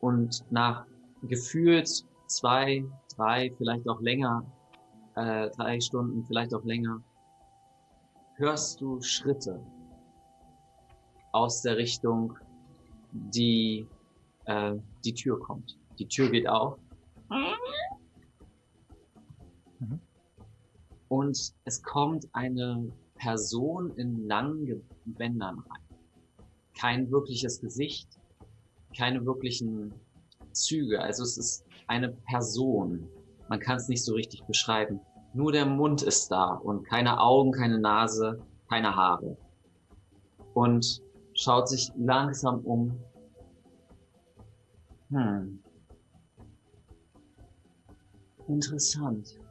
Und 0.00 0.44
nach 0.50 0.86
gefühlt 1.22 1.88
zwei, 2.28 2.84
drei, 3.16 3.52
vielleicht 3.58 3.88
auch 3.88 4.00
länger, 4.00 4.44
äh, 5.16 5.50
drei 5.50 5.80
Stunden, 5.80 6.24
vielleicht 6.24 6.54
auch 6.54 6.64
länger, 6.64 7.02
hörst 8.36 8.80
du 8.80 9.00
Schritte 9.02 9.60
aus 11.32 11.62
der 11.62 11.76
Richtung, 11.76 12.38
die 13.10 13.88
äh, 14.44 14.76
die 15.04 15.14
Tür 15.14 15.40
kommt. 15.40 15.76
Die 15.98 16.06
Tür 16.06 16.30
geht 16.30 16.48
auf. 16.48 16.78
Mhm. 17.28 17.54
Und 21.14 21.54
es 21.64 21.80
kommt 21.80 22.26
eine 22.32 22.90
Person 23.14 23.92
in 23.96 24.26
langen 24.26 24.82
Gewändern 25.06 25.60
rein. 25.60 25.98
Kein 26.76 27.08
wirkliches 27.12 27.60
Gesicht, 27.60 28.18
keine 28.96 29.24
wirklichen 29.24 29.94
Züge. 30.50 31.00
Also 31.00 31.22
es 31.22 31.38
ist 31.38 31.66
eine 31.86 32.08
Person. 32.08 33.08
Man 33.48 33.60
kann 33.60 33.76
es 33.76 33.86
nicht 33.86 34.04
so 34.04 34.14
richtig 34.14 34.42
beschreiben. 34.46 34.98
Nur 35.34 35.52
der 35.52 35.66
Mund 35.66 36.02
ist 36.02 36.32
da 36.32 36.54
und 36.54 36.82
keine 36.82 37.20
Augen, 37.20 37.52
keine 37.52 37.78
Nase, 37.78 38.44
keine 38.68 38.96
Haare. 38.96 39.36
Und 40.52 41.00
schaut 41.34 41.68
sich 41.68 41.92
langsam 41.96 42.58
um. 42.62 42.98
Hm. 45.10 45.62
Interessant. 48.48 49.43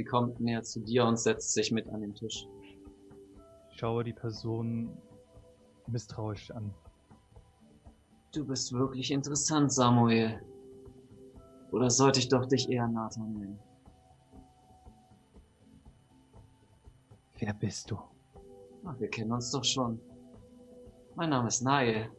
Sie 0.00 0.04
kommt 0.06 0.40
näher 0.40 0.62
zu 0.62 0.80
dir 0.80 1.04
und 1.04 1.18
setzt 1.18 1.52
sich 1.52 1.72
mit 1.72 1.86
an 1.90 2.00
den 2.00 2.14
Tisch. 2.14 2.48
schaue 3.76 4.02
die 4.02 4.14
Person 4.14 4.96
misstrauisch 5.88 6.50
an. 6.52 6.72
Du 8.32 8.46
bist 8.46 8.72
wirklich 8.72 9.10
interessant, 9.10 9.70
Samuel. 9.70 10.40
Oder 11.70 11.90
sollte 11.90 12.18
ich 12.18 12.30
doch 12.30 12.46
dich 12.46 12.70
eher 12.70 12.88
Nathan 12.88 13.34
nennen? 13.34 13.58
Wer 17.38 17.52
bist 17.52 17.90
du? 17.90 17.98
Ach, 18.86 18.98
wir 18.98 19.10
kennen 19.10 19.32
uns 19.32 19.50
doch 19.50 19.64
schon. 19.64 20.00
Mein 21.14 21.28
Name 21.28 21.48
ist 21.48 21.60
Nael. 21.60 22.10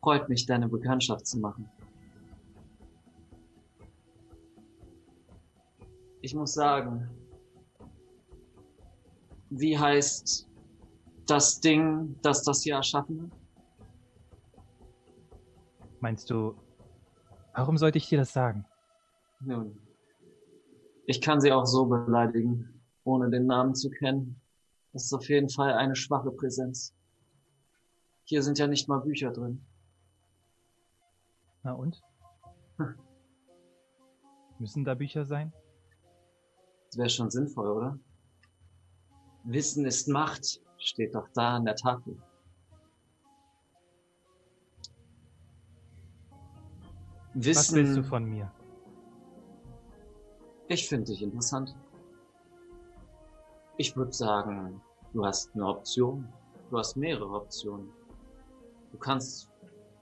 Freut 0.00 0.28
mich, 0.28 0.44
deine 0.44 0.68
Bekanntschaft 0.68 1.24
zu 1.24 1.38
machen. 1.38 1.70
Ich 6.26 6.34
muss 6.34 6.54
sagen, 6.54 7.08
wie 9.48 9.78
heißt 9.78 10.48
das 11.24 11.60
Ding, 11.60 12.16
das 12.20 12.42
das 12.42 12.62
hier 12.62 12.74
erschaffen 12.74 13.22
hat? 13.22 13.30
Meinst 16.00 16.28
du, 16.28 16.56
warum 17.54 17.78
sollte 17.78 17.98
ich 17.98 18.08
dir 18.08 18.18
das 18.18 18.32
sagen? 18.32 18.66
Nun, 19.38 19.78
ich 21.06 21.20
kann 21.20 21.40
sie 21.40 21.52
auch 21.52 21.64
so 21.64 21.86
beleidigen, 21.86 22.82
ohne 23.04 23.30
den 23.30 23.46
Namen 23.46 23.76
zu 23.76 23.88
kennen. 23.88 24.40
Das 24.92 25.04
ist 25.04 25.12
auf 25.12 25.28
jeden 25.28 25.48
Fall 25.48 25.74
eine 25.74 25.94
schwache 25.94 26.32
Präsenz. 26.32 26.92
Hier 28.24 28.42
sind 28.42 28.58
ja 28.58 28.66
nicht 28.66 28.88
mal 28.88 28.98
Bücher 28.98 29.30
drin. 29.30 29.64
Na 31.62 31.74
und? 31.74 32.02
Hm. 32.78 32.96
Müssen 34.58 34.84
da 34.84 34.94
Bücher 34.94 35.24
sein? 35.24 35.52
Das 36.96 37.00
wäre 37.00 37.10
schon 37.10 37.30
sinnvoll, 37.30 37.68
oder? 37.68 37.98
Wissen 39.44 39.84
ist 39.84 40.08
Macht, 40.08 40.62
steht 40.78 41.14
doch 41.14 41.28
da 41.34 41.56
an 41.56 41.66
der 41.66 41.76
Tafel. 41.76 42.16
Wissen. 47.34 47.58
Was 47.58 47.72
willst 47.74 47.96
du 47.98 48.02
von 48.02 48.24
mir? 48.24 48.50
Ich 50.68 50.88
finde 50.88 51.12
dich 51.12 51.20
interessant. 51.20 51.76
Ich 53.76 53.94
würde 53.94 54.12
sagen, 54.14 54.80
du 55.12 55.22
hast 55.22 55.54
eine 55.54 55.66
Option. 55.66 56.26
Du 56.70 56.78
hast 56.78 56.96
mehrere 56.96 57.30
Optionen. 57.30 57.90
Du 58.90 58.96
kannst 58.96 59.50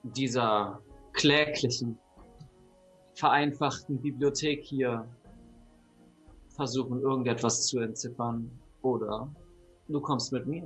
dieser 0.04 0.80
kläglichen, 1.12 1.98
vereinfachten 3.14 4.00
Bibliothek 4.00 4.62
hier 4.62 5.08
versuchen, 6.54 7.00
irgendetwas 7.00 7.66
zu 7.66 7.80
entziffern. 7.80 8.50
Oder 8.82 9.28
du 9.88 10.00
kommst 10.00 10.32
mit 10.32 10.46
mir. 10.46 10.64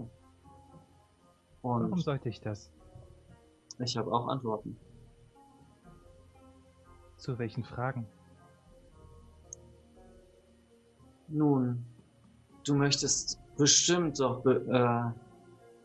Und 1.63 1.85
Warum 1.85 2.01
sollte 2.01 2.29
ich 2.29 2.41
das? 2.41 2.71
Ich 3.79 3.97
habe 3.97 4.13
auch 4.13 4.29
Antworten. 4.29 4.77
Zu 7.17 7.39
welchen 7.39 7.65
Fragen? 7.65 8.07
Nun, 11.29 11.85
du 12.65 12.75
möchtest 12.75 13.39
bestimmt 13.57 14.19
doch 14.21 14.45
äh, 14.47 15.11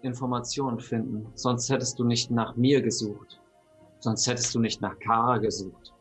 Informationen 0.03 0.79
finden. 0.79 1.27
Sonst 1.35 1.69
hättest 1.69 1.99
du 1.99 2.03
nicht 2.03 2.31
nach 2.31 2.55
mir 2.55 2.81
gesucht. 2.81 3.41
Sonst 3.99 4.27
hättest 4.27 4.53
du 4.53 4.59
nicht 4.59 4.81
nach 4.81 4.97
Kara 4.99 5.37
gesucht. 5.37 5.93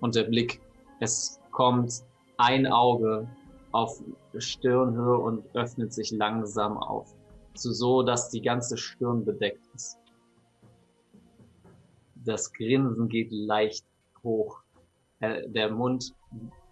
Und 0.00 0.14
der 0.14 0.24
Blick, 0.24 0.60
es 1.00 1.40
kommt 1.58 2.04
ein 2.36 2.68
Auge 2.68 3.28
auf 3.72 4.00
Stirnhöhe 4.38 5.18
und 5.18 5.44
öffnet 5.56 5.92
sich 5.92 6.12
langsam 6.12 6.78
auf. 6.78 7.12
So, 7.54 7.72
so 7.72 8.02
dass 8.04 8.30
die 8.30 8.40
ganze 8.40 8.76
Stirn 8.76 9.24
bedeckt 9.24 9.66
ist. 9.74 9.98
Das 12.14 12.52
Grinsen 12.52 13.08
geht 13.08 13.32
leicht 13.32 13.84
hoch. 14.22 14.62
Äh, 15.18 15.48
der 15.48 15.72
Mund 15.72 16.14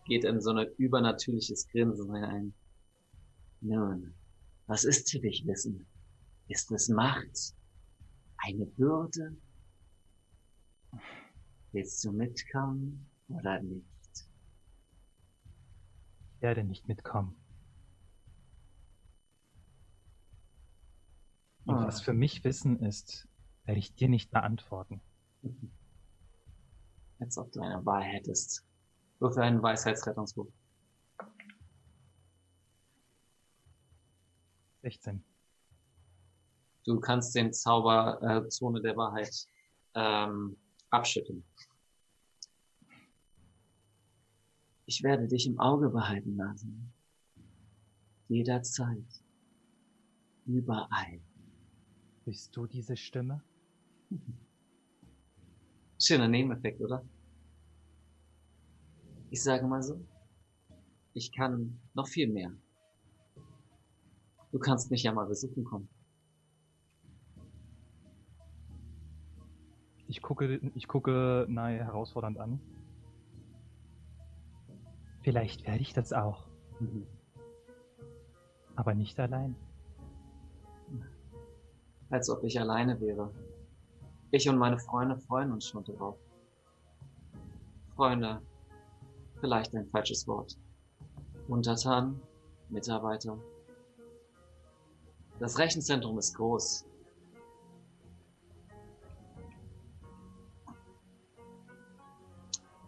geht 0.04 0.24
in 0.24 0.40
so 0.40 0.50
ein 0.52 0.68
übernatürliches 0.78 1.66
Grinsen 1.66 2.14
hinein. 2.14 2.54
Nun, 3.62 4.14
was 4.68 4.84
ist 4.84 5.10
für 5.10 5.18
dich 5.18 5.44
Wissen? 5.48 5.84
Ist 6.46 6.70
es 6.70 6.88
Macht? 6.88 7.56
Eine 8.36 8.66
Bürde? 8.66 9.36
Willst 11.72 12.04
du 12.04 12.12
mitkommen 12.12 13.04
oder 13.28 13.60
nicht? 13.60 13.95
Ich 16.36 16.42
werde 16.42 16.64
nicht 16.64 16.86
mitkommen. 16.86 17.34
Und 21.64 21.76
was 21.76 22.02
für 22.02 22.12
mich 22.12 22.44
Wissen 22.44 22.78
ist, 22.80 23.26
werde 23.64 23.78
ich 23.78 23.94
dir 23.94 24.10
nicht 24.10 24.30
beantworten. 24.30 25.00
Als 27.18 27.38
ob 27.38 27.50
du 27.52 27.60
eine 27.62 27.84
Wahl 27.86 28.02
hättest. 28.02 28.66
Würfel 29.18 29.44
einen 29.44 29.62
Weisheitsrettungswurf. 29.62 30.52
16. 34.82 35.24
Du 36.84 37.00
kannst 37.00 37.34
den 37.34 37.52
Zauber 37.52 38.20
äh, 38.22 38.82
der 38.82 38.96
Wahrheit 38.96 39.48
ähm, 39.94 40.56
abschütteln. 40.90 41.42
Ich 44.88 45.02
werde 45.02 45.26
dich 45.26 45.48
im 45.48 45.58
Auge 45.58 45.90
behalten, 45.90 46.36
Nasen. 46.36 46.92
Jederzeit. 48.28 49.24
Überall. 50.46 51.20
Bist 52.24 52.56
du 52.56 52.68
diese 52.68 52.96
Stimme? 52.96 53.42
Schöner 55.98 56.28
Nebeneffekt, 56.28 56.80
oder? 56.80 57.04
Ich 59.30 59.42
sage 59.42 59.66
mal 59.66 59.82
so, 59.82 60.00
ich 61.14 61.32
kann 61.32 61.80
noch 61.94 62.06
viel 62.06 62.28
mehr. 62.28 62.52
Du 64.52 64.60
kannst 64.60 64.92
mich 64.92 65.02
ja 65.02 65.12
mal 65.12 65.26
besuchen 65.26 65.64
kommen. 65.64 65.88
Ich 70.06 70.22
gucke, 70.22 70.60
ich 70.74 70.86
gucke 70.86 71.46
Nahe 71.48 71.84
herausfordernd 71.84 72.38
an. 72.38 72.60
Vielleicht 75.26 75.66
werde 75.66 75.80
ich 75.80 75.92
das 75.92 76.12
auch. 76.12 76.46
Mhm. 76.78 77.04
Aber 78.76 78.94
nicht 78.94 79.18
allein. 79.18 79.56
Als 82.10 82.30
ob 82.30 82.44
ich 82.44 82.60
alleine 82.60 83.00
wäre. 83.00 83.34
Ich 84.30 84.48
und 84.48 84.56
meine 84.56 84.78
Freunde 84.78 85.18
freuen 85.18 85.50
uns 85.50 85.66
schon 85.66 85.82
darauf. 85.82 86.16
Freunde, 87.96 88.40
vielleicht 89.40 89.74
ein 89.74 89.88
falsches 89.88 90.28
Wort. 90.28 90.56
Untertan, 91.48 92.20
Mitarbeiter. 92.68 93.36
Das 95.40 95.58
Rechenzentrum 95.58 96.18
ist 96.18 96.36
groß. 96.36 96.86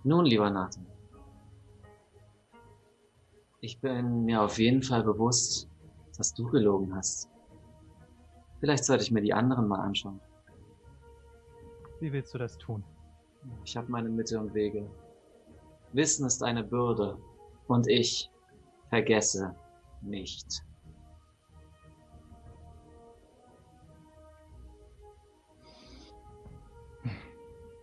Nun, 0.05 0.24
lieber 0.24 0.48
Nathan. 0.48 0.88
Ich 3.69 3.78
bin 3.81 4.24
mir 4.24 4.40
auf 4.40 4.59
jeden 4.59 4.82
Fall 4.82 5.03
bewusst, 5.03 5.69
dass 6.16 6.32
du 6.32 6.49
gelogen 6.49 6.95
hast. 6.97 7.28
Vielleicht 8.61 8.82
sollte 8.82 9.05
ich 9.05 9.11
mir 9.11 9.20
die 9.20 9.35
anderen 9.35 9.69
mal 9.69 9.81
anschauen. 9.81 10.19
Wie 12.01 12.11
willst 12.11 12.32
du 12.32 12.39
das 12.39 12.57
tun? 12.57 12.82
Ich 13.66 13.77
habe 13.77 13.93
meine 13.93 14.09
Mitte 14.09 14.40
und 14.40 14.55
Wege. 14.55 14.89
Wissen 15.93 16.24
ist 16.27 16.43
eine 16.43 16.65
Bürde 16.65 17.19
und 17.66 17.86
ich 17.89 18.31
vergesse 18.89 19.55
nicht. 20.01 20.65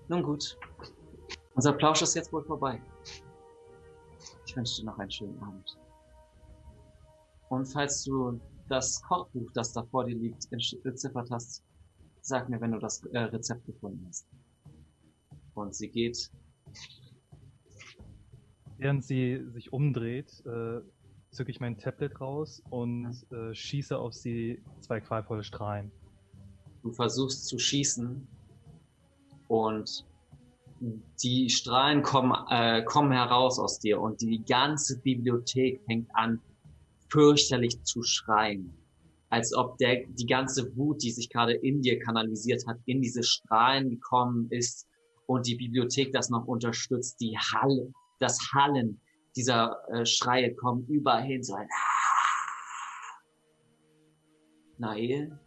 Nun 0.07 0.23
gut, 0.23 0.57
unser 1.53 1.73
Plausch 1.73 2.01
ist 2.01 2.15
jetzt 2.15 2.33
wohl 2.33 2.43
vorbei. 2.43 2.81
Ich 4.55 4.57
wünsche 4.57 4.81
dir 4.81 4.85
noch 4.85 4.97
einen 4.99 5.11
schönen 5.11 5.37
Abend. 5.43 5.77
Und 7.49 7.65
falls 7.65 8.05
du 8.05 8.39
das 8.69 9.01
Kochbuch, 9.01 9.51
das 9.53 9.73
da 9.73 9.83
vor 9.83 10.05
dir 10.05 10.15
liegt, 10.15 10.47
entziffert 10.49 11.29
hast, 11.29 11.61
sag 12.21 12.47
mir, 12.47 12.61
wenn 12.61 12.71
du 12.71 12.79
das 12.79 13.03
äh, 13.07 13.19
Rezept 13.19 13.65
gefunden 13.65 14.05
hast. 14.07 14.25
Und 15.55 15.75
sie 15.75 15.89
geht 15.89 16.31
Während 18.77 19.03
sie 19.03 19.43
sich 19.51 19.73
umdreht, 19.73 20.41
äh, 20.45 20.79
zücke 21.31 21.51
ich 21.51 21.59
mein 21.59 21.77
Tablet 21.77 22.21
raus 22.21 22.63
und 22.69 23.29
äh, 23.33 23.53
schieße 23.53 23.97
auf 23.99 24.13
sie 24.13 24.63
zwei 24.79 25.01
qualvolle 25.01 25.43
Strahlen. 25.43 25.91
Du 26.81 26.93
versuchst 26.93 27.45
zu 27.47 27.59
schießen 27.59 28.25
und 29.49 30.05
die 30.79 31.49
Strahlen 31.49 32.03
kommen, 32.03 32.33
äh, 32.49 32.83
kommen 32.83 33.11
heraus 33.11 33.59
aus 33.59 33.79
dir 33.79 33.99
und 33.99 34.21
die 34.21 34.43
ganze 34.43 34.99
Bibliothek 34.99 35.81
fängt 35.85 36.09
an 36.13 36.41
fürchterlich 37.09 37.81
zu 37.83 38.03
schreien. 38.03 38.73
Als 39.29 39.53
ob 39.53 39.77
der, 39.77 40.05
die 40.07 40.25
ganze 40.25 40.75
Wut, 40.75 41.01
die 41.01 41.11
sich 41.11 41.29
gerade 41.29 41.53
in 41.53 41.81
dir 41.81 41.99
kanalisiert 41.99 42.65
hat, 42.67 42.77
in 42.85 43.01
diese 43.01 43.23
Strahlen 43.23 43.89
gekommen 43.89 44.47
ist 44.49 44.87
und 45.27 45.47
die 45.47 45.55
Bibliothek 45.55 46.11
das 46.13 46.29
noch 46.29 46.45
unterstützt. 46.45 47.19
Die 47.19 47.37
Halle, 47.37 47.91
das 48.19 48.39
Hallen 48.53 48.99
dieser 49.35 49.77
äh, 49.89 50.05
Schreie 50.05 50.53
kommen 50.55 50.85
überall 50.87 51.23
hin. 51.23 51.43
So 51.43 51.55
ein! 51.55 51.67
Nael, 54.77 55.39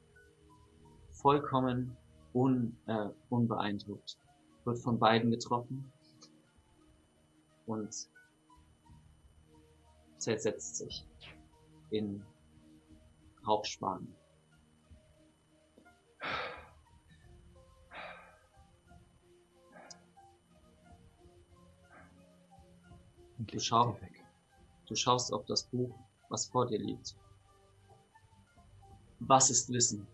vollkommen 1.13 1.97
un, 2.35 2.77
äh, 2.87 3.09
unbeeindruckt, 3.29 4.19
wird 4.69 4.79
von 4.81 4.99
beiden 4.99 5.31
getroffen 5.31 5.91
und 7.67 7.95
zersetzt 10.19 10.77
sich 10.77 11.07
in 11.91 12.23
Rauchspanen. 13.47 14.15
Du, 23.39 23.59
schau, 23.59 23.99
du 24.87 24.95
schaust 24.95 25.33
auf 25.33 25.47
das 25.47 25.65
Buch, 25.65 25.95
was 26.29 26.47
vor 26.47 26.67
dir 26.67 26.79
liegt. 26.79 27.17
Was 29.21 29.49
ist 29.49 29.73
Wissen? 29.73 30.07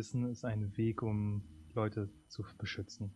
Wissen 0.00 0.30
ist 0.30 0.46
ein 0.46 0.74
Weg, 0.78 1.02
um 1.02 1.42
Leute 1.74 2.08
zu 2.28 2.42
beschützen. 2.56 3.14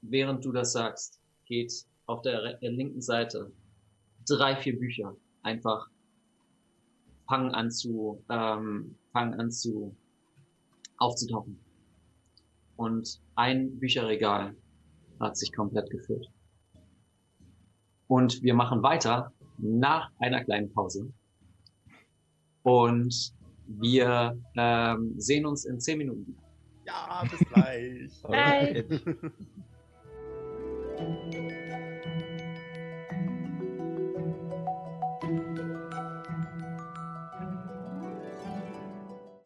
Während 0.00 0.44
du 0.44 0.50
das 0.50 0.72
sagst, 0.72 1.22
geht 1.44 1.86
auf 2.06 2.22
der 2.22 2.58
linken 2.60 3.00
Seite 3.00 3.52
drei, 4.26 4.56
vier 4.56 4.76
Bücher 4.76 5.16
einfach 5.44 5.88
fangen 7.28 7.54
an 7.54 7.70
zu, 7.70 8.24
ähm, 8.30 8.96
fangen 9.12 9.34
an 9.34 9.52
zu 9.52 9.96
aufzutauchen. 10.96 11.56
Und 12.74 13.22
ein 13.36 13.78
Bücherregal 13.78 14.56
hat 15.20 15.36
sich 15.36 15.52
komplett 15.52 15.88
gefüllt. 15.88 16.26
Und 18.08 18.42
wir 18.42 18.54
machen 18.54 18.82
weiter 18.82 19.32
nach 19.58 20.10
einer 20.18 20.42
kleinen 20.42 20.72
Pause. 20.72 21.12
Und 22.68 23.32
wir 23.66 24.38
ähm, 24.58 25.14
sehen 25.16 25.46
uns 25.46 25.64
in 25.64 25.80
zehn 25.80 25.96
Minuten 25.96 26.26
wieder. 26.26 26.42
Ja, 26.84 27.24
bis 27.30 27.38
gleich. 27.48 28.22
Bye. 28.28 28.84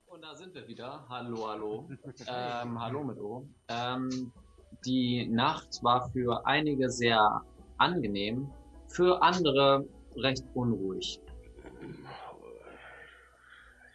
Und 0.07 0.25
da 0.25 0.35
sind 0.35 0.53
wir 0.55 0.67
wieder. 0.67 1.07
Hallo, 1.09 1.47
hallo. 1.47 1.89
ähm, 2.27 2.81
hallo 2.81 3.05
mit 3.05 3.19
O. 3.19 3.47
Ähm, 3.69 4.33
die 4.85 5.29
Nacht 5.29 5.79
war 5.83 6.11
für 6.11 6.45
einige 6.45 6.91
sehr 6.91 7.41
angenehm, 7.79 8.51
für 8.89 9.23
andere 9.23 9.87
recht 10.17 10.43
unruhig. 10.55 11.21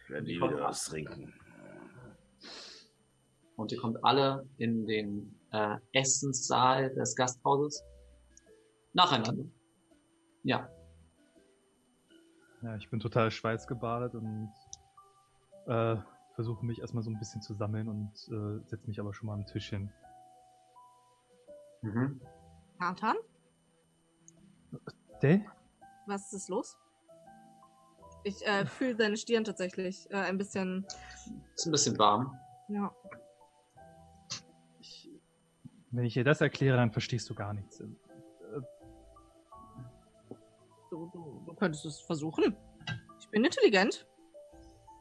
Ich 0.08 0.14
werde 0.14 0.26
nie 0.26 0.36
wieder 0.36 0.62
was 0.62 0.86
trinken. 0.86 1.34
Und 3.56 3.72
ihr 3.72 3.78
kommt 3.78 4.02
alle 4.02 4.48
in 4.56 4.86
den 4.86 5.38
äh, 5.52 5.76
Essenssaal 5.92 6.88
des 6.94 7.14
Gasthauses. 7.14 7.84
Nacheinander. 8.94 9.44
Ja. 10.44 10.66
Ja, 12.62 12.76
ich 12.76 12.88
bin 12.88 13.00
total 13.00 13.30
schweißgebadet 13.30 14.14
und 14.14 14.50
äh, 15.66 15.96
versuche 16.36 16.64
mich 16.64 16.80
erstmal 16.80 17.02
so 17.02 17.10
ein 17.10 17.18
bisschen 17.18 17.42
zu 17.42 17.52
sammeln 17.52 17.86
und 17.86 18.12
äh, 18.28 18.66
setze 18.66 18.86
mich 18.86 18.98
aber 19.00 19.12
schon 19.12 19.26
mal 19.26 19.34
am 19.34 19.44
Tisch 19.44 19.68
hin. 19.68 19.92
Mhm. 21.82 22.18
Nathan, 22.78 23.16
Dell? 25.20 25.44
was 26.06 26.32
ist 26.32 26.48
los? 26.48 26.78
Ich 28.28 28.46
äh, 28.46 28.66
fühle 28.66 28.94
deine 28.94 29.16
Stirn 29.16 29.42
tatsächlich 29.42 30.06
äh, 30.10 30.16
ein 30.16 30.36
bisschen. 30.36 30.84
Ist 31.54 31.66
ein 31.66 31.72
bisschen 31.72 31.98
warm. 31.98 32.38
Ja. 32.68 32.94
Ich, 34.80 35.10
wenn 35.90 36.04
ich 36.04 36.12
dir 36.12 36.24
das 36.24 36.42
erkläre, 36.42 36.76
dann 36.76 36.92
verstehst 36.92 37.30
du 37.30 37.34
gar 37.34 37.54
nichts. 37.54 37.80
Äh, 37.80 37.86
Du, 40.90 41.10
du, 41.12 41.42
du 41.44 41.54
könntest 41.54 41.84
es 41.84 42.00
versuchen. 42.00 42.56
Ich 43.20 43.28
bin 43.28 43.44
intelligent. 43.44 44.06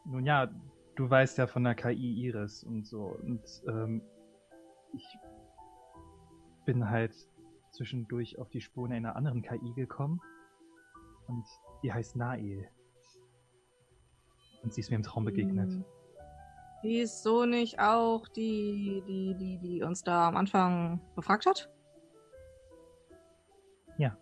Nun 0.03 0.25
ja, 0.25 0.49
du 0.97 1.09
weißt 1.09 1.37
ja 1.37 1.47
von 1.47 1.63
der 1.63 1.75
KI 1.75 2.25
Iris 2.25 2.63
und 2.63 2.85
so. 2.85 3.17
Und 3.21 3.41
ähm, 3.69 4.01
ich 4.93 5.17
bin 6.65 6.89
halt 6.89 7.15
zwischendurch 7.71 8.37
auf 8.37 8.49
die 8.49 8.59
Spuren 8.59 8.91
einer 8.91 9.15
anderen 9.15 9.41
KI 9.41 9.73
gekommen. 9.75 10.19
Und 11.27 11.45
die 11.83 11.93
heißt 11.93 12.17
Nael. 12.17 12.69
Und 14.63 14.73
sie 14.73 14.81
ist 14.81 14.89
mir 14.89 14.97
im 14.97 15.03
Traum 15.03 15.25
begegnet. 15.25 15.71
Hm. 15.71 15.85
Die 16.83 16.99
ist 16.99 17.23
so 17.23 17.45
nicht 17.45 17.79
auch 17.79 18.27
die, 18.27 19.03
die, 19.07 19.35
die, 19.35 19.57
die 19.57 19.83
uns 19.83 20.03
da 20.03 20.27
am 20.27 20.37
Anfang 20.37 21.01
befragt 21.15 21.45
hat? 21.45 21.69
Ja. 23.97 24.15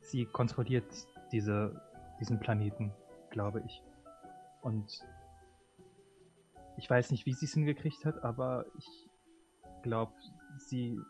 Sie 0.00 0.26
kontrolliert 0.26 0.86
diese, 1.32 1.80
diesen 2.20 2.38
Planeten, 2.38 2.92
glaube 3.30 3.62
ich. 3.66 3.82
Und 4.62 5.04
ich 6.76 6.88
weiß 6.88 7.10
nicht, 7.10 7.26
wie 7.26 7.32
sie 7.32 7.46
es 7.46 7.54
hingekriegt 7.54 8.04
hat, 8.04 8.22
aber 8.22 8.66
ich 8.78 9.08
glaube, 9.82 10.12
sie 10.58 11.00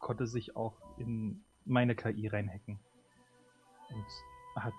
konnte 0.00 0.26
sich 0.26 0.56
auch 0.56 0.76
in 0.98 1.44
meine 1.64 1.94
KI 1.94 2.26
reinhacken. 2.26 2.78
Und 3.90 4.62
hat 4.62 4.74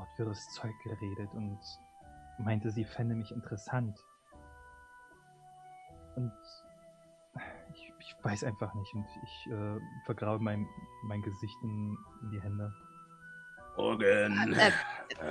dort 0.00 0.18
wirres 0.18 0.48
Zeug 0.50 0.74
geredet 0.82 1.30
und 1.34 1.58
meinte, 2.38 2.70
sie 2.70 2.84
fände 2.84 3.14
mich 3.14 3.32
interessant. 3.32 3.98
Und 6.16 6.32
ich, 7.74 7.92
ich 7.98 8.16
weiß 8.24 8.44
einfach 8.44 8.72
nicht 8.74 8.94
und 8.94 9.06
ich 9.22 9.46
äh, 9.52 9.78
vergrabe 10.06 10.42
mein, 10.42 10.66
mein 11.04 11.22
Gesicht 11.22 11.56
in, 11.62 11.96
in 12.22 12.30
die 12.30 12.40
Hände. 12.40 12.72
Morgen. 13.76 14.52
Äh, 14.54 14.72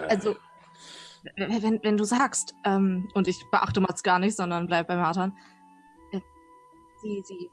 Also, 0.10 0.36
w- 1.36 1.62
wenn, 1.64 1.84
wenn 1.84 1.98
du 1.98 2.04
sagst, 2.04 2.54
ähm, 2.64 3.10
und 3.14 3.28
ich 3.28 3.50
beachte 3.52 3.82
Mats 3.82 4.04
gar 4.04 4.20
nicht, 4.20 4.36
sondern 4.36 4.68
bleib 4.68 4.88
bei 4.88 4.96
Martin, 4.96 5.36
äh, 6.12 6.22
sie, 7.02 7.22
sie 7.26 7.50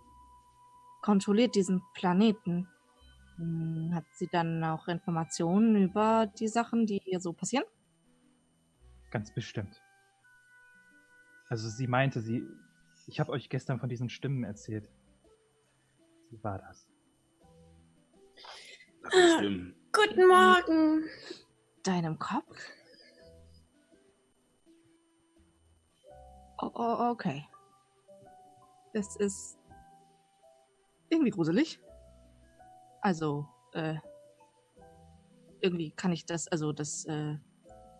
kontrolliert 1.02 1.54
diesen 1.54 1.82
Planeten. 1.94 2.68
Hm, 3.36 3.94
Hat 3.94 4.04
sie 4.14 4.28
dann 4.28 4.62
auch 4.64 4.88
Informationen 4.88 5.76
über 5.76 6.26
die 6.38 6.48
Sachen, 6.48 6.86
die 6.86 7.00
hier 7.04 7.20
so 7.20 7.32
passieren? 7.32 7.64
Ganz 9.10 9.32
bestimmt. 9.32 9.80
Also 11.48 11.68
sie 11.68 11.86
meinte, 11.86 12.20
sie. 12.20 12.46
Ich 13.06 13.20
habe 13.20 13.30
euch 13.30 13.48
gestern 13.48 13.78
von 13.78 13.88
diesen 13.88 14.08
Stimmen 14.08 14.42
erzählt. 14.42 14.90
Sie 16.30 16.42
war 16.42 16.58
das. 16.58 16.88
Ist 19.12 19.38
schlimm. 19.38 19.74
Guten 19.92 20.26
Morgen. 20.26 21.04
Deinem 21.84 22.18
Kopf? 22.18 22.58
Oh, 26.58 26.70
oh, 26.74 27.10
okay. 27.10 27.46
Das 28.92 29.14
ist 29.16 29.58
irgendwie 31.10 31.30
gruselig. 31.30 31.78
Also, 33.06 33.46
äh, 33.72 33.94
irgendwie 35.60 35.92
kann 35.92 36.10
ich 36.10 36.26
das, 36.26 36.48
also 36.48 36.72
das, 36.72 37.04
äh, 37.04 37.36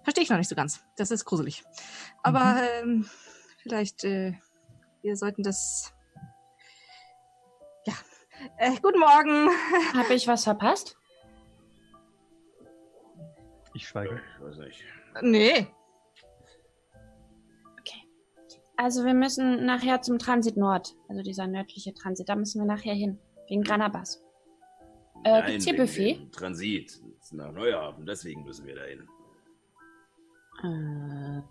verstehe 0.03 0.25
ich 0.25 0.31
noch 0.31 0.37
nicht 0.37 0.49
so 0.49 0.57
ganz. 0.57 0.85
Das 0.97 1.13
ist 1.13 1.25
gruselig. 1.25 1.63
Aber, 2.25 2.61
ähm, 2.83 3.09
vielleicht, 3.59 4.03
äh, 4.03 4.33
wir 5.03 5.15
sollten 5.15 5.45
das, 5.45 5.95
ja. 7.87 7.95
Äh, 8.59 8.73
guten 8.83 8.99
Morgen. 8.99 9.49
Habe 9.97 10.13
ich 10.13 10.27
was 10.27 10.43
verpasst? 10.43 10.99
Ich 13.75 13.87
schweige. 13.87 14.21
Ich 14.39 14.45
weiß 14.45 14.57
nicht. 14.57 14.85
Nee. 15.23 15.69
Also 18.79 19.07
wir 19.07 19.15
müssen 19.15 19.65
nachher 19.65 20.03
zum 20.03 20.19
Transit 20.19 20.59
Nord, 20.59 20.97
also 21.09 21.23
dieser 21.23 21.47
nördliche 21.47 21.95
Transit, 21.95 22.29
da 22.29 22.37
müssen 22.37 22.61
wir 22.61 22.67
nachher 22.67 22.93
hin, 22.93 23.19
wegen 23.49 23.63
Granabas. 23.63 24.26
Äh, 25.27 25.31
Nein, 25.41 25.47
gibt's 25.53 25.65
hier 25.65 25.77
Buffet? 25.77 26.31
Transit 26.33 27.01
nach 27.33 27.51
Neuhafen, 27.53 28.07
deswegen 28.07 28.45
müssen 28.45 28.65
wir 28.67 28.77
dahin. 28.77 29.01
Äh, 30.63 31.43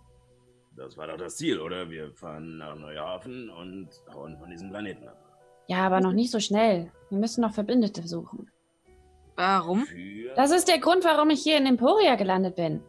das 0.77 0.97
war 0.97 1.07
doch 1.07 1.17
das 1.17 1.35
Ziel, 1.37 1.59
oder? 1.59 1.89
Wir 1.89 2.13
fahren 2.13 2.57
nach 2.57 2.75
Neuhafen 2.75 3.49
und 3.49 3.89
hauen 4.13 4.37
von 4.37 4.49
diesem 4.49 4.69
Planeten 4.69 5.07
ab. 5.07 5.17
Ja, 5.67 5.85
aber 5.85 5.99
noch 5.99 6.13
nicht 6.13 6.31
so 6.31 6.39
schnell. 6.39 6.91
Wir 7.09 7.17
müssen 7.17 7.41
noch 7.41 7.53
Verbündete 7.53 8.07
suchen. 8.07 8.49
Warum? 9.35 9.85
Für 9.85 10.33
Das 10.35 10.51
ist 10.51 10.67
der 10.69 10.79
Grund, 10.79 11.03
warum 11.03 11.29
ich 11.29 11.41
hier 11.43 11.57
in 11.57 11.65
Emporia 11.65 12.15
gelandet 12.15 12.55
bin. 12.55 12.81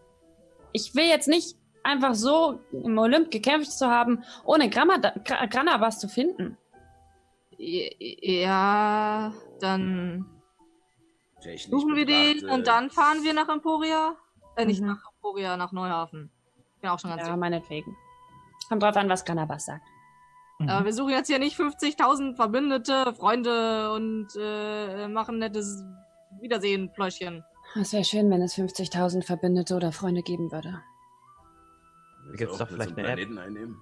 Ich 0.72 0.94
will 0.94 1.06
jetzt 1.06 1.26
nicht 1.26 1.56
einfach 1.82 2.14
so 2.14 2.60
im 2.72 2.96
Olymp 2.98 3.30
gekämpft 3.30 3.72
zu 3.72 3.86
haben, 3.88 4.22
ohne 4.44 4.68
Gramada- 4.68 5.14
Gra- 5.24 5.48
Granabas 5.48 5.98
zu 5.98 6.08
finden. 6.08 6.56
Ja, 7.58 9.32
dann 9.60 10.26
technisch 11.46 11.68
suchen 11.70 11.96
wir 11.96 12.06
den 12.06 12.48
und 12.48 12.66
dann 12.66 12.90
fahren 12.90 13.22
wir 13.24 13.32
nach 13.34 13.48
Emporia. 13.48 14.14
Äh, 14.56 14.64
nicht 14.66 14.80
Mhm. 14.80 14.88
nach 14.88 15.02
Emporia, 15.14 15.56
nach 15.56 15.72
Neuhafen. 15.72 16.30
Bin 16.80 16.90
auch 16.90 16.98
schon 16.98 17.10
ganz 17.10 17.20
Ja, 17.20 17.26
sicher. 17.26 17.36
meinetwegen. 17.36 17.96
Kommt 18.68 18.82
drauf 18.82 18.96
an, 18.96 19.08
was 19.08 19.24
Granabas 19.24 19.66
sagt. 19.66 19.86
Mhm. 20.58 20.68
Aber 20.70 20.84
wir 20.86 20.92
suchen 20.92 21.10
jetzt 21.10 21.26
hier 21.28 21.38
nicht 21.38 21.56
50.000 21.56 22.36
Verbündete, 22.36 23.12
Freunde 23.14 23.92
und 23.92 24.28
äh, 24.38 25.08
machen 25.08 25.38
nettes 25.38 25.82
Wiedersehen, 26.40 26.92
Pläuschchen. 26.92 27.44
Es 27.74 27.92
wäre 27.92 28.04
schön, 28.04 28.30
wenn 28.30 28.40
es 28.42 28.54
50.000 28.54 29.22
Verbündete 29.24 29.74
oder 29.76 29.92
Freunde 29.92 30.22
geben 30.22 30.50
würde. 30.52 30.82
Gibt's 32.36 32.56
du 32.58 32.64
doch 32.64 32.70
vielleicht 32.70 32.96
eine 32.96 33.08
App? 33.08 33.18
Einnehmen? 33.18 33.76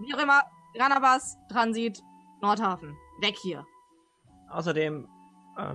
Wie 0.00 0.14
auch 0.14 0.18
immer, 0.18 0.42
Granabas, 0.76 1.36
Transit, 1.50 2.00
Nordhafen. 2.42 2.96
Weg 3.20 3.36
hier. 3.38 3.64
Außerdem, 4.50 5.08
äh, 5.56 5.74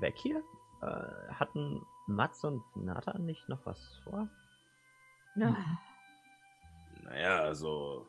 weg 0.00 0.14
hier? 0.16 0.42
Äh, 0.82 1.32
hatten 1.32 1.82
Mats 2.06 2.44
und 2.44 2.62
Nathan 2.76 3.24
nicht 3.24 3.48
noch 3.48 3.64
was 3.66 4.00
vor? 4.04 4.28
Ja. 5.36 5.56
Naja, 7.02 7.40
also, 7.40 8.06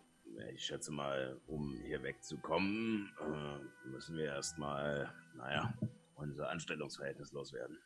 ich 0.54 0.66
schätze 0.66 0.92
mal, 0.92 1.40
um 1.48 1.74
hier 1.86 2.04
wegzukommen, 2.04 3.12
äh, 3.20 3.88
müssen 3.88 4.18
wir 4.18 4.26
erstmal, 4.26 5.12
naja, 5.36 5.74
unser 6.16 6.50
Anstellungsverhältnis 6.50 7.32
loswerden. 7.32 7.78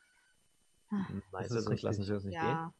Meinst 1.32 1.52
ist 1.52 1.58
du, 1.58 1.62
sonst 1.62 1.82
lassen 1.84 2.04
sie 2.04 2.14
uns 2.14 2.24
nicht 2.26 2.36
Ja. 2.36 2.74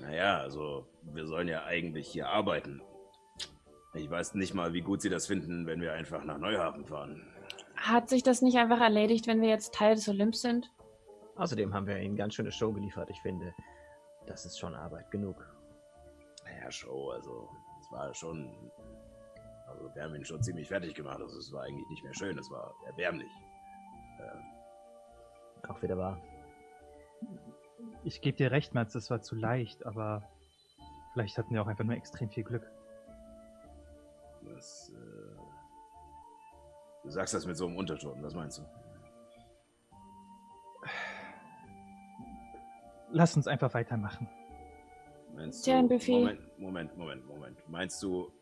Naja, 0.00 0.38
also, 0.38 0.88
wir 1.02 1.26
sollen 1.26 1.48
ja 1.48 1.64
eigentlich 1.64 2.08
hier 2.08 2.28
arbeiten. 2.28 2.82
Ich 3.94 4.08
weiß 4.08 4.34
nicht 4.34 4.54
mal, 4.54 4.72
wie 4.72 4.80
gut 4.80 5.02
sie 5.02 5.10
das 5.10 5.26
finden, 5.26 5.66
wenn 5.66 5.82
wir 5.82 5.92
einfach 5.92 6.24
nach 6.24 6.38
Neuhafen 6.38 6.86
fahren. 6.86 7.31
Hat 7.82 8.08
sich 8.08 8.22
das 8.22 8.42
nicht 8.42 8.56
einfach 8.58 8.80
erledigt, 8.80 9.26
wenn 9.26 9.40
wir 9.40 9.48
jetzt 9.48 9.74
Teil 9.74 9.96
des 9.96 10.08
Olymps 10.08 10.40
sind? 10.40 10.70
Außerdem 11.34 11.74
haben 11.74 11.88
wir 11.88 11.98
ihnen 11.98 12.14
ganz 12.14 12.34
schöne 12.34 12.52
Show 12.52 12.72
geliefert. 12.72 13.10
Ich 13.10 13.20
finde, 13.22 13.52
das 14.26 14.46
ist 14.46 14.56
schon 14.56 14.74
Arbeit 14.76 15.10
genug. 15.10 15.44
Naja, 16.44 16.70
Show, 16.70 17.10
also, 17.10 17.48
es 17.80 17.90
war 17.90 18.14
schon. 18.14 18.70
Also, 19.66 19.92
wir 19.96 20.02
haben 20.04 20.14
ihn 20.14 20.24
schon 20.24 20.40
ziemlich 20.40 20.68
fertig 20.68 20.94
gemacht. 20.94 21.20
Also, 21.20 21.36
es 21.36 21.52
war 21.52 21.64
eigentlich 21.64 21.88
nicht 21.90 22.04
mehr 22.04 22.14
schön, 22.14 22.38
es 22.38 22.48
war 22.52 22.72
erbärmlich. 22.86 23.30
Äh, 24.20 25.68
Auch 25.68 25.82
wieder 25.82 25.98
wahr. 25.98 26.22
Ich 28.04 28.20
gebe 28.20 28.36
dir 28.36 28.52
recht, 28.52 28.74
Mats, 28.74 28.92
das 28.92 29.10
war 29.10 29.22
zu 29.22 29.34
leicht, 29.34 29.84
aber 29.84 30.22
vielleicht 31.14 31.36
hatten 31.36 31.52
wir 31.52 31.62
auch 31.62 31.66
einfach 31.66 31.84
nur 31.84 31.96
extrem 31.96 32.30
viel 32.30 32.44
Glück. 32.44 32.70
Sagst 37.12 37.34
das 37.34 37.46
mit 37.46 37.56
so 37.56 37.66
einem 37.66 37.76
Unterton, 37.76 38.22
was 38.22 38.34
meinst 38.34 38.58
du? 38.58 38.62
Lass 43.10 43.36
uns 43.36 43.46
einfach 43.46 43.74
weitermachen. 43.74 44.28
Meinst 45.34 45.66
Buffet. 45.66 46.12
Moment, 46.12 46.58
Moment, 46.58 46.96
Moment, 46.96 47.26
Moment. 47.26 47.68
Meinst 47.68 48.02
du, 48.02 48.32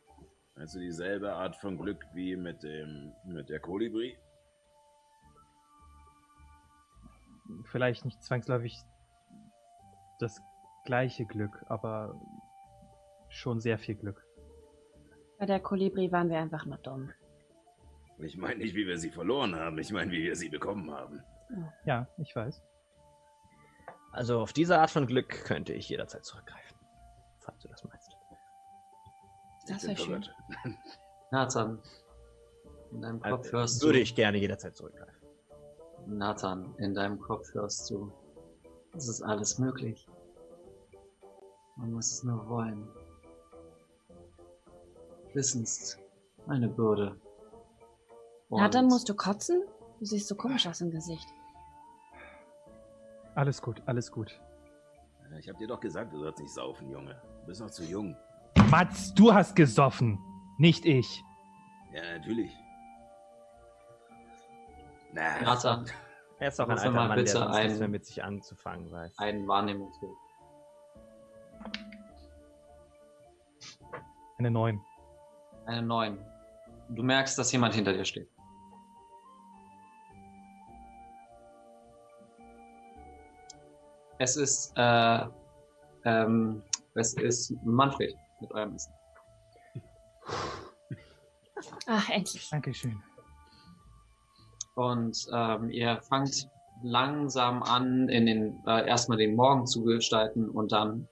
meinst 0.57 0.75
du 0.75 0.81
dieselbe 0.81 1.33
Art 1.33 1.57
von 1.57 1.77
Glück 1.77 2.05
wie 2.15 2.37
mit 2.37 2.63
dem, 2.63 3.13
mit 3.25 3.49
der 3.49 3.61
Kolibri? 3.61 4.17
Vielleicht 7.65 8.05
nicht 8.05 8.23
zwangsläufig 8.23 8.77
das 10.21 10.41
gleiche 10.85 11.27
Glück, 11.27 11.65
aber 11.69 12.21
schon 13.29 13.61
sehr 13.61 13.79
viel 13.79 13.97
Glück. 13.97 14.25
Bei 15.39 15.47
der 15.47 15.61
Kolibri 15.61 16.13
waren 16.13 16.29
wir 16.29 16.39
einfach 16.39 16.67
nur 16.67 16.79
dumm. 16.79 17.13
Ich 18.23 18.37
meine 18.37 18.57
nicht, 18.57 18.75
wie 18.75 18.87
wir 18.87 18.99
sie 18.99 19.11
verloren 19.11 19.57
haben. 19.57 19.79
Ich 19.79 19.93
meine, 19.93 20.11
wie 20.11 20.23
wir 20.23 20.37
sie 20.37 20.49
bekommen 20.49 20.91
haben. 20.91 21.23
Ja, 21.85 22.07
ich 22.19 22.35
weiß. 22.35 22.63
Also 24.13 24.41
auf 24.41 24.53
diese 24.53 24.79
Art 24.79 24.91
von 24.91 25.07
Glück 25.07 25.45
könnte 25.45 25.73
ich 25.73 25.89
jederzeit 25.89 26.25
zurückgreifen. 26.25 26.77
Falls 27.41 27.59
du 27.63 27.69
das 27.69 27.85
meinst. 27.85 28.17
Das 29.69 29.87
bin 29.87 29.97
schön. 29.97 30.27
Nathan, 31.31 31.81
in 32.91 33.03
deinem 33.03 33.21
Kopf 33.21 33.47
Also, 33.47 33.53
hörst 33.53 33.83
würde 33.83 33.99
du. 33.99 34.03
ich 34.03 34.15
gerne 34.15 34.39
jederzeit 34.39 34.77
zurückgreifen. 34.77 35.21
Nathan, 36.07 36.75
in 36.79 36.95
deinem 36.95 37.21
Kopf 37.21 37.53
hörst 37.55 37.89
du. 37.91 38.13
Es 38.97 39.09
ist 39.09 39.23
alles 39.23 39.59
möglich. 39.59 40.09
Man 41.77 41.93
muss 41.93 42.11
es 42.11 42.25
nur 42.25 42.49
wollen. 42.49 42.89
Wissen 45.35 45.63
ist 45.63 45.99
eine 46.49 46.69
Bürde. 46.69 47.17
Na, 48.51 48.69
dann 48.69 48.85
Und 48.87 48.91
musst 48.93 49.09
du 49.09 49.15
kotzen? 49.15 49.63
Du 49.99 50.05
siehst 50.05 50.29
so 50.29 50.35
komisch 50.35 50.67
aus 50.67 50.81
im 50.81 50.91
Gesicht. 50.91 51.27
Alles 53.35 53.63
gut, 53.63 53.81
alles 53.87 54.11
gut. 54.11 54.41
Ich 55.39 55.49
hab 55.49 55.57
dir 55.59 55.69
doch 55.69 55.79
gesagt, 55.81 56.13
du 56.13 56.19
sollst 56.19 56.41
nicht 56.41 56.53
saufen, 56.53 56.91
Junge. 56.91 57.15
Du 57.43 57.47
bist 57.47 57.61
noch 57.61 57.71
zu 57.71 57.85
jung. 57.85 58.17
Mats, 58.71 59.15
du 59.15 59.33
hast 59.33 59.55
gesoffen, 59.55 60.19
nicht 60.59 60.85
ich. 60.85 61.23
Ja, 61.93 62.03
natürlich. 62.19 62.51
Na, 65.13 65.41
Nathan, 65.43 65.87
Er 66.41 66.49
ist 66.49 66.61
auch 66.61 66.69
ein 66.69 66.77
er 66.77 66.83
alter 66.83 66.91
mal 66.93 67.09
Mann, 67.09 67.17
der 67.17 67.25
bitte 67.25 67.33
sonst 67.39 67.57
nichts 67.57 67.73
ein- 67.75 67.79
mehr 67.79 67.89
mit 67.89 68.07
sich 68.07 68.25
anzufangen 68.25 68.91
weiß. 68.91 69.19
ein 69.19 69.47
Wahrnehmungswurf. 69.47 70.17
Eine 74.39 74.51
9. 74.51 74.81
Eine 75.67 75.83
9. 75.83 76.19
Du 76.89 77.03
merkst, 77.03 77.39
dass 77.39 77.53
jemand 77.53 77.75
hinter 77.75 77.93
dir 77.93 78.05
steht. 78.05 78.29
Es 84.21 84.37
ist, 84.37 84.75
äh, 84.77 85.25
ähm, 86.05 86.63
es 86.95 87.15
ist 87.15 87.55
Manfred 87.65 88.15
mit 88.43 88.53
eurem 88.53 88.75
Essen. 88.75 88.93
Ach, 91.87 92.11
endlich. 92.11 92.47
Dankeschön. 92.51 93.03
Und 94.75 95.27
ähm, 95.33 95.71
ihr 95.71 96.03
fangt 96.03 96.51
langsam 96.83 97.63
an, 97.63 98.11
in 98.11 98.27
den 98.27 98.63
äh, 98.67 98.87
erstmal 98.87 99.17
den 99.17 99.37
Morgen 99.37 99.67
zu 99.67 99.85
gestalten 99.85 100.51
und 100.51 100.71
dann 100.71 101.09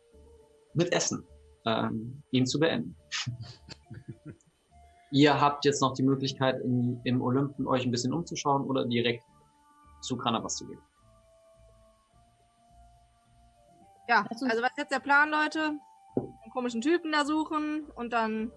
mit 0.74 0.92
Essen 0.92 1.24
ähm, 1.64 2.22
ihn 2.30 2.44
zu 2.44 2.60
beenden. 2.60 2.94
ihr 5.12 5.40
habt 5.40 5.64
jetzt 5.64 5.80
noch 5.80 5.94
die 5.94 6.02
Möglichkeit, 6.02 6.60
in, 6.60 7.00
im 7.04 7.22
Olympen 7.22 7.66
euch 7.66 7.86
ein 7.86 7.90
bisschen 7.90 8.12
umzuschauen 8.12 8.64
oder 8.64 8.84
direkt 8.84 9.24
zu 10.02 10.18
Granabas 10.18 10.56
zu 10.56 10.66
gehen. 10.66 10.80
Ja, 14.08 14.26
also 14.30 14.46
was 14.46 14.54
ist 14.70 14.78
jetzt 14.78 14.92
der 14.92 15.00
Plan, 15.00 15.30
Leute? 15.30 15.78
Einen 16.16 16.52
komischen 16.52 16.80
Typen 16.80 17.12
da 17.12 17.24
suchen 17.24 17.84
und 17.94 18.12
dann. 18.12 18.50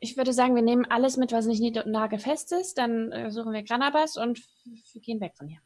Ich 0.00 0.16
würde 0.16 0.32
sagen, 0.32 0.54
wir 0.54 0.62
nehmen 0.62 0.86
alles 0.86 1.16
mit, 1.16 1.30
was 1.30 1.46
nicht 1.46 1.86
nagelfest 1.86 2.52
ist. 2.52 2.78
Dann 2.78 3.12
äh, 3.12 3.30
suchen 3.30 3.52
wir 3.52 3.62
Granabas 3.62 4.16
und 4.16 4.38
f- 4.38 5.02
gehen 5.02 5.20
weg 5.20 5.36
von 5.36 5.46
hier. 5.46 5.60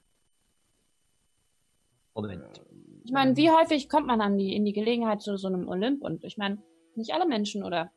Moment. 2.15 2.61
Ich 3.05 3.13
meine, 3.13 3.37
wie 3.37 3.51
häufig 3.51 3.89
kommt 3.89 4.07
man 4.07 4.21
an 4.21 4.37
die, 4.37 4.55
in 4.55 4.65
die 4.65 4.73
Gelegenheit 4.73 5.23
zu 5.23 5.37
so 5.37 5.49
einem 5.49 5.69
Olymp? 5.69 6.03
Und 6.03 6.25
ich 6.25 6.37
meine, 6.37 6.63
nicht 6.97 7.15
alle 7.15 7.27
Menschen 7.27 7.63
oder 7.65 7.91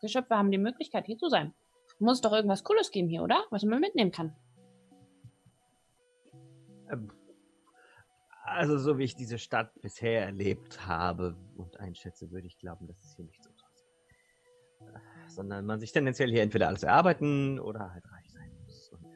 Geschöpfe 0.00 0.36
haben 0.36 0.50
die 0.50 0.58
Möglichkeit, 0.58 1.06
hier 1.06 1.16
zu 1.16 1.28
sein. 1.28 1.54
Muss 1.98 2.20
doch 2.20 2.32
irgendwas 2.32 2.64
Cooles 2.64 2.90
geben 2.90 3.08
hier, 3.08 3.22
oder? 3.22 3.44
Was 3.50 3.62
man 3.62 3.78
mitnehmen 3.80 4.10
kann. 4.10 4.34
Ähm, 6.90 7.12
Also, 8.54 8.78
so 8.78 8.98
wie 8.98 9.04
ich 9.04 9.16
diese 9.16 9.38
Stadt 9.38 9.72
bisher 9.80 10.24
erlebt 10.24 10.86
habe 10.86 11.36
und 11.56 11.78
einschätze, 11.80 12.30
würde 12.30 12.46
ich 12.46 12.58
glauben, 12.58 12.86
dass 12.86 13.02
es 13.02 13.16
hier 13.16 13.24
nicht 13.24 13.42
so 13.42 13.50
ist. 13.50 13.84
Sondern 15.28 15.64
man 15.64 15.80
sich 15.80 15.92
tendenziell 15.92 16.30
hier 16.30 16.42
entweder 16.42 16.68
alles 16.68 16.82
erarbeiten 16.82 17.58
oder 17.58 17.92
halt 17.92 18.04
reich 18.10 18.30
sein 18.30 18.50
muss 18.64 18.90
und. 18.90 19.06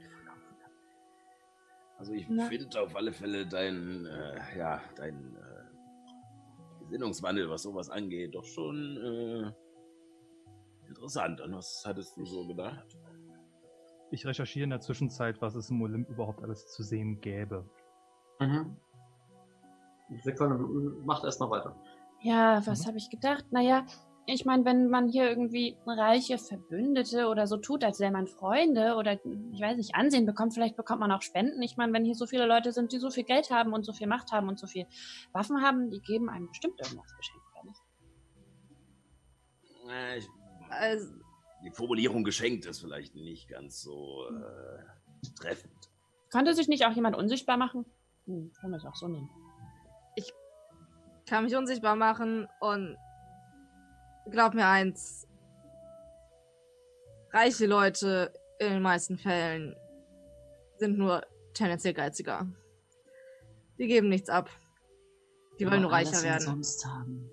Also 1.98 2.12
ich 2.12 2.26
Na. 2.28 2.46
finde 2.46 2.80
auf 2.80 2.94
alle 2.94 3.12
Fälle 3.12 3.46
dein, 3.46 4.04
äh, 4.04 4.58
ja, 4.58 4.82
dein 4.96 5.34
äh, 5.34 6.80
Gesinnungswandel, 6.80 7.48
was 7.48 7.62
sowas 7.62 7.88
angeht, 7.88 8.34
doch 8.34 8.44
schon 8.44 8.96
äh, 8.98 10.88
interessant. 10.88 11.40
An 11.40 11.54
was 11.54 11.82
hattest 11.86 12.16
du 12.16 12.24
so 12.26 12.46
gedacht? 12.46 12.96
Ich 14.10 14.26
recherchiere 14.26 14.64
in 14.64 14.70
der 14.70 14.80
Zwischenzeit, 14.80 15.40
was 15.40 15.54
es 15.54 15.70
im 15.70 15.82
Olymp 15.82 16.08
überhaupt 16.10 16.42
alles 16.42 16.68
zu 16.68 16.82
sehen 16.82 17.20
gäbe. 17.20 17.68
Mhm. 18.40 18.76
Sekunde, 20.22 20.56
macht 21.04 21.24
erst 21.24 21.40
noch 21.40 21.50
weiter. 21.50 21.76
Ja, 22.20 22.66
was 22.66 22.82
mhm. 22.82 22.88
habe 22.88 22.98
ich 22.98 23.10
gedacht? 23.10 23.44
Naja, 23.50 23.84
ich 24.28 24.44
meine, 24.44 24.64
wenn 24.64 24.88
man 24.88 25.08
hier 25.08 25.28
irgendwie 25.28 25.76
reiche 25.86 26.38
Verbündete 26.38 27.28
oder 27.28 27.46
so 27.46 27.58
tut, 27.58 27.84
als 27.84 28.00
wäre 28.00 28.10
man 28.10 28.26
Freunde 28.26 28.96
oder 28.96 29.12
ich 29.12 29.60
weiß 29.60 29.76
nicht, 29.76 29.94
Ansehen 29.94 30.26
bekommt, 30.26 30.52
vielleicht 30.52 30.76
bekommt 30.76 31.00
man 31.00 31.12
auch 31.12 31.22
Spenden. 31.22 31.62
Ich 31.62 31.76
meine, 31.76 31.92
wenn 31.92 32.04
hier 32.04 32.16
so 32.16 32.26
viele 32.26 32.46
Leute 32.46 32.72
sind, 32.72 32.92
die 32.92 32.98
so 32.98 33.10
viel 33.10 33.22
Geld 33.22 33.50
haben 33.50 33.72
und 33.72 33.84
so 33.84 33.92
viel 33.92 34.08
Macht 34.08 34.32
haben 34.32 34.48
und 34.48 34.58
so 34.58 34.66
viel 34.66 34.86
Waffen 35.32 35.62
haben, 35.62 35.90
die 35.90 36.00
geben 36.00 36.28
einem 36.28 36.48
bestimmt 36.48 36.80
irgendwas 36.80 37.16
geschenkt, 37.16 37.46
oder 37.52 37.64
nicht? 37.64 37.80
Ich, 40.18 40.28
also, 40.70 41.14
die 41.64 41.70
Formulierung 41.70 42.24
geschenkt 42.24 42.66
ist 42.66 42.80
vielleicht 42.80 43.14
nicht 43.14 43.48
ganz 43.48 43.80
so 43.80 44.24
äh, 44.28 45.30
treffend. 45.40 45.72
Könnte 46.30 46.54
sich 46.54 46.66
nicht 46.66 46.84
auch 46.84 46.92
jemand 46.92 47.16
unsichtbar 47.16 47.56
machen? 47.56 47.86
Hm, 48.26 48.50
können 48.60 48.72
wir 48.72 48.78
es 48.78 48.84
auch 48.84 48.96
so 48.96 49.06
nehmen. 49.06 49.30
Ich 50.16 50.32
kann 51.28 51.44
mich 51.44 51.54
unsichtbar 51.54 51.94
machen 51.96 52.48
und 52.60 52.96
glaub 54.30 54.54
mir 54.54 54.66
eins. 54.66 55.28
Reiche 57.32 57.66
Leute 57.66 58.32
in 58.58 58.70
den 58.70 58.82
meisten 58.82 59.18
Fällen 59.18 59.76
sind 60.78 60.98
nur 60.98 61.22
tendenziell 61.54 61.94
geiziger. 61.94 62.46
Die 63.78 63.86
geben 63.86 64.08
nichts 64.08 64.28
ab. 64.28 64.50
Die 65.58 65.66
wollen 65.66 65.82
nur 65.82 65.92
reicher 65.92 66.22
werden. 66.22 66.40
Sonst 66.40 66.84
haben, 66.86 67.30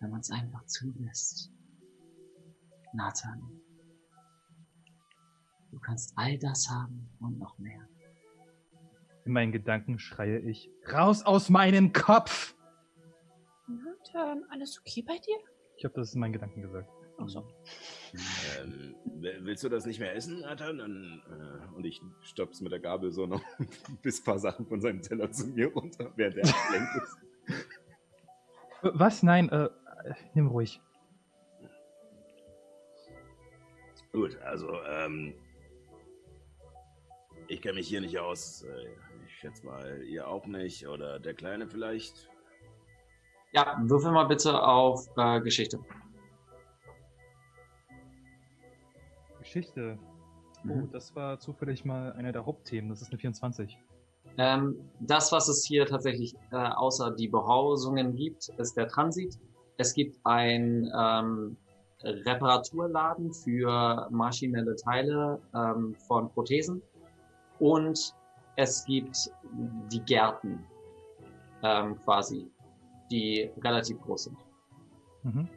wenn 0.00 0.10
man 0.10 0.20
es 0.20 0.30
einfach 0.30 0.64
zulässt. 0.66 1.50
Nathan, 2.92 3.60
du 5.70 5.78
kannst 5.78 6.12
all 6.16 6.38
das 6.38 6.68
haben 6.68 7.08
und 7.20 7.38
noch 7.38 7.58
mehr. 7.58 7.88
In 9.30 9.34
meinen 9.34 9.52
Gedanken 9.52 10.00
schreie 10.00 10.40
ich, 10.40 10.72
raus 10.92 11.24
aus 11.24 11.50
meinem 11.50 11.92
Kopf! 11.92 12.56
Nathan, 13.68 14.42
alles 14.50 14.80
okay 14.80 15.04
bei 15.06 15.18
dir? 15.18 15.36
Ich 15.76 15.84
habe 15.84 15.94
das 15.94 16.14
in 16.14 16.20
meinen 16.20 16.32
Gedanken 16.32 16.62
gesagt. 16.62 16.90
Ach 17.16 17.28
so. 17.28 17.46
Ähm, 18.60 18.96
willst 19.14 19.62
du 19.62 19.68
das 19.68 19.86
nicht 19.86 20.00
mehr 20.00 20.16
essen, 20.16 20.40
Nathan? 20.40 20.78
Dann, 20.78 21.22
äh, 21.30 21.76
und 21.76 21.84
ich 21.86 22.02
stopp's 22.22 22.60
mit 22.60 22.72
der 22.72 22.80
Gabel 22.80 23.12
so 23.12 23.28
noch 23.28 23.40
bis 24.02 24.20
ein 24.20 24.24
paar 24.24 24.40
Sachen 24.40 24.66
von 24.66 24.80
seinem 24.80 25.00
Teller 25.00 25.30
zu 25.30 25.46
mir 25.46 25.72
runter, 25.72 26.12
während 26.16 26.38
er 26.38 26.48
ablenkt 26.48 26.96
ist. 26.96 27.16
Was? 28.82 29.22
Nein, 29.22 29.48
äh, 29.50 29.68
nimm 30.34 30.48
ruhig. 30.48 30.80
Gut, 34.10 34.36
also, 34.38 34.82
ähm, 34.88 35.34
ich 37.46 37.60
kenne 37.62 37.74
mich 37.74 37.88
hier 37.88 38.00
nicht 38.00 38.18
aus. 38.18 38.62
Äh, 38.62 38.86
ich 39.40 39.48
schätze 39.48 39.64
mal, 39.64 40.02
ihr 40.02 40.28
auch 40.28 40.44
nicht 40.44 40.86
oder 40.86 41.18
der 41.18 41.32
Kleine 41.32 41.66
vielleicht. 41.66 42.28
Ja, 43.52 43.78
würfel 43.84 44.12
mal 44.12 44.24
bitte 44.24 44.62
auf 44.62 45.06
äh, 45.16 45.40
Geschichte. 45.40 45.78
Geschichte. 49.38 49.98
Oh, 50.64 50.74
mhm. 50.74 50.92
das 50.92 51.16
war 51.16 51.38
zufällig 51.38 51.86
mal 51.86 52.12
einer 52.12 52.32
der 52.32 52.44
Hauptthemen. 52.44 52.90
Das 52.90 53.00
ist 53.00 53.12
eine 53.12 53.18
24. 53.18 53.78
Ähm, 54.36 54.76
das, 55.00 55.32
was 55.32 55.48
es 55.48 55.64
hier 55.64 55.86
tatsächlich 55.86 56.34
äh, 56.52 56.56
außer 56.56 57.12
die 57.12 57.28
Behausungen 57.28 58.14
gibt, 58.16 58.50
ist 58.58 58.76
der 58.76 58.88
Transit. 58.88 59.38
Es 59.78 59.94
gibt 59.94 60.18
ein 60.24 60.86
ähm, 60.94 61.56
Reparaturladen 62.02 63.32
für 63.32 64.06
maschinelle 64.10 64.76
Teile 64.76 65.40
ähm, 65.54 65.96
von 66.06 66.30
Prothesen 66.30 66.82
und 67.58 68.14
es 68.60 68.84
gibt 68.84 69.30
die 69.90 70.00
Gärten 70.00 70.64
ähm, 71.62 71.98
quasi 72.04 72.50
die 73.10 73.50
relativ 73.62 74.00
groß 74.02 74.24
sind. 74.24 74.38
Mhm. 75.24 75.48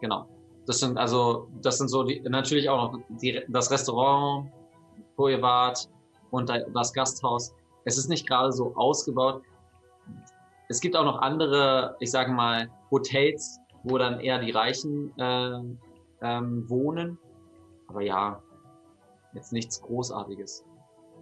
Genau. 0.00 0.26
Das 0.66 0.80
sind 0.80 0.96
also, 0.96 1.48
das 1.62 1.78
sind 1.78 1.88
so 1.88 2.02
die, 2.02 2.20
natürlich 2.20 2.68
auch 2.68 2.92
noch 2.92 3.00
die, 3.08 3.42
das 3.48 3.70
Restaurant, 3.70 4.50
wo 5.16 5.28
ihr 5.28 5.42
wart 5.42 5.88
und 6.30 6.50
das 6.74 6.92
Gasthaus. 6.92 7.54
Es 7.84 7.98
ist 7.98 8.08
nicht 8.08 8.26
gerade 8.26 8.52
so 8.52 8.74
ausgebaut. 8.74 9.42
Es 10.68 10.80
gibt 10.80 10.96
auch 10.96 11.04
noch 11.04 11.20
andere, 11.20 11.96
ich 12.00 12.10
sage 12.10 12.32
mal, 12.32 12.68
Hotels, 12.90 13.60
wo 13.84 13.98
dann 13.98 14.18
eher 14.18 14.40
die 14.40 14.50
Reichen 14.50 15.16
äh, 15.18 15.60
ähm, 16.22 16.68
wohnen. 16.68 17.18
Aber 17.86 18.02
ja, 18.02 18.42
jetzt 19.34 19.52
nichts 19.52 19.80
Großartiges. 19.80 20.64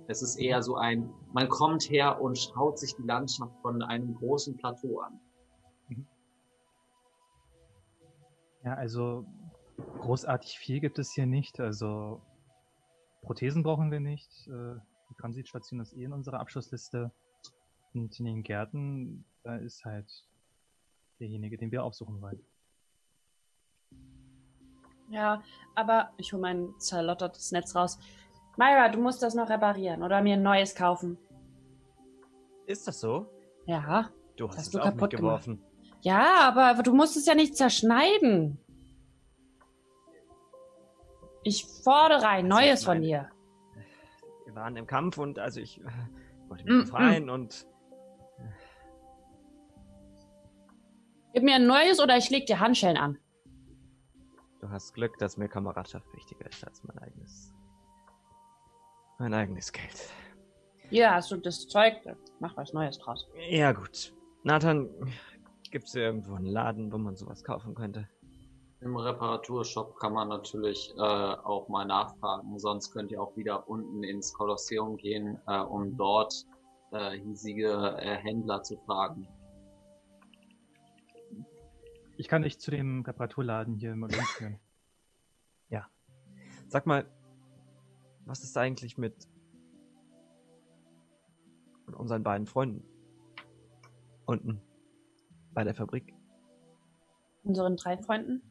Es 0.07 0.23
ist 0.23 0.37
eher 0.37 0.63
so 0.63 0.77
ein, 0.77 1.11
man 1.33 1.49
kommt 1.49 1.89
her 1.91 2.21
und 2.21 2.39
schaut 2.39 2.79
sich 2.79 2.95
die 2.95 3.03
Landschaft 3.03 3.53
von 3.63 3.83
einem 3.83 4.15
großen 4.15 4.57
Plateau 4.57 5.01
an. 5.01 5.21
Ja, 8.65 8.75
also 8.75 9.27
großartig 9.77 10.59
viel 10.59 10.81
gibt 10.81 10.99
es 10.99 11.13
hier 11.13 11.27
nicht. 11.27 11.61
Also 11.61 12.23
Prothesen 13.23 13.63
brauchen 13.63 13.91
wir 13.91 14.01
nicht. 14.01 14.31
Äh, 14.47 14.77
die 15.11 15.15
Transitstation 15.21 15.81
ist 15.81 15.93
eh 15.95 16.05
in 16.05 16.13
unserer 16.13 16.41
Abschlussliste. 16.41 17.11
Und 17.93 18.19
in 18.19 18.25
den 18.25 18.43
Gärten, 18.43 19.25
da 19.43 19.57
ist 19.57 19.85
halt 19.85 20.11
derjenige, 21.21 21.59
den 21.59 21.71
wir 21.71 21.85
aufsuchen 21.85 22.21
wollen. 22.21 22.41
Ja, 25.11 25.43
aber 25.75 26.11
ich 26.17 26.33
hole 26.33 26.43
mein 26.43 26.75
zerlottertes 26.79 27.53
Netz 27.53 27.77
raus. 27.77 27.99
Myra, 28.57 28.89
du 28.89 29.01
musst 29.01 29.23
das 29.23 29.35
noch 29.35 29.49
reparieren 29.49 30.03
oder 30.03 30.23
mir 30.23 30.35
ein 30.35 30.43
neues 30.43 30.75
kaufen. 30.75 31.19
Ist 32.67 32.87
das 32.87 33.01
so? 33.01 33.27
Ja. 33.67 34.11
Du 34.37 34.49
hast, 34.49 34.59
hast 34.59 34.67
es 34.67 34.73
du 34.73 34.81
auch 34.81 34.85
kaputt 34.85 35.11
geworfen. 35.11 35.63
Ja, 36.01 36.41
aber 36.41 36.83
du 36.83 36.93
musst 36.93 37.17
es 37.17 37.27
ja 37.27 37.35
nicht 37.35 37.57
zerschneiden. 37.57 38.59
Ich 41.43 41.65
fordere 41.65 42.27
ein 42.27 42.51
also 42.51 42.67
neues 42.67 42.85
von 42.85 43.03
dir. 43.03 43.31
Wir 44.45 44.55
waren 44.55 44.77
im 44.77 44.87
Kampf 44.87 45.19
und 45.19 45.39
also 45.39 45.61
ich 45.61 45.81
wollte 46.49 46.65
mich 46.65 46.75
mm, 46.75 46.81
befreien 46.81 47.27
mm. 47.27 47.31
und. 47.31 47.67
Gib 51.33 51.43
mir 51.43 51.57
ein 51.57 51.67
neues 51.67 52.01
oder 52.01 52.17
ich 52.17 52.31
leg 52.31 52.47
dir 52.47 52.61
Handschellen 52.61 52.97
an. 52.97 53.19
Du 54.61 54.71
hast 54.71 54.95
Glück, 54.95 55.19
dass 55.19 55.37
mir 55.37 55.49
Kameradschaft 55.49 56.07
wichtiger 56.15 56.47
ist 56.47 56.67
als 56.67 56.83
mein 56.85 56.99
eigenes. 56.99 57.54
Mein 59.19 59.35
eigenes 59.35 59.73
Geld. 59.73 60.11
Ja, 60.91 61.15
hast 61.15 61.31
du 61.31 61.37
das 61.37 61.67
Zeug, 61.67 61.95
mach 62.41 62.57
was 62.57 62.73
Neues 62.73 62.99
draus. 62.99 63.27
Ja, 63.49 63.73
gut. 63.73 64.13
Nathan, 64.43 64.89
Gibt 65.75 65.89
es 65.89 65.95
irgendwo 65.97 66.35
einen 66.35 66.47
Laden, 66.47 66.93
wo 66.93 66.99
man 66.99 67.17
sowas 67.17 67.43
kaufen 67.43 67.75
könnte? 67.75 68.09
Im 68.81 68.95
Reparaturshop 68.95 69.97
kann 69.99 70.13
man 70.13 70.29
natürlich 70.29 70.95
äh, 70.97 71.01
auch 71.01 71.67
mal 71.69 71.85
nachfragen. 71.85 72.57
Sonst 72.61 72.93
könnt 72.93 73.11
ihr 73.11 73.21
auch 73.21 73.37
wieder 73.37 73.69
unten 73.69 74.05
ins 74.05 74.33
Kolosseum 74.33 74.97
gehen, 74.97 75.37
äh, 75.49 75.59
um 75.59 75.97
dort 75.97 76.47
äh, 76.93 77.19
hiesige 77.19 77.97
äh, 77.99 78.15
Händler 78.19 78.63
zu 78.63 78.77
fragen. 78.87 79.27
Ich 82.19 82.29
kann 82.29 82.43
dich 82.43 82.61
zu 82.61 82.71
dem 82.71 83.03
Reparaturladen 83.03 83.75
hier 83.75 83.97
mal 83.97 84.15
umführen. 84.15 84.61
ja. 85.71 85.89
Sag 86.69 86.87
mal, 86.87 87.05
was 88.27 88.43
ist 88.43 88.57
eigentlich 88.57 88.99
mit 88.99 89.29
unseren 91.87 92.23
beiden 92.23 92.47
Freunden 92.47 92.85
unten? 94.27 94.61
Bei 95.53 95.65
der 95.65 95.75
Fabrik. 95.75 96.15
Unseren 97.45 97.77
drei 97.77 97.97
Freunden? 97.99 98.43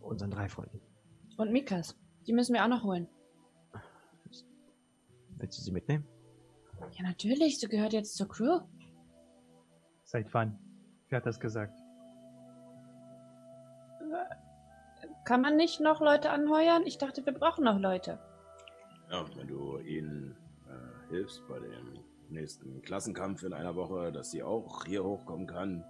Unseren 0.00 0.30
drei 0.30 0.48
Freunden. 0.48 0.80
Und 1.36 1.52
Mikas. 1.52 1.96
Die 2.26 2.32
müssen 2.32 2.54
wir 2.54 2.64
auch 2.64 2.68
noch 2.68 2.84
holen. 2.84 3.08
Willst 5.36 5.58
du 5.58 5.62
sie 5.62 5.72
mitnehmen? 5.72 6.06
Ja, 6.92 7.02
natürlich. 7.02 7.58
Sie 7.58 7.68
gehört 7.68 7.92
jetzt 7.92 8.16
zur 8.16 8.28
Crew. 8.28 8.60
Seit 10.04 10.32
wann? 10.32 10.58
Wer 11.08 11.18
hat 11.18 11.26
das 11.26 11.38
gesagt? 11.38 11.78
Kann 15.24 15.42
man 15.42 15.56
nicht 15.56 15.80
noch 15.80 16.00
Leute 16.00 16.30
anheuern? 16.30 16.84
Ich 16.86 16.96
dachte, 16.96 17.24
wir 17.26 17.34
brauchen 17.34 17.64
noch 17.64 17.78
Leute. 17.78 18.18
Ja, 19.10 19.24
wenn 19.36 19.48
du 19.48 19.78
ihnen 19.78 20.36
äh, 20.66 21.10
hilfst 21.10 21.46
bei 21.48 21.58
dem 21.58 21.98
nächsten 22.28 22.82
Klassenkampf 22.82 23.42
in 23.42 23.54
einer 23.54 23.74
Woche, 23.74 24.12
dass 24.12 24.30
sie 24.30 24.42
auch 24.42 24.84
hier 24.84 25.02
hochkommen 25.02 25.46
kann, 25.46 25.84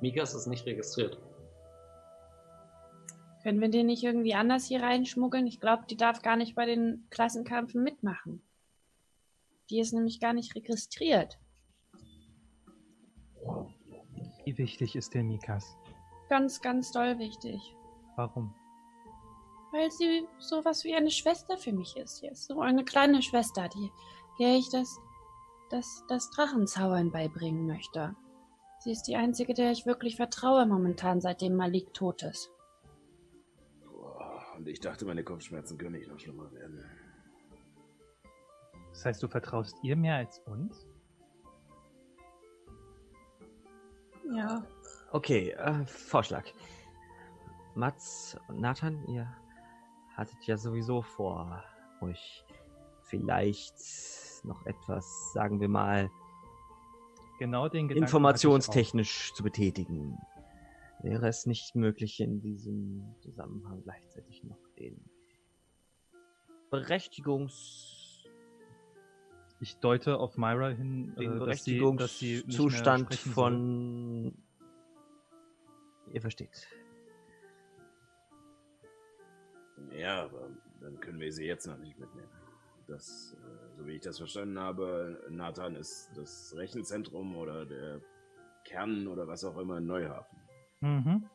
Mikas 0.00 0.34
ist 0.34 0.46
nicht 0.46 0.64
registriert. 0.66 1.18
Können 3.42 3.60
wir 3.60 3.68
den 3.68 3.86
nicht 3.86 4.04
irgendwie 4.04 4.34
anders 4.34 4.66
hier 4.66 4.82
reinschmuggeln? 4.82 5.46
Ich 5.46 5.58
glaube, 5.58 5.84
die 5.88 5.96
darf 5.96 6.22
gar 6.22 6.36
nicht 6.36 6.54
bei 6.54 6.66
den 6.66 7.06
Klassenkämpfen 7.10 7.82
mitmachen. 7.82 8.42
Die 9.70 9.80
ist 9.80 9.92
nämlich 9.92 10.20
gar 10.20 10.32
nicht 10.32 10.54
registriert. 10.54 11.38
Wie 14.44 14.56
wichtig 14.56 14.96
ist 14.96 15.14
der 15.14 15.24
Mikas? 15.24 15.76
Ganz, 16.28 16.60
ganz 16.60 16.92
doll 16.92 17.18
wichtig. 17.18 17.60
Warum? 18.16 18.54
Weil 19.72 19.90
sie 19.90 20.26
sowas 20.38 20.84
wie 20.84 20.94
eine 20.94 21.10
Schwester 21.10 21.58
für 21.58 21.72
mich 21.72 21.96
ist. 21.96 22.18
Sie 22.18 22.26
ist 22.26 22.46
so 22.46 22.60
eine 22.60 22.84
kleine 22.84 23.22
Schwester, 23.22 23.68
die, 23.68 23.90
der 24.38 24.56
ich 24.56 24.70
das 24.70 24.98
das, 25.70 26.04
das 26.08 26.30
Drachenzaubern 26.30 27.10
beibringen 27.10 27.66
möchte. 27.66 28.14
Sie 28.80 28.92
ist 28.92 29.04
die 29.04 29.16
einzige, 29.16 29.54
der 29.54 29.72
ich 29.72 29.86
wirklich 29.86 30.16
vertraue 30.16 30.66
momentan, 30.66 31.20
seitdem 31.20 31.56
Malik 31.56 31.92
tot 31.94 32.22
ist. 32.22 32.50
Boah, 33.84 34.44
und 34.56 34.68
ich 34.68 34.80
dachte, 34.80 35.04
meine 35.04 35.24
Kopfschmerzen 35.24 35.76
können 35.78 35.98
nicht 35.98 36.08
noch 36.08 36.18
schlimmer 36.18 36.50
werden. 36.52 36.84
Das 38.90 39.04
heißt, 39.04 39.22
du 39.22 39.28
vertraust 39.28 39.76
ihr 39.82 39.96
mehr 39.96 40.16
als 40.16 40.38
uns? 40.40 40.86
Ja. 44.30 44.64
Okay, 45.12 45.50
äh, 45.50 45.86
Vorschlag. 45.86 46.44
Mats 47.74 48.36
und 48.48 48.60
Nathan, 48.60 49.04
ihr 49.08 49.26
hattet 50.18 50.44
ja 50.46 50.56
sowieso 50.56 51.00
vor, 51.00 51.62
euch 52.00 52.44
vielleicht 53.02 53.76
noch 54.44 54.66
etwas, 54.66 55.32
sagen 55.32 55.60
wir 55.60 55.68
mal, 55.68 56.10
Genau 57.38 57.68
den 57.68 57.86
Gedanken 57.86 58.04
informationstechnisch 58.04 59.32
zu 59.32 59.44
betätigen. 59.44 60.18
Wäre 61.02 61.28
es 61.28 61.46
nicht 61.46 61.76
möglich, 61.76 62.18
in 62.20 62.40
diesem 62.40 63.14
Zusammenhang 63.20 63.82
gleichzeitig 63.84 64.42
noch 64.42 64.58
den 64.76 65.00
Berechtigungs... 66.70 68.24
Ich 69.60 69.78
deute 69.78 70.18
auf 70.18 70.36
Myra 70.36 70.68
hin, 70.70 71.14
den 71.14 71.16
äh, 71.16 71.20
nicht 71.20 71.28
mehr 71.30 71.38
Berechtigungszustand 71.38 73.14
von... 73.14 74.36
Ihr 76.12 76.20
versteht. 76.20 76.66
Ja, 79.92 80.24
aber 80.24 80.48
dann 80.80 80.98
können 81.00 81.20
wir 81.20 81.32
sie 81.32 81.46
jetzt 81.46 81.66
noch 81.66 81.78
nicht 81.78 81.98
mitnehmen. 81.98 82.28
Das, 82.86 83.36
äh, 83.44 83.76
so 83.76 83.86
wie 83.86 83.96
ich 83.96 84.00
das 84.00 84.18
verstanden 84.18 84.58
habe, 84.58 85.22
Nathan 85.28 85.76
ist 85.76 86.10
das 86.16 86.54
Rechenzentrum 86.56 87.36
oder 87.36 87.66
der 87.66 88.00
Kern 88.64 89.06
oder 89.06 89.26
was 89.26 89.44
auch 89.44 89.58
immer 89.58 89.78
in 89.78 89.86
Neuhafen. 89.86 90.38
Mhm. 90.80 91.28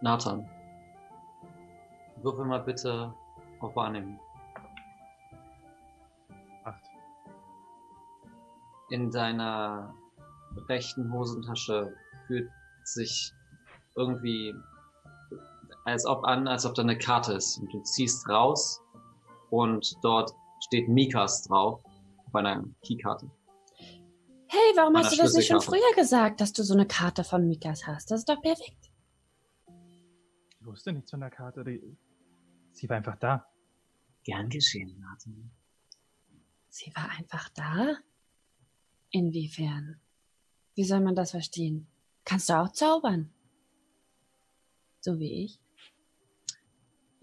Nathan, 0.00 0.48
würfel 2.22 2.44
mal 2.44 2.60
bitte 2.60 3.14
auf 3.60 3.76
Wahrnehmen. 3.76 4.18
Acht. 6.64 6.84
In 8.90 9.10
deiner 9.10 9.94
rechten 10.68 11.12
Hosentasche 11.12 11.94
fühlt 12.26 12.50
sich 12.84 13.32
irgendwie 13.96 14.54
als 15.84 16.06
ob 16.06 16.24
an, 16.24 16.48
als 16.48 16.66
ob 16.66 16.74
da 16.74 16.82
eine 16.82 16.98
Karte 16.98 17.34
ist. 17.34 17.58
Und 17.58 17.72
du 17.72 17.80
ziehst 17.82 18.28
raus 18.28 18.80
und 19.50 19.94
dort 20.02 20.32
steht 20.60 20.88
Mikas 20.88 21.44
drauf 21.44 21.80
auf 22.26 22.34
einer 22.34 22.64
Keykarte. 22.86 23.30
Hey, 24.46 24.72
warum 24.76 24.96
hast 24.96 25.12
du 25.12 25.16
das 25.16 25.34
nicht 25.34 25.48
schon 25.48 25.60
früher 25.60 25.94
gesagt, 25.96 26.40
dass 26.40 26.52
du 26.52 26.62
so 26.62 26.74
eine 26.74 26.86
Karte 26.86 27.24
von 27.24 27.46
Mikas 27.46 27.86
hast? 27.86 28.10
Das 28.10 28.20
ist 28.20 28.28
doch 28.28 28.40
perfekt. 28.40 28.90
Ich 30.60 30.66
wusste 30.66 30.92
nichts 30.92 31.10
von 31.10 31.20
der 31.20 31.30
Karte. 31.30 31.64
Die, 31.64 31.96
sie 32.72 32.88
war 32.88 32.96
einfach 32.96 33.16
da. 33.18 33.46
Gern 34.22 34.48
geschehen, 34.48 34.98
Nathan. 35.00 35.50
Sie 36.70 36.90
war 36.94 37.10
einfach 37.10 37.48
da? 37.50 37.96
Inwiefern? 39.10 40.00
Wie 40.74 40.84
soll 40.84 41.00
man 41.00 41.14
das 41.14 41.32
verstehen? 41.32 41.86
Kannst 42.24 42.48
du 42.48 42.54
auch 42.54 42.72
zaubern? 42.72 43.30
So 45.00 45.18
wie 45.18 45.44
ich? 45.44 45.60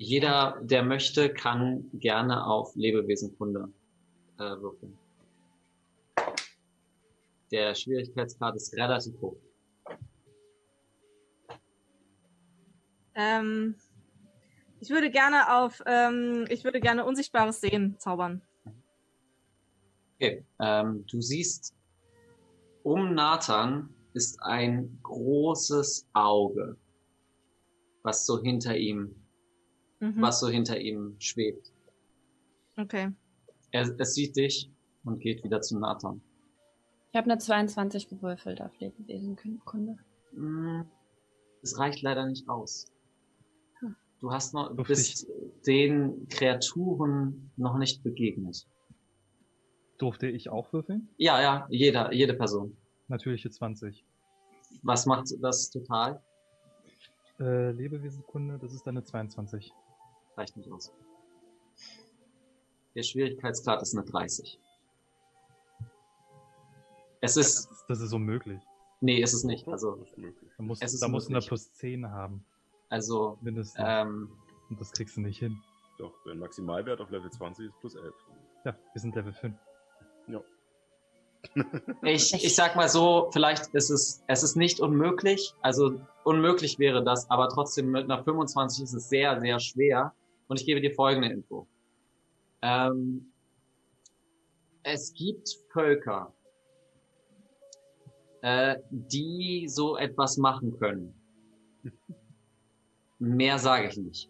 Jeder, 0.02 0.60
der 0.64 0.82
möchte, 0.82 1.32
kann 1.32 1.88
gerne 1.94 2.48
auf 2.48 2.76
Lebewesenkunde 2.76 3.72
äh, 4.40 4.42
würfeln. 4.60 4.98
Der 7.52 7.76
Schwierigkeitsgrad 7.76 8.56
ist 8.56 8.76
relativ 8.76 9.14
hoch. 9.22 9.38
Ähm, 13.14 13.76
ich 14.80 14.90
würde 14.90 15.12
gerne 15.12 15.56
auf, 15.56 15.84
ähm, 15.86 16.46
ich 16.50 16.64
würde 16.64 16.80
gerne 16.80 17.06
unsichtbares 17.06 17.62
Sehen 17.62 17.96
zaubern. 18.00 18.42
Okay, 20.16 20.44
ähm, 20.60 21.06
du 21.12 21.22
siehst, 21.22 21.76
um 22.82 23.14
Nathan 23.14 23.94
ist 24.14 24.42
ein 24.42 24.98
großes 25.04 26.08
Auge, 26.14 26.76
was 28.02 28.26
so 28.26 28.42
hinter 28.42 28.76
ihm, 28.76 29.21
Mhm. 30.02 30.22
was 30.22 30.40
so 30.40 30.50
hinter 30.50 30.80
ihm 30.80 31.16
schwebt. 31.20 31.72
Okay. 32.76 33.12
Er, 33.72 33.96
es 34.00 34.14
sieht 34.16 34.36
dich 34.36 34.70
und 35.06 35.20
geht 35.20 35.44
wieder 35.44 35.62
zu 35.62 35.80
Nathan. 35.80 36.22
Ich 37.12 37.18
habe 37.18 37.30
eine 37.30 37.38
22 37.38 38.10
gewürfelt 38.10 38.62
auf 38.62 38.72
Lebenwesenkunde. 38.80 39.98
Mm, 40.32 40.82
Es 41.62 41.78
reicht 41.78 42.02
leider 42.02 42.26
nicht 42.26 42.50
aus. 42.50 42.88
Hm. 43.80 43.96
Du 44.20 44.32
hast 44.32 44.54
noch, 44.54 44.76
du 44.76 44.84
bist 44.84 45.28
den 45.68 46.28
Kreaturen 46.30 47.52
noch 47.56 47.78
nicht 47.78 48.02
begegnet. 48.04 48.66
Durfte 50.00 50.28
ich 50.28 50.50
auch 50.50 50.74
würfeln? 50.74 51.10
Ja, 51.18 51.40
ja, 51.42 51.68
jeder, 51.70 52.12
jede 52.12 52.34
Person. 52.34 52.76
Natürliche 53.08 53.52
20. 53.52 54.04
Was 54.82 55.06
macht 55.06 55.28
das 55.42 55.70
total? 55.70 56.24
Äh, 57.40 57.72
Lebewesenkunde, 57.72 58.58
das 58.58 58.74
ist 58.74 58.88
eine 58.88 59.04
22. 59.04 59.72
Reicht 60.38 60.56
nicht 60.58 60.72
aus. 60.72 60.92
Der 62.96 63.04
Schwierigkeitsgrad 63.04 63.82
ist 63.82 63.96
eine 63.96 64.06
30. 64.06 64.60
Es 67.22 67.38
ist, 67.38 67.68
Das 67.70 67.72
ist, 67.78 67.86
das 67.88 68.00
ist 68.02 68.14
unmöglich. 68.14 68.60
nee, 69.00 69.22
ist 69.22 69.34
es 69.34 69.44
nicht. 69.44 69.68
Also. 69.68 70.04
Da 70.58 70.64
musst, 70.64 70.84
Es 70.84 70.94
ist 70.94 71.02
da 71.04 71.08
musst 71.08 71.30
du 71.30 71.34
eine 71.34 71.42
plus 71.46 71.72
10 71.74 72.10
haben. 72.10 72.44
also, 72.90 73.38
Mindestens. 73.42 73.76
ähm, 73.86 74.32
Und 74.70 74.80
das 74.82 74.92
kriegst 74.92 75.16
du 75.18 75.22
nicht 75.22 75.38
hin. 75.40 75.62
Doch, 76.00 76.14
der 76.26 76.36
Maximalwert 76.36 77.00
auf 77.00 77.10
Level 77.12 77.30
20 77.30 77.68
ist 77.68 77.80
plus 77.80 77.96
11. 77.96 78.14
Ja, 78.66 78.76
wir 78.94 79.02
sind 79.02 79.16
Level 79.16 79.34
5. 79.34 79.56
Ja. 80.28 80.42
ich, 82.04 82.34
ich 82.34 82.56
sag 82.56 82.76
mal 82.76 82.90
so, 82.90 83.30
vielleicht 83.34 83.68
ist 83.74 83.90
es, 83.90 84.24
es 84.28 84.44
ist 84.44 84.56
nicht 84.56 84.80
unmöglich. 84.80 85.54
Also, 85.62 86.00
unmöglich 86.24 86.80
wäre 86.80 87.04
das, 87.04 87.30
aber 87.30 87.50
trotzdem 87.50 87.92
mit 87.92 88.06
einer 88.06 88.24
25 88.24 88.84
ist 88.84 88.94
es 88.94 89.10
sehr, 89.10 89.40
sehr 89.40 89.60
schwer. 89.60 90.14
Und 90.52 90.60
ich 90.60 90.66
gebe 90.66 90.82
dir 90.82 90.94
folgende 90.94 91.30
Info. 91.30 91.66
Ähm, 92.62 93.32
es 94.84 95.14
gibt 95.14 95.48
Völker, 95.72 96.36
äh, 98.42 98.76
die 98.90 99.70
so 99.70 99.96
etwas 99.96 100.36
machen 100.36 100.78
können. 100.78 101.16
Mehr 103.20 103.60
sage 103.60 103.88
ich 103.88 103.98
nicht. 103.98 104.30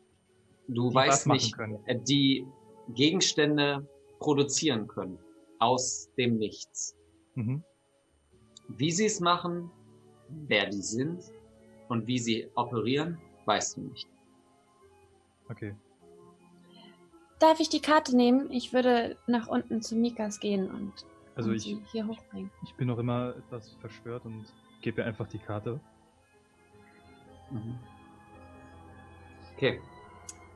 Du 0.68 0.90
Die 0.90 0.96
weißt 0.96 1.26
nicht, 1.26 1.56
äh, 1.88 1.98
die 2.00 2.46
Gegenstände 2.90 3.90
produzieren 4.20 4.88
können 4.88 5.18
aus 5.58 6.08
dem 6.20 6.38
Nichts. 6.38 6.96
Mhm. 7.34 7.64
Wie 8.68 8.92
sie 8.92 9.08
es 9.08 9.20
machen, 9.20 9.72
wer 10.30 10.70
die 10.70 10.84
sind 10.84 11.24
und 11.88 12.06
wie 12.06 12.20
sie 12.20 12.48
operieren, 12.54 13.18
weißt 13.46 13.78
du 13.78 13.82
nicht. 13.82 14.08
Okay. 15.50 15.76
Darf 17.42 17.60
ich 17.60 17.70
die 17.70 17.82
Karte 17.82 18.16
nehmen? 18.16 18.52
Ich 18.52 18.72
würde 18.72 19.18
nach 19.26 19.48
unten 19.48 19.82
zu 19.82 19.96
Mikas 19.96 20.40
gehen 20.40 20.70
und, 20.70 20.94
Also 21.36 21.50
und 21.50 21.56
ich, 21.56 21.64
sie 21.64 21.82
hier 21.92 22.06
hochbringen. 22.08 22.52
ich 22.64 22.76
bin 22.76 22.88
noch 22.88 23.00
immer 23.00 23.36
etwas 23.36 23.74
verstört 23.82 24.26
und 24.26 24.46
gebe 24.82 25.02
ihr 25.02 25.08
einfach 25.08 25.28
die 25.28 25.40
Karte. 25.40 25.80
Mhm. 27.50 27.80
Okay. 29.56 29.82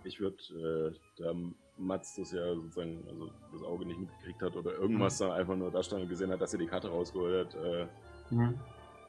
Ich 0.04 0.20
würde, 0.20 0.38
äh, 0.54 0.96
da 1.18 1.34
Mats 1.78 2.16
das 2.16 2.32
ja 2.32 2.54
sozusagen, 2.54 3.04
also 3.10 3.32
das 3.52 3.64
Auge 3.64 3.86
nicht 3.86 4.00
mitgekriegt 4.00 4.42
hat 4.44 4.56
oder 4.56 4.74
irgendwas 4.74 5.18
da 5.18 5.34
einfach 5.34 5.56
nur 5.56 5.72
da 5.72 5.82
stand 5.82 6.04
und 6.04 6.10
gesehen 6.10 6.32
hat, 6.32 6.40
dass 6.40 6.54
er 6.54 6.60
die 6.60 6.68
Karte 6.68 6.90
rausgeholt 6.90 7.48
hat, 7.48 7.64
äh, 7.64 7.88
Mhm. 8.30 8.60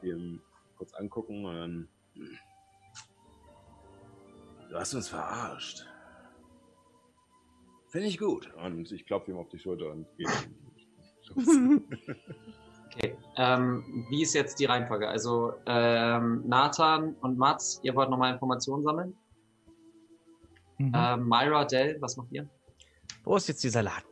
ihm 0.03 0.41
kurz 0.79 0.95
angucken 0.95 1.45
und 1.45 1.55
dann. 1.55 1.89
Du 4.71 4.77
hast 4.77 4.95
uns 4.95 5.09
verarscht. 5.09 5.87
Finde 7.97 8.11
ich 8.11 8.19
gut. 8.19 8.53
Und 8.63 8.93
ich 8.93 9.07
klopfe 9.07 9.31
ihm 9.31 9.39
auf 9.39 9.49
die 9.49 9.59
Schulter 9.59 9.91
und 9.91 10.07
gehe. 10.19 10.29
Okay. 12.95 13.15
Ähm, 13.37 14.07
wie 14.09 14.23
ist 14.23 14.33
jetzt 14.33 14.59
die 14.59 14.65
Reihenfolge? 14.65 15.07
Also 15.07 15.53
ähm, 15.67 16.43
Nathan 16.47 17.15
und 17.17 17.37
Mats, 17.37 17.79
ihr 17.83 17.95
wollt 17.95 18.09
nochmal 18.09 18.33
Informationen 18.33 18.85
sammeln. 18.85 19.15
Mhm. 20.79 20.93
Ähm, 20.95 21.29
Myra, 21.29 21.67
Dell, 21.67 22.01
was 22.01 22.17
macht 22.17 22.33
ihr? 22.33 22.49
Wo 23.25 23.37
ist 23.37 23.49
jetzt 23.49 23.63
dieser 23.65 23.83
Laden? 23.83 24.09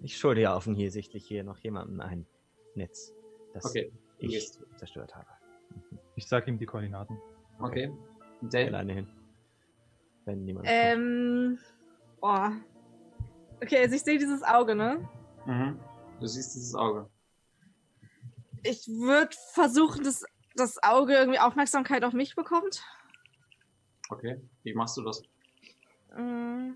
Ich 0.00 0.16
schulde 0.16 0.40
ja 0.42 0.56
offensichtlich 0.56 1.26
hier 1.26 1.44
noch 1.44 1.58
jemandem 1.58 2.00
ein 2.00 2.26
Netz, 2.74 3.12
das 3.52 3.66
Okay, 3.66 3.92
ich 4.18 4.30
gehst. 4.30 4.60
zerstört 4.76 5.14
habe. 5.14 5.26
Ich 6.16 6.26
sag 6.26 6.46
ihm 6.48 6.58
die 6.58 6.66
Koordinaten. 6.66 7.18
Okay. 7.58 7.92
Ich 8.40 8.48
Dell? 8.48 8.68
alleine 8.68 8.92
hin. 8.94 9.08
Wenn 10.24 10.44
niemand. 10.44 10.66
Ähm. 10.70 11.58
Boah. 12.20 12.54
Okay, 13.64 13.78
also 13.78 13.96
ich 13.96 14.02
sehe 14.02 14.18
dieses 14.18 14.42
Auge, 14.42 14.74
ne? 14.74 15.08
Mhm. 15.46 15.80
Du 16.20 16.26
siehst 16.26 16.54
dieses 16.54 16.74
Auge. 16.74 17.08
Ich 18.62 18.86
würde 18.88 19.34
versuchen, 19.54 20.04
dass 20.04 20.22
das 20.54 20.82
Auge 20.82 21.14
irgendwie 21.14 21.38
Aufmerksamkeit 21.38 22.04
auf 22.04 22.12
mich 22.12 22.36
bekommt. 22.36 22.84
Okay. 24.10 24.38
Wie 24.64 24.74
machst 24.74 24.98
du 24.98 25.02
das? 25.02 25.22
Mm. 26.14 26.72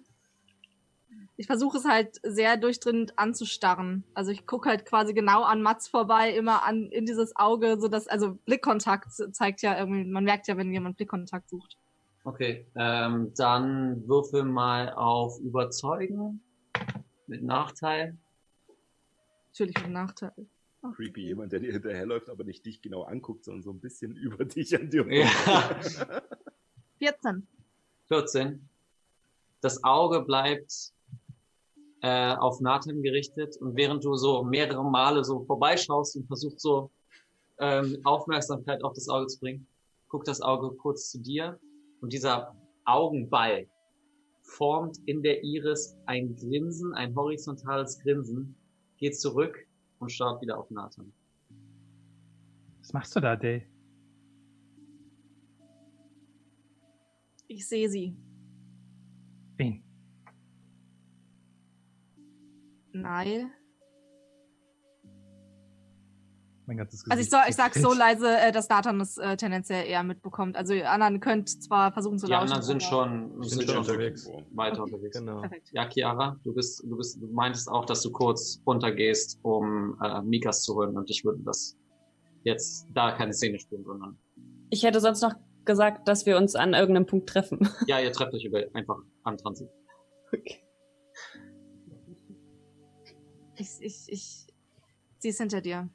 Ich 1.37 1.47
versuche 1.47 1.77
es 1.77 1.85
halt 1.85 2.19
sehr 2.23 2.57
durchdringend 2.57 3.19
anzustarren. 3.19 4.05
Also 4.15 4.31
ich 4.31 4.47
gucke 4.47 4.71
halt 4.71 4.87
quasi 4.87 5.13
genau 5.13 5.43
an 5.43 5.61
Mats 5.61 5.89
vorbei, 5.89 6.35
immer 6.35 6.65
an 6.65 6.87
in 6.91 7.05
dieses 7.05 7.37
Auge, 7.37 7.79
so 7.79 7.89
dass 7.89 8.09
also 8.09 8.39
Blickkontakt 8.47 9.13
zeigt 9.35 9.61
ja 9.61 9.79
irgendwie, 9.79 10.05
man 10.05 10.25
merkt 10.25 10.49
ja, 10.49 10.57
wenn 10.57 10.73
jemand 10.73 10.97
Blickkontakt 10.97 11.51
sucht. 11.51 11.77
Okay, 12.25 12.67
ähm, 12.77 13.33
dann 13.37 14.09
würfel 14.09 14.45
mal 14.45 14.95
auf 14.95 15.39
Überzeugen 15.41 16.41
mit 17.29 17.43
Nachteil. 17.43 18.17
Natürlich 19.49 19.81
mit 19.83 19.91
Nachteil. 19.91 20.33
Creepy, 20.95 21.23
jemand, 21.23 21.53
der 21.53 21.61
dir 21.61 21.73
hinterherläuft, 21.73 22.31
aber 22.31 22.45
nicht 22.45 22.65
dich 22.65 22.81
genau 22.81 23.03
anguckt, 23.03 23.45
sondern 23.45 23.63
so 23.63 23.71
ein 23.71 23.81
bisschen 23.81 24.17
über 24.17 24.45
dich 24.45 24.75
an 24.79 24.91
dir. 24.91 25.07
Ja. 25.13 25.29
14. 26.99 27.47
14. 28.07 28.69
Das 29.61 29.83
Auge 29.83 30.23
bleibt 30.23 30.93
äh, 32.01 32.35
auf 32.35 32.61
Nathan 32.61 33.03
gerichtet 33.03 33.57
und 33.57 33.77
während 33.77 34.05
du 34.05 34.15
so 34.15 34.45
mehrere 34.45 34.85
Male 34.85 35.25
so 35.25 35.45
vorbeischaust 35.45 36.17
und 36.17 36.27
versuchst 36.27 36.61
so 36.61 36.91
ähm, 37.59 37.99
Aufmerksamkeit 38.05 38.85
auf 38.85 38.93
das 38.93 39.09
Auge 39.09 39.27
zu 39.27 39.41
bringen, 39.41 39.67
guckt 40.09 40.29
das 40.29 40.41
Auge 40.41 40.77
kurz 40.77 41.11
zu 41.11 41.19
dir 41.19 41.59
und 42.01 42.13
dieser 42.13 42.55
Augenball 42.85 43.67
formt 44.49 44.99
in 45.07 45.23
der 45.23 45.45
Iris 45.45 45.97
ein 46.07 46.35
Grinsen, 46.35 46.95
ein 46.95 47.15
horizontales 47.15 47.99
Grinsen, 48.01 48.57
geht 48.97 49.19
zurück 49.19 49.67
und 49.99 50.11
schaut 50.11 50.41
wieder 50.41 50.59
auf 50.59 50.71
Nathan. 50.71 51.13
Was 52.79 52.93
machst 52.93 53.15
du 53.15 53.21
da, 53.21 53.37
Day? 53.37 53.69
Ich 57.47 57.67
sehe 57.67 57.89
sie. 57.89 58.17
Wen? 59.57 59.83
Nein. 62.93 63.51
Mein 66.69 66.77
ganzes 66.77 67.01
Also 67.09 67.13
ich, 67.13 67.17
Gesicht 67.17 67.31
soll, 67.31 67.41
ich 67.49 67.57
sag's 67.57 67.81
so 67.81 67.95
leise, 67.95 68.29
äh, 68.29 68.53
dass 68.53 68.69
Nathan 68.69 68.99
das 68.99 69.17
äh, 69.17 69.39
tendenziell 69.39 69.87
eher 69.87 70.03
mitbekommt. 70.03 70.55
Also 70.55 70.75
ihr 70.75 70.91
anderen 70.91 71.19
könnt 71.19 71.49
zwar 71.49 71.93
versuchen 71.93 72.19
zu 72.19 72.27
Die 72.27 72.33
lauschen. 72.33 72.45
anderen 72.53 72.63
sind 72.63 72.83
schon, 72.83 73.43
sind 73.43 73.63
schon 73.63 73.69
schon 73.71 73.79
unterwegs. 73.79 74.29
weiter 74.53 74.83
Okay. 74.83 74.93
unterwegs. 74.93 75.19
Genau. 75.19 75.41
Perfekt. 75.41 75.71
Ja, 75.73 75.89
Chiara, 75.89 76.39
du 76.45 76.53
bist, 76.53 76.83
du 76.85 76.95
bist, 76.99 77.23
du 77.23 77.27
meintest 77.29 77.71
auch, 77.71 77.87
dass 77.87 78.03
du 78.03 78.13
kurz 78.13 78.61
runtergehst, 78.67 79.39
um 79.43 79.99
äh, 80.05 80.21
Mikas 80.21 80.63
zu 80.63 80.75
holen 80.75 80.95
und 80.99 81.09
ich 81.09 81.25
würde 81.25 81.41
das 81.43 81.75
jetzt 82.45 82.87
da 82.93 83.13
keine 83.13 83.33
Szene 83.33 83.59
spielen, 83.59 83.85
sondern 83.85 84.19
Ich 84.69 84.83
hätte 84.83 85.01
sonst 85.01 85.23
noch 85.23 85.33
gesagt, 85.65 86.07
dass 86.07 86.27
wir 86.27 86.37
uns 86.37 86.55
an 86.55 86.75
irgendeinem 86.75 87.07
Punkt 87.07 87.31
treffen. 87.31 87.67
ja, 87.87 87.99
ihr 87.99 88.13
trefft 88.13 88.35
euch 88.35 88.45
über 88.45 88.63
einfach 88.75 88.99
am 89.23 89.39
Transit. 89.39 89.71
Okay. 90.35 90.63
Ich, 93.57 93.71
ich, 93.81 94.05
ich, 94.09 94.47
sie 95.19 95.29
ist 95.31 95.39
hinter 95.39 95.63
dir. 95.63 95.89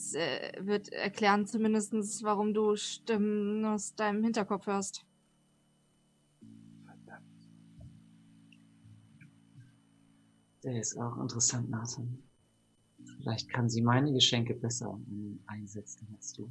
Es 0.00 0.14
äh, 0.14 0.52
wird 0.60 0.88
erklären 0.92 1.46
zumindestens, 1.46 2.22
warum 2.22 2.54
du 2.54 2.74
Stimmen 2.74 3.64
aus 3.66 3.94
deinem 3.94 4.24
Hinterkopf 4.24 4.66
hörst. 4.66 5.04
Der 10.62 10.80
ist 10.80 10.96
auch 10.98 11.18
interessant, 11.18 11.68
Nathan. 11.70 12.22
Vielleicht 13.18 13.50
kann 13.50 13.68
sie 13.68 13.82
meine 13.82 14.12
Geschenke 14.12 14.54
besser 14.54 14.98
einsetzen 15.46 16.08
als 16.14 16.32
du. 16.32 16.50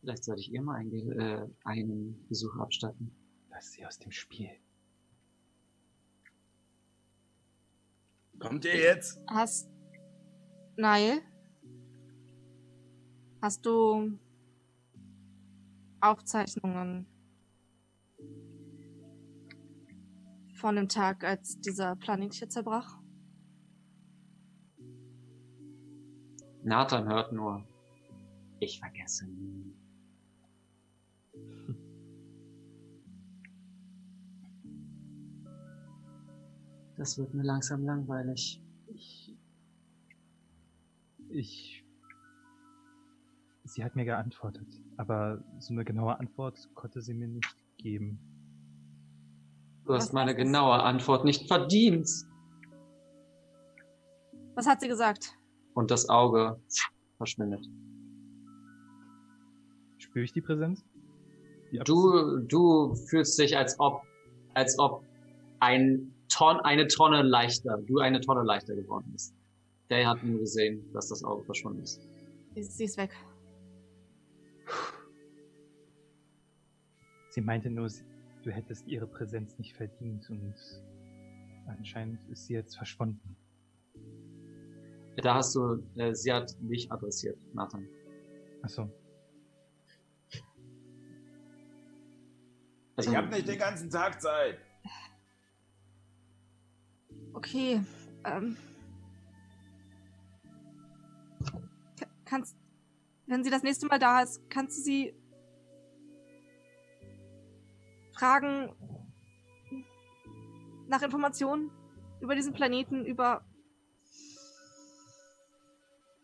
Vielleicht 0.00 0.24
sollte 0.24 0.40
ich 0.42 0.52
ihr 0.52 0.62
mal 0.62 0.76
ein, 0.76 0.90
Ge- 0.90 1.14
äh, 1.14 1.48
einen 1.64 2.26
Besuch 2.28 2.56
abstatten. 2.56 3.10
Lass 3.50 3.72
sie 3.72 3.84
aus 3.86 3.98
dem 3.98 4.12
Spiel. 4.12 4.50
Kommt 8.38 8.64
ihr 8.66 8.76
jetzt? 8.76 9.20
Hast. 9.26 9.70
Neil? 10.76 11.20
Hast 13.42 13.64
du 13.64 14.18
Aufzeichnungen 16.00 17.06
von 20.54 20.76
dem 20.76 20.88
Tag, 20.88 21.24
als 21.24 21.58
dieser 21.60 21.96
Planet 21.96 22.34
hier 22.34 22.50
zerbrach? 22.50 22.98
Nathan 26.62 27.08
hört 27.08 27.32
nur, 27.32 27.64
ich 28.58 28.78
vergesse 28.78 29.26
nie. 29.26 29.74
Das 37.00 37.16
wird 37.16 37.32
mir 37.32 37.44
langsam 37.44 37.82
langweilig. 37.86 38.62
Ich. 38.88 39.34
Ich. 41.30 41.79
Sie 43.70 43.84
hat 43.84 43.94
mir 43.94 44.04
geantwortet, 44.04 44.66
aber 44.96 45.44
so 45.60 45.72
eine 45.72 45.84
genaue 45.84 46.18
Antwort 46.18 46.68
konnte 46.74 47.02
sie 47.02 47.14
mir 47.14 47.28
nicht 47.28 47.56
geben. 47.78 48.18
Du 49.86 49.94
hast 49.94 50.12
meine 50.12 50.34
genaue 50.34 50.82
Antwort 50.82 51.24
nicht 51.24 51.46
verdient. 51.46 52.10
Was 54.56 54.66
hat 54.66 54.80
sie 54.80 54.88
gesagt? 54.88 55.36
Und 55.74 55.92
das 55.92 56.08
Auge 56.08 56.60
verschwindet. 57.16 57.64
Spüre 59.98 60.24
ich 60.24 60.32
die 60.32 60.40
Präsenz? 60.40 60.84
Die 61.70 61.78
Du, 61.78 62.38
du 62.38 62.96
fühlst 62.96 63.38
dich, 63.38 63.56
als 63.56 63.78
ob, 63.78 64.02
als 64.54 64.80
ob 64.80 65.04
ein 65.60 66.12
Ton, 66.28 66.56
eine 66.56 66.88
Tonne 66.88 67.22
leichter, 67.22 67.78
du 67.86 67.98
eine 67.98 68.20
Tonne 68.20 68.42
leichter 68.42 68.74
geworden 68.74 69.12
bist. 69.12 69.32
Der 69.90 70.08
hat 70.08 70.24
nur 70.24 70.40
gesehen, 70.40 70.92
dass 70.92 71.08
das 71.08 71.22
Auge 71.22 71.44
verschwunden 71.44 71.82
ist. 71.84 72.00
Sie 72.56 72.84
ist 72.84 72.96
weg. 72.96 73.12
Sie 77.30 77.40
meinte 77.40 77.70
nur, 77.70 77.88
du 78.42 78.50
hättest 78.50 78.86
ihre 78.88 79.06
Präsenz 79.06 79.56
nicht 79.58 79.76
verdient 79.76 80.28
und 80.30 80.54
anscheinend 81.66 82.20
ist 82.30 82.46
sie 82.46 82.54
jetzt 82.54 82.76
verschwunden. 82.76 83.36
Da 85.16 85.34
hast 85.36 85.54
du, 85.54 85.82
äh, 85.96 86.14
sie 86.14 86.32
hat 86.32 86.56
dich 86.60 86.90
adressiert, 86.90 87.38
Nathan. 87.54 87.86
Achso. 88.62 88.90
Also, 92.96 93.10
ich 93.10 93.16
habe 93.16 93.28
nicht 93.28 93.46
den 93.48 93.58
ganzen 93.58 93.90
Tag 93.90 94.20
Zeit. 94.20 94.58
Okay. 97.32 97.80
Ähm. 98.24 98.56
Ka- 101.98 102.06
Kannst. 102.24 102.56
Wenn 103.26 103.44
sie 103.44 103.50
das 103.50 103.62
nächste 103.62 103.86
Mal 103.86 103.98
da 103.98 104.22
ist, 104.22 104.40
kannst 104.50 104.78
du 104.78 104.82
sie 104.82 105.14
fragen 108.20 108.76
nach 110.88 111.00
Informationen 111.00 111.70
über 112.20 112.34
diesen 112.34 112.52
Planeten, 112.52 113.06
über 113.06 113.42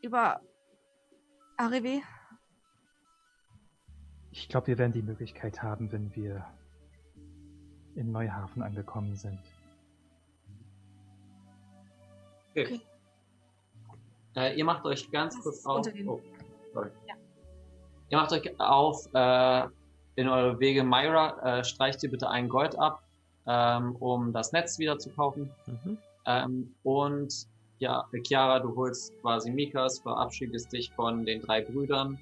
über 0.02 0.40
Arewe? 1.56 2.02
Ich 4.30 4.48
glaube, 4.48 4.66
wir 4.66 4.78
werden 4.78 4.92
die 4.92 5.02
Möglichkeit 5.02 5.62
haben, 5.62 5.90
wenn 5.90 6.14
wir 6.14 6.46
in 7.94 8.12
Neuhafen 8.12 8.62
angekommen 8.62 9.16
sind. 9.16 9.40
okay. 12.50 12.80
Äh, 14.34 14.58
ihr 14.58 14.64
macht 14.66 14.84
euch 14.84 15.10
ganz 15.10 15.34
Das 15.36 15.44
kurz 15.44 15.64
auf. 15.64 15.86
Oh, 16.06 16.20
sorry. 16.74 16.90
Ja. 17.06 17.14
Ihr 18.10 18.18
macht 18.18 18.32
euch 18.32 18.60
auf 18.60 19.06
äh, 19.14 19.68
in 20.16 20.28
eure 20.28 20.58
Wege. 20.58 20.82
Myra, 20.82 21.58
äh, 21.60 21.64
streicht 21.64 22.02
ihr 22.02 22.10
bitte 22.10 22.28
ein 22.28 22.48
Gold 22.48 22.78
ab, 22.78 23.02
ähm, 23.46 23.94
um 23.96 24.32
das 24.32 24.52
Netz 24.52 24.78
wieder 24.78 24.98
zu 24.98 25.10
kaufen. 25.10 25.50
Mhm. 25.66 25.98
Ähm, 26.26 26.74
und 26.82 27.46
ja, 27.78 28.04
Chiara, 28.24 28.58
du 28.58 28.74
holst 28.74 29.12
quasi 29.20 29.50
Mikas, 29.50 30.00
verabschiedest 30.00 30.72
dich 30.72 30.90
von 30.92 31.24
den 31.24 31.42
drei 31.42 31.60
Brüdern 31.60 32.18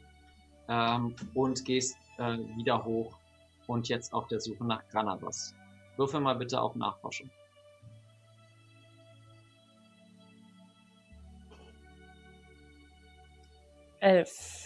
ähm, 0.68 1.14
und 1.34 1.64
gehst 1.64 1.96
äh, 2.18 2.38
wieder 2.56 2.84
hoch 2.84 3.16
und 3.68 3.88
jetzt 3.88 4.12
auf 4.12 4.26
der 4.26 4.40
Suche 4.40 4.64
nach 4.64 4.82
Granados. 4.90 5.54
Würfel 5.96 6.20
mal 6.20 6.34
bitte 6.34 6.60
auf 6.60 6.74
Nachforschung. 6.74 7.30
Elf. 14.00 14.64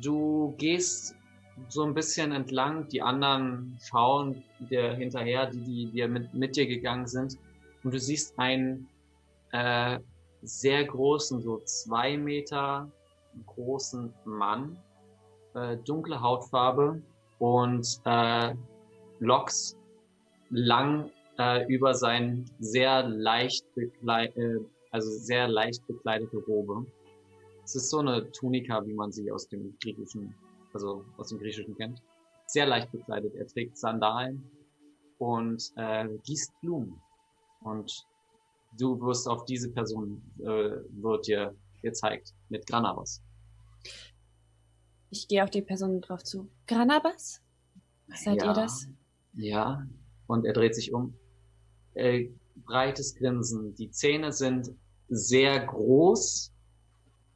Du 0.00 0.54
gehst 0.58 1.14
so 1.68 1.84
ein 1.84 1.94
bisschen 1.94 2.32
entlang. 2.32 2.88
Die 2.88 3.02
anderen 3.02 3.78
schauen 3.82 4.42
dir 4.58 4.94
hinterher, 4.94 5.46
die, 5.46 5.60
die, 5.60 5.90
die 5.90 6.08
mit, 6.08 6.34
mit 6.34 6.56
dir 6.56 6.66
gegangen 6.66 7.06
sind. 7.06 7.38
Und 7.82 7.94
du 7.94 7.98
siehst 7.98 8.38
einen 8.38 8.88
äh, 9.52 9.98
sehr 10.42 10.84
großen, 10.84 11.42
so 11.42 11.60
zwei 11.64 12.16
Meter 12.16 12.90
großen 13.46 14.12
Mann, 14.24 14.76
äh, 15.54 15.76
dunkle 15.78 16.20
Hautfarbe 16.20 17.02
und 17.38 17.86
äh, 18.04 18.54
Locks 19.20 19.76
lang 20.50 21.10
äh, 21.38 21.66
über 21.66 21.94
sein 21.94 22.44
sehr 22.58 23.02
leicht 23.02 23.64
bekleid, 23.74 24.36
äh, 24.36 24.58
also 24.90 25.10
sehr 25.10 25.48
leicht 25.48 25.86
bekleidete 25.86 26.36
Robe. 26.38 26.86
Es 27.64 27.74
ist 27.74 27.90
so 27.90 27.98
eine 27.98 28.30
Tunika, 28.32 28.84
wie 28.86 28.92
man 28.92 29.10
sie 29.10 29.30
aus 29.32 29.48
dem 29.48 29.74
griechischen, 29.82 30.34
also 30.74 31.04
aus 31.16 31.28
dem 31.28 31.38
griechischen 31.38 31.74
kennt. 31.76 32.02
Sehr 32.46 32.66
leicht 32.66 32.92
bekleidet. 32.92 33.34
Er 33.34 33.46
trägt 33.46 33.78
Sandalen 33.78 34.44
und 35.18 35.72
äh, 35.76 36.08
gießt 36.24 36.60
Blumen. 36.60 37.00
Und 37.62 38.06
du 38.78 39.00
wirst 39.00 39.26
auf 39.26 39.46
diese 39.46 39.70
Person 39.70 40.22
äh, 40.40 40.76
wird 40.90 41.26
dir 41.26 41.54
gezeigt 41.80 42.34
mit 42.50 42.66
Granabas. 42.66 43.22
Ich 45.10 45.26
gehe 45.28 45.42
auf 45.42 45.50
die 45.50 45.62
Person 45.62 46.00
drauf 46.02 46.22
zu. 46.22 46.50
Granabas? 46.66 47.40
Seid 48.14 48.42
ja, 48.42 48.48
ihr 48.48 48.52
das? 48.52 48.88
Ja. 49.34 49.86
Und 50.26 50.44
er 50.44 50.52
dreht 50.52 50.74
sich 50.74 50.92
um. 50.92 51.14
Äh, 51.94 52.28
breites 52.56 53.14
Grinsen. 53.14 53.74
Die 53.76 53.90
Zähne 53.90 54.32
sind 54.32 54.70
sehr 55.08 55.64
groß 55.66 56.53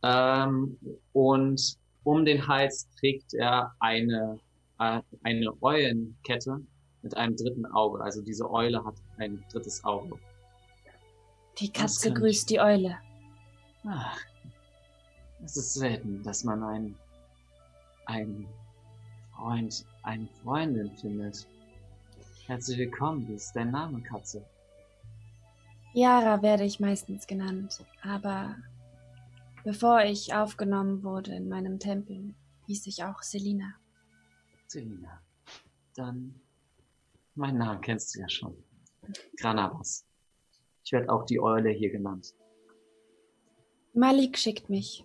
ähm, 0.02 0.78
und 1.12 1.76
um 2.04 2.24
den 2.24 2.46
Hals 2.46 2.88
trägt 2.98 3.34
er 3.34 3.74
eine 3.80 4.40
äh, 4.78 5.00
eine 5.22 5.52
Eulenkette 5.62 6.60
mit 7.02 7.16
einem 7.16 7.36
dritten 7.36 7.66
Auge. 7.66 8.02
Also 8.02 8.22
diese 8.22 8.50
Eule 8.50 8.84
hat 8.84 8.94
ein 9.18 9.44
drittes 9.52 9.84
Auge. 9.84 10.18
Die 11.58 11.70
Katze 11.70 12.12
grüßt 12.12 12.48
die 12.50 12.60
Eule. 12.60 12.98
Ach, 13.84 14.18
es 15.44 15.56
ist 15.56 15.74
selten, 15.74 16.22
dass 16.22 16.44
man 16.44 16.62
einen, 16.62 16.96
einen 18.06 18.48
Freund, 19.34 19.84
eine 20.02 20.28
Freundin 20.42 20.90
findet. 20.96 21.46
Herzlich 22.46 22.78
willkommen, 22.78 23.28
wie 23.28 23.34
ist 23.34 23.54
dein 23.54 23.70
Name, 23.70 24.00
Katze? 24.02 24.44
Yara 25.94 26.40
werde 26.42 26.64
ich 26.64 26.80
meistens 26.80 27.26
genannt, 27.26 27.84
aber 28.02 28.56
bevor 29.68 30.02
ich 30.02 30.32
aufgenommen 30.32 31.02
wurde 31.04 31.34
in 31.34 31.46
meinem 31.46 31.78
Tempel, 31.78 32.34
hieß 32.68 32.86
ich 32.86 33.04
auch 33.04 33.20
Selina. 33.22 33.74
Selina. 34.66 35.20
Dann, 35.94 36.40
meinen 37.34 37.58
Namen 37.58 37.82
kennst 37.82 38.14
du 38.14 38.20
ja 38.20 38.30
schon. 38.30 38.56
Granabas. 39.36 40.06
Ich 40.84 40.92
werde 40.92 41.12
auch 41.12 41.26
die 41.26 41.38
Eule 41.38 41.68
hier 41.68 41.90
genannt. 41.90 42.34
Malik 43.92 44.38
schickt 44.38 44.70
mich, 44.70 45.04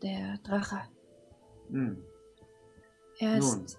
der 0.00 0.38
Drache. 0.38 0.88
Hm. 1.68 2.02
Er 3.18 3.38
Nun. 3.40 3.64
ist. 3.66 3.78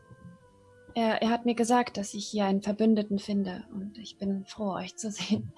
Er, 0.94 1.24
er 1.24 1.30
hat 1.32 1.46
mir 1.46 1.56
gesagt, 1.56 1.98
dass 1.98 2.14
ich 2.14 2.28
hier 2.28 2.46
einen 2.46 2.62
Verbündeten 2.62 3.18
finde 3.18 3.66
und 3.74 3.98
ich 3.98 4.20
bin 4.20 4.46
froh, 4.46 4.76
euch 4.76 4.96
zu 4.96 5.10
sehen. 5.10 5.52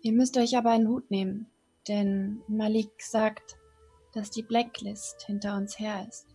Ihr 0.00 0.14
müsst 0.14 0.36
euch 0.36 0.56
aber 0.56 0.70
einen 0.70 0.88
Hut 0.88 1.12
nehmen, 1.12 1.46
denn 1.88 2.42
Malik 2.48 2.90
sagt, 2.98 3.58
dass 4.12 4.30
die 4.30 4.42
Blacklist 4.42 5.22
hinter 5.22 5.56
uns 5.56 5.78
her 5.78 6.06
ist. 6.08 6.26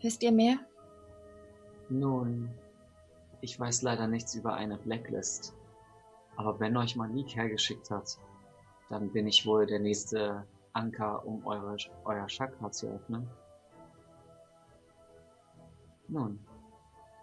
Wisst 0.00 0.22
ihr 0.22 0.32
mehr? 0.32 0.56
Nun, 1.88 2.50
ich 3.40 3.58
weiß 3.58 3.82
leider 3.82 4.06
nichts 4.06 4.34
über 4.34 4.54
eine 4.54 4.78
Blacklist. 4.78 5.54
Aber 6.36 6.58
wenn 6.60 6.76
euch 6.76 6.96
Malik 6.96 7.36
hergeschickt 7.36 7.90
hat, 7.90 8.18
dann 8.88 9.10
bin 9.12 9.26
ich 9.26 9.44
wohl 9.44 9.66
der 9.66 9.78
nächste 9.78 10.46
Anker, 10.72 11.24
um 11.26 11.44
eure, 11.46 11.76
euer 12.04 12.26
Chakra 12.28 12.70
zu 12.70 12.88
öffnen. 12.88 13.28
Nun, 16.08 16.38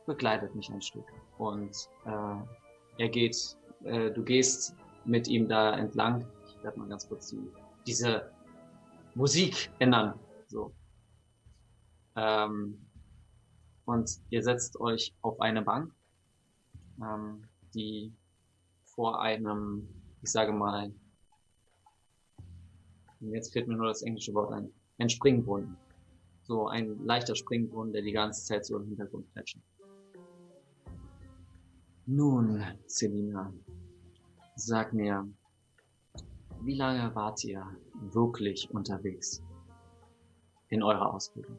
begleitet 0.05 0.55
mich 0.55 0.69
ein 0.69 0.81
Stück. 0.81 1.11
Und 1.37 1.89
äh, 2.05 3.01
er 3.03 3.09
geht, 3.09 3.57
äh, 3.83 4.11
du 4.11 4.23
gehst 4.23 4.75
mit 5.05 5.27
ihm 5.27 5.47
da 5.47 5.77
entlang. 5.77 6.25
Ich 6.57 6.63
werde 6.63 6.79
mal 6.79 6.89
ganz 6.89 7.07
kurz 7.07 7.29
die, 7.29 7.51
diese 7.85 8.31
Musik 9.15 9.71
ändern. 9.79 10.19
So. 10.47 10.73
Ähm, 12.15 12.85
und 13.85 14.09
ihr 14.29 14.43
setzt 14.43 14.79
euch 14.79 15.13
auf 15.21 15.39
eine 15.39 15.61
Bank, 15.61 15.93
ähm, 17.01 17.47
die 17.73 18.11
vor 18.83 19.21
einem, 19.21 19.87
ich 20.21 20.31
sage 20.31 20.51
mal, 20.51 20.91
jetzt 23.19 23.53
fehlt 23.53 23.67
mir 23.67 23.75
nur 23.75 23.87
das 23.87 24.01
englische 24.01 24.33
Wort 24.33 24.51
ein, 24.51 24.71
ein 24.97 25.09
Springbrunnen. 25.09 25.77
So 26.43 26.67
ein 26.67 27.05
leichter 27.05 27.35
Springbrunnen, 27.35 27.93
der 27.93 28.01
die 28.01 28.13
ganze 28.13 28.45
Zeit 28.45 28.65
so 28.65 28.77
im 28.77 28.87
Hintergrund 28.87 29.31
plätschert. 29.33 29.63
Nun, 32.05 32.63
Selina, 32.87 33.53
sag 34.55 34.93
mir, 34.93 35.27
wie 36.61 36.75
lange 36.75 37.13
wart 37.15 37.43
ihr 37.43 37.65
wirklich 38.11 38.69
unterwegs 38.71 39.41
in 40.69 40.83
eurer 40.83 41.13
Ausbildung? 41.13 41.57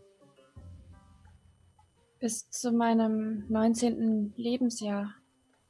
Bis 2.21 2.51
zu 2.51 2.73
meinem 2.73 3.45
19. 3.49 4.35
Lebensjahr. 4.37 5.15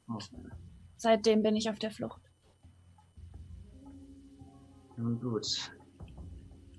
Oh. 0.07 0.17
Seitdem 0.97 1.43
bin 1.43 1.55
ich 1.55 1.69
auf 1.69 1.79
der 1.79 1.91
Flucht. 1.91 2.21
Nun 4.97 5.19
gut. 5.19 5.71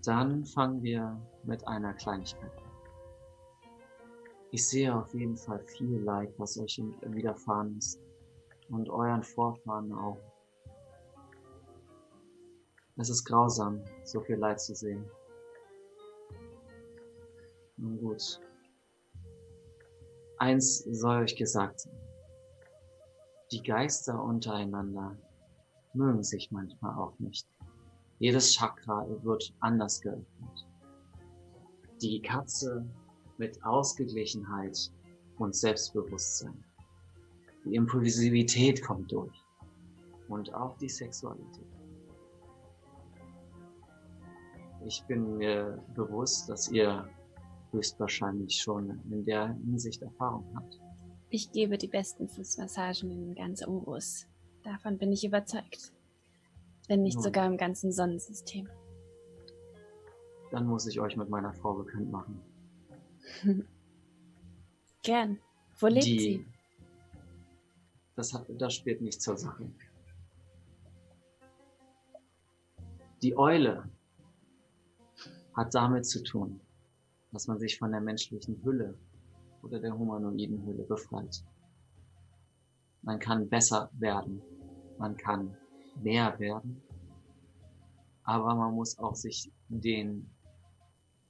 Dann 0.05 0.44
fangen 0.44 0.82
wir 0.82 1.20
mit 1.44 1.66
einer 1.66 1.94
Kleinigkeit 1.94 2.52
an. 2.56 2.70
Ich 4.51 4.66
sehe 4.66 4.94
auf 4.94 5.14
jeden 5.14 5.36
Fall 5.36 5.60
viel 5.60 5.98
Leid, 6.01 6.35
was 6.36 6.59
euch 6.59 6.82
widerfahren 7.02 7.78
ist. 7.78 8.01
Und 8.68 8.89
euren 8.90 9.22
Vorfahren 9.22 9.93
auch. 9.93 10.18
Es 13.01 13.09
ist 13.09 13.24
grausam, 13.24 13.82
so 14.05 14.20
viel 14.20 14.36
Leid 14.36 14.60
zu 14.60 14.74
sehen. 14.74 15.02
Nun 17.78 17.98
gut. 17.98 18.39
Eins 20.36 20.81
soll 20.85 21.22
euch 21.22 21.35
gesagt 21.35 21.81
sein. 21.81 21.98
Die 23.52 23.62
Geister 23.62 24.22
untereinander 24.22 25.16
mögen 25.94 26.22
sich 26.22 26.51
manchmal 26.51 26.94
auch 26.94 27.18
nicht. 27.18 27.48
Jedes 28.18 28.52
Chakra 28.52 29.06
wird 29.22 29.51
anders 29.60 30.02
geöffnet. 30.02 30.66
Die 32.02 32.20
Katze 32.20 32.85
mit 33.39 33.64
Ausgeglichenheit 33.64 34.93
und 35.39 35.56
Selbstbewusstsein. 35.56 36.62
Die 37.64 37.77
Impulsivität 37.77 38.82
kommt 38.82 39.10
durch. 39.10 39.43
Und 40.28 40.52
auch 40.52 40.77
die 40.77 40.90
Sexualität. 40.90 41.80
Ich 44.86 45.05
bin 45.07 45.36
mir 45.36 45.82
bewusst, 45.94 46.48
dass 46.48 46.70
ihr 46.70 47.09
höchstwahrscheinlich 47.73 48.57
schon 48.57 49.01
in 49.11 49.24
der 49.24 49.55
Hinsicht 49.55 50.02
Erfahrung 50.02 50.44
habt. 50.55 50.81
Ich 51.28 51.52
gebe 51.52 51.78
die 51.78 51.89
besten 51.89 52.28
Fußmassagen 52.28 53.11
in 53.11 53.35
ganz 53.35 53.65
Urus. 53.66 54.27
Davon 54.65 54.98
bin 54.98 55.12
ich 55.12 55.24
überzeugt. 55.24 55.93
Wenn 56.89 57.02
nicht 57.02 57.16
Nun. 57.16 57.24
sogar 57.24 57.47
im 57.47 57.57
ganzen 57.57 57.93
Sonnensystem. 57.93 58.69
Dann 60.51 60.66
muss 60.66 60.86
ich 60.86 60.98
euch 60.98 61.16
mit 61.16 61.28
meiner 61.28 61.52
Frau 61.55 61.74
bekannt 61.74 62.11
machen. 62.11 62.40
Gern. 65.02 65.39
Wo 65.78 65.86
lebt 65.86 66.07
die, 66.07 66.19
sie? 66.19 66.47
Das, 68.16 68.35
hat, 68.35 68.47
das 68.59 68.74
spielt 68.74 69.01
nicht 69.01 69.23
zur 69.23 69.36
Sache. 69.36 69.70
Die 73.23 73.36
Eule 73.36 73.89
hat 75.55 75.74
damit 75.74 76.06
zu 76.06 76.22
tun, 76.22 76.60
dass 77.32 77.47
man 77.47 77.59
sich 77.59 77.78
von 77.78 77.90
der 77.90 78.01
menschlichen 78.01 78.62
Hülle 78.64 78.97
oder 79.62 79.78
der 79.78 79.97
humanoiden 79.97 80.64
Hülle 80.64 80.85
befreit. 80.85 81.44
Man 83.02 83.18
kann 83.18 83.48
besser 83.48 83.90
werden, 83.94 84.43
man 84.98 85.16
kann 85.16 85.56
mehr 85.97 86.39
werden, 86.39 86.82
aber 88.24 88.55
man 88.55 88.74
muss 88.74 88.98
auch 88.98 89.14
sich 89.14 89.51
den 89.68 90.31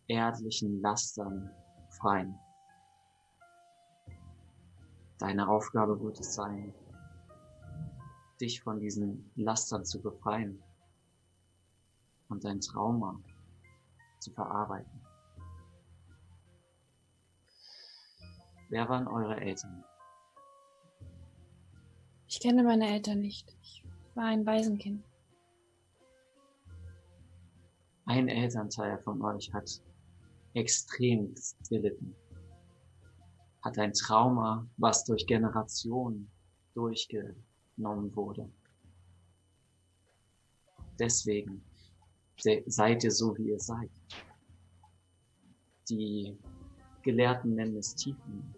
erdlichen 0.08 0.80
Lastern 0.80 1.50
freien. 1.90 2.34
Deine 5.18 5.48
Aufgabe 5.48 6.00
wird 6.00 6.18
es 6.18 6.34
sein, 6.34 6.74
dich 8.40 8.62
von 8.62 8.80
diesen 8.80 9.30
Lastern 9.36 9.84
zu 9.84 10.00
befreien 10.00 10.62
und 12.28 12.44
dein 12.44 12.60
Trauma 12.60 13.20
zu 14.20 14.30
verarbeiten. 14.32 15.00
Wer 18.68 18.88
waren 18.88 19.08
eure 19.08 19.40
Eltern? 19.40 19.84
Ich 22.28 22.40
kenne 22.40 22.62
meine 22.62 22.88
Eltern 22.88 23.20
nicht. 23.20 23.56
Ich 23.60 23.84
war 24.14 24.26
ein 24.26 24.46
Waisenkind. 24.46 25.04
Ein 28.04 28.28
Elternteil 28.28 28.98
von 28.98 29.22
euch 29.22 29.52
hat 29.52 29.82
extrem 30.54 31.34
gelitten. 31.68 32.14
Hat 33.62 33.78
ein 33.78 33.92
Trauma, 33.92 34.66
was 34.76 35.04
durch 35.04 35.26
Generationen 35.26 36.30
durchgenommen 36.74 38.14
wurde. 38.14 38.48
Deswegen 40.98 41.64
seid 42.66 43.04
ihr 43.04 43.10
so, 43.10 43.36
wie 43.36 43.50
ihr 43.50 43.60
seid. 43.60 43.90
Die 45.88 46.36
Gelehrten 47.02 47.54
nennen 47.54 47.76
es 47.76 47.94
Tiefling. 47.94 48.54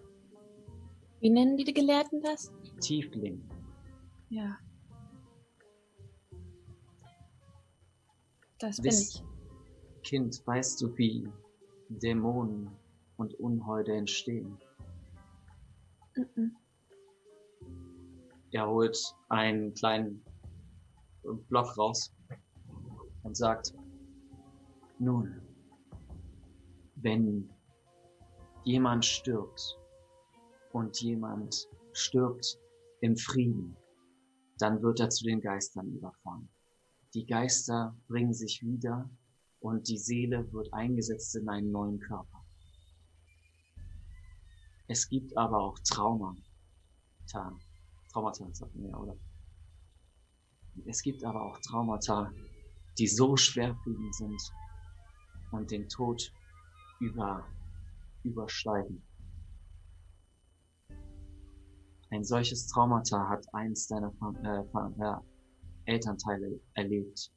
Wie 1.20 1.30
nennen 1.30 1.56
die 1.56 1.72
Gelehrten 1.72 2.20
das? 2.20 2.52
Tiefling. 2.80 3.42
Ja. 4.28 4.58
Das 8.58 8.80
bin 8.80 8.92
ich. 8.92 9.22
Kind, 10.02 10.42
weißt 10.46 10.80
du, 10.82 10.96
wie 10.98 11.28
Dämonen 11.88 12.70
und 13.16 13.34
Unholde 13.38 13.94
entstehen? 13.94 14.58
-mm. 16.16 16.50
Er 18.52 18.68
holt 18.68 18.98
einen 19.28 19.72
kleinen 19.74 20.22
Block 21.48 21.78
raus 21.78 22.12
und 23.22 23.36
sagt, 23.36 23.74
nun, 24.98 25.40
wenn 26.96 27.50
jemand 28.64 29.04
stirbt 29.04 29.78
und 30.72 31.00
jemand 31.00 31.68
stirbt 31.92 32.58
im 33.00 33.16
Frieden, 33.16 33.76
dann 34.58 34.82
wird 34.82 35.00
er 35.00 35.10
zu 35.10 35.24
den 35.24 35.40
Geistern 35.40 35.88
überfahren. 35.88 36.48
Die 37.14 37.26
Geister 37.26 37.96
bringen 38.06 38.32
sich 38.32 38.62
wieder 38.62 39.10
und 39.60 39.88
die 39.88 39.98
Seele 39.98 40.50
wird 40.52 40.72
eingesetzt 40.72 41.34
in 41.36 41.48
einen 41.48 41.70
neuen 41.70 41.98
Körper. 41.98 42.44
Es 44.88 45.08
gibt 45.08 45.36
aber 45.36 45.58
auch 45.58 45.78
Traumata. 45.80 47.58
Traumata, 48.12 48.46
sagt 48.52 48.74
man 48.76 48.88
ja, 48.88 48.96
oder? 48.96 49.16
Es 50.86 51.02
gibt 51.02 51.24
aber 51.24 51.42
auch 51.42 51.58
Traumata, 51.60 52.32
die 52.98 53.06
so 53.06 53.36
schwerwiegend 53.36 54.14
sind 54.14 54.42
und 55.50 55.70
den 55.70 55.88
Tod 55.88 56.32
über, 57.00 57.46
übersteigen. 58.22 59.02
Ein 62.10 62.24
solches 62.24 62.66
Traumata 62.66 63.28
hat 63.28 63.46
eins 63.54 63.88
deiner 63.88 64.12
äh, 64.44 64.60
äh, 65.02 65.16
Elternteile 65.86 66.60
erlebt 66.74 67.32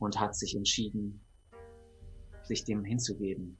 und 0.00 0.18
hat 0.18 0.34
sich 0.34 0.56
entschieden, 0.56 1.20
sich 2.42 2.64
dem 2.64 2.84
hinzugeben 2.84 3.56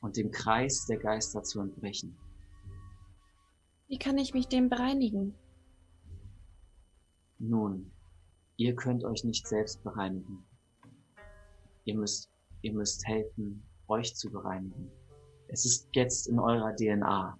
und 0.00 0.18
dem 0.18 0.30
Kreis 0.30 0.84
der 0.86 0.98
Geister 0.98 1.42
zu 1.42 1.60
entbrechen. 1.60 2.18
Wie 3.88 3.98
kann 3.98 4.18
ich 4.18 4.34
mich 4.34 4.48
dem 4.48 4.68
bereinigen? 4.68 5.34
Nun, 7.38 7.93
ihr 8.56 8.74
könnt 8.74 9.04
euch 9.04 9.24
nicht 9.24 9.46
selbst 9.46 9.82
bereinigen. 9.82 10.44
Ihr 11.84 11.96
müsst, 11.96 12.30
ihr 12.62 12.72
müsst 12.72 13.06
helfen, 13.06 13.62
euch 13.88 14.14
zu 14.14 14.30
bereinigen. 14.30 14.90
Es 15.48 15.64
ist 15.64 15.88
jetzt 15.92 16.28
in 16.28 16.38
eurer 16.38 16.74
DNA. 16.74 17.38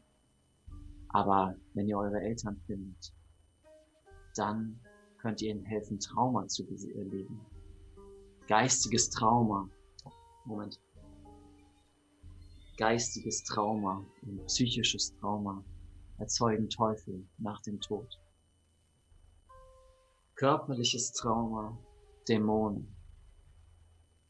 Aber 1.09 1.55
wenn 1.75 1.89
ihr 1.89 1.97
eure 1.97 2.21
Eltern 2.21 2.61
findet, 2.67 3.13
dann 4.37 4.79
könnt 5.19 5.41
ihr 5.41 5.51
ihnen 5.53 5.65
helfen, 5.65 5.99
Trauma 5.99 6.47
zu 6.49 6.65
erleben. 6.65 7.41
Geistiges 8.49 9.09
Trauma. 9.11 9.69
Moment. 10.45 10.81
Geistiges 12.77 13.45
Trauma 13.45 14.05
und 14.23 14.45
psychisches 14.47 15.15
Trauma 15.21 15.65
erzeugen 16.19 16.69
Teufel 16.69 17.25
nach 17.39 17.63
dem 17.63 17.81
Tod 17.81 18.19
körperliches 20.37 21.13
Trauma, 21.13 21.79
Dämonen. 22.29 22.95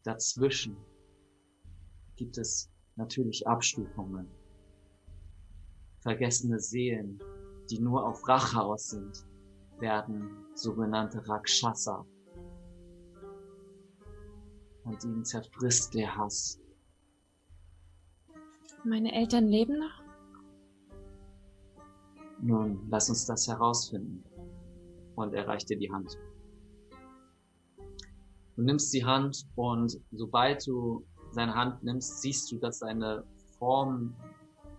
Dazwischen 0.05 0.77
gibt 2.17 2.37
es 2.39 2.71
natürlich 2.97 3.47
Abstufungen. 3.47 4.29
Vergessene 6.01 6.61
Seelen, 6.61 7.19
die 7.71 7.81
nur 7.81 8.07
auf 8.07 8.29
Rache 8.29 8.61
aus 8.61 8.91
sind, 8.91 9.27
werden 9.79 10.45
sogenannte 10.55 11.27
Rakshasa. 11.27 12.05
Und 14.85 15.03
ihnen 15.03 15.25
zerfrisst 15.25 15.95
der 15.95 16.15
Hass. 16.15 16.61
Meine 18.85 19.15
Eltern 19.15 19.47
leben 19.47 19.79
noch? 19.79 20.05
Nun, 22.43 22.87
lass 22.91 23.09
uns 23.09 23.25
das 23.25 23.49
herausfinden 23.49 24.23
und 25.17 25.35
er 25.35 25.47
reicht 25.47 25.69
dir 25.71 25.79
die 25.79 25.91
Hand. 25.93 26.19
Du 28.57 28.63
nimmst 28.63 28.93
die 28.95 29.05
Hand 29.05 29.47
und 29.57 30.01
sobald 30.13 30.67
du 30.67 31.05
seine 31.31 31.55
Hand 31.55 31.83
nimmst, 31.83 32.23
siehst 32.23 32.51
du, 32.53 32.59
dass 32.59 32.79
seine 32.79 33.25
Form 33.59 34.15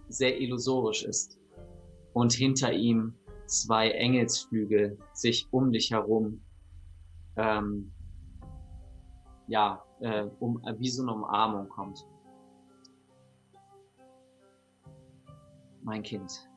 sehr 0.08 0.40
illusorisch 0.40 1.04
ist 1.04 1.40
und 2.14 2.32
hinter 2.32 2.72
ihm 2.72 3.14
zwei 3.48 3.90
Engelsflügel 3.90 4.98
sich 5.14 5.48
um 5.52 5.72
dich 5.72 5.92
herum 5.92 6.42
ähm, 7.36 7.92
ja, 9.48 9.84
äh, 10.00 10.26
um, 10.40 10.62
wie 10.78 10.90
so 10.90 11.04
eine 11.04 11.14
Umarmung 11.14 11.70
kommt. 11.70 12.06
Mein 15.84 16.02
Kind, 16.02 16.50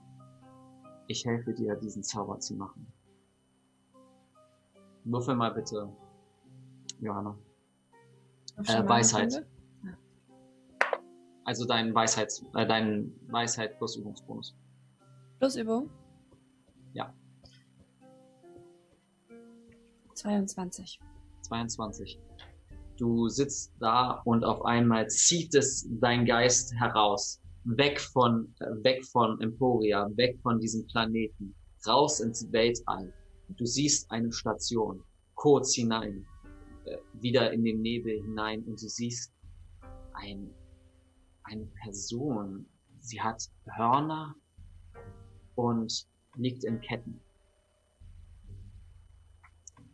ich 1.06 1.24
helfe 1.26 1.52
dir, 1.52 1.76
diesen 1.76 2.02
Zauber 2.02 2.38
zu 2.38 2.54
machen. 2.54 2.90
Würfel 5.04 5.34
mal 5.34 5.50
bitte, 5.50 5.88
Johanna. 7.00 7.36
Äh, 8.66 8.88
Weisheit. 8.88 9.44
Also 11.44 11.64
dein 11.64 11.94
Weisheits, 11.94 12.44
äh, 12.54 12.66
dein 12.66 13.10
Weisheit 13.28 13.78
plus 13.78 13.96
Übungsbonus. 13.96 14.54
Plus 15.38 15.56
Übung? 15.56 15.88
Ja. 16.92 17.14
22. 20.14 21.00
22. 21.42 22.20
Du 22.98 23.28
sitzt 23.28 23.72
da 23.78 24.20
und 24.24 24.44
auf 24.44 24.64
einmal 24.64 25.06
zieht 25.08 25.54
es 25.54 25.88
dein 26.00 26.26
Geist 26.26 26.74
heraus. 26.74 27.40
Weg 27.64 28.00
von, 28.00 28.52
äh, 28.60 28.84
weg 28.84 29.04
von 29.06 29.40
Emporia, 29.40 30.08
weg 30.16 30.38
von 30.42 30.58
diesem 30.58 30.86
Planeten, 30.88 31.54
raus 31.86 32.20
ins 32.20 32.50
Weltall. 32.52 33.12
Du 33.48 33.64
siehst 33.64 34.10
eine 34.10 34.32
Station, 34.32 35.02
kurz 35.34 35.74
hinein, 35.74 36.26
äh, 36.84 36.98
wieder 37.14 37.52
in 37.52 37.64
den 37.64 37.80
Nebel 37.80 38.22
hinein 38.22 38.62
und 38.64 38.80
du 38.80 38.88
siehst 38.88 39.32
ein, 40.12 40.54
eine 41.44 41.66
Person. 41.82 42.66
Sie 43.00 43.20
hat 43.20 43.50
Hörner 43.66 44.34
und 45.54 46.06
liegt 46.36 46.64
in 46.64 46.80
Ketten. 46.80 47.20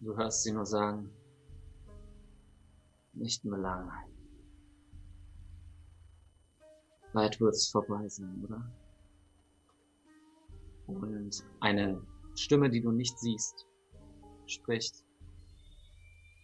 Du 0.00 0.16
hörst 0.16 0.42
sie 0.42 0.52
nur 0.52 0.66
sagen, 0.66 1.10
nicht 3.12 3.44
mehr 3.44 3.58
lange. 3.58 3.92
Bald 7.12 7.40
wird's 7.40 7.68
vorbei 7.68 8.08
sein, 8.08 8.44
oder? 8.44 8.70
Und 10.86 11.44
eine 11.60 12.02
Stimme, 12.36 12.70
die 12.70 12.80
du 12.80 12.90
nicht 12.90 13.18
siehst, 13.18 13.66
spricht. 14.46 15.04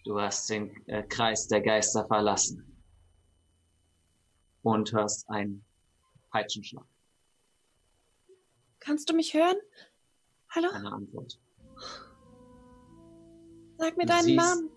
Du 0.05 0.19
hast 0.19 0.49
den 0.49 0.71
äh, 0.87 1.03
Kreis 1.03 1.49
der 1.49 1.61
Geister 1.61 2.07
verlassen 2.07 2.65
und 4.63 4.93
hörst 4.93 5.29
einen 5.29 5.65
Peitschenschlag. 6.31 6.87
Kannst 8.79 9.11
du 9.11 9.15
mich 9.15 9.35
hören? 9.35 9.57
Hallo? 10.51 10.69
Eine 10.73 10.93
Antwort. 10.93 11.39
Sag 13.79 13.97
mir 13.97 14.07
du 14.07 14.13
deinen 14.13 14.35
Namen. 14.37 14.71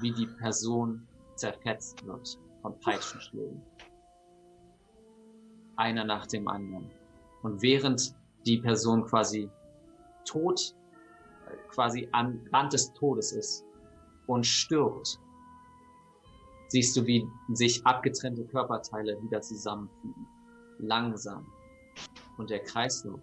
Wie 0.00 0.12
die 0.12 0.26
Person 0.26 1.06
zerfetzt 1.34 2.04
wird 2.06 2.38
von 2.62 2.78
Peitschenschlägen. 2.80 3.62
Einer 5.76 6.04
nach 6.04 6.26
dem 6.26 6.48
anderen. 6.48 6.90
Und 7.42 7.62
während 7.62 8.14
die 8.46 8.58
Person 8.58 9.04
quasi 9.04 9.50
tot, 10.26 10.74
quasi 11.68 12.08
an 12.12 12.46
Rand 12.52 12.72
des 12.72 12.92
Todes 12.94 13.32
ist 13.32 13.64
und 14.26 14.44
stirbt, 14.44 15.20
siehst 16.68 16.96
du, 16.96 17.06
wie 17.06 17.26
sich 17.52 17.84
abgetrennte 17.86 18.44
Körperteile 18.44 19.20
wieder 19.22 19.40
zusammenfügen. 19.40 20.26
langsam 20.78 21.46
und 22.36 22.50
der 22.50 22.62
Kreislauf 22.62 23.20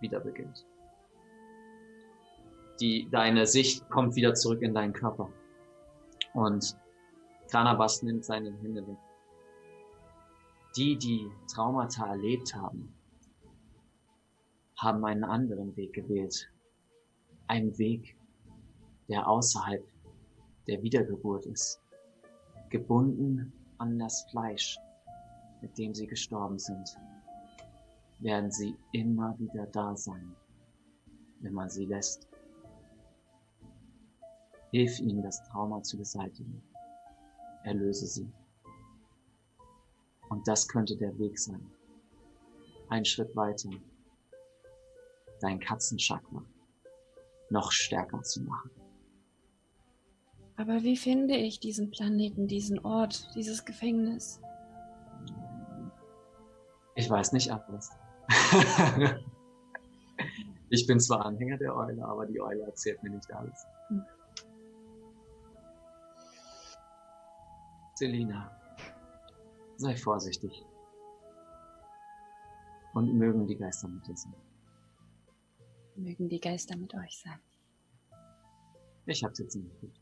wieder 0.00 0.18
beginnt. 0.18 0.66
Die, 2.80 3.08
deine 3.10 3.46
Sicht 3.46 3.88
kommt 3.88 4.16
wieder 4.16 4.34
zurück 4.34 4.62
in 4.62 4.74
deinen 4.74 4.92
Körper. 4.92 5.30
Und 6.34 6.76
Granabas 7.50 8.02
nimmt 8.02 8.24
seine 8.24 8.50
Hände 8.50 8.84
weg. 8.86 8.96
Die, 10.76 10.96
die 10.96 11.30
Traumata 11.52 12.06
erlebt 12.06 12.54
haben, 12.54 12.92
haben 14.82 15.04
einen 15.04 15.24
anderen 15.24 15.76
Weg 15.76 15.92
gewählt. 15.92 16.50
Einen 17.46 17.76
Weg, 17.78 18.16
der 19.08 19.28
außerhalb 19.28 19.86
der 20.66 20.82
Wiedergeburt 20.82 21.46
ist. 21.46 21.80
Gebunden 22.68 23.52
an 23.78 23.98
das 23.98 24.24
Fleisch, 24.30 24.78
mit 25.60 25.78
dem 25.78 25.94
sie 25.94 26.06
gestorben 26.06 26.58
sind, 26.58 26.96
werden 28.18 28.50
sie 28.50 28.76
immer 28.92 29.38
wieder 29.38 29.66
da 29.66 29.96
sein, 29.96 30.34
wenn 31.40 31.52
man 31.52 31.70
sie 31.70 31.86
lässt. 31.86 32.28
Hilf 34.70 34.98
ihnen, 35.00 35.22
das 35.22 35.42
Trauma 35.44 35.82
zu 35.82 35.98
beseitigen. 35.98 36.62
Erlöse 37.64 38.06
sie. 38.06 38.32
Und 40.28 40.48
das 40.48 40.66
könnte 40.66 40.96
der 40.96 41.16
Weg 41.18 41.38
sein. 41.38 41.70
Ein 42.88 43.04
Schritt 43.04 43.36
weiter. 43.36 43.70
Dein 45.42 45.58
Katzenchakra 45.58 46.44
noch 47.50 47.72
stärker 47.72 48.22
zu 48.22 48.42
machen. 48.42 48.70
Aber 50.56 50.84
wie 50.84 50.96
finde 50.96 51.34
ich 51.34 51.58
diesen 51.58 51.90
Planeten, 51.90 52.46
diesen 52.46 52.78
Ort, 52.78 53.34
dieses 53.34 53.64
Gefängnis? 53.64 54.40
Ich 56.94 57.10
weiß 57.10 57.32
nicht 57.32 57.50
alles. 57.50 57.90
ich 60.70 60.86
bin 60.86 61.00
zwar 61.00 61.26
Anhänger 61.26 61.58
der 61.58 61.74
Eule, 61.74 62.06
aber 62.06 62.26
die 62.26 62.40
Eule 62.40 62.62
erzählt 62.62 63.02
mir 63.02 63.10
nicht 63.10 63.32
alles. 63.32 63.66
Hm. 63.88 64.04
Selina, 67.96 68.56
sei 69.76 69.96
vorsichtig. 69.96 70.64
Und 72.94 73.12
mögen 73.14 73.48
die 73.48 73.56
Geister 73.56 73.88
mit 73.88 74.06
dir 74.06 74.16
sein. 74.16 74.51
Mögen 75.96 76.28
die 76.28 76.40
Geister 76.40 76.76
mit 76.76 76.94
euch 76.94 77.18
sein. 77.18 77.38
Ich 79.06 79.22
hab's 79.24 79.38
jetzt 79.38 79.56
nicht 79.56 79.80
gut. 79.80 80.00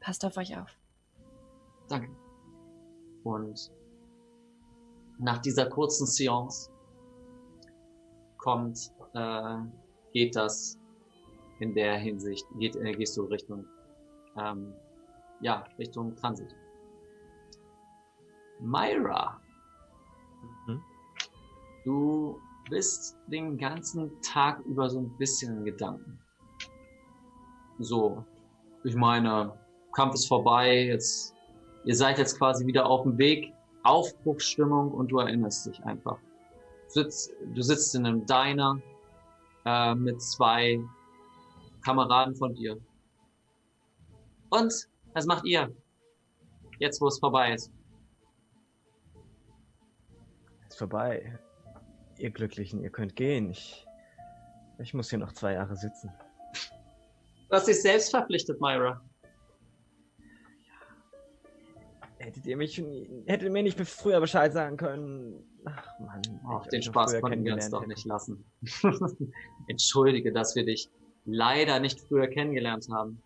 Passt 0.00 0.24
auf 0.24 0.36
euch 0.36 0.56
auf. 0.56 0.70
Danke. 1.88 2.10
Und 3.24 3.72
nach 5.18 5.38
dieser 5.38 5.66
kurzen 5.66 6.06
Seance 6.06 6.70
kommt, 8.36 8.92
äh, 9.14 9.58
geht 10.12 10.36
das 10.36 10.78
in 11.60 11.74
der 11.74 11.96
Hinsicht, 11.96 12.46
geht, 12.58 12.76
äh, 12.76 12.92
gehst 12.92 13.16
du 13.16 13.24
Richtung, 13.24 13.66
ähm, 14.36 14.72
ja, 15.40 15.66
Richtung 15.78 16.14
Transit. 16.16 16.54
Myra, 18.60 19.40
mhm. 20.66 20.82
du 21.84 22.40
bist 22.70 23.16
den 23.26 23.56
ganzen 23.58 24.10
Tag 24.22 24.60
über 24.66 24.88
so 24.88 25.00
ein 25.00 25.16
bisschen 25.18 25.58
in 25.58 25.64
Gedanken. 25.64 26.18
So, 27.78 28.24
ich 28.84 28.94
meine, 28.94 29.52
Kampf 29.92 30.14
ist 30.14 30.26
vorbei, 30.26 30.86
jetzt, 30.86 31.34
ihr 31.84 31.94
seid 31.94 32.18
jetzt 32.18 32.38
quasi 32.38 32.66
wieder 32.66 32.86
auf 32.86 33.02
dem 33.02 33.16
Weg, 33.18 33.52
Aufbruchsstimmung 33.84 34.92
und 34.92 35.08
du 35.08 35.18
erinnerst 35.18 35.66
dich 35.66 35.82
einfach. 35.84 36.18
Du 36.86 37.02
sitzt, 37.02 37.32
du 37.54 37.62
sitzt 37.62 37.94
in 37.94 38.06
einem 38.06 38.26
Diner 38.26 38.80
äh, 39.64 39.94
mit 39.94 40.20
zwei 40.20 40.80
Kameraden 41.84 42.34
von 42.34 42.54
dir. 42.54 42.78
Und 44.50 44.88
was 45.14 45.26
macht 45.26 45.44
ihr? 45.44 45.72
Jetzt, 46.78 47.00
wo 47.00 47.08
es 47.08 47.18
vorbei 47.18 47.54
ist. 47.54 47.70
Es 50.66 50.74
ist 50.74 50.78
vorbei. 50.78 51.38
Ihr 52.18 52.30
Glücklichen, 52.30 52.82
ihr 52.82 52.90
könnt 52.90 53.14
gehen. 53.14 53.50
Ich, 53.50 53.86
ich 54.78 54.92
muss 54.92 55.10
hier 55.10 55.18
noch 55.18 55.32
zwei 55.32 55.52
Jahre 55.54 55.76
sitzen. 55.76 56.12
Du 57.48 57.56
hast 57.56 57.68
dich 57.68 57.80
selbst 57.80 58.10
verpflichtet, 58.10 58.60
Myra. 58.60 59.00
Hättet 62.18 62.44
ihr 62.46 62.56
mich, 62.56 62.82
hättet 63.26 63.52
mir 63.52 63.62
nicht 63.62 63.80
früher 63.80 64.20
Bescheid 64.20 64.52
sagen 64.52 64.76
können. 64.76 65.44
Ach 65.64 65.98
Mann. 66.00 66.22
Ach, 66.46 66.66
den 66.66 66.82
Spaß 66.82 67.20
konnten 67.20 67.44
wir 67.44 67.54
uns 67.54 67.70
doch 67.70 67.86
nicht 67.86 68.04
lassen. 68.04 68.44
Entschuldige, 69.68 70.32
dass 70.32 70.56
wir 70.56 70.64
dich 70.64 70.90
leider 71.24 71.78
nicht 71.78 72.00
früher 72.00 72.26
kennengelernt 72.26 72.88
haben. 72.92 73.22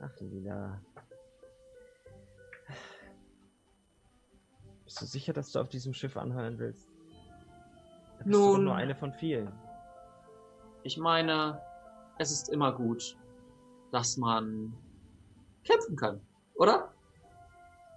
Ach, 0.00 0.12
Lila. 0.20 0.80
Bist 4.84 5.00
du 5.00 5.06
sicher, 5.06 5.32
dass 5.32 5.52
du 5.52 5.60
auf 5.60 5.68
diesem 5.70 5.94
Schiff 5.94 6.16
anheuern 6.18 6.58
willst? 6.58 6.91
Bist 8.24 8.32
Nun, 8.32 8.56
du 8.56 8.62
nur 8.62 8.74
eine 8.74 8.94
von 8.94 9.12
vielen. 9.12 9.52
Ich 10.84 10.98
meine, 10.98 11.60
es 12.18 12.30
ist 12.30 12.48
immer 12.48 12.72
gut, 12.72 13.16
dass 13.90 14.16
man 14.16 14.72
kämpfen 15.64 15.96
kann, 15.96 16.20
oder? 16.54 16.92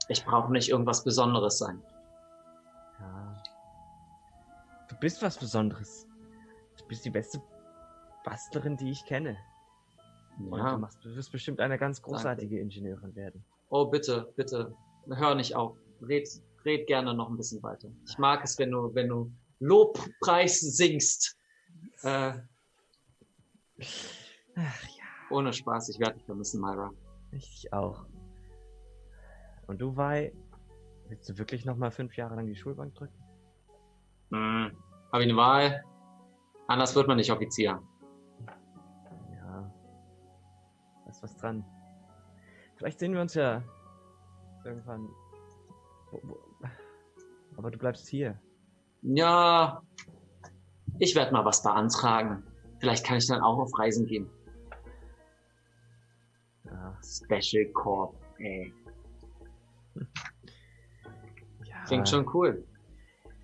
Ich 0.07 0.23
brauche 0.23 0.51
nicht 0.51 0.69
irgendwas 0.69 1.03
Besonderes 1.03 1.57
sein. 1.57 1.81
Ja. 2.99 3.43
Du 4.87 4.95
bist 4.97 5.21
was 5.21 5.37
Besonderes. 5.37 6.07
Du 6.77 6.85
bist 6.87 7.05
die 7.05 7.09
beste 7.09 7.41
Bastlerin, 8.23 8.77
die 8.77 8.91
ich 8.91 9.03
kenne. 9.05 9.37
Ja. 10.51 10.71
Du, 10.71 10.77
machst, 10.77 11.03
du 11.03 11.15
wirst 11.15 11.31
bestimmt 11.31 11.59
eine 11.59 11.77
ganz 11.77 12.01
großartige 12.01 12.55
Danke. 12.55 12.61
Ingenieurin 12.61 13.15
werden. 13.15 13.43
Oh, 13.69 13.85
bitte, 13.85 14.31
bitte. 14.35 14.75
Hör 15.07 15.35
nicht 15.35 15.55
auf. 15.55 15.77
Red, 16.01 16.27
red 16.65 16.87
gerne 16.87 17.13
noch 17.13 17.29
ein 17.29 17.37
bisschen 17.37 17.63
weiter. 17.63 17.89
Ich 18.07 18.17
mag 18.17 18.43
es, 18.43 18.59
wenn 18.59 18.71
du, 18.71 18.93
wenn 18.93 19.07
du 19.07 19.31
Lobpreis 19.59 20.59
singst. 20.59 21.37
Äh, 22.03 22.33
Ach 24.55 24.83
ja. 24.83 25.03
Ohne 25.31 25.51
Spaß, 25.53 25.89
ich 25.89 25.99
werde 25.99 26.15
dich 26.15 26.25
vermissen, 26.25 26.61
Myra. 26.61 26.91
Ich 27.31 27.71
auch. 27.73 28.05
Und 29.67 29.81
du, 29.81 29.97
Wei, 29.97 30.31
willst 31.09 31.27
du 31.29 31.37
wirklich 31.37 31.65
noch 31.65 31.75
mal 31.75 31.91
fünf 31.91 32.15
Jahre 32.15 32.35
lang 32.35 32.47
die 32.47 32.55
Schulbank 32.55 32.93
drücken? 32.95 33.17
Hm, 34.31 34.71
habe 35.11 35.23
ich 35.23 35.29
eine 35.29 35.37
Wahl? 35.37 35.83
Anders 36.67 36.95
wird 36.95 37.07
man 37.07 37.17
nicht 37.17 37.31
Offizier. 37.31 37.81
Ja, 39.31 39.71
da 41.03 41.09
ist 41.09 41.21
was 41.23 41.35
dran. 41.37 41.65
Vielleicht 42.75 42.99
sehen 42.99 43.13
wir 43.13 43.21
uns 43.21 43.33
ja 43.33 43.63
irgendwann. 44.63 45.09
Aber 47.57 47.71
du 47.71 47.77
bleibst 47.77 48.07
hier. 48.07 48.39
Ja, 49.07 49.83
ich 50.97 51.15
werde 51.15 51.31
mal 51.31 51.45
was 51.45 51.61
beantragen. 51.61 52.43
Vielleicht 52.79 53.05
kann 53.05 53.17
ich 53.17 53.27
dann 53.27 53.41
auch 53.41 53.59
auf 53.59 53.77
Reisen 53.77 54.07
gehen. 54.07 54.29
Ja. 56.63 56.97
Special 57.03 57.65
Corp, 57.71 58.15
ey. 58.39 58.73
Ja. 61.65 61.83
Klingt 61.85 62.09
schon 62.09 62.27
cool. 62.33 62.65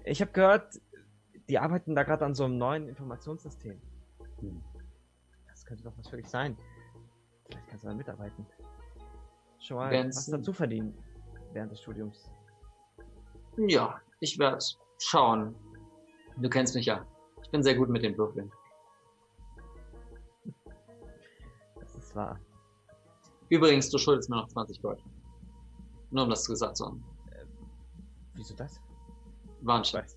Ich 0.03 0.19
habe 0.19 0.31
gehört, 0.31 0.81
die 1.47 1.59
arbeiten 1.59 1.93
da 1.93 2.01
gerade 2.01 2.25
an 2.25 2.33
so 2.33 2.45
einem 2.45 2.57
neuen 2.57 2.87
Informationssystem. 2.87 3.79
Hm. 4.39 4.63
Das 5.47 5.63
könnte 5.63 5.83
doch 5.83 5.95
was 5.97 6.07
für 6.07 6.17
dich 6.17 6.27
sein. 6.27 6.57
Vielleicht 7.45 7.67
kannst 7.67 7.83
du 7.83 7.89
da 7.89 7.93
mitarbeiten. 7.93 8.47
Schon 9.59 9.77
mal 9.77 9.91
Wenn's 9.91 10.17
was 10.17 10.25
dazu 10.25 10.53
verdienen 10.53 10.97
während 11.53 11.71
des 11.71 11.81
Studiums. 11.81 12.31
Ja, 13.57 14.01
ich 14.21 14.39
werde 14.39 14.57
schauen. 15.03 15.55
Du 16.37 16.49
kennst 16.49 16.75
mich 16.75 16.85
ja. 16.85 17.05
Ich 17.43 17.49
bin 17.51 17.63
sehr 17.63 17.75
gut 17.75 17.89
mit 17.89 18.03
den 18.03 18.17
Würfeln. 18.17 18.51
Das 21.79 21.95
ist 21.95 22.15
wahr. 22.15 22.39
Übrigens, 23.49 23.89
du 23.89 23.97
schuldest 23.97 24.29
mir 24.29 24.37
noch 24.37 24.47
20 24.47 24.81
Gold. 24.81 25.03
Nur 26.11 26.23
um 26.23 26.29
das 26.29 26.47
gesagt 26.47 26.77
zu 26.77 26.85
haben. 26.85 27.03
Äh, 27.31 27.45
wieso 28.35 28.55
das? 28.55 28.79
War 29.61 29.77
ein 29.77 29.83
Scheiß. 29.83 30.15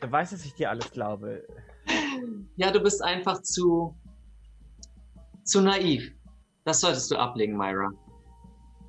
du 0.00 0.12
weißt, 0.12 0.32
dass 0.32 0.44
ich 0.44 0.54
dir 0.54 0.70
alles 0.70 0.90
glaube. 0.90 1.46
Ja, 2.56 2.70
du 2.70 2.80
bist 2.80 3.02
einfach 3.02 3.42
zu. 3.42 3.94
zu 5.44 5.60
naiv. 5.60 6.12
Das 6.64 6.80
solltest 6.80 7.10
du 7.10 7.16
ablegen, 7.16 7.56
Myra. 7.56 7.90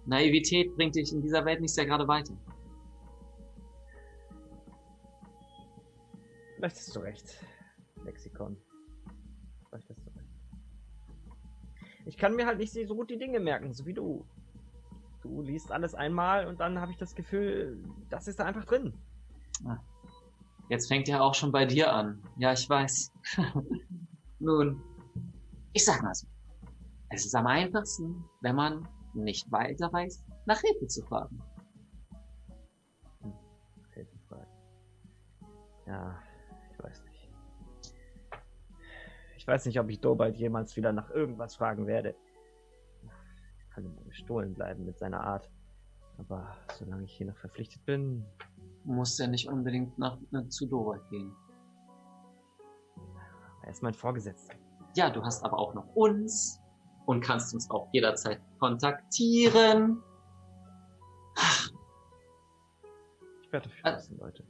Naivität 0.06 0.76
bringt 0.76 0.96
dich 0.96 1.12
in 1.12 1.22
dieser 1.22 1.44
Welt 1.46 1.62
nicht 1.62 1.74
sehr 1.74 1.86
gerade 1.86 2.08
weiter. 2.08 2.34
Vielleicht 6.58 6.78
hast 6.78 6.96
du 6.96 7.00
recht, 7.02 7.38
Lexikon. 8.04 8.58
Vielleicht 9.70 9.90
hast 9.92 10.08
du 10.08 10.10
recht. 10.10 10.28
Ich 12.06 12.18
kann 12.18 12.36
mir 12.36 12.48
halt 12.48 12.58
nicht 12.58 12.74
so 12.74 12.96
gut 12.96 13.12
die 13.12 13.20
Dinge 13.20 13.40
merken, 13.40 13.76
so 13.76 13.86
wie 13.86 13.94
du. 13.94 14.26
du 15.22 15.44
liest 15.44 15.72
alles 15.72 15.94
einmal 15.94 16.48
und 16.48 16.60
dann 16.60 16.80
habe 16.82 16.92
ich 16.92 16.98
das 16.98 17.14
Gefühl, 17.14 17.84
das 18.10 18.28
ist 18.28 18.40
da 18.40 18.46
einfach 18.46 18.66
drin. 18.66 18.92
Ah. 19.66 19.78
Jetzt 20.70 20.88
fängt 20.88 21.08
ja 21.08 21.22
auch 21.22 21.36
schon 21.36 21.52
bei 21.52 21.66
dir 21.66 21.94
an. 21.94 22.24
Ja, 22.38 22.54
ich 22.54 22.68
weiß. 22.68 23.12
Nun, 24.40 24.82
ich 25.74 25.86
sag 25.86 26.02
mal 26.02 26.16
so. 26.16 26.26
Es 27.10 27.24
ist 27.24 27.36
am 27.36 27.46
einfachsten, 27.46 28.26
wenn 28.42 28.56
man 28.56 28.88
nicht 29.14 29.52
weiter 29.52 29.94
weiß, 29.94 30.24
nach 30.48 30.60
Hilfe 30.60 30.88
zu 30.88 31.04
fragen. 31.04 31.40
Hm, 33.22 33.34
Hilfe 33.94 34.18
fragen. 34.28 34.52
Ja, 35.86 36.20
Ich 39.48 39.54
weiß 39.54 39.66
nicht, 39.66 39.80
ob 39.80 39.90
ich 39.90 40.02
Dobald 40.02 40.36
jemals 40.36 40.76
wieder 40.76 40.92
nach 40.92 41.10
irgendwas 41.10 41.56
fragen 41.56 41.88
werde. 41.88 42.14
Ich 43.62 43.70
kann 43.70 43.86
ihm 43.86 43.96
gestohlen 44.04 44.54
bleiben 44.54 44.84
mit 44.84 45.00
seiner 45.00 45.22
Art. 45.22 45.50
Aber 46.18 46.54
solange 46.78 47.06
ich 47.06 47.14
hier 47.14 47.28
noch 47.28 47.38
verpflichtet 47.38 47.86
bin, 47.86 48.26
muss 48.84 49.18
er 49.22 49.30
nicht 49.30 49.48
unbedingt 49.48 49.98
nach, 49.98 50.18
äh, 50.34 50.46
zu 50.50 50.66
Dora 50.66 50.98
gehen. 51.10 51.34
Er 53.64 53.70
ist 53.70 53.82
mein 53.82 53.94
Vorgesetzter. 53.94 54.54
Ja, 54.98 55.10
du 55.10 55.24
hast 55.24 55.46
aber 55.46 55.58
auch 55.58 55.74
noch 55.74 55.96
uns 55.96 56.62
und 57.06 57.22
kannst 57.22 57.54
uns 57.54 57.72
auch 57.72 57.88
jederzeit 57.94 58.42
kontaktieren. 58.60 60.04
Ich 63.44 63.54
werde 63.54 63.70
dafür 63.70 63.92
lassen, 63.92 64.18
äh, 64.18 64.24
Leute. 64.24 64.44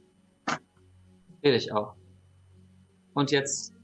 Will 1.42 1.54
ich 1.54 1.72
auch. 1.72 1.94
Und 3.14 3.30
jetzt 3.30 3.77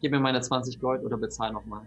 gib 0.00 0.12
mir 0.12 0.20
meine 0.20 0.40
20 0.40 0.80
Gold 0.80 1.04
oder 1.04 1.16
bezahl 1.16 1.52
nochmal. 1.52 1.86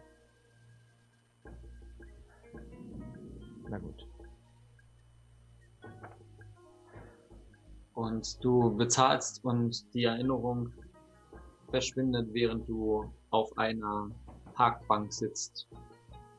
Na 3.69 3.77
gut. 3.77 4.05
und 8.01 8.43
du 8.43 8.75
bezahlst 8.75 9.45
und 9.45 9.93
die 9.93 10.05
Erinnerung 10.05 10.73
verschwindet, 11.69 12.27
während 12.33 12.67
du 12.67 13.11
auf 13.29 13.55
einer 13.57 14.09
Parkbank 14.53 15.13
sitzt 15.13 15.67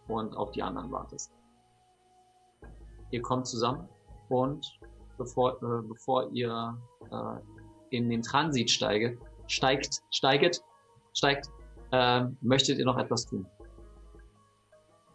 und 0.09 0.37
auf 0.37 0.51
die 0.51 0.63
anderen 0.63 0.91
wartest. 0.91 1.33
Ihr 3.11 3.23
kommt 3.23 3.47
zusammen 3.47 3.89
und 4.29 4.67
bevor, 5.19 5.63
äh, 5.63 5.83
bevor 5.87 6.31
ihr 6.33 6.77
äh, 7.11 7.97
in 7.97 8.09
den 8.09 8.23
Transit 8.23 8.71
steige, 8.71 9.19
steigt, 9.47 10.01
steiget, 10.11 10.63
steigt, 11.15 11.49
äh, 11.93 12.25
möchtet 12.41 12.79
ihr 12.79 12.85
noch 12.85 12.99
etwas 12.99 13.27
tun? 13.27 13.47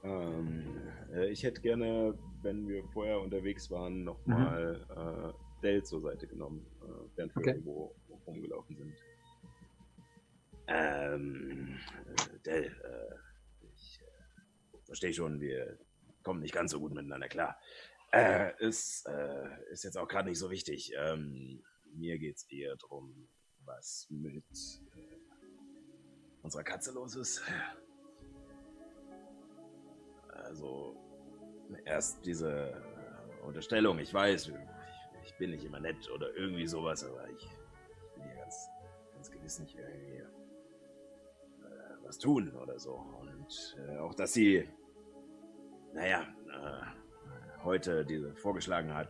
Ähm, 0.03 0.63
äh, 1.13 1.29
ich 1.29 1.43
hätte 1.43 1.61
gerne, 1.61 2.17
wenn 2.41 2.67
wir 2.67 2.83
vorher 2.93 3.19
unterwegs 3.19 3.69
waren, 3.71 4.03
nochmal 4.03 4.85
mhm. 4.89 5.29
Äh, 5.29 5.33
Dell 5.63 5.83
zur 5.83 6.01
Seite 6.01 6.27
genommen, 6.27 6.65
äh, 6.83 7.17
während 7.17 7.35
wir 7.35 7.39
okay. 7.39 7.49
irgendwo 7.51 7.95
rumgelaufen 8.27 8.77
sind. 8.77 8.93
Ähm, 10.67 11.79
äh, 12.05 12.39
Dell, 12.45 12.65
äh, 12.65 13.15
ich 13.73 13.99
äh, 14.01 14.77
verstehe 14.85 15.13
schon, 15.13 15.39
wir 15.41 15.79
kommen 16.23 16.41
nicht 16.41 16.53
ganz 16.53 16.71
so 16.71 16.79
gut 16.79 16.93
miteinander 16.93 17.27
klar. 17.27 17.59
Ist, 18.59 19.07
ist 19.69 19.83
jetzt 19.83 19.97
auch 19.97 20.07
gerade 20.07 20.29
nicht 20.29 20.39
so 20.39 20.49
wichtig. 20.49 20.93
Ähm, 20.97 21.61
mir 21.93 22.17
geht 22.17 22.37
es 22.37 22.49
eher 22.49 22.75
darum, 22.77 23.27
was 23.65 24.07
mit 24.09 24.45
unserer 26.43 26.63
Katze 26.63 26.91
los 26.93 27.15
ist. 27.15 27.41
Also, 30.29 30.95
erst 31.85 32.25
diese 32.25 32.81
Unterstellung, 33.43 33.99
ich 33.99 34.13
weiß, 34.13 34.51
ich 35.23 35.37
bin 35.37 35.51
nicht 35.51 35.65
immer 35.65 35.79
nett 35.79 36.09
oder 36.11 36.33
irgendwie 36.35 36.67
sowas, 36.67 37.03
aber 37.03 37.29
ich, 37.29 37.43
will 38.15 38.23
hier 38.23 38.35
ganz, 38.35 38.69
ganz 39.13 39.31
gewiss 39.31 39.59
nicht 39.59 39.75
irgendwie 39.75 40.17
äh, 40.17 40.25
was 42.03 42.17
tun 42.17 42.53
oder 42.55 42.79
so. 42.79 42.93
Und 42.93 43.77
äh, 43.87 43.97
auch, 43.97 44.13
dass 44.13 44.33
sie, 44.33 44.67
naja, 45.93 46.23
äh, 46.49 47.63
heute 47.63 48.05
diese 48.05 48.33
vorgeschlagen 48.35 48.93
hat, 48.93 49.09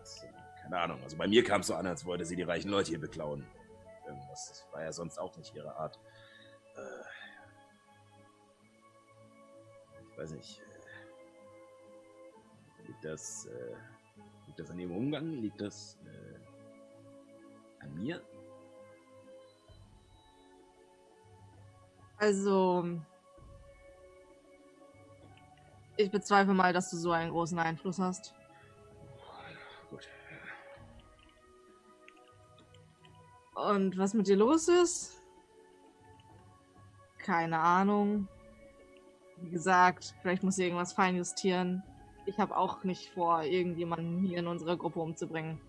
keine 0.63 0.79
Ahnung. 0.79 1.03
Also 1.03 1.17
bei 1.17 1.27
mir 1.27 1.43
kam 1.43 1.61
es 1.61 1.67
so 1.67 1.75
an, 1.75 1.87
als 1.87 2.05
wollte 2.05 2.25
sie 2.25 2.35
die 2.35 2.43
reichen 2.43 2.69
Leute 2.69 2.89
hier 2.89 2.99
beklauen. 2.99 3.45
Das 4.29 4.65
war 4.71 4.83
ja 4.83 4.91
sonst 4.91 5.17
auch 5.17 5.37
nicht 5.37 5.53
ihre 5.55 5.75
Art. 5.75 5.99
Äh, 6.77 7.03
ich 10.09 10.17
weiß 10.17 10.31
nicht. 10.31 10.61
Äh, 12.79 12.87
liegt 12.87 13.03
das 13.03 13.45
äh, 13.47 13.75
Liegt 14.47 14.59
das 14.59 14.71
an 14.71 14.77
dem 14.77 14.91
Umgang? 14.91 15.33
Liegt 15.33 15.61
das 15.61 15.99
äh, 16.05 16.39
an 17.83 17.93
mir? 17.93 18.25
Also, 22.17 22.99
ich 25.97 26.09
bezweifle 26.09 26.53
mal, 26.53 26.73
dass 26.73 26.89
du 26.89 26.97
so 26.97 27.11
einen 27.11 27.29
großen 27.29 27.59
Einfluss 27.59 27.99
hast. 27.99 28.33
Gut. 29.91 30.09
Und 33.53 33.97
was 33.97 34.15
mit 34.15 34.27
dir 34.27 34.37
los 34.37 34.67
ist? 34.67 35.16
Keine 37.27 37.59
Ahnung. 37.59 38.29
Wie 39.35 39.49
gesagt, 39.49 40.15
vielleicht 40.21 40.43
muss 40.43 40.55
sie 40.55 40.63
irgendwas 40.63 40.93
feinjustieren. 40.93 41.83
Ich 42.25 42.37
habe 42.37 42.55
auch 42.55 42.85
nicht 42.85 43.09
vor, 43.09 43.43
irgendjemanden 43.43 44.23
hier 44.23 44.37
in 44.37 44.47
unserer 44.47 44.77
Gruppe 44.77 45.01
umzubringen. 45.01 45.59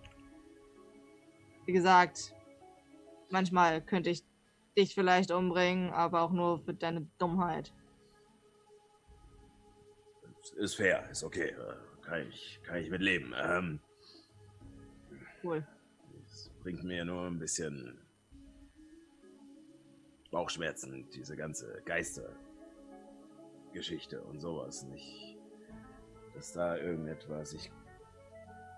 Wie 1.67 1.73
gesagt, 1.73 2.33
manchmal 3.29 3.83
könnte 3.83 4.09
ich 4.09 4.23
dich 4.77 4.95
vielleicht 4.95 5.33
umbringen, 5.33 5.91
aber 5.91 6.23
auch 6.23 6.31
nur 6.31 6.61
für 6.61 6.75
deine 6.75 7.09
Dummheit. 7.19 7.73
Ist 10.59 10.77
fair, 10.77 11.11
ist 11.11 11.25
okay. 11.25 11.57
Kann 12.03 12.29
ich, 12.29 12.61
kann 12.63 12.77
ich 12.77 12.89
mitleben. 12.89 13.35
Ähm, 13.37 13.81
cool. 15.43 15.67
Es 16.25 16.53
bringt 16.63 16.85
mir 16.85 17.05
nur 17.05 17.27
ein 17.27 17.41
bisschen 17.41 17.99
Bauchschmerzen, 20.31 21.09
diese 21.11 21.37
ganze 21.37 21.83
Geistergeschichte 21.85 24.23
und 24.23 24.41
sowas. 24.41 24.85
Nicht 24.85 25.37
ist 26.37 26.57
da 26.57 26.77
irgendetwas. 26.77 27.53
Ich 27.55 27.71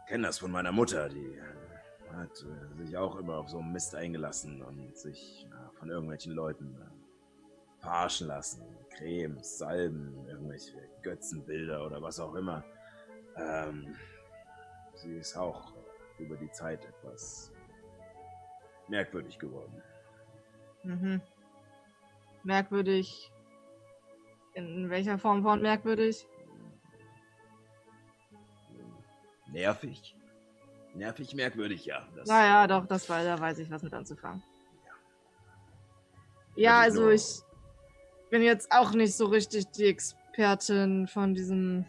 kenne 0.08 0.26
das 0.26 0.38
von 0.38 0.50
meiner 0.50 0.72
Mutter, 0.72 1.08
die 1.08 1.40
hat 2.12 2.44
äh, 2.44 2.76
sich 2.76 2.96
auch 2.96 3.16
immer 3.16 3.36
auf 3.36 3.48
so 3.48 3.58
einen 3.58 3.72
Mist 3.72 3.94
eingelassen 3.94 4.62
und 4.62 4.96
sich 4.96 5.46
äh, 5.50 5.78
von 5.78 5.90
irgendwelchen 5.90 6.32
Leuten 6.32 6.76
äh, 6.80 7.80
verarschen 7.80 8.26
lassen. 8.26 8.64
Cremes, 8.96 9.58
Salben, 9.58 10.26
irgendwelche 10.26 10.76
Götzenbilder 11.02 11.86
oder 11.86 12.02
was 12.02 12.18
auch 12.18 12.34
immer. 12.34 12.64
Ähm, 13.36 13.94
sie 14.94 15.18
ist 15.18 15.36
auch 15.36 15.72
über 16.18 16.36
die 16.36 16.50
Zeit 16.50 16.84
etwas 16.84 17.52
merkwürdig 18.88 19.38
geworden. 19.38 19.80
Mhm. 20.82 21.22
Merkwürdig. 22.42 23.30
In 24.54 24.90
welcher 24.90 25.18
Form 25.18 25.42
von 25.42 25.62
merkwürdig? 25.62 26.26
Nervig. 29.52 30.16
Nervig, 30.94 31.34
merkwürdig, 31.34 31.84
ja. 31.84 32.06
Das, 32.14 32.28
naja, 32.28 32.66
doch, 32.66 32.86
das 32.86 33.08
war, 33.08 33.22
da 33.22 33.38
weiß 33.38 33.58
ich 33.58 33.70
was 33.70 33.82
mit 33.82 33.92
anzufangen. 33.92 34.42
Ja, 36.56 36.62
ja 36.62 36.80
also 36.80 37.10
ich 37.10 37.42
bin 38.30 38.42
jetzt 38.42 38.70
auch 38.72 38.92
nicht 38.92 39.14
so 39.14 39.26
richtig 39.26 39.70
die 39.70 39.86
Expertin 39.86 41.06
von 41.06 41.34
diesem 41.34 41.84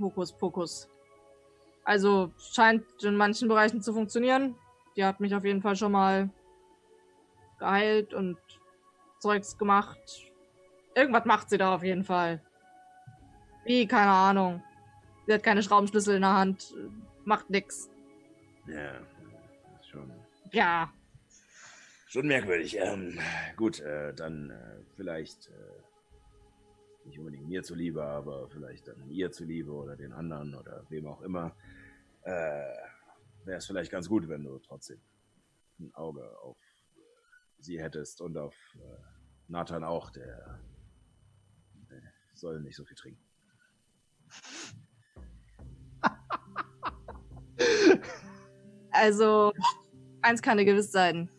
Hokuspokus. 0.00 0.88
Also 1.84 2.32
scheint 2.52 2.84
in 3.02 3.16
manchen 3.16 3.48
Bereichen 3.48 3.82
zu 3.82 3.92
funktionieren. 3.92 4.54
Die 4.96 5.04
hat 5.04 5.20
mich 5.20 5.34
auf 5.34 5.44
jeden 5.44 5.62
Fall 5.62 5.76
schon 5.76 5.92
mal 5.92 6.28
geheilt 7.58 8.14
und 8.14 8.38
Zeugs 9.18 9.56
gemacht. 9.58 10.32
Irgendwas 10.94 11.24
macht 11.24 11.50
sie 11.50 11.58
da 11.58 11.74
auf 11.74 11.82
jeden 11.82 12.04
Fall. 12.04 12.40
Wie, 13.64 13.86
keine 13.86 14.10
Ahnung. 14.10 14.62
Sie 15.26 15.34
hat 15.34 15.42
keine 15.42 15.62
Schraubenschlüssel 15.62 16.16
in 16.16 16.22
der 16.22 16.34
Hand. 16.34 16.74
Macht 17.24 17.50
nix. 17.50 17.90
Ja, 18.66 19.00
schon. 19.82 20.10
Ja. 20.52 20.92
Schon 22.06 22.26
merkwürdig. 22.26 22.78
Ähm, 22.78 23.18
gut, 23.56 23.80
äh, 23.80 24.14
dann 24.14 24.50
äh, 24.50 24.82
vielleicht 24.96 25.48
äh, 25.48 27.06
nicht 27.06 27.18
unbedingt 27.18 27.46
mir 27.46 27.62
zuliebe, 27.62 28.02
aber 28.02 28.48
vielleicht 28.48 28.88
dann 28.88 29.10
ihr 29.10 29.30
zuliebe 29.30 29.72
oder 29.72 29.96
den 29.96 30.12
anderen 30.12 30.54
oder 30.54 30.84
wem 30.88 31.06
auch 31.06 31.20
immer. 31.20 31.54
Äh, 32.22 32.32
Wäre 33.44 33.58
es 33.58 33.66
vielleicht 33.66 33.90
ganz 33.90 34.08
gut, 34.08 34.28
wenn 34.28 34.44
du 34.44 34.58
trotzdem 34.58 35.00
ein 35.80 35.94
Auge 35.94 36.38
auf 36.40 36.56
sie 37.58 37.80
hättest 37.80 38.20
und 38.20 38.36
auf 38.36 38.54
äh, 38.76 38.98
Nathan 39.48 39.84
auch, 39.84 40.10
der, 40.10 40.60
der 41.90 42.02
soll 42.34 42.60
nicht 42.60 42.76
so 42.76 42.84
viel 42.84 42.96
trinken. 42.96 43.22
Also, 48.90 49.52
eins 50.22 50.42
kann 50.42 50.58
dir 50.58 50.64
gewiss 50.64 50.90
sein. 50.90 51.30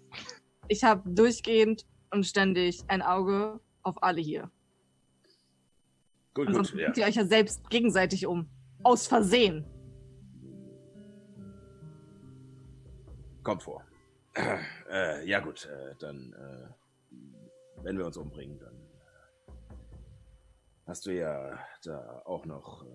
Ich 0.67 0.83
habe 0.83 1.09
durchgehend 1.09 1.85
und 2.11 2.25
ständig 2.25 2.83
ein 2.87 3.01
Auge 3.01 3.59
auf 3.83 4.01
alle 4.01 4.21
hier. 4.21 4.49
Gut, 6.33 6.47
und 6.47 6.53
sonst 6.53 6.71
gut. 6.71 6.81
Sonst 6.81 6.97
ja. 6.97 7.03
ihr 7.03 7.09
euch 7.09 7.15
ja 7.15 7.25
selbst 7.25 7.69
gegenseitig 7.69 8.27
um. 8.27 8.49
Aus 8.83 9.07
Versehen. 9.07 9.65
Kommt 13.43 13.63
vor. 13.63 13.83
Äh, 14.89 15.27
ja 15.27 15.39
gut, 15.39 15.65
äh, 15.65 15.95
dann, 15.99 16.33
äh, 16.33 17.13
wenn 17.83 17.97
wir 17.97 18.05
uns 18.05 18.17
umbringen, 18.17 18.59
dann 18.59 18.75
äh, 18.75 19.73
hast 20.87 21.05
du 21.05 21.11
ja 21.13 21.59
da 21.83 22.21
auch 22.25 22.45
noch 22.45 22.83
äh, 22.85 22.87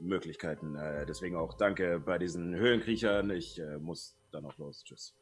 Möglichkeiten. 0.00 0.74
Äh, 0.76 1.06
deswegen 1.06 1.36
auch 1.36 1.54
danke 1.54 2.00
bei 2.00 2.18
diesen 2.18 2.54
Höhlenkriechern. 2.54 3.30
Ich 3.30 3.60
muss 3.80 4.16
dann 4.32 4.44
auch 4.46 4.56
los. 4.58 4.82
Tschüss. 4.84 5.14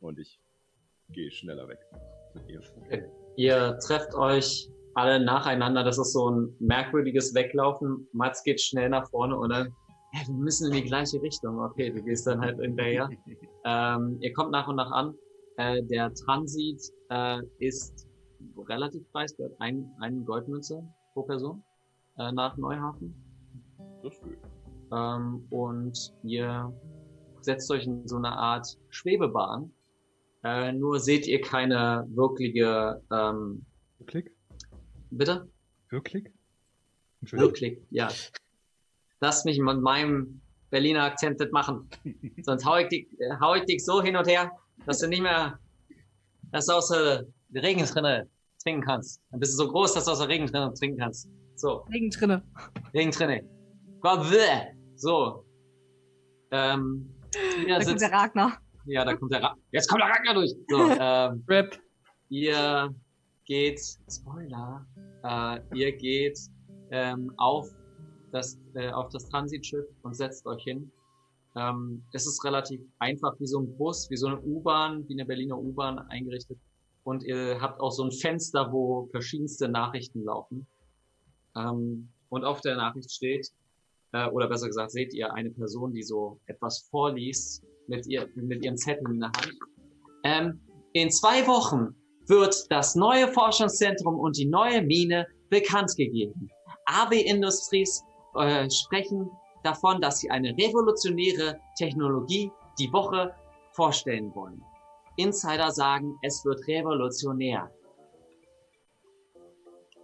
Und 0.00 0.18
ich 0.18 0.40
gehe 1.10 1.30
schneller 1.30 1.68
weg. 1.68 1.80
Ihr- 2.48 2.62
Ihr 3.36 3.78
trefft 3.80 4.14
euch 4.14 4.70
alle 4.94 5.18
nacheinander. 5.24 5.82
Das 5.82 5.98
ist 5.98 6.12
so 6.12 6.30
ein 6.30 6.54
merkwürdiges 6.60 7.34
Weglaufen. 7.34 8.06
Mats 8.12 8.44
geht 8.44 8.60
schnell 8.60 8.88
nach 8.88 9.08
vorne 9.10 9.36
und 9.36 9.48
dann, 9.50 9.74
wir 10.12 10.34
müssen 10.34 10.68
in 10.68 10.74
die 10.82 10.84
gleiche 10.88 11.20
Richtung. 11.20 11.58
Okay, 11.58 11.90
du 11.90 12.00
gehst 12.02 12.26
dann 12.28 12.40
halt 12.40 12.60
hinterher. 12.60 13.08
ähm, 13.64 14.18
ihr 14.20 14.32
kommt 14.32 14.52
nach 14.52 14.68
und 14.68 14.76
nach 14.76 14.92
an. 14.92 15.14
Äh, 15.56 15.82
der 15.84 16.12
Transit 16.14 16.80
äh, 17.10 17.40
ist 17.58 18.08
relativ 18.68 19.02
preiswert. 19.12 19.52
Ein, 19.60 19.90
eine 20.00 20.20
Goldmünze 20.22 20.82
pro 21.12 21.22
Person 21.22 21.62
äh, 22.18 22.32
nach 22.32 22.56
Neuhafen. 22.56 23.14
Das 24.02 24.14
ist 24.14 24.22
gut. 24.22 24.38
Ähm, 24.92 25.46
und 25.50 26.14
ihr 26.22 26.72
setzt 27.40 27.70
euch 27.70 27.86
in 27.86 28.06
so 28.06 28.16
eine 28.16 28.32
Art 28.32 28.66
Schwebebahn. 28.90 29.70
Äh, 30.42 30.72
nur 30.72 31.00
seht 31.00 31.26
ihr 31.26 31.40
keine 31.40 32.06
wirkliche, 32.10 33.00
ähm, 33.10 33.64
Wirklich? 33.98 34.30
bitte? 35.10 35.48
Wirklich? 35.88 36.30
Entschuldigung. 37.20 37.50
Wirklich, 37.50 37.78
ja. 37.90 38.08
Lass 39.20 39.44
mich 39.44 39.58
mit 39.58 39.80
meinem 39.80 40.42
Berliner 40.70 41.04
Akzent 41.04 41.40
das 41.40 41.50
machen. 41.50 41.88
Sonst 42.42 42.66
hau 42.66 42.76
ich, 42.76 42.88
dich, 42.88 43.08
hau 43.40 43.54
ich 43.54 43.64
dich 43.64 43.84
so 43.84 44.02
hin 44.02 44.16
und 44.16 44.26
her, 44.26 44.50
dass 44.86 44.98
du 44.98 45.08
nicht 45.08 45.22
mehr, 45.22 45.58
dass 46.52 46.66
du 46.66 46.72
aus 46.74 46.88
der 46.88 47.26
Regentrinne 47.54 48.28
trinken 48.62 48.82
kannst. 48.82 49.20
Dann 49.30 49.40
bist 49.40 49.52
du 49.54 49.64
so 49.64 49.70
groß, 49.70 49.94
dass 49.94 50.04
du 50.06 50.12
aus 50.12 50.18
der 50.18 50.28
Regentrinne 50.28 50.72
trinken 50.74 50.98
kannst. 50.98 51.28
So. 51.56 51.84
Regentrinne. 51.92 52.42
Regentrinne. 52.92 53.48
Gott. 54.00 54.26
So. 54.96 55.44
Ähm, 56.50 57.10
Da 57.32 57.74
kommt 57.74 57.84
sitzt, 57.84 58.02
der 58.02 58.12
Ragnar. 58.12 58.58
ja, 58.86 59.04
da 59.04 59.14
kommt 59.14 59.32
der 59.32 59.42
Ra 59.42 59.56
Jetzt 59.72 59.88
kommt 59.88 60.02
der 60.02 60.08
Ragnar 60.10 60.34
durch. 60.34 60.54
So, 60.68 60.88
ähm, 61.00 61.44
Rip. 61.48 61.78
ihr 62.28 62.94
geht, 63.44 63.80
Spoiler, 64.10 64.86
äh, 65.22 65.60
ihr 65.76 65.92
geht 65.96 66.38
ähm, 66.90 67.32
auf, 67.36 67.68
das, 68.32 68.58
äh, 68.74 68.90
auf 68.90 69.08
das 69.10 69.28
Transitschiff 69.28 69.84
und 70.02 70.14
setzt 70.14 70.46
euch 70.46 70.62
hin. 70.62 70.90
Ähm, 71.56 72.02
es 72.12 72.26
ist 72.26 72.44
relativ 72.44 72.80
einfach, 72.98 73.34
wie 73.38 73.46
so 73.46 73.60
ein 73.60 73.76
Bus, 73.76 74.10
wie 74.10 74.16
so 74.16 74.26
eine 74.26 74.40
U-Bahn, 74.40 75.08
wie 75.08 75.14
eine 75.14 75.24
Berliner 75.24 75.58
U-Bahn 75.58 75.98
eingerichtet. 75.98 76.58
Und 77.04 77.22
ihr 77.22 77.60
habt 77.60 77.80
auch 77.80 77.92
so 77.92 78.04
ein 78.04 78.12
Fenster, 78.12 78.72
wo 78.72 79.06
verschiedenste 79.10 79.68
Nachrichten 79.68 80.24
laufen. 80.24 80.66
Ähm, 81.56 82.08
und 82.28 82.44
auf 82.44 82.60
der 82.60 82.76
Nachricht 82.76 83.12
steht, 83.12 83.50
äh, 84.12 84.28
oder 84.28 84.48
besser 84.48 84.66
gesagt, 84.66 84.90
seht 84.90 85.14
ihr 85.14 85.32
eine 85.32 85.50
Person, 85.50 85.92
die 85.92 86.02
so 86.02 86.40
etwas 86.46 86.88
vorliest 86.90 87.62
mit, 87.86 88.06
ihr, 88.06 88.28
mit 88.34 88.64
ihren 88.64 88.76
Zetteln 88.76 89.12
in 89.12 89.20
der 89.20 89.30
Hand. 89.30 89.52
Ähm, 90.24 90.60
in 90.94 91.10
zwei 91.10 91.46
Wochen 91.46 91.94
wird 92.26 92.70
das 92.70 92.94
neue 92.94 93.28
Forschungszentrum 93.28 94.18
und 94.18 94.36
die 94.38 94.46
neue 94.46 94.82
Mine 94.82 95.26
bekannt 95.50 95.94
gegeben. 95.96 96.48
AB 96.86 97.12
Industries 97.12 98.02
äh, 98.36 98.68
sprechen 98.70 99.28
davon, 99.64 100.00
dass 100.00 100.20
sie 100.20 100.30
eine 100.30 100.50
revolutionäre 100.50 101.60
Technologie 101.76 102.50
die 102.78 102.92
Woche 102.92 103.34
vorstellen 103.72 104.34
wollen. 104.34 104.62
Insider 105.16 105.70
sagen, 105.70 106.18
es 106.22 106.44
wird 106.44 106.66
revolutionär. 106.66 107.70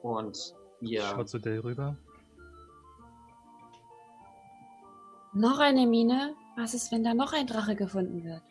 Und 0.03 0.55
ihr 0.81 1.03
Schaut 1.03 1.29
zu 1.29 1.39
Dale 1.39 1.63
rüber. 1.63 1.97
Noch 5.33 5.59
eine 5.59 5.87
Mine? 5.87 6.35
Was 6.57 6.75
ist, 6.75 6.91
wenn 6.91 7.05
da 7.05 7.15
noch 7.15 7.33
ein 7.33 7.47
Drache 7.47 7.77
gefunden 7.77 8.25
wird? 8.25 8.43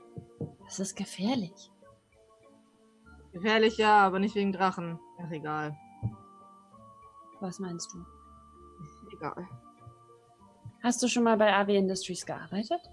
Das 0.65 0.79
ist 0.79 0.95
gefährlich. 0.95 1.71
Gefährlich 3.33 3.77
ja, 3.77 4.05
aber 4.05 4.19
nicht 4.19 4.35
wegen 4.35 4.51
Drachen. 4.51 4.99
Ach, 5.21 5.31
egal. 5.31 5.77
Was 7.41 7.59
meinst 7.59 7.93
du? 7.93 8.05
Egal. 9.15 9.47
Hast 10.81 11.03
du 11.03 11.09
schon 11.09 11.23
mal 11.23 11.35
bei 11.35 11.53
AW 11.53 11.75
Industries 11.75 12.25
gearbeitet? 12.25 12.89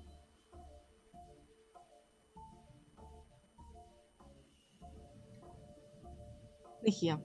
Nicht 6.83 6.99
hier. 6.99 7.21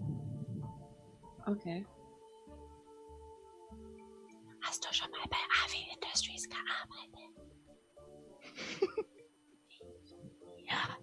Okay. 1.47 1.85
Hast 4.61 4.85
du 4.85 4.93
schon 4.93 5.09
mal 5.11 5.27
bei 5.29 5.37
AW 5.37 5.75
Industries 5.95 6.47
gearbeitet? 6.47 7.31
ja. 10.67 10.97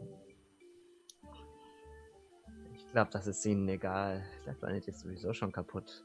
Ich 2.75 2.87
glaube, 2.93 3.11
das 3.11 3.27
ist 3.27 3.45
ihnen 3.45 3.69
egal. 3.69 4.25
Der 4.47 4.53
Planet 4.53 4.87
ist 4.87 5.01
sowieso 5.01 5.33
schon 5.33 5.51
kaputt. 5.51 6.05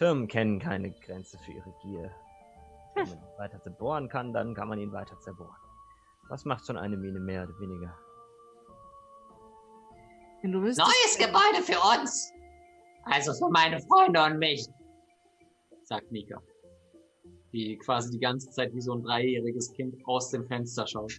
Firmen 0.00 0.28
kennen 0.28 0.58
keine 0.58 0.92
Grenze 0.92 1.36
für 1.40 1.52
ihre 1.52 1.74
Gier. 1.82 2.10
Wenn 2.94 3.06
man 3.06 3.18
ihn 3.18 3.36
weiter 3.36 3.60
zerbohren 3.60 4.08
kann, 4.08 4.32
dann 4.32 4.54
kann 4.54 4.66
man 4.68 4.78
ihn 4.78 4.92
weiter 4.92 5.20
zerbohren. 5.20 5.60
Was 6.30 6.46
macht 6.46 6.66
schon 6.66 6.78
eine 6.78 6.96
Mine 6.96 7.20
mehr 7.20 7.42
oder 7.42 7.60
weniger? 7.60 7.94
Neues 10.42 11.18
Gebäude 11.18 11.62
für 11.62 11.78
uns. 12.00 12.32
Also 13.04 13.34
für 13.34 13.50
meine 13.50 13.78
Freunde 13.80 14.24
und 14.24 14.38
mich. 14.38 14.66
Sagt 15.82 16.10
Nika. 16.10 16.40
Die 17.52 17.76
quasi 17.76 18.10
die 18.10 18.20
ganze 18.20 18.48
Zeit 18.48 18.74
wie 18.74 18.80
so 18.80 18.94
ein 18.94 19.02
dreijähriges 19.02 19.70
Kind 19.74 19.94
aus 20.06 20.30
dem 20.30 20.46
Fenster 20.46 20.86
schaut. 20.86 21.12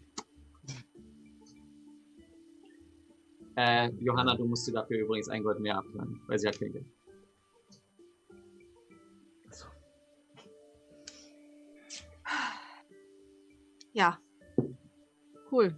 Äh, 3.57 3.91
Johanna, 3.99 4.35
du 4.35 4.47
musst 4.47 4.67
dir 4.67 4.73
dafür 4.73 5.01
übrigens 5.01 5.29
ein 5.29 5.43
Gold 5.43 5.59
mehr 5.59 5.77
abhören, 5.77 6.19
weil 6.25 6.39
sie 6.39 6.47
hat 6.47 6.57
kein 6.57 6.71
Geld. 6.71 6.87
Ja. 13.93 14.19
Cool. 15.51 15.77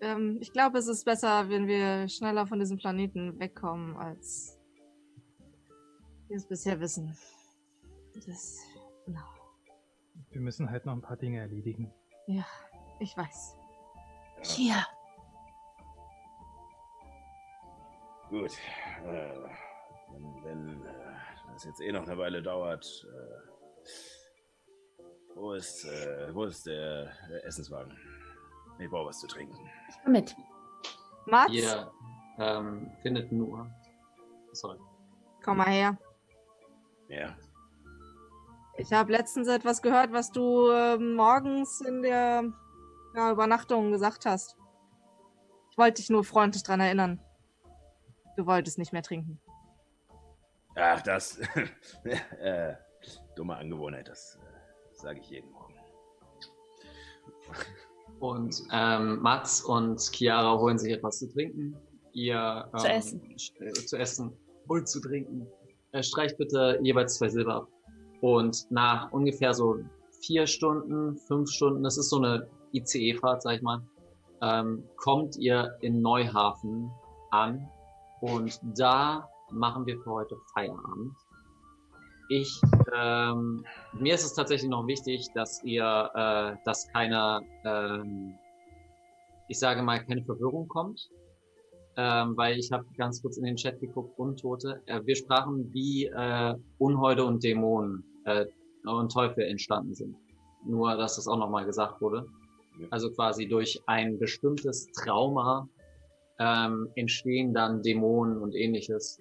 Ähm, 0.00 0.38
ich 0.40 0.52
glaube, 0.52 0.78
es 0.78 0.88
ist 0.88 1.04
besser, 1.04 1.48
wenn 1.48 1.66
wir 1.66 2.08
schneller 2.08 2.46
von 2.46 2.58
diesem 2.58 2.78
Planeten 2.78 3.38
wegkommen, 3.38 3.96
als 3.96 4.58
wir 6.28 6.36
es 6.36 6.46
bisher 6.46 6.80
wissen. 6.80 7.16
Das, 8.26 8.58
genau. 9.06 9.24
Wir 10.30 10.40
müssen 10.40 10.70
halt 10.70 10.86
noch 10.86 10.94
ein 10.94 11.02
paar 11.02 11.16
Dinge 11.16 11.40
erledigen. 11.40 11.92
Ja, 12.26 12.46
ich 13.00 13.16
weiß. 13.16 13.56
Hier. 14.42 14.84
Gut. 18.30 18.52
Äh, 19.04 19.34
wenn 20.10 20.44
wenn 20.44 20.84
äh, 20.84 21.16
das 21.52 21.64
jetzt 21.64 21.80
eh 21.80 21.92
noch 21.92 22.02
eine 22.02 22.16
Weile 22.16 22.42
dauert. 22.42 23.06
Äh, 23.06 23.51
wo 25.34 25.52
ist, 25.54 25.84
äh, 25.84 26.34
wo 26.34 26.44
ist 26.44 26.66
der, 26.66 27.12
Essenswagen? 27.44 27.96
Ich 28.78 28.88
brauche 28.88 29.08
was 29.08 29.20
zu 29.20 29.26
trinken. 29.26 29.56
Komm 30.02 30.12
mit. 30.12 30.34
Mats, 31.26 31.52
Ihr 31.52 31.90
ähm, 32.38 32.90
findet 33.02 33.30
nur. 33.30 33.70
Sorry. 34.52 34.78
komm 35.42 35.58
mal 35.58 35.68
her. 35.68 35.98
Ja. 37.08 37.36
Ich 38.76 38.92
habe 38.92 39.12
letztens 39.12 39.48
etwas 39.48 39.82
gehört, 39.82 40.12
was 40.12 40.32
du 40.32 40.68
äh, 40.70 40.96
morgens 40.98 41.80
in 41.82 42.02
der 42.02 42.44
ja, 43.14 43.30
Übernachtung 43.30 43.92
gesagt 43.92 44.26
hast. 44.26 44.56
Ich 45.70 45.78
wollte 45.78 46.02
dich 46.02 46.10
nur 46.10 46.24
freundlich 46.24 46.62
dran 46.62 46.80
erinnern. 46.80 47.20
Du 48.36 48.46
wolltest 48.46 48.78
nicht 48.78 48.92
mehr 48.92 49.02
trinken. 49.02 49.40
Ach, 50.74 51.02
das. 51.02 51.38
äh, 52.40 52.74
dumme 53.36 53.56
Angewohnheit, 53.56 54.08
das 54.08 54.38
äh, 54.42 54.51
sage 55.02 55.20
ich 55.20 55.30
jeden 55.30 55.50
Morgen. 55.50 55.74
Und 58.20 58.62
ähm, 58.72 59.20
Mats 59.20 59.62
und 59.62 60.00
Chiara 60.00 60.58
holen 60.58 60.78
sich 60.78 60.92
etwas 60.92 61.18
zu 61.18 61.28
trinken. 61.30 61.76
Ihr 62.12 62.68
ähm, 62.72 62.78
Zu 62.78 62.88
essen. 62.88 63.36
äh, 63.58 63.72
zu 63.72 63.96
essen 63.98 64.32
und 64.68 64.88
zu 64.88 65.00
trinken. 65.00 65.46
Äh, 65.90 66.02
streicht 66.02 66.38
bitte 66.38 66.78
jeweils 66.82 67.18
zwei 67.18 67.28
Silber 67.28 67.54
ab. 67.56 67.68
Und 68.20 68.70
nach 68.70 69.10
ungefähr 69.12 69.52
so 69.52 69.78
vier 70.20 70.46
Stunden, 70.46 71.16
fünf 71.16 71.50
Stunden, 71.50 71.82
das 71.82 71.98
ist 71.98 72.10
so 72.10 72.18
eine 72.18 72.48
ICE-Fahrt, 72.72 73.42
sag 73.42 73.56
ich 73.56 73.62
mal, 73.62 73.82
ähm, 74.40 74.84
kommt 74.96 75.36
ihr 75.36 75.76
in 75.80 76.00
Neuhafen 76.00 76.90
an 77.30 77.68
und 78.20 78.60
da 78.76 79.28
machen 79.50 79.84
wir 79.86 79.98
für 80.00 80.10
heute 80.10 80.36
Feierabend. 80.54 81.12
Ich, 82.28 82.60
ähm, 82.96 83.64
mir 83.92 84.14
ist 84.14 84.24
es 84.24 84.34
tatsächlich 84.34 84.70
noch 84.70 84.86
wichtig, 84.86 85.28
dass 85.34 85.62
ihr, 85.64 86.10
äh, 86.14 86.56
dass 86.64 86.88
keine, 86.88 87.40
ähm, 87.64 88.34
ich 89.48 89.58
sage 89.58 89.82
mal, 89.82 90.04
keine 90.04 90.22
Verwirrung 90.24 90.68
kommt, 90.68 91.08
ähm, 91.96 92.36
weil 92.36 92.58
ich 92.58 92.72
habe 92.72 92.84
ganz 92.96 93.22
kurz 93.22 93.36
in 93.36 93.44
den 93.44 93.56
Chat 93.56 93.80
geguckt, 93.80 94.18
Untote. 94.18 94.82
Äh, 94.86 95.00
wir 95.04 95.16
sprachen, 95.16 95.72
wie 95.72 96.06
äh, 96.06 96.54
Unholde 96.78 97.24
und 97.24 97.42
Dämonen 97.42 98.04
äh, 98.24 98.46
und 98.84 99.12
Teufel 99.12 99.44
entstanden 99.44 99.94
sind. 99.94 100.16
Nur, 100.64 100.96
dass 100.96 101.16
das 101.16 101.28
auch 101.28 101.38
nochmal 101.38 101.64
gesagt 101.64 102.00
wurde. 102.00 102.26
Ja. 102.80 102.86
Also 102.90 103.10
quasi 103.10 103.46
durch 103.46 103.82
ein 103.86 104.18
bestimmtes 104.18 104.86
Trauma 104.92 105.68
ähm, 106.38 106.88
entstehen 106.94 107.52
dann 107.52 107.82
Dämonen 107.82 108.38
und 108.38 108.54
ähnliches. 108.54 109.18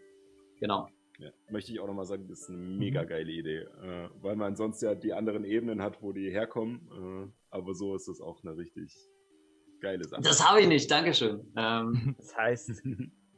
Genau. 0.60 0.88
Ja, 1.22 1.30
möchte 1.52 1.72
ich 1.72 1.80
auch 1.80 1.86
nochmal 1.86 2.06
sagen, 2.06 2.28
das 2.28 2.42
ist 2.42 2.50
eine 2.50 2.58
mega 2.58 3.04
geile 3.04 3.32
Idee, 3.32 3.60
äh, 3.60 4.10
weil 4.22 4.36
man 4.36 4.56
sonst 4.56 4.82
ja 4.82 4.96
die 4.96 5.14
anderen 5.14 5.44
Ebenen 5.44 5.82
hat, 5.82 6.02
wo 6.02 6.14
die 6.14 6.32
herkommen. 6.32 6.90
Äh, 6.92 7.32
aber 7.52 7.76
so 7.76 7.96
ist 7.96 8.08
das 8.08 8.22
auch 8.22 8.44
eine 8.44 8.58
richtig 8.58 8.92
geile 9.82 10.04
Sache. 10.04 10.22
Das 10.24 10.48
habe 10.48 10.62
ich 10.62 10.68
nicht, 10.68 10.90
Dankeschön. 10.90 11.42
Ähm, 11.56 12.16
das 12.18 12.36
heißt, 12.36 12.84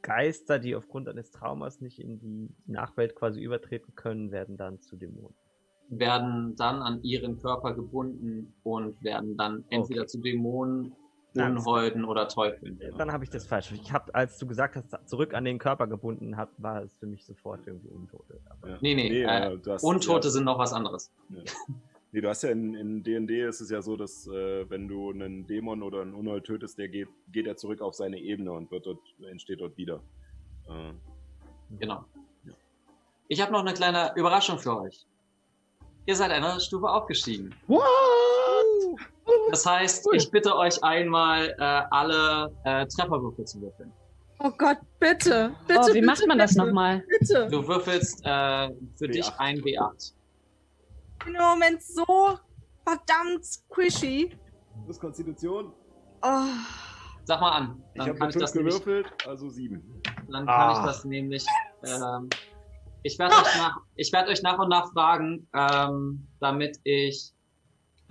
Geister, 0.01 0.59
die 0.59 0.75
aufgrund 0.75 1.09
eines 1.09 1.31
Traumas 1.31 1.81
nicht 1.81 1.99
in 1.99 2.19
die 2.19 2.55
Nachwelt 2.65 3.15
quasi 3.15 3.41
übertreten 3.41 3.95
können, 3.95 4.31
werden 4.31 4.55
dann 4.55 4.79
zu 4.79 4.95
Dämonen. 4.95 5.35
Werden 5.89 6.55
dann 6.55 6.81
an 6.81 7.03
ihren 7.03 7.37
Körper 7.37 7.73
gebunden 7.73 8.53
und 8.63 9.01
werden 9.03 9.35
dann 9.35 9.65
entweder 9.69 10.01
okay. 10.01 10.09
zu 10.09 10.21
Dämonen 10.21 10.95
Unholden 11.35 12.05
oder 12.05 12.27
Teufeln. 12.27 12.79
Dann 12.97 13.11
habe 13.11 13.23
ich 13.23 13.29
das 13.29 13.45
falsch. 13.45 13.71
Ich 13.71 13.91
habe, 13.91 14.13
als 14.13 14.37
du 14.37 14.45
gesagt 14.47 14.75
hast, 14.75 15.09
zurück 15.09 15.33
an 15.33 15.45
den 15.45 15.57
Körper 15.57 15.87
gebunden 15.87 16.37
hat, 16.37 16.49
war 16.57 16.83
es 16.83 16.95
für 16.97 17.07
mich 17.07 17.25
sofort 17.25 17.61
irgendwie 17.65 17.89
Untote. 17.89 18.39
Ja. 18.65 18.77
Nee, 18.81 18.95
nee, 18.95 19.09
nee 19.09 19.23
äh, 19.23 19.57
hast, 19.67 19.83
Untote 19.83 20.27
ja. 20.27 20.31
sind 20.31 20.45
noch 20.45 20.59
was 20.59 20.73
anderes. 20.73 21.11
Ja. 21.29 21.41
Nee, 22.11 22.21
du 22.21 22.29
hast 22.29 22.43
ja 22.43 22.51
in 22.51 23.01
D&D 23.03 23.47
ist 23.47 23.59
es 23.59 23.71
ja 23.71 23.81
so, 23.81 23.97
dass 23.97 24.27
äh, 24.27 24.69
wenn 24.69 24.87
du 24.87 25.09
einen 25.09 25.47
Dämon 25.47 25.81
oder 25.81 26.01
einen 26.01 26.13
Unhold 26.13 26.43
tötest, 26.43 26.77
der 26.77 26.87
geht, 26.87 27.07
geht 27.31 27.47
er 27.47 27.57
zurück 27.57 27.81
auf 27.81 27.95
seine 27.95 28.19
Ebene 28.19 28.51
und 28.51 28.69
wird 28.69 28.85
dort, 28.85 28.99
entsteht 29.27 29.61
dort 29.61 29.75
wieder. 29.77 29.99
Äh. 30.67 30.93
Genau. 31.79 32.05
Ich 33.27 33.41
habe 33.41 33.51
noch 33.51 33.61
eine 33.61 33.73
kleine 33.73 34.11
Überraschung 34.15 34.59
für 34.59 34.79
euch. 34.79 35.07
Ihr 36.05 36.15
seid 36.15 36.29
eine 36.29 36.59
Stufe 36.59 36.87
aufgestiegen. 36.87 37.55
What? 37.65 37.81
Das 39.49 39.65
heißt, 39.65 40.07
ich 40.13 40.29
bitte 40.31 40.55
euch 40.55 40.83
einmal, 40.83 41.55
äh, 41.59 41.81
alle 41.91 42.51
äh, 42.63 42.85
Trefferwürfel 42.87 43.45
zu 43.45 43.61
würfeln. 43.61 43.91
Oh 44.39 44.51
Gott, 44.57 44.77
bitte. 44.99 45.55
bitte 45.67 45.79
oh, 45.79 45.87
wie 45.87 45.93
bitte, 45.93 46.05
macht 46.05 46.27
man 46.27 46.37
bitte, 46.37 46.49
das 46.49 46.55
nochmal? 46.55 47.03
Bitte. 47.19 47.47
Du 47.49 47.67
würfelst 47.67 48.21
äh, 48.25 48.69
für 48.95 49.05
B8. 49.05 49.11
dich 49.11 49.31
ein 49.37 49.57
W8. 49.59 50.13
Ich 51.19 51.25
bin 51.25 51.35
im 51.35 51.41
Moment 51.41 51.81
so 51.81 52.05
verdammt 52.85 53.45
squishy. 53.45 54.35
Das 54.81 54.97
ist 54.97 55.01
Konstitution. 55.01 55.71
Oh. 56.23 56.45
Sag 57.25 57.39
mal 57.39 57.51
an. 57.51 57.83
Dann 57.95 58.15
ich 58.15 58.21
habe 58.21 58.31
fünf 58.31 58.51
gewürfelt, 58.51 59.05
nämlich, 59.05 59.27
also 59.27 59.49
sieben. 59.49 60.01
Dann 60.29 60.45
kann 60.45 60.49
ah. 60.49 60.79
ich 60.79 60.85
das 60.85 61.05
nämlich. 61.05 61.45
Ähm, 61.85 62.29
ich 63.03 63.19
werde 63.19 63.35
euch, 63.35 63.57
nach, 63.57 63.77
werd 64.11 64.29
euch 64.29 64.41
nach 64.41 64.59
und 64.59 64.69
nach 64.69 64.91
fragen, 64.91 65.47
ähm, 65.53 66.27
damit 66.39 66.79
ich 66.83 67.32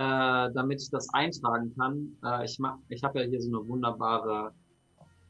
äh, 0.03 0.53
damit 0.53 0.83
ich 0.83 0.91
das 0.91 1.09
eintragen 1.13 1.75
kann. 1.77 2.17
Äh, 2.25 2.45
ich 2.45 2.59
mach, 2.59 2.77
ich 2.89 3.03
habe 3.03 3.21
ja 3.21 3.27
hier 3.27 3.41
so 3.41 3.49
eine 3.49 3.69
wunderbare 3.69 4.53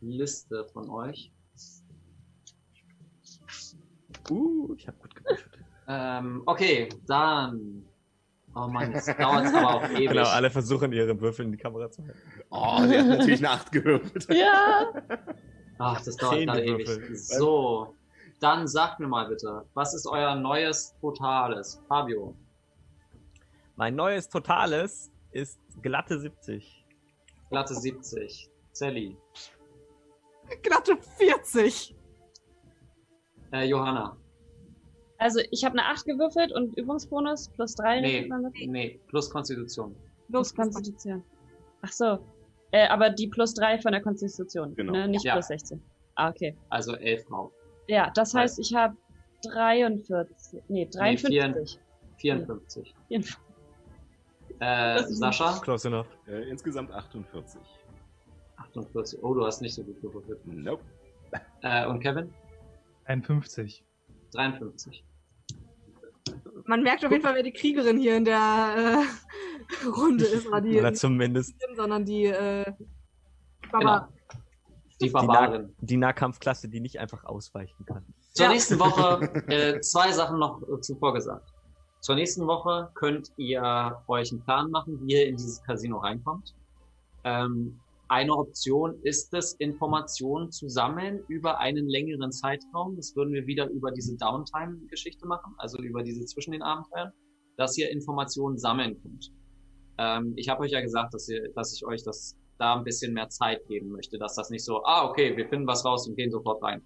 Liste 0.00 0.64
von 0.72 0.88
euch. 0.88 1.32
Uh, 4.30 4.74
ich 4.76 4.86
habe 4.86 4.96
gut 4.98 5.14
gewürfelt. 5.14 5.58
Ähm, 5.88 6.42
okay, 6.46 6.88
dann. 7.06 7.84
Oh 8.54 8.68
Mann, 8.68 8.92
das 8.92 9.06
dauert 9.06 9.46
aber 9.46 9.74
auch 9.74 9.88
ewig. 9.90 10.08
Genau, 10.08 10.28
alle 10.28 10.50
versuchen 10.50 10.92
ihre 10.92 11.18
Würfel 11.20 11.46
in 11.46 11.52
die 11.52 11.58
Kamera 11.58 11.90
zu 11.90 12.02
halten. 12.02 12.18
Oh, 12.50 12.86
sie 12.86 12.98
hat 12.98 13.06
natürlich 13.06 13.40
eine 13.40 13.50
8 13.50 13.72
gewürfelt. 13.72 14.28
Ja. 14.30 14.92
Ach, 15.78 16.00
das 16.02 16.16
dauert 16.16 16.44
gerade 16.44 16.64
ewig. 16.64 17.18
So, 17.18 17.94
dann 18.40 18.68
sagt 18.68 19.00
mir 19.00 19.08
mal 19.08 19.28
bitte, 19.28 19.64
was 19.74 19.94
ist 19.94 20.06
euer 20.06 20.34
neues 20.34 20.94
Totales? 21.00 21.82
Fabio. 21.88 22.34
Mein 23.76 23.96
neues 23.96 24.28
Totales 24.28 25.10
ist 25.32 25.58
glatte 25.80 26.18
70. 26.18 26.84
Glatte 27.50 27.74
70. 27.74 28.50
Sally. 28.72 29.16
Glatte 30.62 30.96
40. 31.18 31.94
Äh, 33.52 33.64
Johanna. 33.64 34.16
Also 35.18 35.40
ich 35.50 35.64
habe 35.64 35.78
eine 35.78 35.88
8 35.88 36.04
gewürfelt 36.04 36.52
und 36.52 36.76
Übungsbonus 36.76 37.48
plus 37.50 37.74
3. 37.76 38.00
Nee, 38.00 38.30
nee, 38.66 39.00
plus 39.06 39.30
Konstitution. 39.30 39.94
Plus 40.28 40.54
Konstitution. 40.54 41.22
Ach 41.82 41.92
so. 41.92 42.18
Äh, 42.72 42.88
aber 42.88 43.10
die 43.10 43.28
plus 43.28 43.54
3 43.54 43.78
von 43.78 43.92
der 43.92 44.02
Konstitution. 44.02 44.74
Genau. 44.74 44.92
Ne? 44.92 45.08
Nicht 45.08 45.24
ja. 45.24 45.34
plus 45.34 45.46
16. 45.46 45.80
Ah, 46.14 46.30
okay. 46.30 46.56
Also 46.70 46.96
11 46.96 47.24
Frau. 47.26 47.52
Ja, 47.86 48.10
das 48.14 48.34
heißt, 48.34 48.58
ich 48.58 48.74
habe 48.74 48.96
43. 49.44 50.62
Nee, 50.68 50.86
53. 50.86 51.30
Nee, 51.30 51.78
54. 52.16 52.94
54. 53.08 53.42
Äh, 54.62 55.02
Sascha? 55.08 55.58
Close 55.58 55.88
enough. 55.88 56.06
Äh, 56.28 56.48
insgesamt 56.48 56.92
48. 56.92 57.60
48. 58.56 59.18
Oh, 59.20 59.34
du 59.34 59.44
hast 59.44 59.60
nicht 59.60 59.74
so 59.74 59.82
gut 59.82 60.00
gewürfelt. 60.00 60.38
Nope. 60.46 60.84
Äh, 61.62 61.86
und 61.88 61.98
Kevin? 61.98 62.32
51. 63.06 63.84
53. 64.32 65.04
Man 66.66 66.84
merkt 66.84 67.04
auf 67.04 67.10
jeden 67.10 67.24
Fall, 67.24 67.34
wer 67.34 67.42
die 67.42 67.52
Kriegerin 67.52 67.98
hier 67.98 68.16
in 68.16 68.24
der 68.24 69.04
äh, 69.84 69.86
Runde 69.88 70.24
ist. 70.26 70.46
Oder, 70.46 70.60
die 70.60 70.78
oder 70.78 70.94
zumindest. 70.94 71.56
Sondern 71.74 72.04
die 72.04 72.26
äh, 72.26 72.72
genau. 73.72 74.06
Die 75.00 75.10
Barbarin. 75.10 75.74
Die, 75.80 75.86
die 75.86 75.96
Nahkampfklasse, 75.96 76.68
die 76.68 76.78
nicht 76.78 77.00
einfach 77.00 77.24
ausweichen 77.24 77.84
kann. 77.84 78.06
Zur 78.34 78.46
ja. 78.46 78.52
nächsten 78.52 78.78
Woche 78.78 79.44
äh, 79.48 79.80
zwei 79.80 80.12
Sachen 80.12 80.38
noch 80.38 80.62
äh, 80.62 80.80
zuvor 80.80 81.14
gesagt. 81.14 81.51
Zur 82.02 82.16
nächsten 82.16 82.48
Woche 82.48 82.90
könnt 82.94 83.30
ihr 83.36 84.02
euch 84.08 84.32
einen 84.32 84.42
Plan 84.42 84.72
machen, 84.72 84.98
wie 85.06 85.12
ihr 85.12 85.26
in 85.28 85.36
dieses 85.36 85.62
Casino 85.62 85.98
reinkommt. 85.98 86.52
Ähm, 87.22 87.78
eine 88.08 88.32
Option 88.32 89.00
ist 89.04 89.32
es, 89.32 89.52
Informationen 89.54 90.50
zu 90.50 90.68
sammeln 90.68 91.22
über 91.28 91.60
einen 91.60 91.88
längeren 91.88 92.32
Zeitraum. 92.32 92.96
Das 92.96 93.14
würden 93.14 93.32
wir 93.32 93.46
wieder 93.46 93.70
über 93.70 93.92
diese 93.92 94.16
Downtime-Geschichte 94.16 95.28
machen, 95.28 95.54
also 95.58 95.78
über 95.78 96.02
diese 96.02 96.24
zwischen 96.24 96.50
den 96.50 96.62
Abenteuern, 96.62 97.12
dass 97.56 97.78
ihr 97.78 97.88
Informationen 97.88 98.58
sammeln 98.58 99.00
könnt. 99.00 99.30
Ähm, 99.98 100.32
ich 100.34 100.48
habe 100.48 100.62
euch 100.62 100.72
ja 100.72 100.80
gesagt, 100.80 101.14
dass, 101.14 101.28
ihr, 101.28 101.52
dass 101.54 101.72
ich 101.72 101.86
euch 101.86 102.02
das 102.02 102.36
da 102.58 102.74
ein 102.74 102.82
bisschen 102.82 103.12
mehr 103.12 103.28
Zeit 103.28 103.64
geben 103.68 103.90
möchte, 103.90 104.18
dass 104.18 104.34
das 104.34 104.50
nicht 104.50 104.64
so, 104.64 104.82
ah, 104.84 105.08
okay, 105.08 105.36
wir 105.36 105.48
finden 105.48 105.68
was 105.68 105.84
raus 105.84 106.08
und 106.08 106.16
gehen 106.16 106.32
sofort 106.32 106.60
rein. 106.64 106.82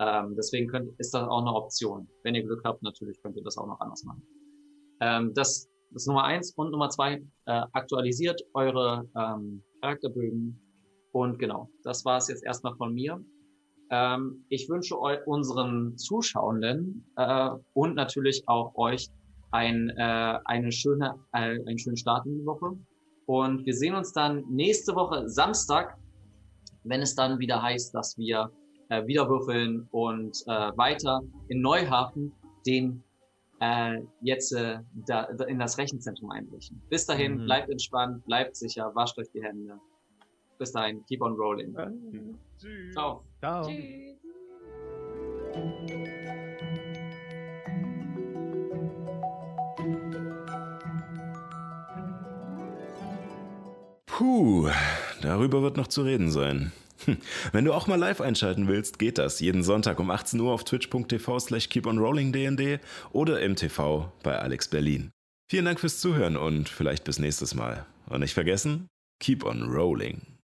Ähm, 0.00 0.34
deswegen 0.36 0.68
könnt, 0.68 0.92
ist 1.00 1.14
das 1.14 1.26
auch 1.26 1.40
eine 1.40 1.54
Option. 1.54 2.06
Wenn 2.24 2.34
ihr 2.34 2.42
Glück 2.42 2.60
habt, 2.62 2.82
natürlich 2.82 3.22
könnt 3.22 3.38
ihr 3.38 3.42
das 3.42 3.56
auch 3.56 3.66
noch 3.66 3.80
anders 3.80 4.04
machen. 4.04 4.22
Ähm, 5.00 5.32
das, 5.34 5.68
das 5.90 6.02
ist 6.02 6.06
Nummer 6.06 6.24
eins. 6.24 6.52
Und 6.56 6.70
Nummer 6.70 6.88
zwei, 6.90 7.22
äh, 7.46 7.62
aktualisiert 7.72 8.40
eure 8.54 9.08
ähm, 9.16 9.62
Charakterbögen. 9.80 10.60
Und 11.12 11.38
genau, 11.38 11.68
das 11.82 12.04
war 12.04 12.18
es 12.18 12.28
jetzt 12.28 12.44
erstmal 12.44 12.74
von 12.76 12.94
mir. 12.94 13.22
Ähm, 13.90 14.44
ich 14.48 14.68
wünsche 14.68 14.96
unseren 14.96 15.96
Zuschauenden 15.98 17.04
äh, 17.16 17.50
und 17.74 17.96
natürlich 17.96 18.42
auch 18.46 18.74
euch 18.76 19.08
ein, 19.50 19.90
äh, 19.96 20.38
eine 20.44 20.70
schöne, 20.70 21.16
äh, 21.32 21.58
einen 21.66 21.78
schönen 21.78 21.96
Start 21.96 22.26
in 22.26 22.38
die 22.38 22.46
Woche. 22.46 22.76
Und 23.26 23.66
wir 23.66 23.74
sehen 23.74 23.94
uns 23.94 24.12
dann 24.12 24.44
nächste 24.48 24.94
Woche 24.94 25.28
Samstag, 25.28 25.96
wenn 26.84 27.02
es 27.02 27.14
dann 27.14 27.38
wieder 27.38 27.60
heißt, 27.60 27.94
dass 27.94 28.16
wir 28.16 28.50
äh, 28.88 29.06
wieder 29.06 29.28
würfeln 29.28 29.86
und 29.90 30.36
äh, 30.46 30.76
weiter 30.76 31.20
in 31.48 31.60
Neuhafen 31.60 32.32
den 32.66 33.02
äh, 33.60 34.00
jetzt 34.22 34.52
äh, 34.52 34.78
da, 35.06 35.28
da 35.32 35.44
in 35.44 35.58
das 35.58 35.78
Rechenzentrum 35.78 36.30
einbrechen. 36.30 36.80
Bis 36.88 37.06
dahin, 37.06 37.36
mhm. 37.36 37.44
bleibt 37.44 37.70
entspannt, 37.70 38.24
bleibt 38.24 38.56
sicher, 38.56 38.90
wascht 38.94 39.18
euch 39.18 39.30
die 39.32 39.42
Hände. 39.42 39.78
Bis 40.58 40.72
dahin, 40.72 41.04
keep 41.06 41.22
on 41.22 41.34
rolling. 41.34 41.72
Mhm. 41.72 42.38
Tschüss. 42.58 42.92
Ciao. 42.92 43.24
Ciao. 43.38 43.66
Tschüss. 43.66 44.16
Puh, 54.06 54.68
darüber 55.22 55.62
wird 55.62 55.78
noch 55.78 55.86
zu 55.86 56.02
reden 56.02 56.30
sein. 56.30 56.72
Wenn 57.52 57.64
du 57.64 57.72
auch 57.72 57.86
mal 57.86 57.98
live 57.98 58.20
einschalten 58.20 58.68
willst, 58.68 58.98
geht 58.98 59.18
das 59.18 59.40
jeden 59.40 59.62
Sonntag 59.62 60.00
um 60.00 60.10
18 60.10 60.40
Uhr 60.40 60.52
auf 60.52 60.64
twitch.tv 60.64 61.38
slash 61.38 61.68
keeponrollingdnd 61.68 62.80
oder 63.12 63.40
im 63.40 63.56
TV 63.56 64.12
bei 64.22 64.38
Alex 64.38 64.68
Berlin. 64.68 65.10
Vielen 65.50 65.64
Dank 65.64 65.80
fürs 65.80 65.98
Zuhören 65.98 66.36
und 66.36 66.68
vielleicht 66.68 67.04
bis 67.04 67.18
nächstes 67.18 67.54
Mal. 67.54 67.86
Und 68.06 68.20
nicht 68.20 68.34
vergessen, 68.34 68.86
keep 69.20 69.44
on 69.44 69.62
rolling. 69.64 70.30